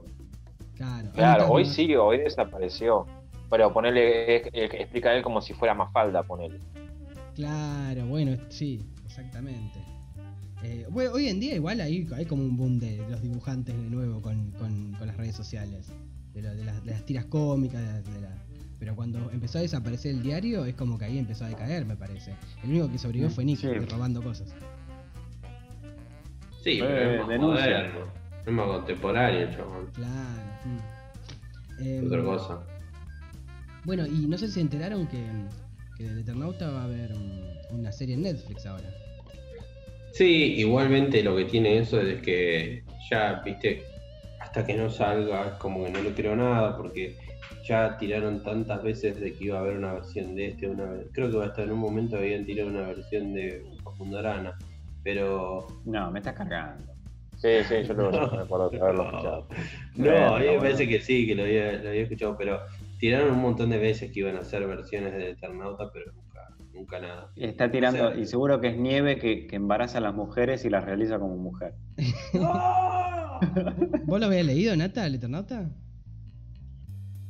Claro, 0.76 1.12
Claro, 1.12 1.52
hoy 1.52 1.66
sí, 1.66 1.96
hoy 1.96 2.18
desapareció. 2.18 3.06
Pero 3.52 3.72
ponerle, 3.72 4.38
explica 4.48 5.14
él 5.16 5.22
como 5.22 5.40
si 5.42 5.54
fuera 5.54 5.76
más 5.76 5.92
falda, 5.94 6.24
ponele. 6.24 6.58
Claro, 7.36 8.08
bueno, 8.08 8.36
sí, 8.50 8.82
exactamente. 9.06 9.80
Eh, 10.64 10.86
bueno, 10.90 11.12
hoy 11.14 11.28
en 11.28 11.40
día 11.40 11.56
igual 11.56 11.82
hay, 11.82 12.08
hay 12.16 12.26
como 12.26 12.44
un 12.44 12.56
boom 12.56 12.80
de 12.80 12.98
los 13.10 13.22
dibujantes 13.22 13.76
de 13.76 13.90
nuevo 13.90 14.22
con, 14.22 14.52
con- 14.52 14.94
con 14.94 15.08
las 15.08 15.18
redes 15.18 15.36
sociales, 15.36 15.88
de, 16.34 16.42
lo- 16.42 16.56
de 16.56 16.64
las, 16.64 16.84
de 16.86 16.92
las 16.92 17.06
tiras 17.06 17.26
cómicas, 17.26 17.82
de, 18.06 18.22
la- 18.22 18.38
pero 18.80 18.96
cuando 18.96 19.30
empezó 19.32 19.58
a 19.58 19.62
desaparecer 19.62 20.12
el 20.12 20.24
diario 20.24 20.66
es 20.66 20.76
como 20.76 20.98
que 20.98 21.06
ahí 21.06 21.18
empezó 21.18 21.46
a 21.46 21.50
decaer, 21.50 21.86
me 21.86 21.96
parece. 21.96 22.34
El 22.64 22.70
único 22.72 22.90
que 22.92 22.98
sobrevivió 22.98 23.30
fue 23.30 23.44
Nick, 23.46 23.60
Sí. 23.60 23.68
robando 23.68 24.22
cosas. 24.22 24.50
Sí, 26.64 26.78
pero 26.80 26.88
Eh, 26.98 27.14
es 27.16 27.20
más 27.20 27.30
denuncia. 27.30 27.66
moderno. 27.66 28.00
Es 28.46 28.52
más 28.54 28.66
contemporáneo, 28.68 29.52
chabón. 29.52 29.86
Claro. 29.94 30.42
mm. 30.66 31.82
Es 31.82 31.88
Em, 31.88 32.06
otra 32.08 32.24
cosa. 32.24 32.60
Bueno, 33.84 34.06
y 34.06 34.28
no 34.28 34.38
sé 34.38 34.48
si 34.48 34.54
se 34.54 34.62
enteraron 34.62 35.08
que, 35.08 35.26
que 35.98 36.04
del 36.06 36.20
Eternauta 36.20 36.70
va 36.72 36.82
a 36.82 36.84
haber 36.86 37.14
mm, 37.16 37.76
una 37.76 37.92
serie 37.92 38.16
en 38.16 38.22
Netflix 38.24 38.66
ahora. 38.66 38.90
Sí, 40.14 40.56
igualmente 40.60 41.24
lo 41.24 41.36
que 41.36 41.46
tiene 41.46 41.80
eso 41.80 42.00
es 42.00 42.22
que 42.22 42.84
ya, 43.10 43.42
viste, 43.44 43.84
hasta 44.40 44.66
que 44.66 44.76
no 44.76 44.90
salga, 44.90 45.48
es 45.48 45.54
como 45.54 45.84
que 45.84 45.90
no 45.92 46.02
le 46.02 46.12
creo 46.12 46.36
nada, 46.36 46.78
porque 46.78 47.16
ya 47.68 47.98
tiraron 47.98 48.44
tantas 48.44 48.84
veces 48.84 49.20
de 49.20 49.34
que 49.34 49.46
iba 49.46 49.58
a 49.58 49.62
haber 49.62 49.78
una 49.78 49.94
versión 49.94 50.36
de 50.36 50.50
este, 50.50 50.68
una 50.68 50.86
creo 51.14 51.32
que 51.32 51.44
hasta 51.48 51.64
en 51.64 51.72
un 51.72 51.80
momento 51.80 52.18
habían 52.18 52.46
tirado 52.46 52.70
una 52.70 52.88
versión 52.88 53.34
de 53.34 53.64
Arana, 54.18 54.56
pero 55.04 55.66
No, 55.86 56.12
me 56.12 56.20
estás 56.20 56.36
cargando. 56.36 56.94
Sí, 57.38 57.50
sí, 57.68 57.76
yo 57.88 57.94
lo 57.94 58.10
acuerdo 58.10 58.70
de 58.70 58.80
haberlo 58.80 59.04
escuchado. 59.06 59.48
no, 59.96 60.06
Bueno, 60.06 60.36
a 60.36 60.40
mí 60.40 60.46
me 60.46 60.46
bueno. 60.46 60.62
parece 60.62 60.88
que 60.88 61.02
sí, 61.02 61.26
que 61.28 61.36
lo 61.36 61.44
había, 61.44 61.74
lo 61.74 61.90
había 61.90 62.04
escuchado, 62.04 62.38
pero 62.38 62.60
tiraron 63.00 63.32
un 63.32 63.42
montón 63.42 63.70
de 63.72 63.80
veces 63.80 64.12
que 64.12 64.20
iban 64.20 64.36
a 64.38 64.42
hacer 64.42 64.66
versiones 64.68 65.14
de 65.14 65.32
Eternauta, 65.32 65.90
pero 65.92 66.12
nunca, 66.74 67.00
nada. 67.00 67.30
Y 67.36 67.46
está 67.46 67.72
tirando, 67.72 68.08
O 68.08 68.12
sea- 68.12 68.20
y 68.20 68.26
seguro 68.26 68.60
que 68.60 68.70
es 68.70 68.78
nieve 68.78 69.18
que, 69.18 69.48
que 69.48 69.56
embaraza 69.56 70.00
a 70.00 70.02
las 70.02 70.14
mujeres 70.14 70.66
y 70.66 70.70
las 70.70 70.84
realiza 70.86 71.20
como 71.20 71.38
mujer. 71.38 71.74
¿Vos 74.06 74.20
lo 74.20 74.26
habías 74.26 74.46
leído, 74.46 74.76
Nata, 74.76 75.06
el 75.06 75.16
Eternauta? 75.16 75.70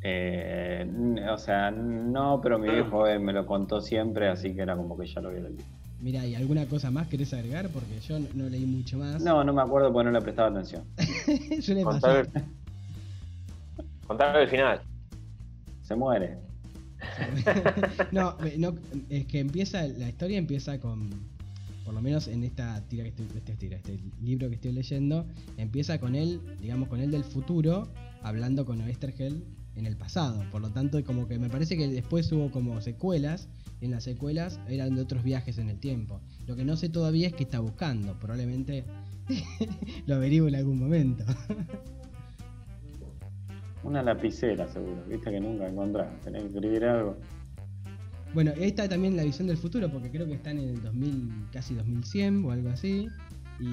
Eh, 0.02 0.86
o 1.32 1.38
sea, 1.38 1.72
no, 1.72 2.42
pero 2.42 2.60
mi 2.60 2.70
viejo 2.70 3.08
eh, 3.08 3.20
me 3.20 3.32
lo 3.32 3.46
contó 3.46 3.80
siempre, 3.82 4.28
así 4.28 4.54
que 4.54 4.62
era 4.62 4.76
como 4.76 4.98
que 4.98 5.08
ya 5.08 5.22
lo 5.22 5.30
había 5.30 5.42
leído. 5.42 5.64
Mira, 6.02 6.26
¿y 6.26 6.36
alguna 6.36 6.66
cosa 6.66 6.92
más 6.92 7.08
querés 7.08 7.34
agregar? 7.34 7.70
Porque 7.70 7.98
yo 8.02 8.20
no, 8.20 8.28
no 8.34 8.50
leí 8.50 8.66
mucho 8.66 8.98
más. 8.98 9.24
No, 9.24 9.42
no 9.46 9.54
me 9.54 9.62
acuerdo 9.62 9.94
porque 9.94 10.06
no 10.06 10.12
le 10.12 10.22
prestaba 10.22 10.50
atención. 10.50 10.84
Contar 11.86 12.02
pasar. 12.02 12.30
el, 12.36 12.44
contar 14.06 14.36
el 14.42 14.50
final. 14.50 14.82
Se 15.82 15.96
muere. 15.96 16.38
no, 18.12 18.38
no, 18.58 18.76
es 19.10 19.26
que 19.26 19.40
empieza, 19.40 19.88
la 19.88 20.10
historia 20.10 20.38
empieza 20.38 20.80
con, 20.80 21.10
por 21.86 21.94
lo 21.94 22.02
menos 22.02 22.28
en 22.28 22.44
esta 22.44 22.82
tira 22.88 23.04
que 23.04 23.10
estoy, 23.10 23.28
este, 23.36 23.56
tira, 23.56 23.78
este 23.78 24.00
libro 24.22 24.50
que 24.50 24.56
estoy 24.56 24.72
leyendo, 24.72 25.26
empieza 25.58 26.00
con 26.00 26.16
él, 26.16 26.42
digamos, 26.62 26.90
con 26.90 27.00
él 27.00 27.12
del 27.12 27.24
futuro, 27.24 27.90
hablando 28.22 28.66
con 28.66 28.82
Oestergel 28.82 29.44
en 29.76 29.86
el 29.86 29.98
pasado. 29.98 30.44
Por 30.52 30.62
lo 30.62 30.70
tanto, 30.70 31.04
como 31.04 31.28
que 31.28 31.40
me 31.40 31.50
parece 31.50 31.78
que 31.78 31.88
después 31.88 32.32
hubo 32.32 32.52
como 32.52 32.80
secuelas, 32.82 33.50
y 33.82 33.86
en 33.86 33.92
las 33.92 34.04
secuelas 34.04 34.60
eran 34.68 34.96
de 34.96 35.02
otros 35.02 35.24
viajes 35.24 35.58
en 35.58 35.70
el 35.70 35.80
tiempo. 35.80 36.22
Lo 36.48 36.56
que 36.56 36.64
no 36.64 36.78
sé 36.78 36.90
todavía 36.90 37.28
es 37.28 37.34
qué 37.34 37.44
está 37.44 37.60
buscando, 37.60 38.18
probablemente 38.20 38.86
lo 40.06 40.16
averiguo 40.16 40.48
en 40.48 40.56
algún 40.56 40.80
momento. 40.80 41.26
Una 43.84 44.02
lapicera, 44.02 44.68
seguro. 44.68 45.04
Viste 45.08 45.30
que 45.32 45.40
nunca 45.40 45.68
encontrás. 45.68 46.08
Tenés 46.22 46.44
que 46.44 46.48
escribir 46.50 46.86
algo. 46.86 47.18
Bueno, 48.34 48.52
está 48.58 48.88
también 48.90 49.16
la 49.16 49.24
visión 49.24 49.48
del 49.48 49.58
futuro, 49.58 49.90
porque 49.92 50.10
creo 50.10 50.26
que 50.26 50.34
están 50.34 50.58
en 50.58 50.70
el 50.70 50.82
2000, 50.82 51.32
casi 51.52 51.76
2100 51.76 52.46
o 52.46 52.52
algo 52.52 52.70
así. 52.70 53.10
Y, 53.60 53.66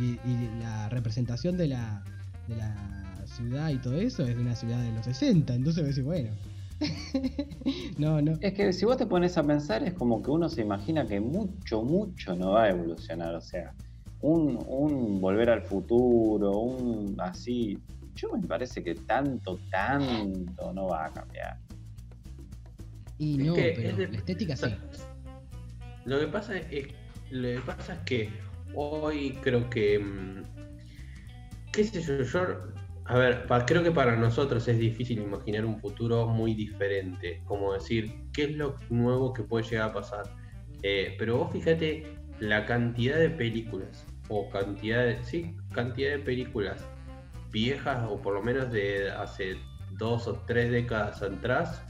y- 0.00 0.18
y 0.24 0.50
la 0.60 0.88
representación 0.88 1.56
de 1.56 1.68
la, 1.68 2.04
de 2.46 2.56
la 2.56 3.24
ciudad 3.26 3.70
y 3.70 3.78
todo 3.78 3.96
eso 3.96 4.22
es 4.24 4.36
de 4.36 4.40
una 4.42 4.54
ciudad 4.54 4.80
de 4.82 4.92
los 4.92 5.04
60. 5.06 5.54
Entonces 5.54 5.84
decís, 5.86 6.04
bueno. 6.04 6.30
no, 7.98 8.20
no. 8.20 8.32
Es 8.40 8.52
que 8.54 8.72
si 8.72 8.84
vos 8.84 8.96
te 8.96 9.06
pones 9.06 9.36
a 9.38 9.42
pensar, 9.44 9.82
es 9.82 9.94
como 9.94 10.22
que 10.22 10.30
uno 10.30 10.48
se 10.48 10.60
imagina 10.62 11.06
que 11.06 11.20
mucho, 11.20 11.82
mucho 11.82 12.36
no 12.36 12.52
va 12.52 12.64
a 12.64 12.70
evolucionar. 12.70 13.34
O 13.34 13.40
sea, 13.40 13.72
un, 14.20 14.58
un 14.68 15.20
volver 15.20 15.50
al 15.50 15.62
futuro, 15.62 16.58
un 16.58 17.16
así. 17.20 17.78
Yo 18.14 18.28
me 18.36 18.46
parece 18.46 18.82
que 18.84 18.94
tanto, 18.94 19.58
tanto 19.70 20.72
no 20.72 20.86
va 20.88 21.06
a 21.06 21.12
cambiar. 21.12 21.58
Y 23.18 23.40
Es 23.40 23.46
no, 23.46 23.54
que 23.54 23.72
pero 23.76 23.88
es 23.90 23.96
de- 23.96 24.08
la 24.08 24.18
estética 24.18 24.56
sí. 24.56 24.74
Lo 26.04 26.18
que 26.20 26.26
pasa 26.26 26.56
es, 26.56 26.88
lo 27.30 27.48
que 27.48 27.60
pasa 27.64 27.94
es 27.94 27.98
que 28.00 28.28
hoy 28.74 29.38
creo 29.42 29.68
que 29.70 29.98
mm, 29.98 30.42
qué 31.72 31.84
sé 31.84 32.02
yo, 32.02 32.22
yo 32.22 32.58
a 33.06 33.18
ver, 33.18 33.46
pa- 33.46 33.64
creo 33.66 33.82
que 33.82 33.90
para 33.90 34.16
nosotros 34.16 34.66
es 34.68 34.78
difícil 34.78 35.20
imaginar 35.20 35.64
un 35.64 35.78
futuro 35.80 36.26
muy 36.28 36.54
diferente, 36.54 37.42
como 37.44 37.72
decir 37.72 38.12
qué 38.32 38.44
es 38.44 38.52
lo 38.56 38.76
nuevo 38.90 39.32
que 39.32 39.42
puede 39.42 39.64
llegar 39.68 39.90
a 39.90 39.92
pasar. 39.92 40.24
Eh, 40.82 41.14
pero 41.18 41.38
vos 41.38 41.52
fíjate 41.52 42.04
la 42.40 42.64
cantidad 42.66 43.16
de 43.18 43.30
películas 43.30 44.04
o 44.28 44.48
cantidad 44.50 45.04
de, 45.04 45.22
sí, 45.24 45.56
cantidad 45.72 46.10
de 46.12 46.18
películas 46.20 46.84
viejas 47.52 48.04
o 48.08 48.20
por 48.20 48.34
lo 48.34 48.42
menos 48.42 48.72
de 48.72 49.10
hace 49.10 49.56
dos 49.90 50.26
o 50.26 50.42
tres 50.46 50.70
décadas 50.70 51.22
atrás, 51.22 51.84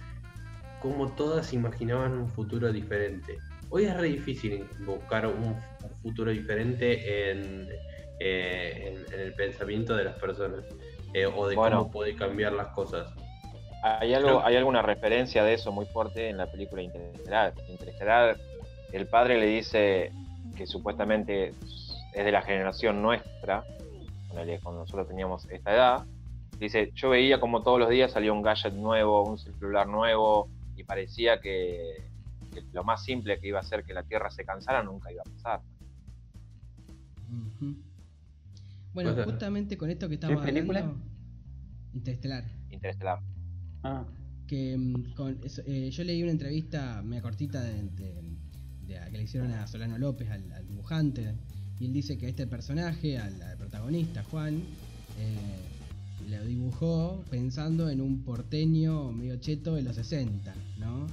como 0.78 1.14
todas 1.14 1.52
imaginaban 1.52 2.12
un 2.18 2.28
futuro 2.28 2.72
diferente. 2.72 3.38
Hoy 3.70 3.84
es 3.84 3.96
re 3.96 4.08
difícil 4.08 4.68
buscar 4.80 5.26
un, 5.26 5.56
futuro 6.02 6.32
diferente 6.32 7.30
en, 7.30 7.68
eh, 8.18 8.88
en- 8.88 9.14
en 9.14 9.20
el 9.20 9.32
pensamiento 9.34 9.94
de 9.96 10.02
las 10.04 10.16
personas 10.16 10.64
eh, 11.14 11.26
o 11.26 11.46
de 11.46 11.54
Bueno. 11.54 11.78
cómo 11.78 11.90
puede 11.92 12.16
cambiar 12.16 12.52
las 12.54 12.68
cosas. 12.68 13.06
Hay 13.82 14.14
algo, 14.14 14.28
Creo- 14.28 14.44
hay 14.46 14.56
alguna 14.56 14.82
referencia 14.82 15.44
de 15.44 15.54
eso 15.54 15.70
muy 15.70 15.86
fuerte 15.86 16.28
en 16.28 16.38
la 16.38 16.46
película 16.46 16.82
Interestelar. 16.82 17.54
Interestelar, 17.68 18.36
el 18.90 19.06
padre 19.06 19.38
le 19.38 19.46
dice 19.46 20.12
que 20.56 20.66
supuestamente 20.66 21.48
es 22.12 22.24
de 22.24 22.32
la 22.32 22.42
generación 22.42 23.00
nuestra, 23.00 23.64
cuando 24.62 24.80
nosotros 24.80 25.08
teníamos 25.08 25.46
esta 25.50 25.72
edad. 25.74 26.06
Dice, 26.58 26.90
yo 26.94 27.10
veía 27.10 27.40
como 27.40 27.62
todos 27.62 27.78
los 27.78 27.88
días 27.90 28.12
salía 28.12 28.32
un 28.32 28.42
gadget 28.42 28.74
nuevo, 28.74 29.24
un 29.28 29.38
celular 29.38 29.86
nuevo, 29.88 30.48
y 30.76 30.84
parecía 30.84 31.40
que, 31.40 32.08
que 32.52 32.62
lo 32.72 32.84
más 32.84 33.04
simple 33.04 33.38
que 33.40 33.48
iba 33.48 33.58
a 33.58 33.62
hacer 33.62 33.84
que 33.84 33.92
la 33.94 34.02
Tierra 34.04 34.30
se 34.30 34.44
cansara 34.44 34.82
nunca 34.82 35.10
iba 35.12 35.22
a 35.22 35.30
pasar. 35.30 35.60
Bueno, 38.94 39.14
justamente 39.24 39.76
con 39.76 39.90
esto 39.90 40.08
que 40.08 40.14
estamos 40.14 40.44
película? 40.44 40.80
hablando. 40.80 41.02
Interestelar. 41.94 42.44
Interestelar. 42.70 43.18
Ah, 43.82 44.04
que 44.46 44.76
mm, 44.76 45.14
con 45.14 45.38
eso- 45.42 45.62
eh, 45.66 45.90
yo 45.90 46.04
leí 46.04 46.22
una 46.22 46.32
entrevista 46.32 47.02
media 47.02 47.22
cortita 47.22 47.62
de, 47.62 47.82
de- 47.82 48.22
de- 48.86 49.10
que 49.10 49.16
le 49.16 49.22
hicieron 49.22 49.50
a 49.52 49.66
Solano 49.66 49.96
López, 49.98 50.30
al, 50.30 50.52
al 50.52 50.66
dibujante, 50.68 51.34
y 51.82 51.86
él 51.86 51.92
dice 51.92 52.16
que 52.16 52.28
este 52.28 52.46
personaje, 52.46 53.18
al, 53.18 53.42
al 53.42 53.56
protagonista, 53.58 54.22
Juan, 54.30 54.62
eh, 55.18 56.28
lo 56.30 56.44
dibujó 56.46 57.24
pensando 57.28 57.90
en 57.90 58.00
un 58.00 58.22
porteño 58.22 59.10
medio 59.10 59.36
cheto 59.36 59.74
de 59.74 59.82
los 59.82 59.96
60, 59.96 60.54
¿no? 60.78 61.08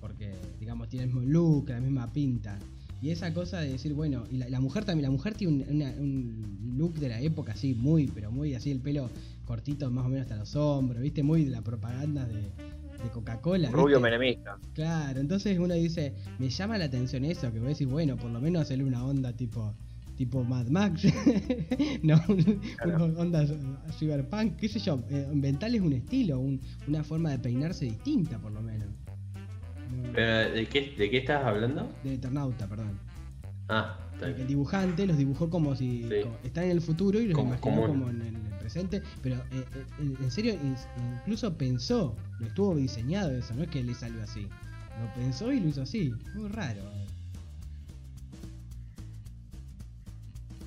Porque, 0.00 0.32
digamos, 0.58 0.88
tiene 0.88 1.04
el 1.04 1.12
mismo 1.12 1.28
look, 1.30 1.68
la 1.68 1.80
misma 1.80 2.06
pinta. 2.10 2.58
Y 3.02 3.10
esa 3.10 3.34
cosa 3.34 3.60
de 3.60 3.72
decir, 3.72 3.92
bueno, 3.92 4.24
y 4.30 4.38
la, 4.38 4.48
la 4.48 4.60
mujer 4.60 4.84
también, 4.86 5.04
la 5.04 5.10
mujer 5.10 5.34
tiene 5.34 5.52
un, 5.62 5.76
una- 5.76 5.90
un 5.98 6.74
look 6.78 6.94
de 6.94 7.08
la 7.10 7.20
época 7.20 7.52
así, 7.52 7.74
muy, 7.74 8.06
pero 8.06 8.30
muy 8.32 8.54
así, 8.54 8.70
el 8.70 8.80
pelo 8.80 9.10
cortito 9.44 9.90
más 9.90 10.06
o 10.06 10.08
menos 10.08 10.22
hasta 10.22 10.36
los 10.36 10.56
hombros, 10.56 11.02
¿viste? 11.02 11.22
Muy 11.22 11.44
de 11.44 11.50
la 11.50 11.60
propaganda 11.62 12.24
de, 12.24 12.34
de 12.34 13.10
Coca-Cola. 13.12 13.70
Rubio 13.70 14.00
menemista. 14.00 14.58
Claro, 14.74 15.20
entonces 15.20 15.58
uno 15.58 15.74
dice, 15.74 16.14
me 16.38 16.48
llama 16.48 16.78
la 16.78 16.86
atención 16.86 17.24
eso, 17.24 17.52
que 17.52 17.58
vos 17.60 17.68
decís, 17.68 17.86
bueno, 17.88 18.16
por 18.16 18.30
lo 18.30 18.40
menos 18.40 18.62
hacerle 18.62 18.84
una 18.84 19.04
onda 19.04 19.32
tipo 19.34 19.74
tipo 20.18 20.42
Mad 20.42 20.66
Max, 20.66 21.04
no, 22.02 22.20
Claro. 22.76 23.04
una 23.06 23.18
onda 23.20 23.46
cyberpunk, 23.98 24.56
qué 24.56 24.68
sé 24.68 24.80
yo, 24.80 25.00
eh, 25.10 25.28
inventarles 25.32 25.80
un 25.80 25.92
estilo, 25.92 26.40
un- 26.40 26.60
una 26.88 27.04
forma 27.04 27.30
de 27.30 27.38
peinarse 27.38 27.84
distinta 27.84 28.36
por 28.38 28.50
lo 28.52 28.60
menos. 28.60 28.88
No, 29.96 30.12
Pero, 30.12 30.54
¿de, 30.54 30.66
qué, 30.66 30.92
¿De 30.98 31.08
qué 31.08 31.18
estás 31.18 31.44
hablando? 31.44 31.88
de 32.02 32.14
Eternauta, 32.14 32.66
perdón. 32.68 32.98
Ah, 33.68 33.96
El, 34.20 34.46
dibujante 34.46 35.06
los 35.06 35.16
dibujó 35.16 35.48
como 35.48 35.76
si 35.76 36.02
Sí. 36.02 36.08
como- 36.24 36.36
están 36.42 36.64
en 36.64 36.70
el 36.72 36.80
futuro 36.80 37.20
y 37.20 37.28
los 37.28 37.34
Como- 37.36 37.50
imaginó 37.54 37.76
como- 37.76 37.86
como 37.86 38.10
en 38.10 38.20
el, 38.22 38.26
en 38.34 38.46
el 38.46 38.58
presente, 38.58 39.02
pero 39.22 39.36
eh, 39.36 39.64
eh, 40.00 40.14
en, 40.20 40.30
serio 40.32 40.54
incluso 41.22 41.56
pensó, 41.56 42.16
lo 42.40 42.46
estuvo 42.46 42.74
diseñado 42.74 43.30
eso, 43.30 43.54
no 43.54 43.62
es 43.62 43.68
que 43.70 43.84
le 43.84 43.94
salió 43.94 44.20
así. 44.22 44.42
Lo 45.00 45.14
pensó 45.22 45.52
y 45.52 45.60
lo 45.60 45.68
hizo 45.68 45.82
así, 45.82 46.12
muy 46.34 46.48
raro. 46.48 46.82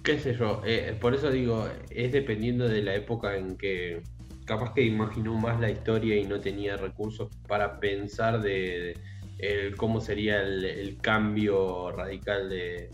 Qué 0.03 0.19
sé 0.19 0.35
yo, 0.35 0.61
eh, 0.65 0.95
por 0.99 1.13
eso 1.13 1.29
digo, 1.31 1.67
es 1.89 2.11
dependiendo 2.11 2.67
de 2.67 2.81
la 2.81 2.95
época 2.95 3.37
en 3.37 3.57
que 3.57 4.01
capaz 4.45 4.73
que 4.73 4.81
imaginó 4.83 5.35
más 5.37 5.59
la 5.59 5.69
historia 5.69 6.17
y 6.17 6.25
no 6.25 6.39
tenía 6.39 6.75
recursos 6.77 7.29
para 7.47 7.79
pensar 7.79 8.41
de, 8.41 8.95
de 9.37 9.67
el 9.67 9.75
cómo 9.77 10.01
sería 10.01 10.41
el, 10.41 10.65
el 10.65 10.97
cambio 10.99 11.91
radical 11.91 12.49
de, 12.49 12.89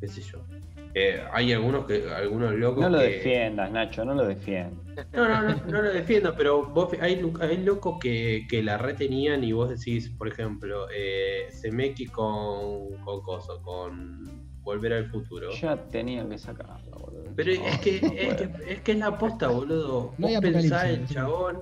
qué 0.00 0.08
sé 0.08 0.20
yo. 0.22 0.38
Eh, 0.94 1.22
hay 1.32 1.52
algunos 1.52 1.86
que 1.86 2.02
algunos 2.10 2.52
locos 2.54 2.82
no 2.82 2.90
lo 2.90 2.98
que- 2.98 3.04
defiendas, 3.10 3.70
Nacho, 3.70 4.04
no 4.04 4.14
lo 4.14 4.26
defiendas. 4.26 4.84
no, 5.12 5.28
no, 5.28 5.42
no, 5.42 5.54
no 5.66 5.82
lo 5.82 5.92
defiendo, 5.92 6.34
pero 6.36 6.66
vos, 6.66 6.90
hay, 7.00 7.22
hay 7.40 7.56
locos 7.58 7.98
que, 8.02 8.44
que 8.50 8.62
la 8.62 8.76
retenían 8.76 9.44
y 9.44 9.52
vos 9.52 9.70
decís, 9.70 10.10
por 10.18 10.26
ejemplo, 10.28 10.86
eh, 10.94 11.44
Zemeki 11.62 12.06
con, 12.06 12.96
con 13.04 13.20
Coso, 13.22 13.62
con 13.62 14.39
Volver 14.70 14.92
al 14.92 15.06
Futuro. 15.06 15.50
Ya 15.50 15.76
tenía 15.88 16.28
que 16.28 16.38
sacarlo, 16.38 16.96
boludo. 16.96 17.32
Pero 17.34 17.50
es 17.50 17.80
que, 17.80 18.00
No 18.00 18.12
es 18.12 18.34
que 18.36 18.72
es 18.72 18.80
que 18.82 18.92
es 18.92 18.98
la 18.98 19.18
posta, 19.18 19.48
boludo. 19.48 20.14
No 20.16 20.28
Vos 20.28 20.40
pensás 20.40 20.84
el 20.84 21.08
chabón, 21.08 21.58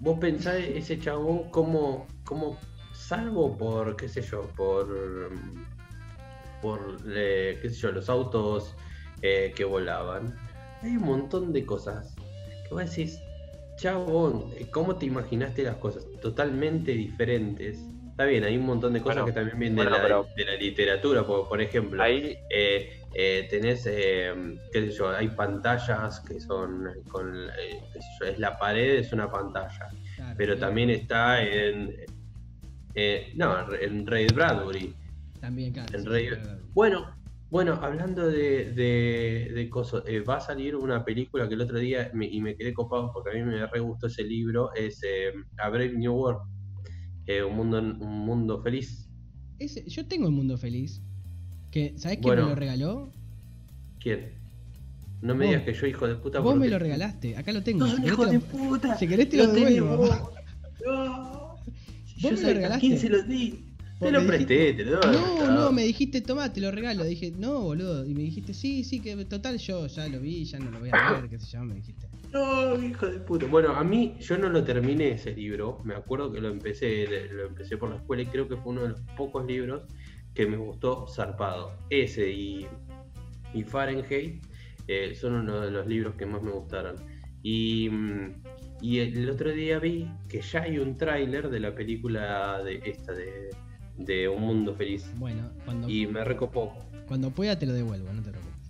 vos 0.00 0.18
pensás 0.18 0.54
ese 0.56 0.98
chabón 0.98 1.50
como, 1.50 2.06
como 2.24 2.58
salvo 2.94 3.54
por, 3.58 3.96
qué 3.96 4.08
sé 4.08 4.22
yo, 4.22 4.48
por, 4.56 4.88
por, 6.62 6.80
eh, 7.06 7.58
qué 7.60 7.68
sé 7.68 7.76
yo, 7.76 7.92
los 7.92 8.08
autos 8.08 8.74
eh, 9.20 9.52
que 9.54 9.64
volaban. 9.66 10.34
Hay 10.80 10.96
un 10.96 11.04
montón 11.04 11.52
de 11.52 11.66
cosas 11.66 12.14
que 12.66 12.74
vos 12.74 12.88
decís, 12.88 13.20
chabón, 13.76 14.46
¿cómo 14.70 14.96
te 14.96 15.04
imaginaste 15.04 15.64
las 15.64 15.76
cosas? 15.76 16.06
Totalmente 16.22 16.92
diferentes. 16.92 17.78
Está 18.16 18.24
bien, 18.24 18.44
hay 18.44 18.56
un 18.56 18.64
montón 18.64 18.94
de 18.94 19.02
cosas 19.02 19.16
Bueno, 19.24 19.26
que 19.26 19.32
también 19.32 19.58
vienen 19.58 19.76
bueno, 19.76 19.90
de, 19.90 19.96
la, 19.98 20.02
pero- 20.02 20.26
de 20.34 20.44
la 20.46 20.54
literatura, 20.54 21.26
por, 21.26 21.46
por 21.50 21.60
ejemplo. 21.60 22.02
Ahí, 22.02 22.38
Eh, 22.48 22.88
eh, 23.14 23.46
tenés, 23.50 23.84
eh, 23.86 24.32
qué 24.72 24.86
sé 24.86 24.90
yo, 24.92 25.10
hay 25.10 25.28
pantallas 25.28 26.20
que 26.20 26.40
son, 26.40 26.86
con, 27.08 27.34
eh, 27.36 27.78
qué 27.92 28.00
sé 28.00 28.08
yo, 28.18 28.26
es 28.28 28.38
la 28.38 28.58
pared, 28.58 29.00
es 29.00 29.12
una 29.12 29.30
pantalla. 29.30 29.90
Claro, 30.16 30.34
Pero 30.38 30.54
claro. 30.54 30.66
también 30.66 30.88
está 30.88 31.42
en, 31.42 31.94
eh, 32.94 33.32
no, 33.34 33.74
en 33.74 34.06
Ray 34.06 34.28
Bradbury. 34.28 34.94
También, 35.38 35.74
claro. 35.74 35.90
en 35.92 36.02
sí, 36.02 36.26
claro. 36.28 36.60
Bueno, 36.72 37.14
bueno, 37.50 37.78
hablando 37.82 38.28
de, 38.28 38.72
de, 38.72 39.50
de 39.54 39.68
cosas, 39.68 40.04
eh, 40.06 40.20
va 40.20 40.36
a 40.36 40.40
salir 40.40 40.74
una 40.74 41.04
película 41.04 41.46
que 41.46 41.54
el 41.54 41.60
otro 41.60 41.78
día, 41.78 42.10
me- 42.14 42.24
y 42.26 42.40
me 42.40 42.56
quedé 42.56 42.72
copado 42.72 43.10
porque 43.12 43.30
a 43.30 43.34
mí 43.34 43.42
me 43.42 43.66
re 43.66 43.80
gustó 43.80 44.06
ese 44.06 44.24
libro, 44.24 44.70
es 44.74 45.02
eh, 45.06 45.32
A 45.58 45.68
Brave 45.68 45.92
New 45.92 46.14
World, 46.14 46.40
eh, 47.26 47.42
un, 47.42 47.56
mundo, 47.56 47.78
un 47.78 48.18
mundo 48.26 48.62
feliz. 48.62 49.08
Ese- 49.58 49.84
yo 49.88 50.06
tengo 50.06 50.26
el 50.26 50.32
mundo 50.32 50.56
feliz. 50.58 51.00
Que, 51.70 51.94
¿Sabés 51.96 52.18
quién 52.18 52.22
Bueno, 52.28 52.42
me 52.44 52.48
lo 52.50 52.54
regaló? 52.54 53.10
¿Quién? 54.00 54.32
No 55.22 55.34
me 55.34 55.46
Vos. 55.46 55.50
digas 55.54 55.64
que 55.64 55.74
yo, 55.74 55.86
hijo 55.86 56.06
de 56.06 56.14
puta. 56.16 56.40
Vos 56.40 56.56
me 56.56 56.68
lo 56.68 56.78
regalaste, 56.78 57.36
acá 57.36 57.52
lo 57.52 57.62
tengo. 57.62 57.86
¡No, 57.86 57.96
si 57.96 58.06
hijo 58.06 58.24
te 58.26 58.32
de 58.32 58.38
lo- 58.38 58.44
puta! 58.44 58.96
si 58.98 59.08
querés 59.08 59.28
te 59.28 59.36
lo 59.38 59.46
devuelvo. 59.52 60.08
tengo. 60.08 60.30
No. 60.86 61.56
Yo 62.18 62.30
me 62.30 62.40
lo 62.40 62.48
regalaste. 62.48 62.86
quién 62.86 62.98
se 62.98 63.08
lo 63.08 63.22
di. 63.22 63.62
Vos 63.98 64.10
Te 64.10 64.12
lo 64.12 64.26
presté, 64.26 64.74
te 64.74 64.84
lo 64.84 65.00
doy. 65.00 65.16
No, 65.16 65.50
no, 65.50 65.72
me 65.72 65.82
dijiste, 65.84 66.20
tomá, 66.20 66.52
te 66.52 66.60
lo 66.60 66.70
regalo. 66.70 67.02
Dije, 67.02 67.32
no, 67.36 67.60
boludo. 67.62 68.04
Y 68.06 68.14
me 68.14 68.22
dijiste, 68.22 68.52
sí, 68.54 68.84
sí, 68.84 69.00
que 69.00 69.16
total 69.24 69.56
yo 69.58 69.86
ya 69.86 70.06
lo 70.08 70.20
vi, 70.20 70.44
ya 70.44 70.58
no 70.58 70.70
lo 70.70 70.78
voy 70.80 70.90
a 70.92 71.12
ver, 71.12 71.28
qué 71.30 71.38
sé 71.38 71.46
yo, 71.52 71.64
me 71.64 71.74
dijiste. 71.76 72.06
No, 72.36 72.82
hijo 72.82 73.06
de 73.06 73.18
puta. 73.20 73.46
Bueno, 73.46 73.70
a 73.74 73.82
mí, 73.82 74.14
yo 74.20 74.36
no 74.36 74.48
lo 74.48 74.62
terminé 74.62 75.12
ese 75.12 75.32
libro. 75.34 75.80
Me 75.84 75.94
acuerdo 75.94 76.30
que 76.30 76.40
lo 76.40 76.48
empecé, 76.48 77.06
lo 77.32 77.46
empecé 77.46 77.76
por 77.78 77.88
la 77.90 77.96
escuela 77.96 78.22
y 78.22 78.26
creo 78.26 78.46
que 78.48 78.56
fue 78.56 78.72
uno 78.72 78.82
de 78.82 78.88
los 78.90 79.00
pocos 79.16 79.46
libros 79.46 79.82
que 80.34 80.46
me 80.46 80.56
gustó 80.56 81.06
zarpado. 81.08 81.72
Ese 81.88 82.30
y, 82.30 82.66
y 83.54 83.62
Fahrenheit 83.64 84.44
eh, 84.86 85.14
son 85.14 85.34
uno 85.34 85.60
de 85.60 85.70
los 85.70 85.86
libros 85.86 86.14
que 86.16 86.26
más 86.26 86.42
me 86.42 86.50
gustaron. 86.50 86.96
Y, 87.42 87.88
Y 88.82 88.98
el 88.98 89.30
otro 89.30 89.50
día 89.52 89.78
vi 89.78 90.06
que 90.28 90.42
ya 90.42 90.62
hay 90.62 90.78
un 90.78 90.96
tráiler 90.98 91.48
de 91.48 91.60
la 91.60 91.74
película 91.74 92.62
de 92.62 92.82
esta 92.84 93.12
de, 93.12 93.48
de 93.96 94.28
Un 94.28 94.42
Mundo 94.42 94.74
Feliz. 94.74 95.10
Bueno, 95.16 95.50
cuando, 95.64 95.88
Y 95.88 96.06
me 96.06 96.22
recopó. 96.24 96.74
cuando 97.08 97.30
pueda 97.30 97.58
te 97.58 97.64
lo 97.64 97.72
devuelvo, 97.72 98.12
no 98.12 98.20
te 98.22 98.30
preocupes. 98.30 98.68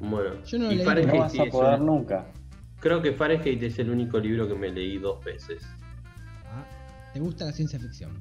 Bueno, 0.00 0.44
Yo 0.44 0.58
no 0.58 0.66
lo 0.66 0.72
y 0.72 0.76
leí, 0.76 0.84
Fahrenheit 0.86 1.14
No 1.14 1.20
vas 1.22 1.38
a 1.38 1.44
poder 1.46 1.80
un- 1.80 1.86
nunca. 1.86 2.26
Creo 2.80 3.02
que 3.02 3.12
Fahrenheit 3.12 3.62
es 3.62 3.78
el 3.78 3.90
único 3.90 4.18
libro 4.18 4.48
que 4.48 4.54
me 4.54 4.70
leí 4.70 4.98
dos 4.98 5.22
veces. 5.24 5.62
Ah, 6.46 6.64
¿Te 7.12 7.20
gusta 7.20 7.44
la 7.46 7.52
ciencia 7.52 7.78
ficción? 7.78 8.20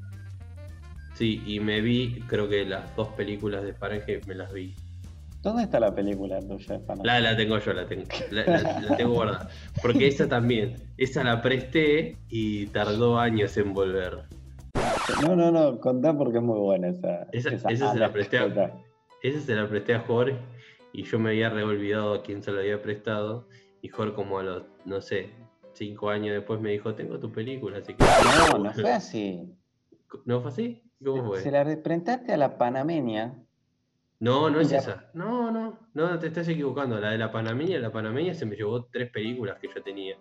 Sí, 1.14 1.42
y 1.46 1.60
me 1.60 1.82
vi, 1.82 2.22
creo 2.28 2.48
que 2.50 2.66
las 2.66 2.96
dos 2.96 3.10
películas 3.10 3.64
de 3.64 3.74
Fahrenheit 3.74 4.26
me 4.26 4.36
las 4.36 4.52
vi. 4.54 4.74
¿Dónde 5.42 5.64
está 5.64 5.80
la 5.80 5.94
película 5.96 6.40
tuya 6.42 6.78
de 6.78 6.80
Panamá? 6.86 7.04
La, 7.06 7.20
la 7.22 7.38
tengo 7.38 7.58
yo, 7.60 7.72
la 7.74 7.86
tengo, 7.86 8.04
la, 8.32 8.46
la- 8.46 8.82
la 8.82 8.98
tengo 8.98 9.14
guardada. 9.14 9.50
Porque 9.82 10.08
esa 10.08 10.28
también, 10.28 10.76
esa 10.98 11.24
la 11.24 11.42
presté 11.42 12.18
y 12.28 12.68
tardó 12.68 13.18
años 13.18 13.56
en 13.56 13.74
volver. 13.74 14.24
No, 15.24 15.36
no, 15.38 15.52
no, 15.52 15.80
contá 15.80 16.18
porque 16.18 16.38
es 16.40 16.44
muy 16.44 16.60
buena 16.60 16.90
esa. 16.90 17.28
Esa- 17.32 17.70
esa 17.70 17.92
se 17.94 18.00
la 18.00 18.12
presté 18.12 18.38
a-. 18.40 18.74
Esa 19.24 19.40
se 19.40 19.56
la 19.56 19.68
presté 19.70 19.96
a 19.96 20.02
Jorge 20.02 20.38
y 20.92 21.04
yo 21.04 21.20
me 21.20 21.30
había 21.30 21.50
re 21.50 21.64
olvidado 21.64 22.14
a 22.16 22.24
quién 22.24 22.44
se 22.44 22.52
la 22.52 22.60
había 22.60 22.82
prestado. 22.82 23.48
Y 23.82 23.90
Jorge 23.90 24.14
como 24.14 24.40
a 24.40 24.44
los, 24.44 24.64
no 24.86 25.02
sé, 25.02 25.30
cinco 25.74 26.10
años 26.10 26.34
después 26.36 26.60
me 26.60 26.72
dijo, 26.72 26.94
tengo 26.96 27.20
tu 27.20 27.32
película, 27.32 27.78
así 27.80 27.94
que... 27.94 28.04
No, 28.04 28.58
no 28.58 28.74
fue 28.74 28.92
así. 28.92 29.56
¿No 30.26 30.42
fue 30.42 30.50
así? 30.52 30.84
¿Cómo 31.04 31.28
fue? 31.28 31.40
Se 31.42 31.52
la 31.52 31.64
prestaste 31.82 32.34
a 32.34 32.38
la 32.38 32.58
panameña. 32.58 33.36
No, 34.20 34.50
no 34.50 34.60
es 34.60 34.72
esa. 34.74 35.10
No, 35.14 35.50
no, 35.50 35.80
no, 35.94 36.20
te 36.20 36.28
estás 36.28 36.46
equivocando. 36.50 37.00
La 37.00 37.12
de 37.12 37.18
la 37.18 37.32
Panameña, 37.32 37.80
la 37.80 37.90
Panameña 37.90 38.34
se 38.34 38.46
me 38.46 38.58
llevó 38.58 38.84
tres 38.84 39.10
películas 39.12 39.58
que 39.62 39.70
yo 39.74 39.82
tenía. 39.82 40.18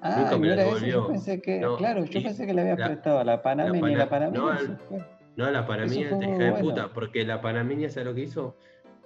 Ah, 0.00 0.16
Nunca 0.18 0.36
me 0.36 0.48
no 0.48 0.56
la 0.56 0.62
devolvió. 0.64 0.88
Yo 1.02 1.06
pensé 1.06 1.40
que, 1.40 1.60
No, 1.60 1.76
claro, 1.76 2.04
yo 2.04 2.18
y 2.18 2.24
pensé 2.24 2.44
que 2.44 2.52
le 2.52 2.62
había 2.62 2.74
la- 2.76 2.86
prestado 2.86 3.20
a 3.20 3.24
la 3.24 3.42
panameña 3.42 3.88
y 3.92 3.94
la 3.94 4.10
Pana- 4.10 4.32
panameña. 4.32 4.68
no, 4.90 4.98
el-. 4.98 5.02
No, 5.36 5.50
la 5.50 5.64
Panameña 5.66 6.10
es 6.10 6.22
hija 6.22 6.38
de 6.38 6.50
bueno. 6.50 6.58
puta, 6.58 6.92
porque 6.92 7.24
la 7.24 7.40
Panameña, 7.40 7.88
¿sabes 7.88 8.06
lo 8.08 8.14
que 8.16 8.22
hizo? 8.22 8.56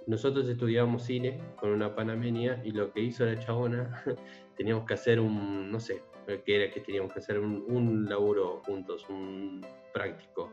Nosotros 0.07 0.47
estudiábamos 0.49 1.03
cine 1.03 1.39
con 1.59 1.69
una 1.69 1.95
Panameña 1.95 2.61
y 2.63 2.71
lo 2.71 2.91
que 2.91 3.01
hizo 3.01 3.25
la 3.25 3.37
chabona, 3.39 4.03
teníamos 4.57 4.85
que 4.85 4.93
hacer 4.95 5.19
un, 5.19 5.71
no 5.71 5.79
sé, 5.79 6.01
qué 6.45 6.63
era 6.63 6.71
que 6.73 6.81
teníamos 6.81 7.13
que 7.13 7.19
hacer 7.19 7.39
un, 7.39 7.63
un 7.67 8.05
laburo 8.09 8.61
juntos, 8.65 9.05
un 9.09 9.65
práctico. 9.93 10.51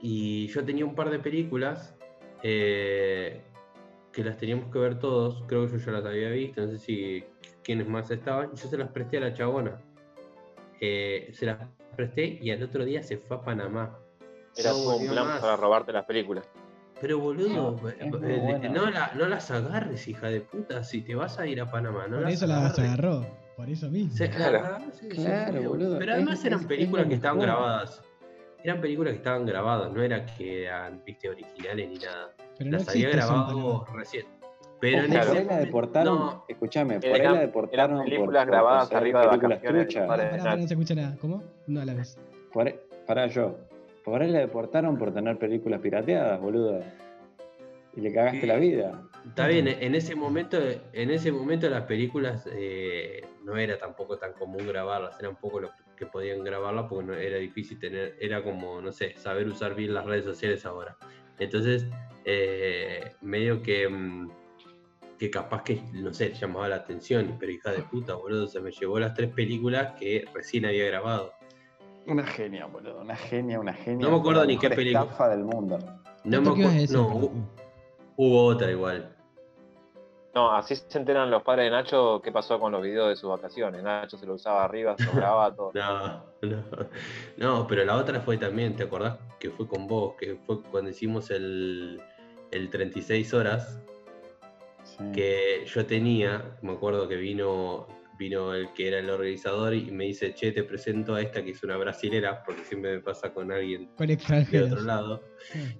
Y 0.00 0.46
yo 0.48 0.64
tenía 0.64 0.84
un 0.84 0.94
par 0.94 1.10
de 1.10 1.18
películas 1.18 1.96
eh, 2.42 3.40
que 4.12 4.22
las 4.22 4.36
teníamos 4.36 4.70
que 4.70 4.78
ver 4.78 4.98
todos, 4.98 5.42
creo 5.48 5.66
que 5.66 5.72
yo 5.72 5.78
ya 5.78 5.92
las 5.92 6.04
había 6.04 6.28
visto, 6.30 6.60
no 6.60 6.68
sé 6.70 6.78
si 6.78 7.24
quiénes 7.62 7.88
más 7.88 8.10
estaban, 8.10 8.50
yo 8.54 8.68
se 8.68 8.76
las 8.76 8.90
presté 8.90 9.16
a 9.16 9.20
la 9.20 9.34
chabona. 9.34 9.80
Eh, 10.80 11.30
se 11.32 11.46
las 11.46 11.58
presté 11.96 12.38
y 12.40 12.50
al 12.50 12.62
otro 12.62 12.84
día 12.84 13.02
se 13.02 13.16
fue 13.16 13.38
a 13.38 13.40
Panamá. 13.40 13.98
Era 14.56 14.70
No 14.72 14.96
un 14.96 15.08
plan 15.08 15.26
más. 15.26 15.40
para 15.40 15.56
robarte 15.56 15.92
las 15.92 16.04
películas. 16.04 16.46
Pero 17.00 17.18
boludo, 17.18 17.78
No, 17.80 17.88
eh, 17.88 17.96
eh, 18.00 18.10
buena. 18.10 18.68
no, 18.68 18.90
la- 18.90 19.12
no 19.14 19.26
las 19.26 19.50
agarres, 19.50 20.06
hija 20.08 20.28
de 20.28 20.40
puta, 20.40 20.82
si 20.84 21.02
te 21.02 21.14
vas 21.14 21.38
a 21.38 21.46
ir 21.46 21.60
a 21.60 21.70
Panamá, 21.70 22.04
no 22.06 22.16
por 22.16 22.22
las 22.24 22.34
eso 22.34 22.46
la 22.46 22.56
agarres. 22.58 22.76
se 22.76 22.82
agarró, 22.82 23.26
por 23.56 23.68
eso 23.68 23.90
mismo. 23.90 24.12
Se- 24.16 24.30
Claro. 24.30 24.62
la- 24.62 24.80
sí, 24.92 25.08
sí, 25.10 25.16
Claro, 25.16 25.60
sí. 25.60 25.66
boludo, 25.66 25.98
Pero 25.98 26.12
además 26.12 26.38
es- 26.38 26.44
eran 26.46 26.60
es 26.60 26.66
películas 26.66 27.06
que 27.06 27.14
estaban 27.14 27.38
mejor. 27.38 27.54
grabadas. 27.56 28.02
Eran 28.62 28.80
películas 28.80 29.12
que 29.12 29.16
estaban 29.18 29.44
grabadas, 29.44 29.92
no 29.92 30.02
era 30.02 30.24
que 30.24 30.64
eran, 30.64 31.02
viste, 31.04 31.28
originales 31.28 31.88
ni 31.90 31.96
nada. 31.98 32.30
Pero 32.56 32.70
no 32.70 32.78
las 32.78 32.88
había 32.88 33.10
en 33.10 33.16
grabado 33.16 33.84
recién. 33.92 34.26
Pero 34.80 34.98
en 34.98 35.04
Ojo, 35.04 35.12
Claro. 35.12 35.26
por 35.28 35.36
ese 35.36 35.38
ahí 35.42 35.46
la 35.48 35.58
deportaron, 35.64 36.18
no, 36.18 36.44
escúchame, 36.48 37.00
por 37.00 37.10
ahí 37.12 37.22
la 37.22 37.32
deportaron 37.40 37.96
por- 37.96 38.04
películas 38.04 38.44
por 38.44 38.52
grabadas 38.52 38.92
arriba 38.92 39.20
de 39.20 39.26
vacaciones. 39.26 39.94
Pará, 39.94 40.56
no 40.56 40.66
se 40.66 40.74
escucha 40.74 40.94
nada. 40.94 41.16
¿Cómo? 41.20 41.42
No 41.66 41.80
a 41.80 41.84
la 41.84 41.94
vez. 41.94 42.18
Por 42.52 42.72
Pará 43.06 43.26
yo. 43.26 43.58
Por 44.04 44.20
ahí 44.20 44.30
la 44.30 44.40
deportaron 44.40 44.98
por 44.98 45.12
tener 45.14 45.38
películas 45.38 45.80
pirateadas, 45.80 46.40
boludo. 46.40 46.80
Y 47.96 48.00
le 48.00 48.12
cagaste 48.12 48.42
Sí. 48.42 48.46
la 48.46 48.56
vida. 48.56 49.02
Está 49.26 49.46
bien, 49.46 49.68
en 49.68 49.94
ese 49.94 50.14
momento, 50.14 50.58
en 50.92 51.10
ese 51.10 51.32
momento 51.32 51.70
las 51.70 51.84
películas 51.84 52.46
eh, 52.52 53.22
no 53.44 53.56
era 53.56 53.78
tampoco 53.78 54.18
tan 54.18 54.34
común 54.34 54.66
grabarlas, 54.66 55.18
eran 55.18 55.36
poco 55.36 55.60
los 55.60 55.70
que 55.96 56.04
podían 56.06 56.44
grabarlas 56.44 56.86
porque 56.88 57.06
no, 57.06 57.14
era 57.14 57.38
difícil 57.38 57.78
tener, 57.78 58.16
era 58.20 58.42
como, 58.42 58.80
no 58.82 58.92
sé, 58.92 59.14
saber 59.16 59.46
usar 59.46 59.74
bien 59.74 59.94
las 59.94 60.04
redes 60.04 60.24
sociales 60.24 60.66
ahora. 60.66 60.96
Entonces, 61.38 61.86
eh, 62.24 63.12
medio 63.22 63.62
que, 63.62 63.88
mm, 63.88 64.30
que 65.18 65.30
capaz 65.30 65.62
que, 65.62 65.80
no 65.92 66.12
sé, 66.12 66.34
llamaba 66.34 66.68
la 66.68 66.76
atención, 66.76 67.36
pero 67.38 67.52
hija 67.52 67.70
de 67.72 67.82
puta, 67.82 68.14
boludo, 68.14 68.46
se 68.48 68.60
me 68.60 68.72
llevó 68.72 68.98
las 68.98 69.14
tres 69.14 69.30
películas 69.30 69.94
que 69.98 70.24
recién 70.34 70.66
había 70.66 70.84
grabado. 70.86 71.32
Una 72.06 72.24
genia, 72.24 72.66
boludo. 72.66 73.00
Una 73.00 73.16
genia, 73.16 73.58
una 73.60 73.72
genia. 73.72 74.06
No 74.06 74.12
me 74.14 74.20
acuerdo 74.20 74.44
ni 74.44 74.58
qué 74.58 74.70
película. 74.70 75.02
estafa 75.04 75.28
del 75.30 75.44
mundo. 75.44 75.78
No 76.24 76.38
¿Esto 76.38 76.54
me 76.56 76.64
acuerdo, 76.64 76.92
no, 76.92 77.30
hubo 78.16 78.44
otra 78.46 78.70
igual. 78.70 79.10
No, 80.34 80.50
así 80.52 80.74
se 80.74 80.98
enteran 80.98 81.30
los 81.30 81.42
padres 81.44 81.66
de 81.66 81.70
Nacho 81.70 82.20
qué 82.22 82.32
pasó 82.32 82.58
con 82.58 82.72
los 82.72 82.82
videos 82.82 83.08
de 83.08 83.16
sus 83.16 83.30
vacaciones. 83.30 83.82
Nacho 83.82 84.18
se 84.18 84.26
lo 84.26 84.34
usaba 84.34 84.64
arriba, 84.64 84.96
se 84.98 85.04
lo 85.04 85.12
grababa 85.12 85.54
todo. 85.54 85.70
No, 85.74 86.24
no, 86.42 86.64
no, 87.36 87.66
pero 87.66 87.84
la 87.84 87.96
otra 87.96 88.20
fue 88.20 88.36
también, 88.36 88.74
¿te 88.76 88.82
acordás? 88.82 89.16
Que 89.38 89.50
fue 89.50 89.66
con 89.68 89.86
vos, 89.86 90.14
que 90.16 90.36
fue 90.44 90.60
cuando 90.64 90.90
hicimos 90.90 91.30
el, 91.30 92.02
el 92.50 92.68
36 92.70 93.32
horas, 93.32 93.80
Sí. 94.82 94.98
que 95.14 95.64
yo 95.66 95.86
tenía, 95.86 96.58
me 96.60 96.72
acuerdo 96.72 97.08
que 97.08 97.16
vino, 97.16 97.86
vino 98.18 98.54
el 98.54 98.72
que 98.72 98.88
era 98.88 98.98
el 99.00 99.10
organizador 99.10 99.74
y 99.74 99.90
me 99.90 100.04
dice, 100.04 100.34
che, 100.34 100.52
te 100.52 100.62
presento 100.64 101.14
a 101.14 101.20
esta 101.20 101.42
que 101.44 101.50
es 101.50 101.62
una 101.64 101.76
brasilera, 101.76 102.42
porque 102.44 102.62
siempre 102.64 102.96
me 102.96 103.00
pasa 103.00 103.32
con 103.32 103.50
alguien 103.52 103.90
Con 104.44 104.52
de 104.52 104.62
otro 104.72 104.82
lado. 104.82 105.22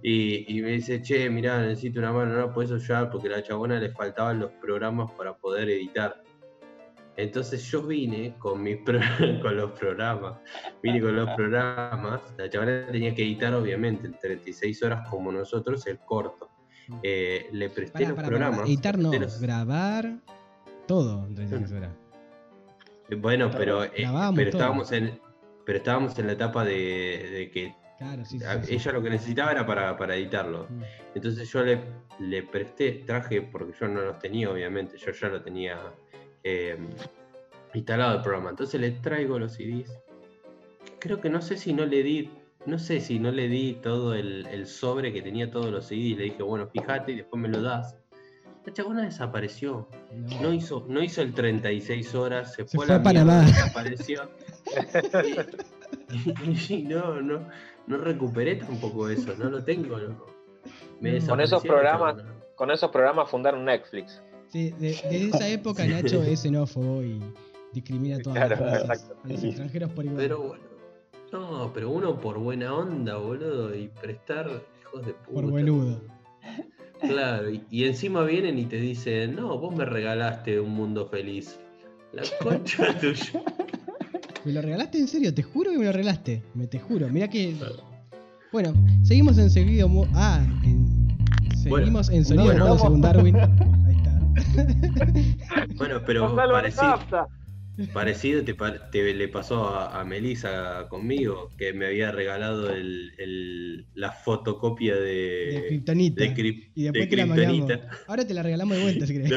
Y, 0.03 0.59
y 0.59 0.63
me 0.63 0.71
dice, 0.73 1.01
che, 1.03 1.29
mirá, 1.31 1.61
necesito 1.61 2.01
una 2.01 2.13
mano, 2.13 2.37
no 2.37 2.53
puedes 2.53 2.73
ayudar 2.73 3.11
porque 3.11 3.29
a 3.29 3.33
la 3.33 3.43
chabona 3.43 3.79
le 3.79 3.91
faltaban 3.91 4.41
los 4.41 4.51
programas 4.61 5.11
para 5.13 5.37
poder 5.37 5.69
editar. 5.71 6.23
Entonces 7.17 7.63
yo 7.71 7.83
vine 7.83 8.35
con 8.41 8.61
mis 8.63 8.79
pro- 8.79 8.99
con 9.43 9.57
los 9.57 9.71
programas, 9.79 10.39
vine 10.83 11.01
con 11.01 11.15
los 11.15 11.29
programas, 11.37 12.21
la 12.37 12.51
chabona 12.51 12.87
tenía 12.91 13.15
que 13.15 13.23
editar 13.23 13.55
obviamente 13.55 14.07
en 14.09 14.19
36 14.19 14.83
horas 14.83 15.09
como 15.09 15.31
nosotros 15.31 15.87
el 15.87 15.99
corto. 16.01 16.49
Eh, 17.03 17.47
le 17.53 17.71
presté 17.71 18.01
los 18.09 18.19
programas. 18.29 18.59
Editar 18.69 18.99
no, 18.99 19.13
los- 19.13 19.41
grabar 19.41 20.13
todo 20.89 21.25
en 21.27 21.35
36 21.37 21.73
horas. 21.79 21.93
Bueno, 23.19 23.51
pero, 23.57 23.85
eh, 23.85 24.07
pero 24.35 24.51
estábamos 24.51 24.93
en 24.93 25.19
pero 25.67 25.79
estábamos 25.79 26.19
en 26.19 26.27
la 26.27 26.33
etapa 26.35 26.65
de, 26.65 27.29
de 27.33 27.51
que 27.51 27.75
Claro, 27.99 28.25
sí, 28.25 28.39
sí. 28.39 28.45
a- 28.45 28.61
sí, 28.61 28.67
sí. 28.69 28.75
ella 28.75 28.93
lo 28.93 29.03
que 29.03 29.11
necesitaba 29.11 29.53
era 29.53 29.65
para, 29.67 29.97
para 29.97 30.15
editarlo. 30.17 30.67
Mm. 30.69 30.83
Entonces 31.15 31.51
yo 31.51 31.63
le, 31.63 31.81
le 32.19 32.43
presté, 32.43 33.03
traje, 33.07 33.41
porque 33.41 33.73
yo 33.81 33.89
no 33.89 34.03
los 34.03 34.19
tenía, 34.19 34.51
obviamente, 34.51 34.99
yo 34.99 35.13
ya 35.13 35.29
lo 35.29 35.41
tenía 35.43 35.79
eh, 36.43 36.77
instalado 37.73 38.17
el 38.17 38.23
programa. 38.23 38.51
Entonces 38.51 38.79
le 38.81 38.91
traigo 38.91 39.39
los 39.39 39.53
CDs. 39.55 39.97
Creo 40.99 41.21
que 41.21 41.31
no 41.31 41.41
sé 41.41 41.57
si 41.57 41.73
no 41.73 41.87
le 41.87 42.03
di, 42.03 42.31
no 42.67 42.79
sé 42.79 43.01
si 43.01 43.19
no 43.19 43.31
le 43.31 43.49
di 43.49 43.75
todo 43.83 44.15
el, 44.15 44.47
el 44.49 44.67
sobre 44.67 45.13
que 45.13 45.23
tenía 45.23 45.51
todos 45.51 45.71
los 45.71 45.87
CDs. 45.87 46.19
Le 46.19 46.25
dije, 46.25 46.43
bueno, 46.43 46.67
fíjate 46.67 47.13
y 47.13 47.17
después 47.17 47.41
me 47.41 47.49
lo 47.49 47.63
das. 47.63 47.97
La 48.67 48.73
chabona 48.73 49.03
desapareció. 49.05 49.87
No. 50.15 50.41
No 50.43 50.53
hizo, 50.53 50.85
no 50.89 51.03
hizo 51.03 51.21
el 51.23 51.35
36 51.35 52.15
horas, 52.15 52.55
se, 52.55 52.67
Se 52.67 52.77
fue, 52.77 52.87
fue 52.87 52.95
a 52.95 52.99
la 52.99 53.11
mierda, 53.13 53.25
Panamá. 53.25 53.47
desapareció. 53.47 54.31
y, 56.69 56.75
y 56.75 56.83
no, 56.85 57.21
no, 57.21 57.49
no 57.87 57.97
recuperé 57.99 58.57
tampoco 58.57 59.09
eso, 59.09 59.35
no 59.37 59.51
lo 59.51 59.63
tengo. 59.65 59.99
no. 59.99 60.17
Me 61.01 61.21
Con 61.21 61.41
esos 61.41 61.63
programas- 61.63 62.17
chabona. 62.17 62.35
Con 62.55 62.71
esos 62.71 62.91
programas 62.91 63.29
fundaron 63.29 63.65
Netflix. 63.65 64.23
Sí, 64.49 64.71
de- 64.71 64.91
desde 64.91 65.29
esa 65.29 65.49
época 65.49 65.85
Nacho 65.89 66.23
es 66.23 66.41
xenófobo 66.43 67.03
y 67.03 67.21
discrimina 67.73 68.17
a 68.17 68.21
todas 68.21 68.39
Claro, 68.47 68.65
las 68.65 68.73
razas, 68.87 69.03
exacto. 69.03 69.17
a 69.25 69.29
los 69.29 69.45
extranjeros 69.45 69.91
por 69.91 70.05
igual. 70.05 70.19
Pero 70.23 70.41
bueno, 70.43 70.65
no, 71.33 71.73
pero 71.75 71.91
uno 71.91 72.19
por 72.21 72.39
buena 72.39 72.73
onda, 72.75 73.17
boludo, 73.17 73.75
y 73.75 73.89
prestar 73.89 74.49
hijos 74.81 75.05
de 75.05 75.15
puta. 75.15 75.33
por 75.33 75.51
boludo. 75.51 76.01
Claro, 77.09 77.51
y, 77.51 77.63
y 77.71 77.85
encima 77.85 78.23
vienen 78.25 78.59
y 78.59 78.65
te 78.67 78.77
dicen, 78.77 79.37
no, 79.37 79.59
vos 79.59 79.75
me 79.75 79.85
regalaste 79.85 80.59
un 80.61 80.71
mundo 80.75 81.07
feliz. 81.09 81.59
La 82.13 82.23
concha 82.43 82.99
tuya. 82.99 83.43
¿Me 84.45 84.53
lo 84.53 84.61
regalaste 84.63 84.99
en 84.99 85.09
serio? 85.09 85.33
Te 85.35 85.43
juro 85.43 85.71
que 85.71 85.79
me 85.79 85.85
lo 85.87 85.93
regalaste. 85.93 86.43
Me 86.55 86.67
te 86.67 86.79
juro. 86.79 87.09
Mirá 87.09 87.29
que. 87.29 87.57
Bueno, 88.53 88.73
seguimos 89.03 89.39
en 89.39 89.51
seguido. 89.51 89.89
mo- 89.89 90.07
Ah, 90.15 90.45
en- 90.65 91.09
seguimos 91.57 92.11
en 92.11 92.25
sonido 92.25 92.45
bueno. 92.45 92.67
modo 92.67 92.79
según 92.79 93.01
Darwin. 93.01 93.37
Ahí 93.37 93.97
está. 93.97 94.21
Bueno, 95.77 96.01
pero 96.07 96.29
Gonzalo 96.29 96.53
parecido. 96.55 96.99
Parecido 97.93 98.45
te, 98.45 98.55
te 98.93 99.15
le 99.15 99.29
pasó 99.29 99.69
a, 99.69 100.01
a 100.01 100.05
Melissa 100.05 100.87
conmigo, 100.89 101.53
que 101.57 101.73
me 101.73 101.87
había 101.87 102.13
regalado 102.13 102.71
el, 102.71 103.13
el- 103.19 103.89
la 103.95 104.13
fotocopia 104.13 104.95
De 104.97 105.01
de, 105.01 105.67
Kryptonita. 105.69 106.25
de, 106.25 106.33
y 106.75 106.83
después 106.85 107.05
de 107.05 107.07
te 107.09 107.17
la 107.17 107.27
mandamos. 107.27 107.67
Kryptonita. 107.67 107.99
Ahora 108.07 108.27
te 108.27 108.35
la 108.35 108.43
regalamos 108.43 108.77
de 108.77 108.83
vuelta 108.83 109.07
si. 109.07 109.15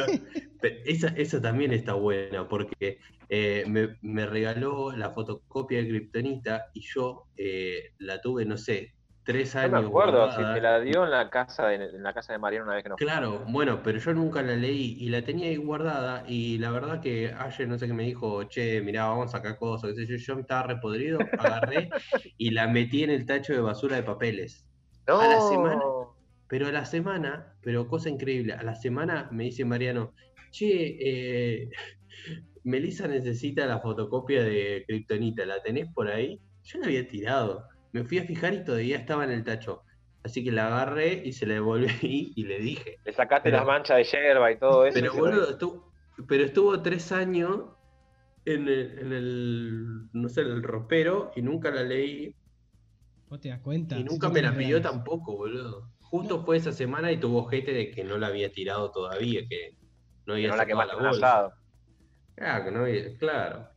No, 0.62 0.70
Esa, 0.86 1.08
esa 1.10 1.42
también 1.42 1.72
está 1.72 1.94
buena 1.94 2.48
porque 2.48 2.98
eh, 3.30 3.64
me, 3.68 3.98
me 4.02 4.26
regaló 4.26 4.92
la 4.92 5.12
fotocopia 5.12 5.80
de 5.82 5.88
Kryptonita 5.90 6.66
y 6.74 6.82
yo 6.94 7.28
eh, 7.38 7.92
la 8.00 8.20
tuve, 8.22 8.46
no 8.46 8.58
sé, 8.58 8.96
tres 9.28 9.54
No 9.56 9.62
años. 9.62 9.82
me 9.82 9.88
acuerdo 9.88 10.32
si 10.32 10.38
te 10.38 10.62
la 10.62 10.80
dio 10.80 11.04
en 11.04 11.12
la 11.12 11.30
casa 11.30 11.68
de, 11.68 11.76
en 11.76 12.02
la 12.02 12.14
casa 12.14 12.32
de 12.32 12.40
Mariano 12.40 12.66
una 12.66 12.76
vez 12.76 12.84
que 12.84 12.90
nos 12.90 12.98
Claro, 12.98 13.44
bueno, 13.50 13.82
pero 13.84 14.00
yo 14.00 14.14
nunca 14.14 14.42
la 14.42 14.56
leí 14.56 14.96
y 15.00 15.10
la 15.10 15.22
tenía 15.22 15.48
ahí 15.50 15.58
guardada 15.58 16.24
y 16.28 16.58
la 16.60 16.72
verdad 16.72 17.02
que 17.02 17.34
ayer 17.38 17.68
no 17.68 17.78
sé 17.78 17.88
qué 17.88 17.94
me 17.94 18.04
dijo, 18.04 18.44
che, 18.46 18.82
mirá, 18.82 19.06
vamos 19.08 19.28
a 19.28 19.38
sacar 19.38 19.58
cosas, 19.58 19.92
qué 19.94 20.06
sé 20.06 20.14
yo, 20.14 20.16
yo 20.18 20.36
me 20.36 20.42
estaba 20.42 20.64
repodrido, 20.64 21.20
agarré 21.38 21.90
y 22.38 22.52
la 22.52 22.68
metí 22.68 23.04
en 23.04 23.10
el 23.10 23.26
tacho 23.26 23.52
de 23.52 23.60
basura 23.60 23.98
de 23.98 24.04
papeles. 24.04 24.66
No, 25.08 25.20
A 25.20 25.28
la 25.28 25.42
semana. 25.42 25.82
Pero 26.48 26.68
a 26.68 26.72
la 26.72 26.86
semana, 26.86 27.54
pero 27.62 27.90
cosa 27.90 28.10
increíble, 28.10 28.54
a 28.54 28.64
la 28.64 28.76
semana 28.76 29.28
me 29.34 29.44
dice 29.44 29.66
Mariano, 29.66 30.14
che, 30.52 30.98
eh, 31.02 31.70
Melissa 32.64 33.08
necesita 33.08 33.66
la 33.66 33.80
fotocopia 33.80 34.44
de 34.44 34.86
Kryptonita, 34.88 35.46
¿la 35.46 35.62
tenés 35.62 35.92
por 35.94 36.08
ahí? 36.08 36.40
Yo 36.64 36.80
la 36.80 36.86
había 36.86 37.06
tirado, 37.08 37.68
me 37.92 38.04
fui 38.04 38.20
a 38.20 38.24
fijar 38.24 38.54
y 38.54 38.64
todavía 38.64 38.98
estaba 38.98 39.24
en 39.24 39.32
el 39.32 39.44
tacho. 39.44 39.84
Así 40.24 40.44
que 40.44 40.52
la 40.52 40.68
agarré 40.68 41.22
y 41.26 41.32
se 41.32 41.46
la 41.46 41.56
devolví 41.56 41.88
y 42.36 42.44
le 42.44 42.60
dije. 42.60 43.00
le 43.06 43.14
sacaste 43.14 43.50
Pero- 43.50 43.58
las 43.58 43.68
manchas 43.68 43.98
de 43.98 44.04
yerba 44.04 44.52
y 44.52 44.58
todo 44.60 44.86
eso. 44.86 45.00
Pero 45.00 45.14
boludo, 45.14 45.50
estuvo, 45.52 45.92
pero 46.28 46.44
estuvo 46.44 46.82
tres 46.82 47.12
años 47.12 47.62
en 48.46 48.68
el, 48.68 49.00
en 49.00 49.14
el, 49.14 50.10
no 50.14 50.30
sé, 50.30 50.42
en 50.42 50.48
el 50.48 50.64
ropero 50.64 51.32
y 51.36 51.42
nunca 51.42 51.70
la 51.72 51.84
leí 51.84 52.34
¿Vos 53.30 53.42
te 53.42 53.50
das 53.50 53.60
cuenta? 53.60 53.98
y 53.98 54.04
nunca 54.06 54.30
me 54.30 54.42
la 54.42 54.56
pidió 54.56 54.82
tampoco, 54.82 55.36
boludo. 55.36 55.92
Justo 56.00 56.38
No. 56.38 56.46
fue 56.46 56.56
esa 56.58 56.72
semana 56.72 57.12
y 57.12 57.18
tuvo 57.20 57.46
gente 57.46 57.74
de 57.74 57.92
que 57.92 58.06
no 58.06 58.18
la 58.18 58.28
había 58.28 58.50
tirado 58.52 58.90
todavía, 58.92 59.42
que 59.50 59.76
no 60.26 60.34
que 60.36 60.48
había 60.48 60.48
no 60.50 60.56
la 60.56 60.86
la 60.86 60.96
bolsa. 60.96 61.54
Claro, 62.36 62.64
que 62.66 62.72
no 62.72 62.80
había, 62.82 63.18
claro. 63.18 63.68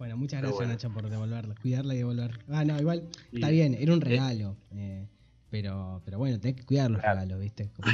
Bueno, 0.00 0.16
muchas 0.16 0.40
Pero 0.40 0.48
gracias 0.56 0.66
bueno. 0.66 0.72
Nacho 0.72 0.92
por 0.94 1.10
devolverla, 1.10 1.54
cuidarla 1.60 1.94
y 1.94 1.98
devolver. 1.98 2.38
Ah, 2.48 2.64
no, 2.64 2.80
igual 2.80 3.06
está 3.32 3.50
bien, 3.50 3.74
era 3.74 3.92
un 3.92 4.00
regalo. 4.00 4.56
eh, 4.72 5.06
pero, 5.50 6.00
pero 6.06 6.16
bueno, 6.16 6.40
tenés 6.40 6.56
que 6.56 6.64
cuidar 6.64 6.90
los 6.90 7.00
Claro. 7.02 7.20
regalos, 7.20 7.40
¿viste? 7.40 7.70
Como- 7.76 7.86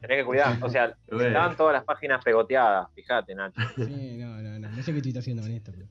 Tenés 0.00 0.16
que 0.20 0.24
cuidar. 0.24 0.58
O 0.62 0.70
sea, 0.70 0.96
Bueno. 1.10 1.26
estaban 1.26 1.56
todas 1.58 1.74
las 1.74 1.84
páginas 1.84 2.24
pegoteadas. 2.24 2.88
Fíjate, 2.94 3.34
Nacho. 3.34 3.60
Sí, 3.76 4.16
no, 4.18 4.40
no, 4.42 4.58
no. 4.58 4.70
No 4.70 4.82
sé 4.82 4.92
qué 4.92 4.98
estoy 4.98 5.16
haciendo 5.18 5.42
con 5.42 5.52
esto, 5.52 5.70
pero. 5.72 5.86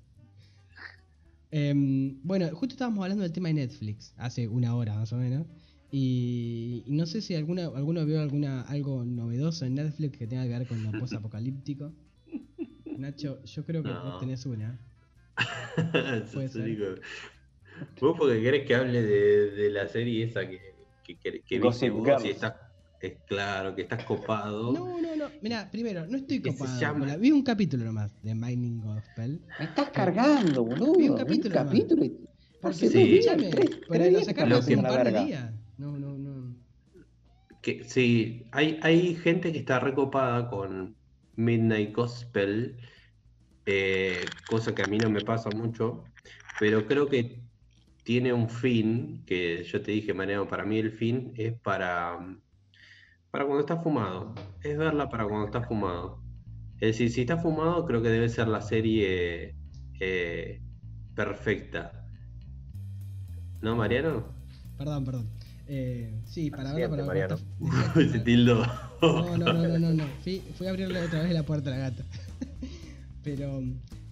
Em, 1.51 2.19
bueno, 2.23 2.47
justo 2.55 2.73
estábamos 2.73 3.03
hablando 3.03 3.21
del 3.23 3.31
tema 3.31 3.49
de 3.49 3.55
Netflix 3.55 4.13
hace 4.17 4.47
una 4.47 4.75
hora 4.75 4.95
más 4.95 5.13
o 5.13 5.17
menos. 5.17 5.45
Y, 5.91 6.83
y 6.87 6.91
no 6.93 7.05
sé 7.05 7.21
si 7.21 7.35
alguna, 7.35 7.65
alguno 7.65 8.05
vio 8.05 8.21
alguna 8.21 8.61
algo 8.61 9.03
novedoso 9.05 9.65
en 9.65 9.75
Netflix 9.75 10.17
que 10.17 10.25
tenga 10.25 10.43
que 10.43 10.49
ver 10.49 10.65
con 10.67 10.81
lo 10.83 10.91
post-apocalíptico. 10.99 11.91
Nacho, 12.97 13.43
yo 13.43 13.65
creo 13.65 13.83
que 13.83 13.89
No. 13.89 14.03
vos 14.03 14.19
tenés 14.19 14.45
una. 14.47 14.79
Vos 18.01 18.15
porque 18.17 18.41
querés 18.41 18.67
que 18.67 18.75
hable 18.75 19.01
de, 19.01 19.51
de 19.51 19.69
la 19.71 19.87
serie 19.87 20.25
esa 20.25 20.47
que, 20.47 20.59
que, 21.03 21.17
que, 21.17 21.41
que 21.41 21.59
Gossip 21.59 21.93
viste 21.93 22.11
vos 22.11 22.21
y 22.21 22.27
Girls. 22.27 22.35
estás, 22.35 22.53
es 23.01 23.13
claro, 23.25 23.73
que 23.75 23.83
estás 23.83 24.03
copado. 24.03 24.73
No, 24.73 24.99
no, 25.01 25.15
no. 25.15 25.25
Mirá, 25.41 25.69
primero, 25.71 26.05
no 26.07 26.17
estoy 26.17 26.41
copado. 26.41 26.79
llama- 26.79 27.05
Mirá, 27.05 27.17
Vi 27.17 27.31
un 27.31 27.43
capítulo 27.43 27.85
nomás 27.85 28.11
de 28.21 28.35
Mining 28.35 28.81
Gospel. 28.81 29.39
Me 29.59 29.65
estás 29.65 29.89
cargando, 29.91 30.65
boludo. 30.65 30.93
Vi 30.97 31.05
un 31.05 31.11
Un 31.11 31.17
capítulo 31.17 31.55
capítulo. 31.55 32.03
nomás. 32.03 32.19
y- 32.21 32.25
Porque 32.61 32.89
Sí. 32.89 33.21
Tres- 33.51 34.11
lo 34.13 34.19
sacaron 34.21 34.49
Lo 34.49 34.57
hace 34.57 34.71
que- 34.71 34.75
un 34.77 34.83
par 34.83 34.97
de 34.97 35.03
verga. 35.05 35.23
días. 35.25 35.51
No, 35.77 35.97
no, 35.97 36.17
no. 36.17 36.53
Que, 37.61 37.83
sí, 37.85 38.45
hay, 38.51 38.79
hay 38.83 39.15
gente 39.15 39.53
que 39.53 39.59
está 39.59 39.79
recopada 39.79 40.49
con 40.49 40.95
Midnight 41.37 41.95
Gospel, 41.95 42.75
eh, 43.65 44.25
cosa 44.45 44.73
que 44.75 44.81
a 44.81 44.87
mí 44.87 44.97
no 44.97 45.09
me 45.09 45.21
pasa 45.21 45.49
mucho, 45.51 46.03
pero 46.59 46.85
creo 46.85 47.07
que 47.09 47.41
tiene 48.03 48.33
un 48.33 48.49
fin, 48.49 49.23
que 49.25 49.63
yo 49.63 49.81
te 49.81 49.91
dije, 49.91 50.13
Maneo, 50.13 50.47
para 50.47 50.65
mí 50.65 50.77
el 50.79 50.91
fin 50.91 51.31
es 51.35 51.53
para, 51.61 52.17
para 53.31 53.45
cuando 53.45 53.59
estás 53.61 53.83
fumado, 53.83 54.33
es 54.63 54.77
verla 54.77 55.09
para 55.09 55.25
cuando 55.25 55.45
estás 55.45 55.67
fumado. 55.67 56.21
Es 56.79 56.89
decir, 56.97 57.11
si 57.11 57.21
estás 57.21 57.41
fumado, 57.41 57.85
creo 57.85 58.01
que 58.01 58.09
debe 58.09 58.29
ser 58.29 58.47
la 58.47 58.61
serie 58.61 59.53
eh, 59.99 60.61
perfecta. 61.15 62.05
¿No, 63.61 63.75
Mariano? 63.75 64.23
Perdón, 64.77 65.03
perdón. 65.05 65.27
Eh, 65.67 66.11
sí, 66.25 66.49
para 66.49 66.73
verla 66.73 66.89
para 66.89 67.05
Mariano. 67.05 67.35
decía- 67.59 68.09
Se 68.11 68.19
tildó. 68.21 68.65
No, 69.01 69.37
no, 69.37 69.53
no, 69.53 69.67
no, 69.67 69.79
no, 69.79 69.93
no. 69.93 70.07
Fui, 70.23 70.41
fui 70.57 70.67
a 70.67 70.69
abrirle 70.71 70.99
otra 71.01 71.21
vez 71.21 71.33
la 71.33 71.43
puerta 71.43 71.69
a 71.69 71.73
la 71.73 71.79
gata. 71.89 72.03
Pero 73.23 73.61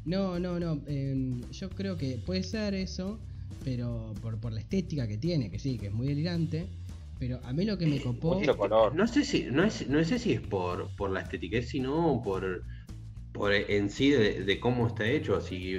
no, 0.05 0.39
no, 0.39 0.59
no. 0.59 0.81
eh, 0.87 1.41
yo 1.51 1.69
creo 1.69 1.97
que 1.97 2.17
puede 2.25 2.43
ser 2.43 2.73
eso, 2.73 3.19
pero 3.63 4.13
por, 4.21 4.39
por 4.39 4.51
la 4.51 4.59
estética 4.59 5.07
que 5.07 5.17
tiene, 5.17 5.49
que 5.49 5.59
sí, 5.59 5.77
que 5.77 5.87
es 5.87 5.93
muy 5.93 6.07
delirante. 6.07 6.65
Pero 7.19 7.39
a 7.43 7.51
mí 7.51 7.65
lo 7.65 7.77
que 7.79 7.87
me 7.87 7.99
copó. 7.99 8.39
No 8.93 9.07
sé 9.07 9.25
si, 9.25 9.47
no 9.51 9.63
es, 9.63 9.87
no 9.89 10.03
sé 10.03 10.19
si 10.19 10.33
es 10.33 10.41
por, 10.41 10.95
por 10.95 11.09
la 11.09 11.21
estética, 11.21 11.57
es 11.57 11.69
sino 11.69 12.21
por, 12.23 12.63
por 13.33 13.53
en 13.53 13.89
sí 13.89 14.11
de, 14.11 14.43
de 14.43 14.59
cómo 14.59 14.87
está 14.87 15.07
hecho. 15.09 15.35
Así, 15.35 15.73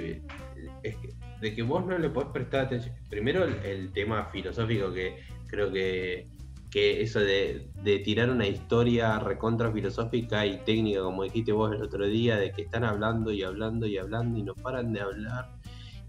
es 0.83 0.95
que- 0.97 1.13
de 1.39 1.55
que 1.55 1.61
vos 1.63 1.85
no 1.85 1.97
le 1.97 2.09
podés 2.09 2.31
prestar 2.33 2.65
atención. 2.65 2.93
Primero 3.09 3.45
el, 3.45 3.53
el 3.65 3.93
tema 3.93 4.25
filosófico, 4.25 4.91
que 4.91 5.15
creo 5.47 5.71
que, 5.71 6.27
que 6.69 7.01
eso 7.01 7.19
de, 7.19 7.71
de 7.83 7.99
tirar 7.99 8.29
una 8.29 8.45
historia 8.47 9.17
recontra 9.19 9.71
filosófica 9.71 10.45
y 10.45 10.57
técnica, 10.57 11.01
como 11.01 11.23
dijiste 11.23 11.51
vos 11.51 11.73
el 11.73 11.81
otro 11.81 12.05
día, 12.05 12.37
de 12.37 12.51
que 12.51 12.61
están 12.63 12.83
hablando 12.83 13.31
y 13.31 13.41
hablando 13.43 13.87
y 13.87 13.97
hablando 13.97 14.37
y 14.37 14.43
no 14.43 14.53
paran 14.55 14.93
de 14.93 15.01
hablar. 15.01 15.49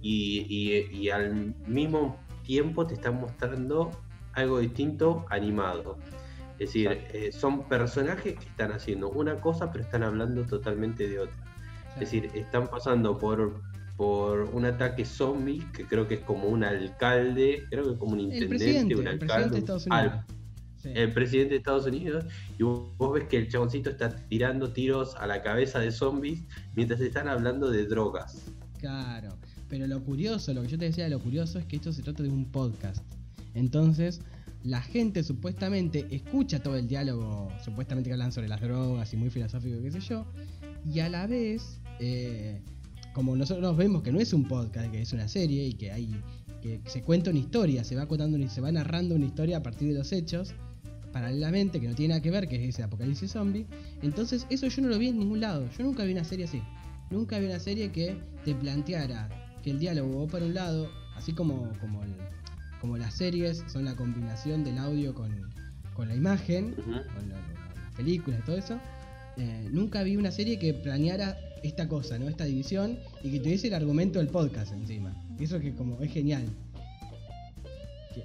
Y, 0.03 0.47
y- 0.49 0.97
y 0.97 1.11
al 1.11 1.55
mismo 1.67 2.19
tiempo 2.45 2.87
te 2.87 2.95
están 2.95 3.21
mostrando 3.21 3.91
algo 4.35 4.59
distinto 4.59 5.25
animado. 5.31 5.97
Es 6.59 6.69
decir, 6.69 6.91
eh, 7.13 7.33
son 7.33 7.67
personajes 7.69 8.35
que 8.39 8.45
están 8.47 8.73
haciendo 8.73 9.09
una 9.11 9.37
cosa 9.37 9.73
pero 9.73 9.83
están 9.85 10.03
hablando 10.03 10.45
totalmente 10.45 11.09
de 11.09 11.21
otra. 11.21 11.37
Es 11.95 12.01
decir, 12.01 12.31
están 12.35 12.69
pasando 12.69 13.17
por, 13.19 13.63
por 13.97 14.43
un 14.53 14.65
ataque 14.67 15.05
zombie, 15.07 15.61
que 15.73 15.87
creo 15.87 16.07
que 16.07 16.15
es 16.15 16.21
como 16.21 16.49
un 16.49 16.65
alcalde, 16.65 17.65
creo 17.71 17.85
que 17.85 17.91
es 17.93 17.99
como 17.99 18.13
un 18.13 18.21
el 18.21 18.25
intendente, 18.27 18.59
presidente, 18.59 18.95
un 18.97 19.09
alcalde. 19.09 19.57
al-. 19.91 20.25
Sí. 20.83 20.91
el 20.95 21.13
presidente 21.13 21.51
de 21.51 21.59
Estados 21.59 21.87
Unidos, 21.87 22.25
y 22.59 22.63
vos, 22.63 22.97
vos 22.97 23.13
ves 23.13 23.29
que 23.29 23.37
el 23.37 23.49
chaboncito 23.49 23.91
está 23.91 24.17
tirando 24.29 24.73
tiros 24.73 25.15
a 25.17 25.27
la 25.27 25.43
cabeza 25.43 25.79
de 25.79 25.91
zombies 25.91 26.43
mientras 26.75 27.01
están 27.01 27.29
hablando 27.29 27.71
de 27.71 27.87
drogas. 27.87 28.47
Claro, 28.79 29.37
pero 29.69 29.87
lo 29.87 30.03
curioso, 30.03 30.55
lo 30.55 30.63
que 30.63 30.69
yo 30.69 30.79
te 30.79 30.87
decía 30.87 31.05
de 31.05 31.11
lo 31.11 31.21
curioso 31.21 31.59
es 31.59 31.67
que 31.67 31.77
esto 31.77 31.93
se 31.93 32.03
trata 32.03 32.23
de 32.23 32.31
un 32.31 32.51
podcast. 32.51 33.05
Entonces, 33.55 34.23
la 34.63 34.81
gente 34.81 35.23
supuestamente 35.23 36.07
escucha 36.11 36.63
todo 36.63 36.77
el 36.77 36.89
diálogo, 36.89 37.51
supuestamente 37.65 38.09
que 38.09 38.15
hablan 38.15 38.33
sobre 38.33 38.49
las 38.49 38.61
drogas 38.61 39.13
y 39.13 39.17
muy 39.17 39.31
filosófico, 39.31 39.83
qué 39.83 39.91
sé 39.91 40.01
yo, 40.01 40.27
y 40.91 41.01
a 41.01 41.09
la 41.09 41.27
vez, 41.27 41.81
eh, 41.99 42.61
como 43.13 43.37
nosotros 43.37 43.77
vemos 43.77 44.03
que 44.03 44.13
no 44.13 44.21
es 44.21 44.33
un 44.33 44.49
podcast, 44.49 44.91
que 44.91 45.03
es 45.03 45.13
una 45.13 45.29
serie 45.29 45.67
y 45.67 45.75
que 45.75 45.93
hay 45.93 46.15
que 46.61 46.81
se 46.85 47.03
cuenta 47.03 47.31
una 47.31 47.39
historia, 47.39 47.85
se 47.85 47.97
va 47.97 48.07
contando, 48.07 48.37
se 48.49 48.61
va 48.61 48.71
narrando 48.71 49.15
una 49.15 49.25
historia 49.25 49.59
a 49.59 49.63
partir 49.63 49.89
de 49.89 49.95
los 49.95 50.13
hechos, 50.13 50.55
paralelamente, 51.13 51.81
que 51.81 51.89
no 51.89 51.95
tiene 51.95 52.11
nada 52.15 52.23
que 52.23 52.31
ver, 52.31 52.49
que 52.49 52.57
es 52.63 52.75
ese 52.75 52.83
apocalipsis 52.83 53.31
zombie. 53.33 53.67
Entonces, 54.03 54.47
eso 54.51 54.67
yo 54.69 54.83
no 54.83 54.89
lo 54.89 54.99
vi 54.99 55.09
en 55.09 55.19
ningún 55.19 55.41
lado. 55.41 55.69
Yo 55.77 55.85
nunca 55.85 56.05
vi 56.05 56.13
una 56.13 56.25
serie 56.25 56.45
así. 56.47 56.63
Nunca 57.11 57.39
vi 57.39 57.47
una 57.47 57.59
serie 57.61 57.91
que 57.91 58.17
te 58.45 58.55
planteara 58.55 59.29
que 59.63 59.71
el 59.73 59.79
diálogo 59.79 60.25
va 60.27 60.31
para 60.33 60.47
un 60.47 60.55
lado, 60.55 60.89
así 61.17 61.33
como, 61.33 61.71
como, 61.81 62.03
el- 62.03 62.15
como 62.81 62.97
las 62.97 63.15
series 63.15 63.63
son 63.67 63.85
la 63.85 63.95
combinación 63.97 64.65
del 64.65 64.79
audio 64.79 65.15
con, 65.15 65.31
con 65.95 66.09
la 66.09 66.15
imagen, 66.15 66.73
con 66.75 66.93
la- 66.93 67.03
con 67.05 67.29
las 67.29 67.95
películas 67.97 68.41
y 68.41 68.47
todo 68.47 68.57
eso. 68.57 68.79
eh, 69.37 69.69
nunca 69.71 70.03
vi 70.03 70.17
una 70.17 70.31
serie 70.33 70.59
que 70.59 70.75
planeara 70.75 71.39
esta 71.63 71.89
cosa, 71.89 72.19
¿no? 72.19 72.29
Esta 72.29 72.45
división 72.45 72.99
y 73.23 73.31
que 73.31 73.39
tuviese 73.41 73.69
el 73.69 73.75
argumento 73.75 74.19
del 74.19 74.29
podcast 74.29 74.73
encima. 74.73 75.15
Eso 75.39 75.61
que 75.61 75.73
como 75.75 75.99
es 76.01 76.13
genial. 76.13 76.45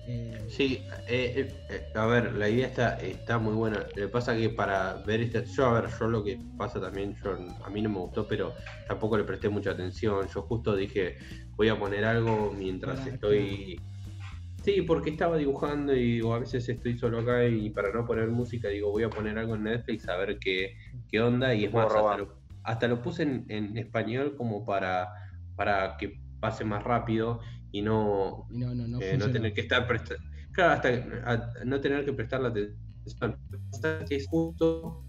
Eh, 0.07 0.45
Sí, 0.47 0.85
eh, 1.07 1.47
eh, 1.69 1.87
a 1.95 2.05
ver, 2.05 2.33
la 2.35 2.47
idea 2.47 2.67
está, 2.67 2.95
está 2.99 3.39
muy 3.39 3.53
buena. 3.53 3.79
Lo 3.79 3.93
que 3.93 4.07
pasa 4.07 4.35
que 4.35 4.49
para 4.49 4.93
ver 5.05 5.21
esta, 5.21 5.43
yo 5.43 5.65
a 5.65 5.81
ver, 5.81 5.89
yo 5.99 6.07
lo 6.07 6.23
que 6.23 6.39
pasa 6.57 6.79
también, 6.79 7.15
yo 7.23 7.37
a 7.63 7.69
mí 7.69 7.81
no 7.81 7.89
me 7.89 7.99
gustó, 7.99 8.27
pero 8.27 8.53
tampoco 8.87 9.17
le 9.17 9.23
presté 9.23 9.49
mucha 9.49 9.71
atención. 9.71 10.27
Yo 10.33 10.43
justo 10.43 10.75
dije, 10.75 11.17
voy 11.55 11.69
a 11.69 11.79
poner 11.79 12.05
algo 12.05 12.53
mientras 12.55 13.05
estoy. 13.07 13.81
Sí, 14.63 14.81
porque 14.81 15.11
estaba 15.11 15.37
dibujando 15.37 15.95
y 15.95 16.13
digo, 16.13 16.33
a 16.33 16.39
veces 16.39 16.67
estoy 16.69 16.97
solo 16.97 17.19
acá 17.19 17.45
y 17.45 17.69
para 17.69 17.91
no 17.91 18.05
poner 18.05 18.29
música 18.29 18.67
digo, 18.69 18.89
voy 18.91 19.03
a 19.03 19.09
poner 19.09 19.37
algo 19.37 19.55
en 19.55 19.63
Netflix 19.63 20.07
a 20.07 20.17
ver 20.17 20.39
qué, 20.39 20.75
qué 21.09 21.21
onda. 21.21 21.53
Y 21.53 21.65
es 21.65 21.73
más, 21.73 21.93
hasta 21.93 22.17
lo, 22.17 22.39
hasta 22.63 22.87
lo 22.87 23.01
puse 23.01 23.23
en, 23.23 23.45
en 23.49 23.77
español 23.77 24.35
como 24.35 24.65
para, 24.65 25.09
para 25.55 25.97
que 25.97 26.19
pase 26.39 26.63
más 26.65 26.83
rápido 26.83 27.39
y 27.77 27.81
no, 27.81 28.47
y 28.49 28.57
no, 28.59 28.73
no, 28.73 28.87
no, 28.87 29.01
eh, 29.01 29.17
no 29.17 29.29
tener 29.31 29.53
que 29.53 29.61
estar 29.61 29.85
presta- 29.87 30.15
claro 30.53 30.71
hasta 30.73 30.89
a- 31.29 31.63
no 31.65 31.81
tener 31.81 32.05
que 32.05 32.13
prestar 32.13 32.39
la 32.41 32.47
atención 32.49 32.75
que 34.07 34.15
es 34.15 34.27
justo 34.27 35.03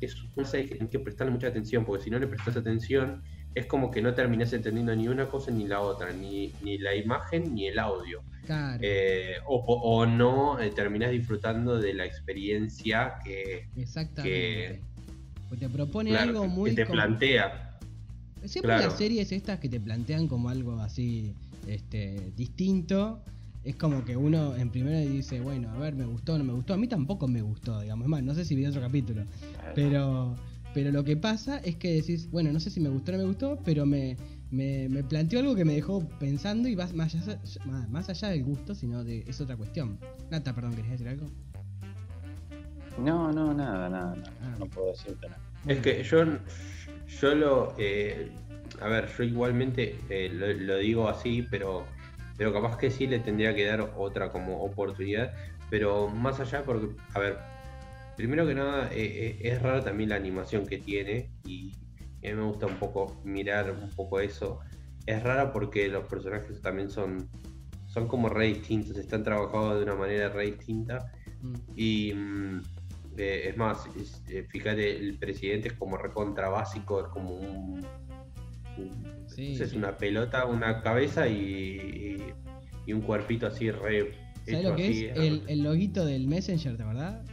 es 0.00 0.14
una 0.34 0.50
que 0.50 0.64
tienes 0.68 0.90
que 0.90 0.98
prestarle 0.98 1.32
mucha 1.32 1.46
atención, 1.48 1.84
porque 1.84 2.04
si 2.04 2.10
no 2.10 2.18
le 2.18 2.26
prestas 2.26 2.56
atención, 2.56 3.22
es 3.54 3.64
como 3.66 3.90
que 3.90 4.02
no 4.02 4.12
terminas 4.14 4.52
entendiendo 4.52 4.94
ni 4.94 5.08
una 5.08 5.26
cosa 5.26 5.50
ni 5.50 5.66
la 5.66 5.80
otra, 5.80 6.12
ni, 6.12 6.52
ni 6.62 6.76
la 6.78 6.94
imagen 6.94 7.54
ni 7.54 7.66
el 7.68 7.78
audio. 7.78 8.22
Claro. 8.44 8.78
Eh, 8.82 9.36
o, 9.46 9.56
o 9.56 10.04
no 10.06 10.58
eh, 10.60 10.70
terminas 10.70 11.10
disfrutando 11.10 11.78
de 11.78 11.94
la 11.94 12.04
experiencia 12.04 13.14
que, 13.24 13.68
Exactamente. 13.76 14.80
Pues 15.48 15.60
te 15.60 15.68
propone 15.70 16.10
claro, 16.10 16.28
algo 16.30 16.42
que- 16.42 16.48
muy. 16.48 16.70
que 16.70 16.76
te 16.76 16.82
como- 16.86 16.94
plantea. 16.96 17.78
Siempre 18.44 18.74
claro. 18.74 18.88
las 18.90 18.98
series 18.98 19.32
estas 19.32 19.58
que 19.60 19.68
te 19.70 19.80
plantean 19.80 20.28
como 20.28 20.50
algo 20.50 20.78
así 20.80 21.32
este, 21.66 22.32
distinto, 22.36 23.22
es 23.64 23.76
como 23.76 24.04
que 24.04 24.16
uno 24.16 24.54
en 24.56 24.70
primera 24.70 24.98
dice, 25.00 25.40
bueno, 25.40 25.70
a 25.70 25.78
ver, 25.78 25.94
me 25.94 26.04
gustó 26.06 26.34
o 26.34 26.38
no 26.38 26.44
me 26.44 26.52
gustó. 26.52 26.74
A 26.74 26.76
mí 26.76 26.86
tampoco 26.88 27.26
me 27.28 27.42
gustó, 27.42 27.80
digamos. 27.80 28.04
Es 28.04 28.08
más, 28.10 28.22
no 28.22 28.34
sé 28.34 28.44
si 28.44 28.54
vi 28.54 28.64
otro 28.66 28.80
capítulo. 28.80 29.24
Pero, 29.74 30.36
pero 30.72 30.92
lo 30.92 31.02
que 31.04 31.16
pasa 31.16 31.58
es 31.58 31.76
que 31.76 31.94
decís, 31.94 32.30
bueno, 32.30 32.52
no 32.52 32.60
sé 32.60 32.70
si 32.70 32.78
me 32.80 32.88
gustó 32.88 33.10
o 33.12 33.16
no 33.16 33.22
me 33.22 33.28
gustó, 33.28 33.58
pero 33.64 33.84
me, 33.86 34.16
me, 34.50 34.88
me 34.88 35.02
planteó 35.02 35.40
algo 35.40 35.56
que 35.56 35.64
me 35.64 35.74
dejó 35.74 36.06
pensando 36.20 36.68
y 36.68 36.74
vas 36.76 36.94
más 36.94 37.14
allá, 37.16 37.40
más- 37.64 37.88
más 37.90 38.08
allá 38.08 38.28
del 38.28 38.44
gusto, 38.44 38.74
sino 38.74 39.02
de 39.02 39.24
es 39.26 39.40
otra 39.40 39.56
cuestión. 39.56 39.98
Nata, 40.30 40.54
perdón, 40.54 40.72
¿querías 40.76 40.92
decir 40.92 41.08
algo? 41.08 41.26
No, 42.98 43.30
no, 43.32 43.52
nada, 43.52 43.88
nada, 43.88 44.14
nada. 44.16 44.32
Ah. 44.42 44.56
No 44.58 44.66
puedo 44.66 44.88
decirte 44.92 45.28
nada. 45.28 45.40
Es 45.66 45.80
que 45.80 46.02
yo, 46.02 46.24
yo 47.20 47.34
lo. 47.34 47.74
eh, 47.78 48.30
a 48.80 48.88
ver, 48.88 49.08
yo 49.16 49.24
igualmente 49.24 49.98
eh, 50.08 50.28
lo, 50.32 50.46
lo 50.52 50.76
digo 50.78 51.08
así, 51.08 51.46
pero, 51.50 51.86
pero 52.36 52.52
capaz 52.52 52.76
que 52.76 52.90
sí 52.90 53.06
le 53.06 53.18
tendría 53.20 53.54
que 53.54 53.64
dar 53.66 53.92
otra 53.96 54.30
como 54.30 54.62
oportunidad. 54.62 55.32
Pero 55.70 56.08
más 56.08 56.38
allá, 56.40 56.62
porque, 56.64 56.88
a 57.14 57.18
ver, 57.18 57.38
primero 58.16 58.46
que 58.46 58.54
nada, 58.54 58.88
eh, 58.92 59.04
eh, 59.04 59.38
es 59.42 59.60
rara 59.62 59.82
también 59.82 60.10
la 60.10 60.16
animación 60.16 60.66
que 60.66 60.78
tiene 60.78 61.30
y, 61.44 61.72
y 62.22 62.26
a 62.28 62.30
mí 62.30 62.36
me 62.40 62.46
gusta 62.46 62.66
un 62.66 62.76
poco 62.78 63.20
mirar 63.24 63.70
un 63.72 63.90
poco 63.90 64.20
eso. 64.20 64.60
Es 65.06 65.22
rara 65.22 65.52
porque 65.52 65.88
los 65.88 66.04
personajes 66.08 66.60
también 66.62 66.90
son, 66.90 67.28
son 67.86 68.08
como 68.08 68.28
re 68.28 68.46
distintos, 68.46 68.96
están 68.96 69.22
trabajados 69.22 69.78
de 69.78 69.84
una 69.84 69.94
manera 69.94 70.28
re 70.28 70.46
distinta. 70.46 71.12
Mm. 71.42 71.54
Y 71.76 72.12
mm, 72.14 72.62
eh, 73.18 73.48
es 73.48 73.56
más, 73.56 73.86
es- 73.96 74.22
fíjate, 74.48 74.96
el 74.98 75.18
presidente 75.18 75.68
es 75.68 75.74
como 75.74 75.96
recontra 75.96 76.48
básico, 76.48 77.00
es 77.00 77.08
como 77.08 77.30
un. 77.30 77.86
Sí, 79.26 79.58
una 79.74 79.96
pelota, 79.96 80.46
una 80.46 80.82
cabeza 80.82 81.28
y, 81.28 82.16
y 82.86 82.92
un 82.92 83.00
cuerpito 83.02 83.46
así 83.46 83.70
re. 83.70 84.12
¿Sabes 84.44 84.64
lo 84.64 84.76
que 84.76 84.88
así, 84.88 85.04
es? 85.06 85.16
El, 85.16 85.42
el 85.48 85.62
loguito 85.62 86.04
del 86.04 86.26
Messenger, 86.28 86.76
¿te 86.76 86.84
verdad? 86.84 87.24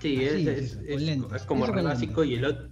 Sí, 0.00 0.24
es, 0.24 0.32
así, 0.32 0.48
es- 0.48 0.78
eso, 0.86 1.34
es- 1.34 1.42
como 1.44 1.66
re 1.66 1.82
básico 1.82 2.24
y 2.24 2.34
el 2.34 2.44
otro. 2.44 2.68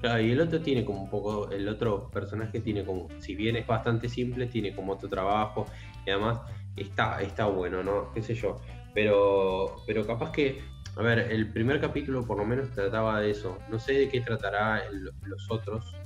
claro, 0.00 0.22
y 0.22 0.30
el 0.30 0.40
otro 0.40 0.60
tiene 0.60 0.84
como 0.84 1.02
un 1.02 1.10
poco, 1.10 1.50
el 1.50 1.68
otro 1.68 2.08
personaje 2.10 2.60
tiene 2.60 2.84
como, 2.84 3.08
si 3.20 3.34
bien 3.34 3.56
es 3.56 3.66
bastante 3.66 4.08
simple, 4.08 4.46
tiene 4.46 4.74
como 4.74 4.92
otro 4.92 5.08
trabajo 5.08 5.66
y 6.06 6.10
además 6.10 6.40
está, 6.76 7.20
está 7.22 7.46
bueno, 7.46 7.82
¿no? 7.82 8.12
Qué 8.12 8.22
sé 8.22 8.34
yo. 8.34 8.60
Pero, 8.94 9.76
pero 9.86 10.06
capaz 10.06 10.30
que, 10.30 10.60
a 10.96 11.02
ver, 11.02 11.18
el 11.32 11.52
primer 11.52 11.80
capítulo 11.80 12.24
por 12.24 12.38
lo 12.38 12.44
menos 12.44 12.70
trataba 12.70 13.20
de 13.20 13.30
eso. 13.30 13.58
No 13.70 13.78
sé 13.80 13.94
de 13.94 14.08
qué 14.08 14.20
tratará 14.20 14.78
el- 14.86 15.10
los 15.22 15.50
otros, 15.50 15.96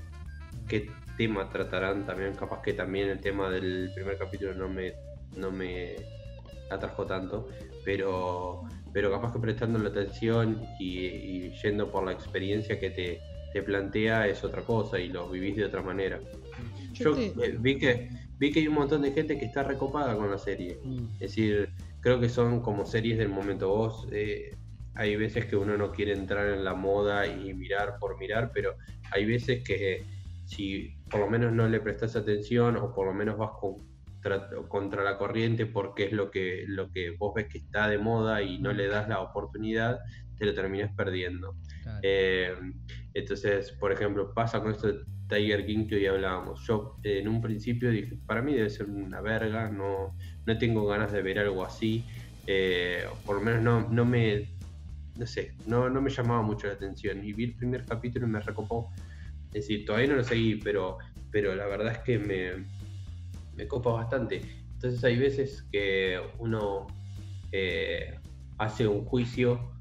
qué 0.72 0.90
tema 1.18 1.50
tratarán 1.50 2.06
también. 2.06 2.32
Capaz 2.34 2.62
que 2.62 2.72
también 2.72 3.10
el 3.10 3.20
tema 3.20 3.50
del 3.50 3.90
primer 3.94 4.16
capítulo 4.16 4.54
no 4.54 4.68
me, 4.70 4.94
no 5.36 5.50
me 5.50 5.96
atrajo 6.70 7.04
tanto, 7.04 7.48
pero, 7.84 8.62
pero 8.92 9.10
capaz 9.10 9.32
que 9.34 9.38
prestando 9.38 9.78
la 9.78 9.90
atención 9.90 10.62
y, 10.78 10.98
y 11.06 11.50
yendo 11.62 11.90
por 11.90 12.04
la 12.06 12.12
experiencia 12.12 12.80
que 12.80 12.88
te, 12.90 13.20
te 13.52 13.62
plantea 13.62 14.26
es 14.26 14.42
otra 14.44 14.62
cosa 14.62 14.98
y 14.98 15.08
lo 15.08 15.28
vivís 15.28 15.56
de 15.56 15.66
otra 15.66 15.82
manera. 15.82 16.18
Yo 16.94 17.14
te- 17.14 17.26
eh, 17.26 17.56
vi 17.58 17.76
que 17.78 18.08
vi 18.38 18.50
que 18.50 18.60
hay 18.60 18.68
un 18.68 18.74
montón 18.74 19.02
de 19.02 19.12
gente 19.12 19.38
que 19.38 19.44
está 19.44 19.62
recopada 19.62 20.16
con 20.16 20.30
la 20.30 20.38
serie. 20.38 20.78
Mm. 20.82 21.04
Es 21.14 21.18
decir, 21.20 21.68
creo 22.00 22.18
que 22.18 22.30
son 22.30 22.60
como 22.62 22.86
series 22.86 23.18
del 23.18 23.28
momento. 23.28 23.68
Vos, 23.68 24.08
eh, 24.10 24.56
hay 24.94 25.16
veces 25.16 25.44
que 25.44 25.56
uno 25.56 25.76
no 25.76 25.92
quiere 25.92 26.12
entrar 26.12 26.48
en 26.48 26.64
la 26.64 26.74
moda 26.74 27.26
y 27.26 27.52
mirar 27.54 27.98
por 28.00 28.18
mirar, 28.18 28.50
pero 28.54 28.74
hay 29.12 29.26
veces 29.26 29.62
que 29.62 30.04
si 30.52 30.94
por 31.10 31.20
lo 31.20 31.30
menos 31.30 31.52
no 31.52 31.66
le 31.68 31.80
prestas 31.80 32.14
atención 32.14 32.76
o 32.76 32.94
por 32.94 33.06
lo 33.06 33.14
menos 33.14 33.38
vas 33.38 33.52
contra, 33.58 34.48
contra 34.68 35.02
la 35.02 35.16
corriente 35.16 35.66
porque 35.66 36.04
es 36.04 36.12
lo 36.12 36.30
que, 36.30 36.64
lo 36.66 36.90
que 36.90 37.12
vos 37.12 37.32
ves 37.34 37.48
que 37.48 37.58
está 37.58 37.88
de 37.88 37.98
moda 37.98 38.42
y 38.42 38.58
no 38.58 38.72
le 38.72 38.86
das 38.88 39.08
la 39.08 39.20
oportunidad, 39.20 40.00
te 40.36 40.44
lo 40.44 40.54
terminas 40.54 40.94
perdiendo. 40.94 41.56
Claro. 41.82 42.00
Eh, 42.02 42.54
entonces, 43.14 43.72
por 43.72 43.92
ejemplo, 43.92 44.32
pasa 44.34 44.60
con 44.60 44.72
esto 44.72 44.88
de 44.88 45.00
Tiger 45.28 45.64
King 45.64 45.86
que 45.86 45.96
hoy 45.96 46.06
hablábamos. 46.06 46.66
Yo 46.66 46.96
eh, 47.02 47.20
en 47.20 47.28
un 47.28 47.40
principio 47.40 47.90
dije, 47.90 48.18
para 48.26 48.42
mí 48.42 48.52
debe 48.54 48.68
ser 48.68 48.86
una 48.86 49.20
verga, 49.20 49.70
no, 49.70 50.14
no 50.44 50.58
tengo 50.58 50.86
ganas 50.86 51.12
de 51.12 51.22
ver 51.22 51.38
algo 51.38 51.64
así. 51.64 52.04
eh, 52.46 53.04
por 53.24 53.36
lo 53.36 53.42
menos 53.42 53.62
no, 53.62 53.88
no 53.88 54.04
me, 54.04 54.48
no 55.16 55.26
sé, 55.26 55.54
no, 55.66 55.88
no 55.88 56.02
me 56.02 56.10
llamaba 56.10 56.42
mucho 56.42 56.66
la 56.66 56.74
atención. 56.74 57.24
Y 57.24 57.32
vi 57.32 57.44
el 57.44 57.54
primer 57.54 57.84
capítulo 57.86 58.26
y 58.26 58.30
me 58.30 58.40
recopó. 58.40 58.92
Es 59.52 59.68
decir, 59.68 59.84
todavía 59.84 60.08
no 60.08 60.16
lo 60.16 60.24
seguí, 60.24 60.56
pero, 60.56 60.98
pero 61.30 61.54
la 61.54 61.66
verdad 61.66 61.92
es 61.92 61.98
que 61.98 62.18
me, 62.18 62.66
me 63.54 63.68
copa 63.68 63.92
bastante. 63.92 64.40
Entonces 64.74 65.02
hay 65.04 65.18
veces 65.18 65.62
que 65.70 66.20
uno 66.38 66.86
eh, 67.52 68.18
hace 68.58 68.86
un 68.86 69.04
juicio 69.04 69.72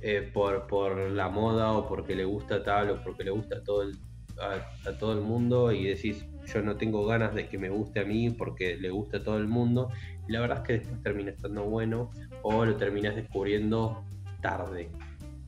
eh, 0.00 0.30
por, 0.32 0.66
por 0.66 0.98
la 1.10 1.28
moda 1.28 1.72
o 1.72 1.88
porque 1.88 2.14
le 2.14 2.24
gusta 2.24 2.62
tal 2.62 2.90
o 2.90 3.02
porque 3.02 3.24
le 3.24 3.30
gusta 3.30 3.62
todo 3.62 3.82
el, 3.82 3.96
a, 4.40 4.88
a 4.88 4.98
todo 4.98 5.12
el 5.12 5.20
mundo 5.20 5.72
y 5.72 5.84
decís 5.84 6.24
yo 6.46 6.62
no 6.62 6.76
tengo 6.76 7.06
ganas 7.06 7.34
de 7.34 7.48
que 7.48 7.58
me 7.58 7.68
guste 7.68 8.00
a 8.00 8.04
mí 8.04 8.30
porque 8.30 8.76
le 8.76 8.90
gusta 8.90 9.18
a 9.18 9.22
todo 9.22 9.38
el 9.38 9.46
mundo 9.46 9.90
y 10.28 10.32
la 10.32 10.40
verdad 10.40 10.58
es 10.58 10.64
que 10.64 10.72
después 10.74 11.02
termina 11.02 11.30
estando 11.30 11.64
bueno 11.64 12.10
o 12.42 12.64
lo 12.64 12.76
terminas 12.76 13.16
descubriendo 13.16 14.04
tarde. 14.40 14.90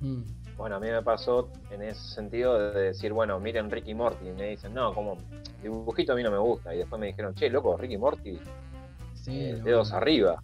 Mm. 0.00 0.22
Bueno, 0.56 0.76
a 0.76 0.80
mí 0.80 0.86
me 0.86 1.02
pasó 1.02 1.50
en 1.70 1.82
ese 1.82 2.00
sentido 2.14 2.72
de 2.72 2.80
decir, 2.80 3.12
bueno, 3.12 3.40
miren 3.40 3.70
Ricky 3.70 3.92
Morty. 3.94 4.28
Y 4.28 4.32
me 4.32 4.50
dicen, 4.50 4.72
no, 4.72 4.94
como 4.94 5.18
dibujito 5.62 6.12
a 6.12 6.16
mí 6.16 6.22
no 6.22 6.30
me 6.30 6.38
gusta. 6.38 6.74
Y 6.74 6.78
después 6.78 7.00
me 7.00 7.08
dijeron, 7.08 7.34
che, 7.34 7.50
loco, 7.50 7.76
Ricky 7.76 7.96
Morty, 7.96 8.38
Sí, 9.14 9.30
eh, 9.32 9.60
dedos 9.64 9.92
arriba. 9.92 10.42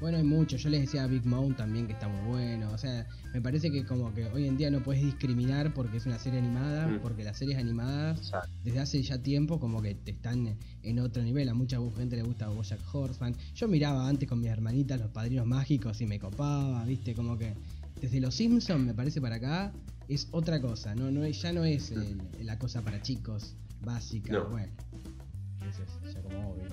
Bueno, 0.00 0.18
hay 0.18 0.24
mucho. 0.24 0.56
Yo 0.56 0.68
les 0.68 0.82
decía 0.82 1.04
a 1.04 1.06
Big 1.06 1.24
Mount 1.24 1.56
también 1.56 1.86
que 1.86 1.92
está 1.94 2.08
muy 2.08 2.28
bueno. 2.28 2.70
O 2.72 2.78
sea, 2.78 3.06
me 3.32 3.40
parece 3.40 3.70
que 3.70 3.84
como 3.86 4.12
que 4.12 4.26
hoy 4.26 4.46
en 4.46 4.56
día 4.56 4.70
no 4.70 4.80
puedes 4.80 5.02
discriminar 5.02 5.72
porque 5.72 5.96
es 5.96 6.04
una 6.06 6.18
serie 6.18 6.40
animada, 6.40 6.86
Mm. 6.88 6.98
porque 7.00 7.24
las 7.24 7.38
series 7.38 7.58
animadas 7.58 8.18
Exacto. 8.18 8.48
desde 8.64 8.80
hace 8.80 9.02
ya 9.02 9.18
tiempo 9.18 9.58
como 9.58 9.80
que 9.80 9.94
te 9.94 10.10
están 10.10 10.56
en 10.82 10.98
otro 11.00 11.22
nivel. 11.22 11.48
A 11.48 11.54
mucha 11.54 11.78
gente 11.96 12.16
le 12.16 12.22
gusta 12.22 12.48
Bojack 12.48 12.80
Horseman. 12.94 13.34
Yo 13.54 13.66
miraba 13.66 14.06
antes 14.08 14.28
con 14.28 14.40
mis 14.40 14.50
hermanitas 14.50 15.00
Los 15.00 15.10
Padrinos 15.10 15.46
Mágicos 15.46 16.00
y 16.00 16.06
me 16.06 16.18
copaba, 16.18 16.84
¿viste? 16.84 17.14
Como 17.14 17.38
que 17.38 17.54
desde 18.04 18.20
Los 18.20 18.34
Simpsons 18.34 18.84
me 18.84 18.92
parece 18.92 19.18
para 19.20 19.36
acá 19.36 19.72
es 20.08 20.28
otra 20.32 20.60
cosa, 20.60 20.94
no, 20.94 21.10
no 21.10 21.24
es- 21.24 21.40
ya 21.40 21.52
no 21.54 21.64
es 21.64 21.90
el- 21.90 22.18
la 22.42 22.58
cosa 22.58 22.82
para 22.82 23.00
chicos 23.00 23.56
básica, 23.80 24.30
No. 24.32 24.44
bueno. 24.50 24.72
Eso 25.66 25.82
es 26.06 26.14
ya 26.14 26.20
como 26.22 26.50
obvio. 26.50 26.64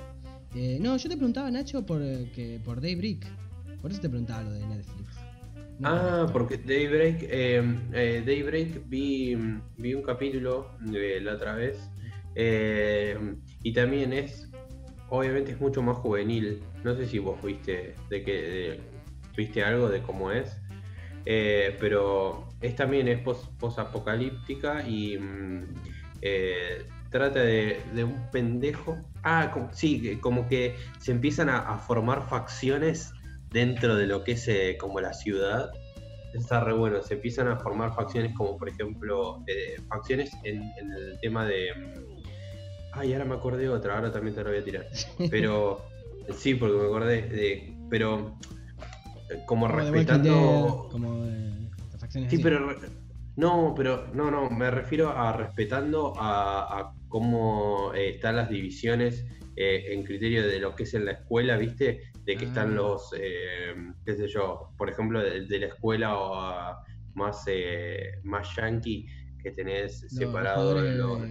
Eh, 0.54 0.78
no, 0.82 0.98
yo 0.98 1.10
te 1.10 1.16
preguntaba 1.16 1.50
Nacho 1.50 1.86
por 1.86 2.02
eh, 2.02 2.30
que 2.36 2.60
por 2.66 2.82
Daybreak. 2.82 3.26
Por 3.82 3.92
eso 3.92 4.02
te 4.02 4.10
preguntaba 4.10 4.44
lo 4.44 4.52
de 4.52 4.60
Netflix. 4.68 5.08
No 5.80 5.88
Ah, 5.90 6.30
porque 6.32 6.58
Daybreak, 6.58 7.24
eh, 7.24 7.64
eh, 7.94 8.24
Daybreak 8.26 8.90
vi, 8.90 9.36
vi 9.78 9.94
un 9.94 10.04
capítulo 10.04 10.70
de 10.82 11.22
la 11.22 11.36
otra 11.36 11.56
vez 11.56 11.78
eh, 12.36 13.18
y 13.64 13.72
también 13.74 14.12
es, 14.14 14.50
obviamente 15.10 15.54
es 15.54 15.62
mucho 15.62 15.82
más 15.82 15.96
juvenil. 15.98 16.62
No 16.84 16.94
sé 16.98 17.08
si 17.08 17.20
vos 17.20 17.42
viste 17.42 17.96
de 18.10 18.24
que 18.24 18.32
de- 18.34 18.82
viste 19.38 19.64
algo 19.64 19.88
de 19.90 20.02
cómo 20.02 20.32
es, 20.32 20.61
eh, 21.26 21.76
pero 21.80 22.48
es 22.62 22.76
también 22.76 23.08
es 23.08 23.20
post, 23.20 23.80
apocalíptica 23.80 24.88
y 24.88 25.18
mm, 25.18 25.64
eh, 26.22 26.86
trata 27.10 27.40
de, 27.42 27.82
de 27.94 28.04
un 28.04 28.30
pendejo. 28.32 28.98
Ah, 29.24 29.52
como- 29.54 29.72
sí, 29.74 30.18
como 30.22 30.48
que 30.48 30.76
se 31.00 31.12
empiezan 31.12 31.50
a, 31.50 31.60
a 31.60 31.78
formar 31.78 32.28
facciones 32.28 33.14
dentro 33.52 33.96
de 33.96 34.08
lo 34.08 34.24
que 34.24 34.34
es 34.34 34.48
eh, 34.48 34.78
como 34.80 35.00
la 35.02 35.14
ciudad. 35.14 35.70
Está 36.34 36.64
re 36.64 36.74
bueno, 36.74 37.02
se 37.02 37.16
empiezan 37.16 37.50
a 37.50 37.58
formar 37.58 37.94
facciones 37.94 38.34
como 38.38 38.58
por 38.58 38.70
ejemplo 38.70 39.44
facciones 39.90 40.32
en, 40.44 40.72
en 40.78 40.92
el 40.94 41.20
tema 41.20 41.46
de... 41.46 41.68
mm, 41.76 42.22
Ay, 42.94 43.14
ahora 43.14 43.26
me 43.26 43.36
acordé 43.36 43.64
de 43.64 43.70
otra, 43.70 43.96
ahora 43.96 44.12
también 44.12 44.36
te 44.36 44.44
la 44.44 44.50
voy 44.50 44.60
a 44.60 44.64
tirar. 44.64 44.88
Pero 45.30 45.82
sí, 46.30 46.56
porque 46.56 46.78
me 46.78 46.86
acordé 46.86 47.22
de... 47.24 47.74
Pero 47.90 48.38
como 49.46 49.68
respetando... 49.68 50.88
Como 50.92 51.24
de 51.26 51.52
Sí, 52.10 52.26
así. 52.26 52.38
pero 52.40 52.76
no, 53.38 53.74
pero 53.76 54.08
no, 54.14 54.30
no, 54.30 54.50
me 54.50 54.70
refiero 54.70 55.10
a 55.10 55.32
respetando 55.34 56.14
a, 56.18 56.80
a 56.80 56.94
cómo 57.08 57.94
eh, 57.96 58.10
están 58.16 58.36
las 58.36 58.50
divisiones 58.50 59.26
eh, 59.56 59.86
en 59.94 60.04
criterio 60.04 60.46
de 60.48 60.60
lo 60.60 60.76
que 60.76 60.84
es 60.84 60.94
en 60.94 61.06
la 61.06 61.12
escuela, 61.14 61.56
¿viste? 61.58 62.02
De 62.26 62.36
que 62.36 62.46
Ah. 62.46 62.48
están 62.50 62.76
los, 62.76 63.14
eh, 63.18 63.74
qué 64.06 64.16
sé 64.16 64.28
yo, 64.28 64.72
por 64.78 64.90
ejemplo, 64.90 65.22
de, 65.22 65.46
de 65.46 65.60
la 65.60 65.68
escuela 65.68 66.18
o 66.18 66.76
más, 67.14 67.44
eh, 67.48 68.20
más 68.24 68.54
yankee, 68.56 69.06
que 69.42 69.52
tenés 69.52 70.02
separado 70.10 70.82
los, 70.82 71.22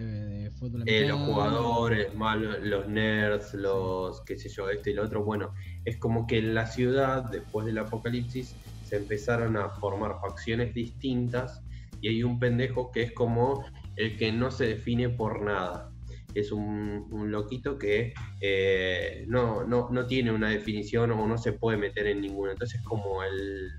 eh, 0.87 1.07
los 1.07 1.21
jugadores, 1.21 2.15
más 2.15 2.39
los 2.39 2.89
nerds, 2.89 3.55
los 3.55 4.21
qué 4.23 4.39
sé 4.39 4.49
yo, 4.49 4.69
este 4.69 4.91
y 4.91 4.95
lo 4.95 5.05
otro. 5.05 5.25
Bueno, 5.25 5.55
es 5.85 5.97
como 5.97 6.27
que 6.27 6.39
en 6.39 6.55
la 6.55 6.67
ciudad, 6.67 7.31
después 7.31 7.67
del 7.67 7.79
apocalipsis, 7.79 8.55
se 8.85 8.97
empezaron 8.97 9.57
a 9.57 9.71
formar 9.71 10.21
facciones 10.21 10.75
distintas 10.75 11.63
y 12.01 12.09
hay 12.09 12.23
un 12.23 12.39
pendejo 12.39 12.91
que 12.91 13.03
es 13.03 13.13
como 13.13 13.65
el 13.97 14.17
que 14.17 14.33
no 14.33 14.51
se 14.51 14.67
define 14.67 15.09
por 15.09 15.43
nada. 15.43 15.91
Es 16.35 16.53
un, 16.53 17.09
un 17.11 17.31
loquito 17.31 17.77
que 17.79 18.15
eh, 18.41 19.25
no, 19.29 19.65
no, 19.65 19.89
no 19.91 20.07
tiene 20.07 20.33
una 20.33 20.49
definición 20.49 21.11
o 21.11 21.27
no 21.27 21.39
se 21.39 21.53
puede 21.53 21.77
meter 21.77 22.07
en 22.07 22.21
ninguna. 22.21 22.53
Entonces 22.53 22.81
es 22.81 22.87
como 22.87 23.23
el, 23.23 23.71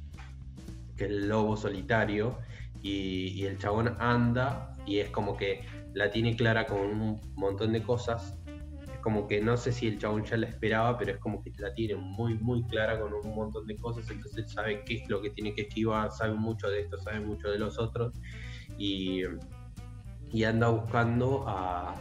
que 0.97 1.05
el 1.05 1.27
lobo 1.27 1.55
solitario 1.57 2.37
y, 2.81 3.45
el 3.45 3.57
chabón 3.57 3.95
anda 3.99 4.75
y 4.85 4.99
es 4.99 5.09
como 5.09 5.37
que 5.37 5.61
la 5.93 6.09
tiene 6.09 6.35
clara 6.35 6.65
con 6.65 6.79
un 6.79 7.21
montón 7.35 7.73
de 7.73 7.83
cosas. 7.83 8.37
Es 8.91 8.99
como 8.99 9.27
que 9.27 9.41
no 9.41 9.57
sé 9.57 9.71
si 9.71 9.87
el 9.87 9.99
chabón 9.99 10.23
ya 10.25 10.37
la 10.37 10.47
esperaba, 10.47 10.97
pero 10.97 11.11
es 11.11 11.17
como 11.19 11.41
que 11.43 11.51
la 11.57 11.73
tiene 11.73 11.95
muy, 11.95 12.35
muy 12.35 12.63
clara 12.63 12.99
con 12.99 13.13
un 13.13 13.35
montón 13.35 13.67
de 13.67 13.75
cosas. 13.77 14.09
Entonces 14.09 14.51
sabe 14.51 14.83
qué 14.85 14.95
es 14.95 15.09
lo 15.09 15.21
que 15.21 15.29
tiene 15.31 15.53
que 15.53 15.63
esquivar, 15.63 16.11
sabe 16.11 16.33
mucho 16.33 16.69
de 16.69 16.81
esto, 16.81 16.97
sabe 16.97 17.19
mucho 17.19 17.49
de 17.49 17.59
los 17.59 17.77
otros. 17.79 18.13
Y, 18.77 19.21
y 20.31 20.43
anda 20.43 20.69
buscando 20.69 21.45
a, 21.47 21.93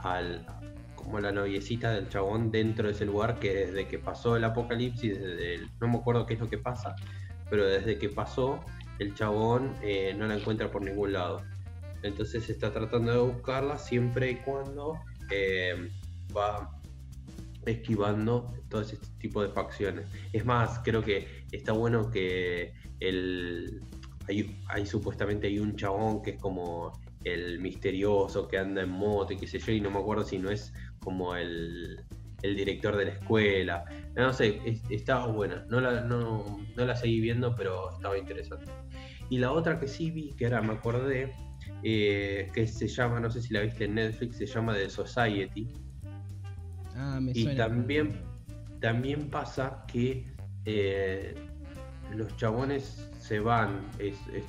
al, 0.00 0.46
como 0.94 1.20
la 1.20 1.32
noviecita 1.32 1.90
del 1.90 2.08
chabón 2.08 2.50
dentro 2.50 2.86
de 2.86 2.94
ese 2.94 3.04
lugar 3.04 3.38
que 3.38 3.52
desde 3.54 3.86
que 3.86 3.98
pasó 3.98 4.36
el 4.36 4.44
apocalipsis, 4.44 5.18
desde 5.20 5.54
el- 5.56 5.70
no 5.80 5.88
me 5.88 5.98
acuerdo 5.98 6.24
qué 6.24 6.34
es 6.34 6.40
lo 6.40 6.48
que 6.48 6.58
pasa, 6.58 6.94
pero 7.50 7.66
desde 7.66 7.98
que 7.98 8.08
pasó 8.08 8.60
el 8.98 9.14
chabón 9.14 9.74
eh, 9.82 10.14
no 10.16 10.26
la 10.26 10.36
encuentra 10.36 10.70
por 10.70 10.82
ningún 10.82 11.12
lado. 11.12 11.42
Entonces 12.02 12.48
está 12.50 12.72
tratando 12.72 13.12
de 13.12 13.32
buscarla 13.32 13.78
siempre 13.78 14.30
y 14.30 14.36
cuando 14.36 14.98
eh, 15.30 15.90
va 16.36 16.70
esquivando 17.64 18.52
todo 18.68 18.82
ese 18.82 18.98
tipo 19.18 19.42
de 19.42 19.48
facciones. 19.48 20.06
Es 20.32 20.44
más, 20.44 20.80
creo 20.84 21.02
que 21.02 21.46
está 21.50 21.72
bueno 21.72 22.10
que 22.10 22.74
el 23.00 23.80
hay, 24.28 24.58
hay 24.68 24.86
supuestamente 24.86 25.46
hay 25.46 25.58
un 25.58 25.76
chabón 25.76 26.22
que 26.22 26.32
es 26.32 26.40
como 26.40 26.92
el 27.24 27.58
misterioso 27.60 28.48
que 28.48 28.58
anda 28.58 28.82
en 28.82 28.90
moto 28.90 29.32
y 29.32 29.36
qué 29.36 29.46
sé 29.46 29.58
yo, 29.58 29.72
y 29.72 29.80
no 29.80 29.90
me 29.90 29.98
acuerdo 29.98 30.24
si 30.24 30.38
no 30.38 30.50
es 30.50 30.72
como 31.00 31.34
el, 31.34 32.04
el 32.44 32.54
director 32.56 32.96
de 32.96 33.06
la 33.06 33.10
escuela. 33.12 33.84
No 34.14 34.32
sé, 34.32 34.60
es- 34.64 34.82
estaba 34.90 35.26
buena. 35.26 35.64
No 35.68 35.80
la, 35.80 36.02
no, 36.02 36.44
no 36.76 36.84
la 36.84 36.94
seguí 36.94 37.20
viendo, 37.20 37.54
pero 37.54 37.90
estaba 37.90 38.16
interesante. 38.18 38.66
Y 39.30 39.38
la 39.38 39.50
otra 39.52 39.80
que 39.80 39.88
sí 39.88 40.10
vi, 40.10 40.32
que 40.36 40.44
ahora 40.44 40.60
me 40.60 40.74
acordé, 40.74 41.32
eh, 41.82 42.50
que 42.54 42.66
se 42.66 42.86
llama, 42.86 43.18
no 43.20 43.30
sé 43.30 43.40
si 43.40 43.54
la 43.54 43.60
viste 43.60 43.84
en 43.86 43.94
Netflix, 43.94 44.36
se 44.36 44.46
llama 44.46 44.74
The 44.74 44.90
Society. 44.90 45.72
Ah, 46.96 47.18
me 47.20 47.32
Y 47.34 47.44
suena. 47.44 47.66
también, 47.66 48.20
también 48.80 49.30
pasa 49.30 49.84
que 49.90 50.26
eh, 50.66 51.34
los 52.14 52.36
chabones 52.36 53.10
se 53.18 53.40
van, 53.40 53.86
es, 53.98 54.16
es- 54.34 54.44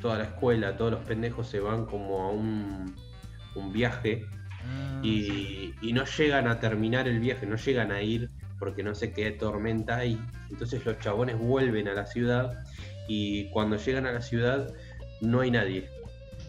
toda 0.00 0.18
la 0.18 0.24
escuela, 0.24 0.76
todos 0.76 0.92
los 0.92 1.00
pendejos 1.04 1.48
se 1.48 1.58
van 1.60 1.84
como 1.86 2.22
a 2.22 2.30
un, 2.30 2.94
un 3.56 3.72
viaje 3.72 4.26
Ah, 4.68 5.00
y, 5.02 5.74
y 5.80 5.92
no 5.92 6.04
llegan 6.04 6.46
a 6.46 6.60
terminar 6.60 7.08
el 7.08 7.20
viaje, 7.20 7.46
no 7.46 7.56
llegan 7.56 7.92
a 7.92 8.02
ir 8.02 8.30
porque 8.58 8.82
no 8.82 8.94
sé 8.94 9.12
qué 9.12 9.30
tormenta 9.30 9.98
hay. 9.98 10.20
Entonces 10.50 10.84
los 10.84 10.98
chabones 10.98 11.38
vuelven 11.38 11.88
a 11.88 11.94
la 11.94 12.06
ciudad 12.06 12.64
y 13.06 13.48
cuando 13.50 13.76
llegan 13.76 14.06
a 14.06 14.12
la 14.12 14.20
ciudad 14.20 14.72
no 15.20 15.40
hay 15.40 15.50
nadie. 15.50 15.88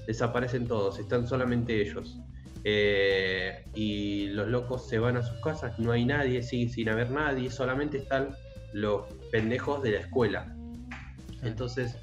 Desaparecen 0.08 0.68
todos, 0.68 1.00
están 1.00 1.28
solamente 1.28 1.82
ellos. 1.82 2.20
Eh, 2.66 3.64
y 3.74 4.28
los 4.30 4.48
locos 4.50 4.88
se 4.90 5.00
van 5.00 5.16
a 5.16 5.24
sus 5.24 5.40
casas, 5.42 5.80
no 5.80 5.92
hay 5.92 6.06
nadie, 6.06 6.44
sigue 6.44 6.70
sin 6.70 6.90
haber 6.90 7.10
nadie, 7.10 7.50
solamente 7.50 8.00
están 8.00 8.36
los 8.74 9.06
pendejos 9.32 9.82
de 9.82 9.92
la 9.92 10.00
escuela. 10.00 10.54
Entonces, 11.42 11.96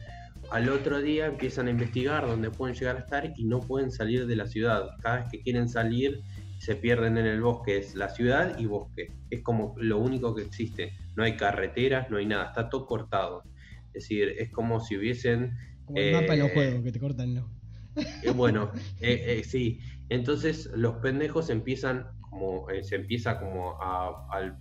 al 0.50 0.68
otro 0.68 1.00
día 1.00 1.26
empiezan 1.26 1.66
a 1.66 1.70
investigar 1.70 2.26
dónde 2.26 2.50
pueden 2.50 2.74
llegar 2.74 2.96
a 2.96 3.00
estar 3.00 3.32
y 3.36 3.44
no 3.44 3.60
pueden 3.60 3.90
salir 3.90 4.26
de 4.26 4.36
la 4.36 4.46
ciudad. 4.46 4.88
Cada 5.00 5.16
vez 5.16 5.26
que 5.30 5.40
quieren 5.40 5.68
salir, 5.68 6.22
se 6.58 6.76
pierden 6.76 7.18
en 7.18 7.26
el 7.26 7.40
bosque. 7.40 7.78
Es 7.78 7.94
la 7.94 8.08
ciudad 8.08 8.58
y 8.58 8.66
bosque. 8.66 9.12
Es 9.30 9.42
como 9.42 9.74
lo 9.78 9.98
único 9.98 10.34
que 10.34 10.42
existe. 10.42 10.92
No 11.16 11.24
hay 11.24 11.36
carreteras, 11.36 12.10
no 12.10 12.16
hay 12.18 12.26
nada. 12.26 12.46
Está 12.46 12.68
todo 12.68 12.86
cortado. 12.86 13.42
Es 13.88 14.02
decir, 14.02 14.34
es 14.38 14.50
como 14.50 14.80
si 14.80 14.96
hubiesen 14.96 15.56
Como 15.84 15.98
el 15.98 16.12
mapa 16.12 16.32
de 16.32 16.38
los 16.38 16.48
eh, 16.48 16.54
juegos 16.54 16.84
que 16.84 16.92
te 16.92 17.00
cortan, 17.00 17.34
¿no? 17.34 17.50
eh, 17.96 18.30
bueno, 18.30 18.70
eh, 19.00 19.42
sí. 19.44 19.80
Entonces 20.08 20.70
los 20.74 20.96
pendejos 20.96 21.50
empiezan 21.50 22.06
como 22.20 22.66
se 22.82 22.96
empieza 22.96 23.38
como 23.38 23.78
a 23.80 24.56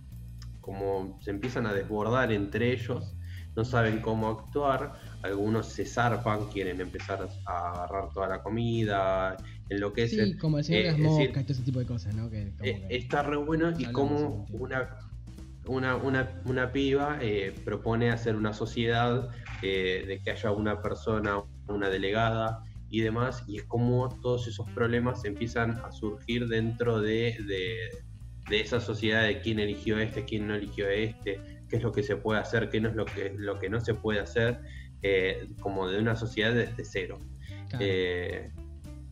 como 0.66 1.16
se 1.20 1.30
empiezan 1.30 1.64
a 1.66 1.72
desbordar 1.72 2.32
entre 2.32 2.72
ellos, 2.72 3.14
no 3.54 3.64
saben 3.64 4.00
cómo 4.00 4.28
actuar, 4.28 4.94
algunos 5.22 5.66
se 5.66 5.84
zarpan, 5.84 6.46
quieren 6.46 6.80
empezar 6.80 7.28
a 7.46 7.70
agarrar 7.72 8.10
toda 8.12 8.28
la 8.28 8.42
comida, 8.42 9.36
enloquecen. 9.68 10.32
Sí, 10.32 10.36
como 10.38 10.58
el 10.58 10.64
señor 10.64 10.80
Eh, 10.80 10.84
de 10.84 10.90
las 10.92 11.00
es 11.00 11.02
decir, 11.18 11.32
todo 11.32 11.52
ese 11.52 11.62
tipo 11.62 11.78
de 11.80 11.86
cosas, 11.86 12.14
¿no? 12.14 12.30
Que, 12.30 12.52
como 12.56 12.68
eh, 12.70 12.86
que- 12.88 12.96
está 12.96 13.22
re 13.22 13.36
bueno 13.36 13.72
y 13.78 13.84
como 13.86 14.46
una, 14.50 14.98
una, 15.66 15.96
una, 15.96 16.42
una 16.44 16.72
piba 16.72 17.18
eh, 17.20 17.52
propone 17.64 18.10
hacer 18.10 18.36
una 18.36 18.52
sociedad 18.52 19.28
eh, 19.62 20.04
de 20.06 20.20
que 20.20 20.30
haya 20.30 20.52
una 20.52 20.80
persona, 20.80 21.42
una 21.68 21.88
delegada 21.88 22.62
y 22.88 23.00
demás, 23.00 23.42
y 23.48 23.58
es 23.58 23.64
como 23.64 24.08
todos 24.22 24.46
esos 24.46 24.68
problemas 24.70 25.24
empiezan 25.24 25.72
a 25.84 25.90
surgir 25.90 26.46
dentro 26.46 27.00
de, 27.00 27.36
de, 27.48 27.76
de 28.48 28.60
esa 28.60 28.80
sociedad 28.80 29.24
de 29.24 29.40
quién 29.40 29.58
eligió 29.58 29.98
este, 29.98 30.24
quién 30.24 30.46
no 30.46 30.54
eligió 30.54 30.88
este, 30.88 31.40
qué 31.68 31.76
es 31.78 31.82
lo 31.82 31.90
que 31.90 32.04
se 32.04 32.16
puede 32.16 32.38
hacer, 32.38 32.68
qué 32.70 32.80
no 32.80 32.88
es 32.90 32.94
lo 32.94 33.04
que, 33.04 33.34
lo 33.36 33.58
que 33.58 33.68
no 33.68 33.80
se 33.80 33.94
puede 33.94 34.20
hacer, 34.20 34.60
eh, 35.02 35.48
como 35.60 35.88
de 35.88 35.98
una 35.98 36.16
sociedad 36.16 36.52
desde 36.52 36.84
cero. 36.84 37.20
claro. 37.68 37.84
Eh, 37.84 38.50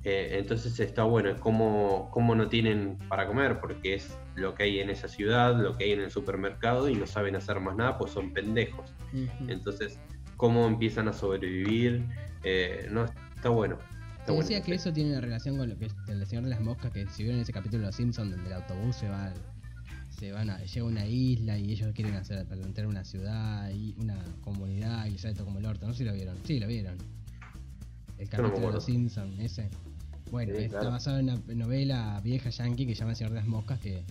eh, 0.04 0.36
entonces 0.38 0.78
está 0.80 1.04
bueno, 1.04 1.30
es 1.30 1.38
como, 1.40 2.10
como 2.10 2.34
no 2.34 2.48
tienen 2.48 2.98
para 3.08 3.26
comer, 3.26 3.58
porque 3.58 3.94
es 3.94 4.18
lo 4.34 4.54
que 4.54 4.64
hay 4.64 4.80
en 4.80 4.90
esa 4.90 5.08
ciudad, 5.08 5.58
lo 5.58 5.78
que 5.78 5.84
hay 5.84 5.92
en 5.92 6.00
el 6.00 6.10
supermercado 6.10 6.90
y 6.90 6.94
no 6.94 7.06
saben 7.06 7.36
hacer 7.36 7.58
más 7.60 7.74
nada, 7.74 7.96
pues 7.96 8.12
son 8.12 8.34
pendejos. 8.34 8.92
Entonces, 9.48 9.98
cómo 10.36 10.66
empiezan 10.66 11.08
a 11.08 11.12
sobrevivir, 11.12 12.04
Eh, 12.46 12.88
no, 12.90 13.06
está 13.34 13.48
bueno. 13.48 13.78
Está 14.18 14.32
bueno, 14.32 14.46
decía 14.46 14.62
que 14.62 14.74
eso 14.74 14.92
tiene 14.92 15.12
una 15.12 15.22
relación 15.22 15.56
con 15.56 15.70
lo 15.70 15.78
que 15.78 15.86
es 15.86 15.94
el 16.08 16.26
Señor 16.26 16.44
de 16.44 16.50
las 16.50 16.60
Moscas, 16.60 16.92
que 16.92 17.06
si 17.06 17.22
vieron 17.22 17.40
ese 17.40 17.54
capítulo 17.54 17.80
de 17.80 17.86
Los 17.86 17.96
Simpsons 17.96 18.32
donde 18.32 18.50
el 18.50 18.52
autobús 18.52 18.96
se 18.96 19.08
va, 19.08 19.32
se 20.24 20.32
van 20.32 20.48
a, 20.50 20.58
llega 20.64 20.86
a 20.86 20.88
una 20.88 21.06
isla 21.06 21.58
y 21.58 21.72
ellos 21.72 21.92
quieren 21.94 22.14
hacer 22.14 22.46
plantear 22.46 22.86
una 22.86 23.04
ciudad 23.04 23.70
y 23.70 23.94
una 23.98 24.16
comunidad 24.40 25.06
y 25.06 25.10
les 25.10 25.20
sale 25.20 25.34
todo 25.34 25.44
como 25.44 25.58
el 25.58 25.66
orto, 25.66 25.86
no 25.86 25.92
sé 25.92 25.98
si 25.98 26.04
lo 26.04 26.14
vieron, 26.14 26.36
sí 26.44 26.58
lo 26.58 26.66
vieron. 26.66 26.96
El 28.18 28.24
no 28.26 28.30
capítulo 28.30 28.66
de. 28.68 28.72
Los 28.74 28.84
Simpsons, 28.84 29.38
ese. 29.40 29.68
Bueno, 30.30 30.54
Sí, 30.56 30.62
está 30.64 30.78
claro. 30.78 30.90
basado 30.92 31.18
en 31.18 31.28
una 31.28 31.40
novela 31.54 32.20
vieja 32.24 32.48
yankee 32.50 32.86
que 32.86 32.94
se 32.94 33.00
llama 33.00 33.10
El 33.12 33.16
Señor 33.16 33.32
de 33.32 33.38
las 33.40 33.46
Moscas, 33.46 33.78
que, 33.80 34.02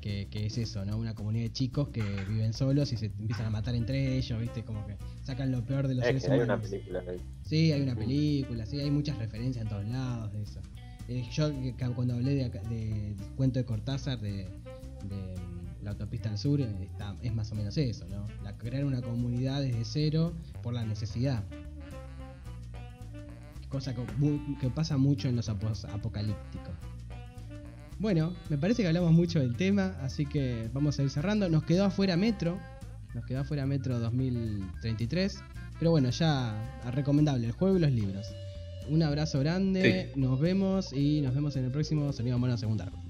que, 0.00 0.26
que 0.30 0.46
es 0.46 0.58
eso, 0.58 0.84
¿no? 0.84 0.96
Una 0.98 1.14
comunidad 1.14 1.44
de 1.44 1.52
chicos 1.52 1.88
que 1.90 2.02
viven 2.28 2.52
solos 2.52 2.92
y 2.92 2.96
se 2.96 3.06
empiezan 3.06 3.46
a 3.46 3.50
matar 3.50 3.74
entre 3.76 4.16
ellos, 4.16 4.40
¿viste? 4.40 4.64
Como 4.64 4.84
que 4.86 4.96
sacan 5.22 5.52
lo 5.52 5.64
peor 5.64 5.86
de 5.88 5.94
los 5.94 6.04
Es 6.04 6.08
seres 6.08 6.24
que 6.24 6.32
hay 6.32 6.38
una 6.40 6.54
humanos. 6.54 6.68
película 6.70 7.00
de 7.02 7.20
Sí, 7.44 7.72
hay 7.72 7.80
una 7.82 7.94
película, 7.94 8.66
sí, 8.66 8.80
hay 8.80 8.90
muchas 8.90 9.16
referencias 9.18 9.62
en 9.64 9.68
todos 9.70 9.84
lados 9.86 10.32
de 10.32 10.42
eso. 10.42 10.60
Eh, 11.08 11.24
yo 11.32 11.50
cuando 11.94 12.14
hablé 12.14 12.34
de, 12.34 12.48
de 12.50 13.14
cuento 13.36 13.58
de 13.58 13.64
Cortázar, 13.64 14.20
de, 14.20 14.48
de, 15.08 15.34
mm, 15.36 15.49
la 15.82 15.90
autopista 15.90 16.30
al 16.30 16.38
sur, 16.38 16.60
eh, 16.60 16.68
está, 16.82 17.16
es 17.22 17.34
más 17.34 17.50
o 17.52 17.54
menos 17.54 17.76
eso, 17.76 18.06
¿no? 18.08 18.26
La, 18.42 18.56
crear 18.56 18.84
una 18.84 19.00
comunidad 19.00 19.62
desde 19.62 19.84
cero 19.84 20.32
por 20.62 20.74
la 20.74 20.84
necesidad. 20.84 21.42
Cosa 23.68 23.94
que, 23.94 24.70
pasa 24.70 24.96
mucho 24.96 25.28
en 25.28 25.36
los 25.36 25.48
apocalípticos. 25.48 26.74
Bueno, 27.98 28.34
me 28.48 28.58
parece 28.58 28.82
que 28.82 28.88
hablamos 28.88 29.12
mucho 29.12 29.38
del 29.40 29.56
tema, 29.56 29.96
así 30.00 30.26
que 30.26 30.68
vamos 30.72 30.98
a 30.98 31.02
ir 31.02 31.10
cerrando. 31.10 31.48
Nos 31.48 31.64
quedó 31.64 31.84
afuera 31.84 32.16
Metro, 32.16 32.58
nos 33.14 33.24
quedó 33.26 33.40
afuera 33.40 33.66
Metro 33.66 34.00
2033. 34.00 35.38
Pero 35.78 35.92
bueno, 35.92 36.10
ya 36.10 36.82
recomendable 36.90 37.46
el 37.46 37.52
juego 37.52 37.76
y 37.76 37.80
los 37.80 37.92
libros. 37.92 38.26
Un 38.88 39.02
abrazo 39.02 39.38
grande, 39.38 40.12
nos 40.16 40.40
vemos 40.40 40.92
y 40.92 41.20
nos 41.20 41.34
vemos 41.34 41.54
en 41.56 41.64
el 41.64 41.70
próximo 41.70 42.12
Sonido 42.12 42.38
Mono 42.38 42.56
Secundario. 42.56 43.09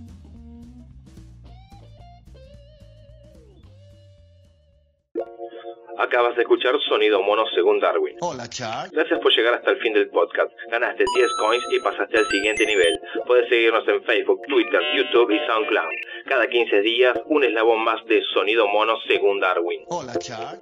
Acabas 6.01 6.35
de 6.35 6.43
escuchar 6.43 6.75
Sonido 6.89 7.23
Mono 7.23 7.45
según 7.55 7.79
Darwin. 7.79 8.17
Hola, 8.21 8.49
Char. 8.49 8.89
Gracias 8.91 9.21
por 9.21 9.31
llegar 9.37 9.53
hasta 9.53 9.73
el 9.73 9.79
fin 9.81 9.93
del 9.93 10.09
podcast. 10.09 10.51
Ganaste 10.71 11.05
10 11.15 11.29
coins 11.39 11.65
y 11.73 11.81
pasaste 11.81 12.17
al 12.17 12.27
siguiente 12.29 12.65
nivel. 12.65 12.99
Puedes 13.27 13.51
seguirnos 13.51 13.87
en 13.87 14.03
Facebook, 14.05 14.41
Twitter, 14.49 14.81
YouTube 14.97 15.31
y 15.31 15.39
SoundCloud. 15.47 15.91
Cada 16.27 16.49
15 16.49 16.81
días, 16.81 17.19
un 17.27 17.45
eslabón 17.45 17.85
más 17.85 18.03
de 18.07 18.23
Sonido 18.33 18.67
Mono 18.69 18.97
según 19.07 19.41
Darwin. 19.41 19.83
Hola, 19.89 20.15
Char. 20.19 20.59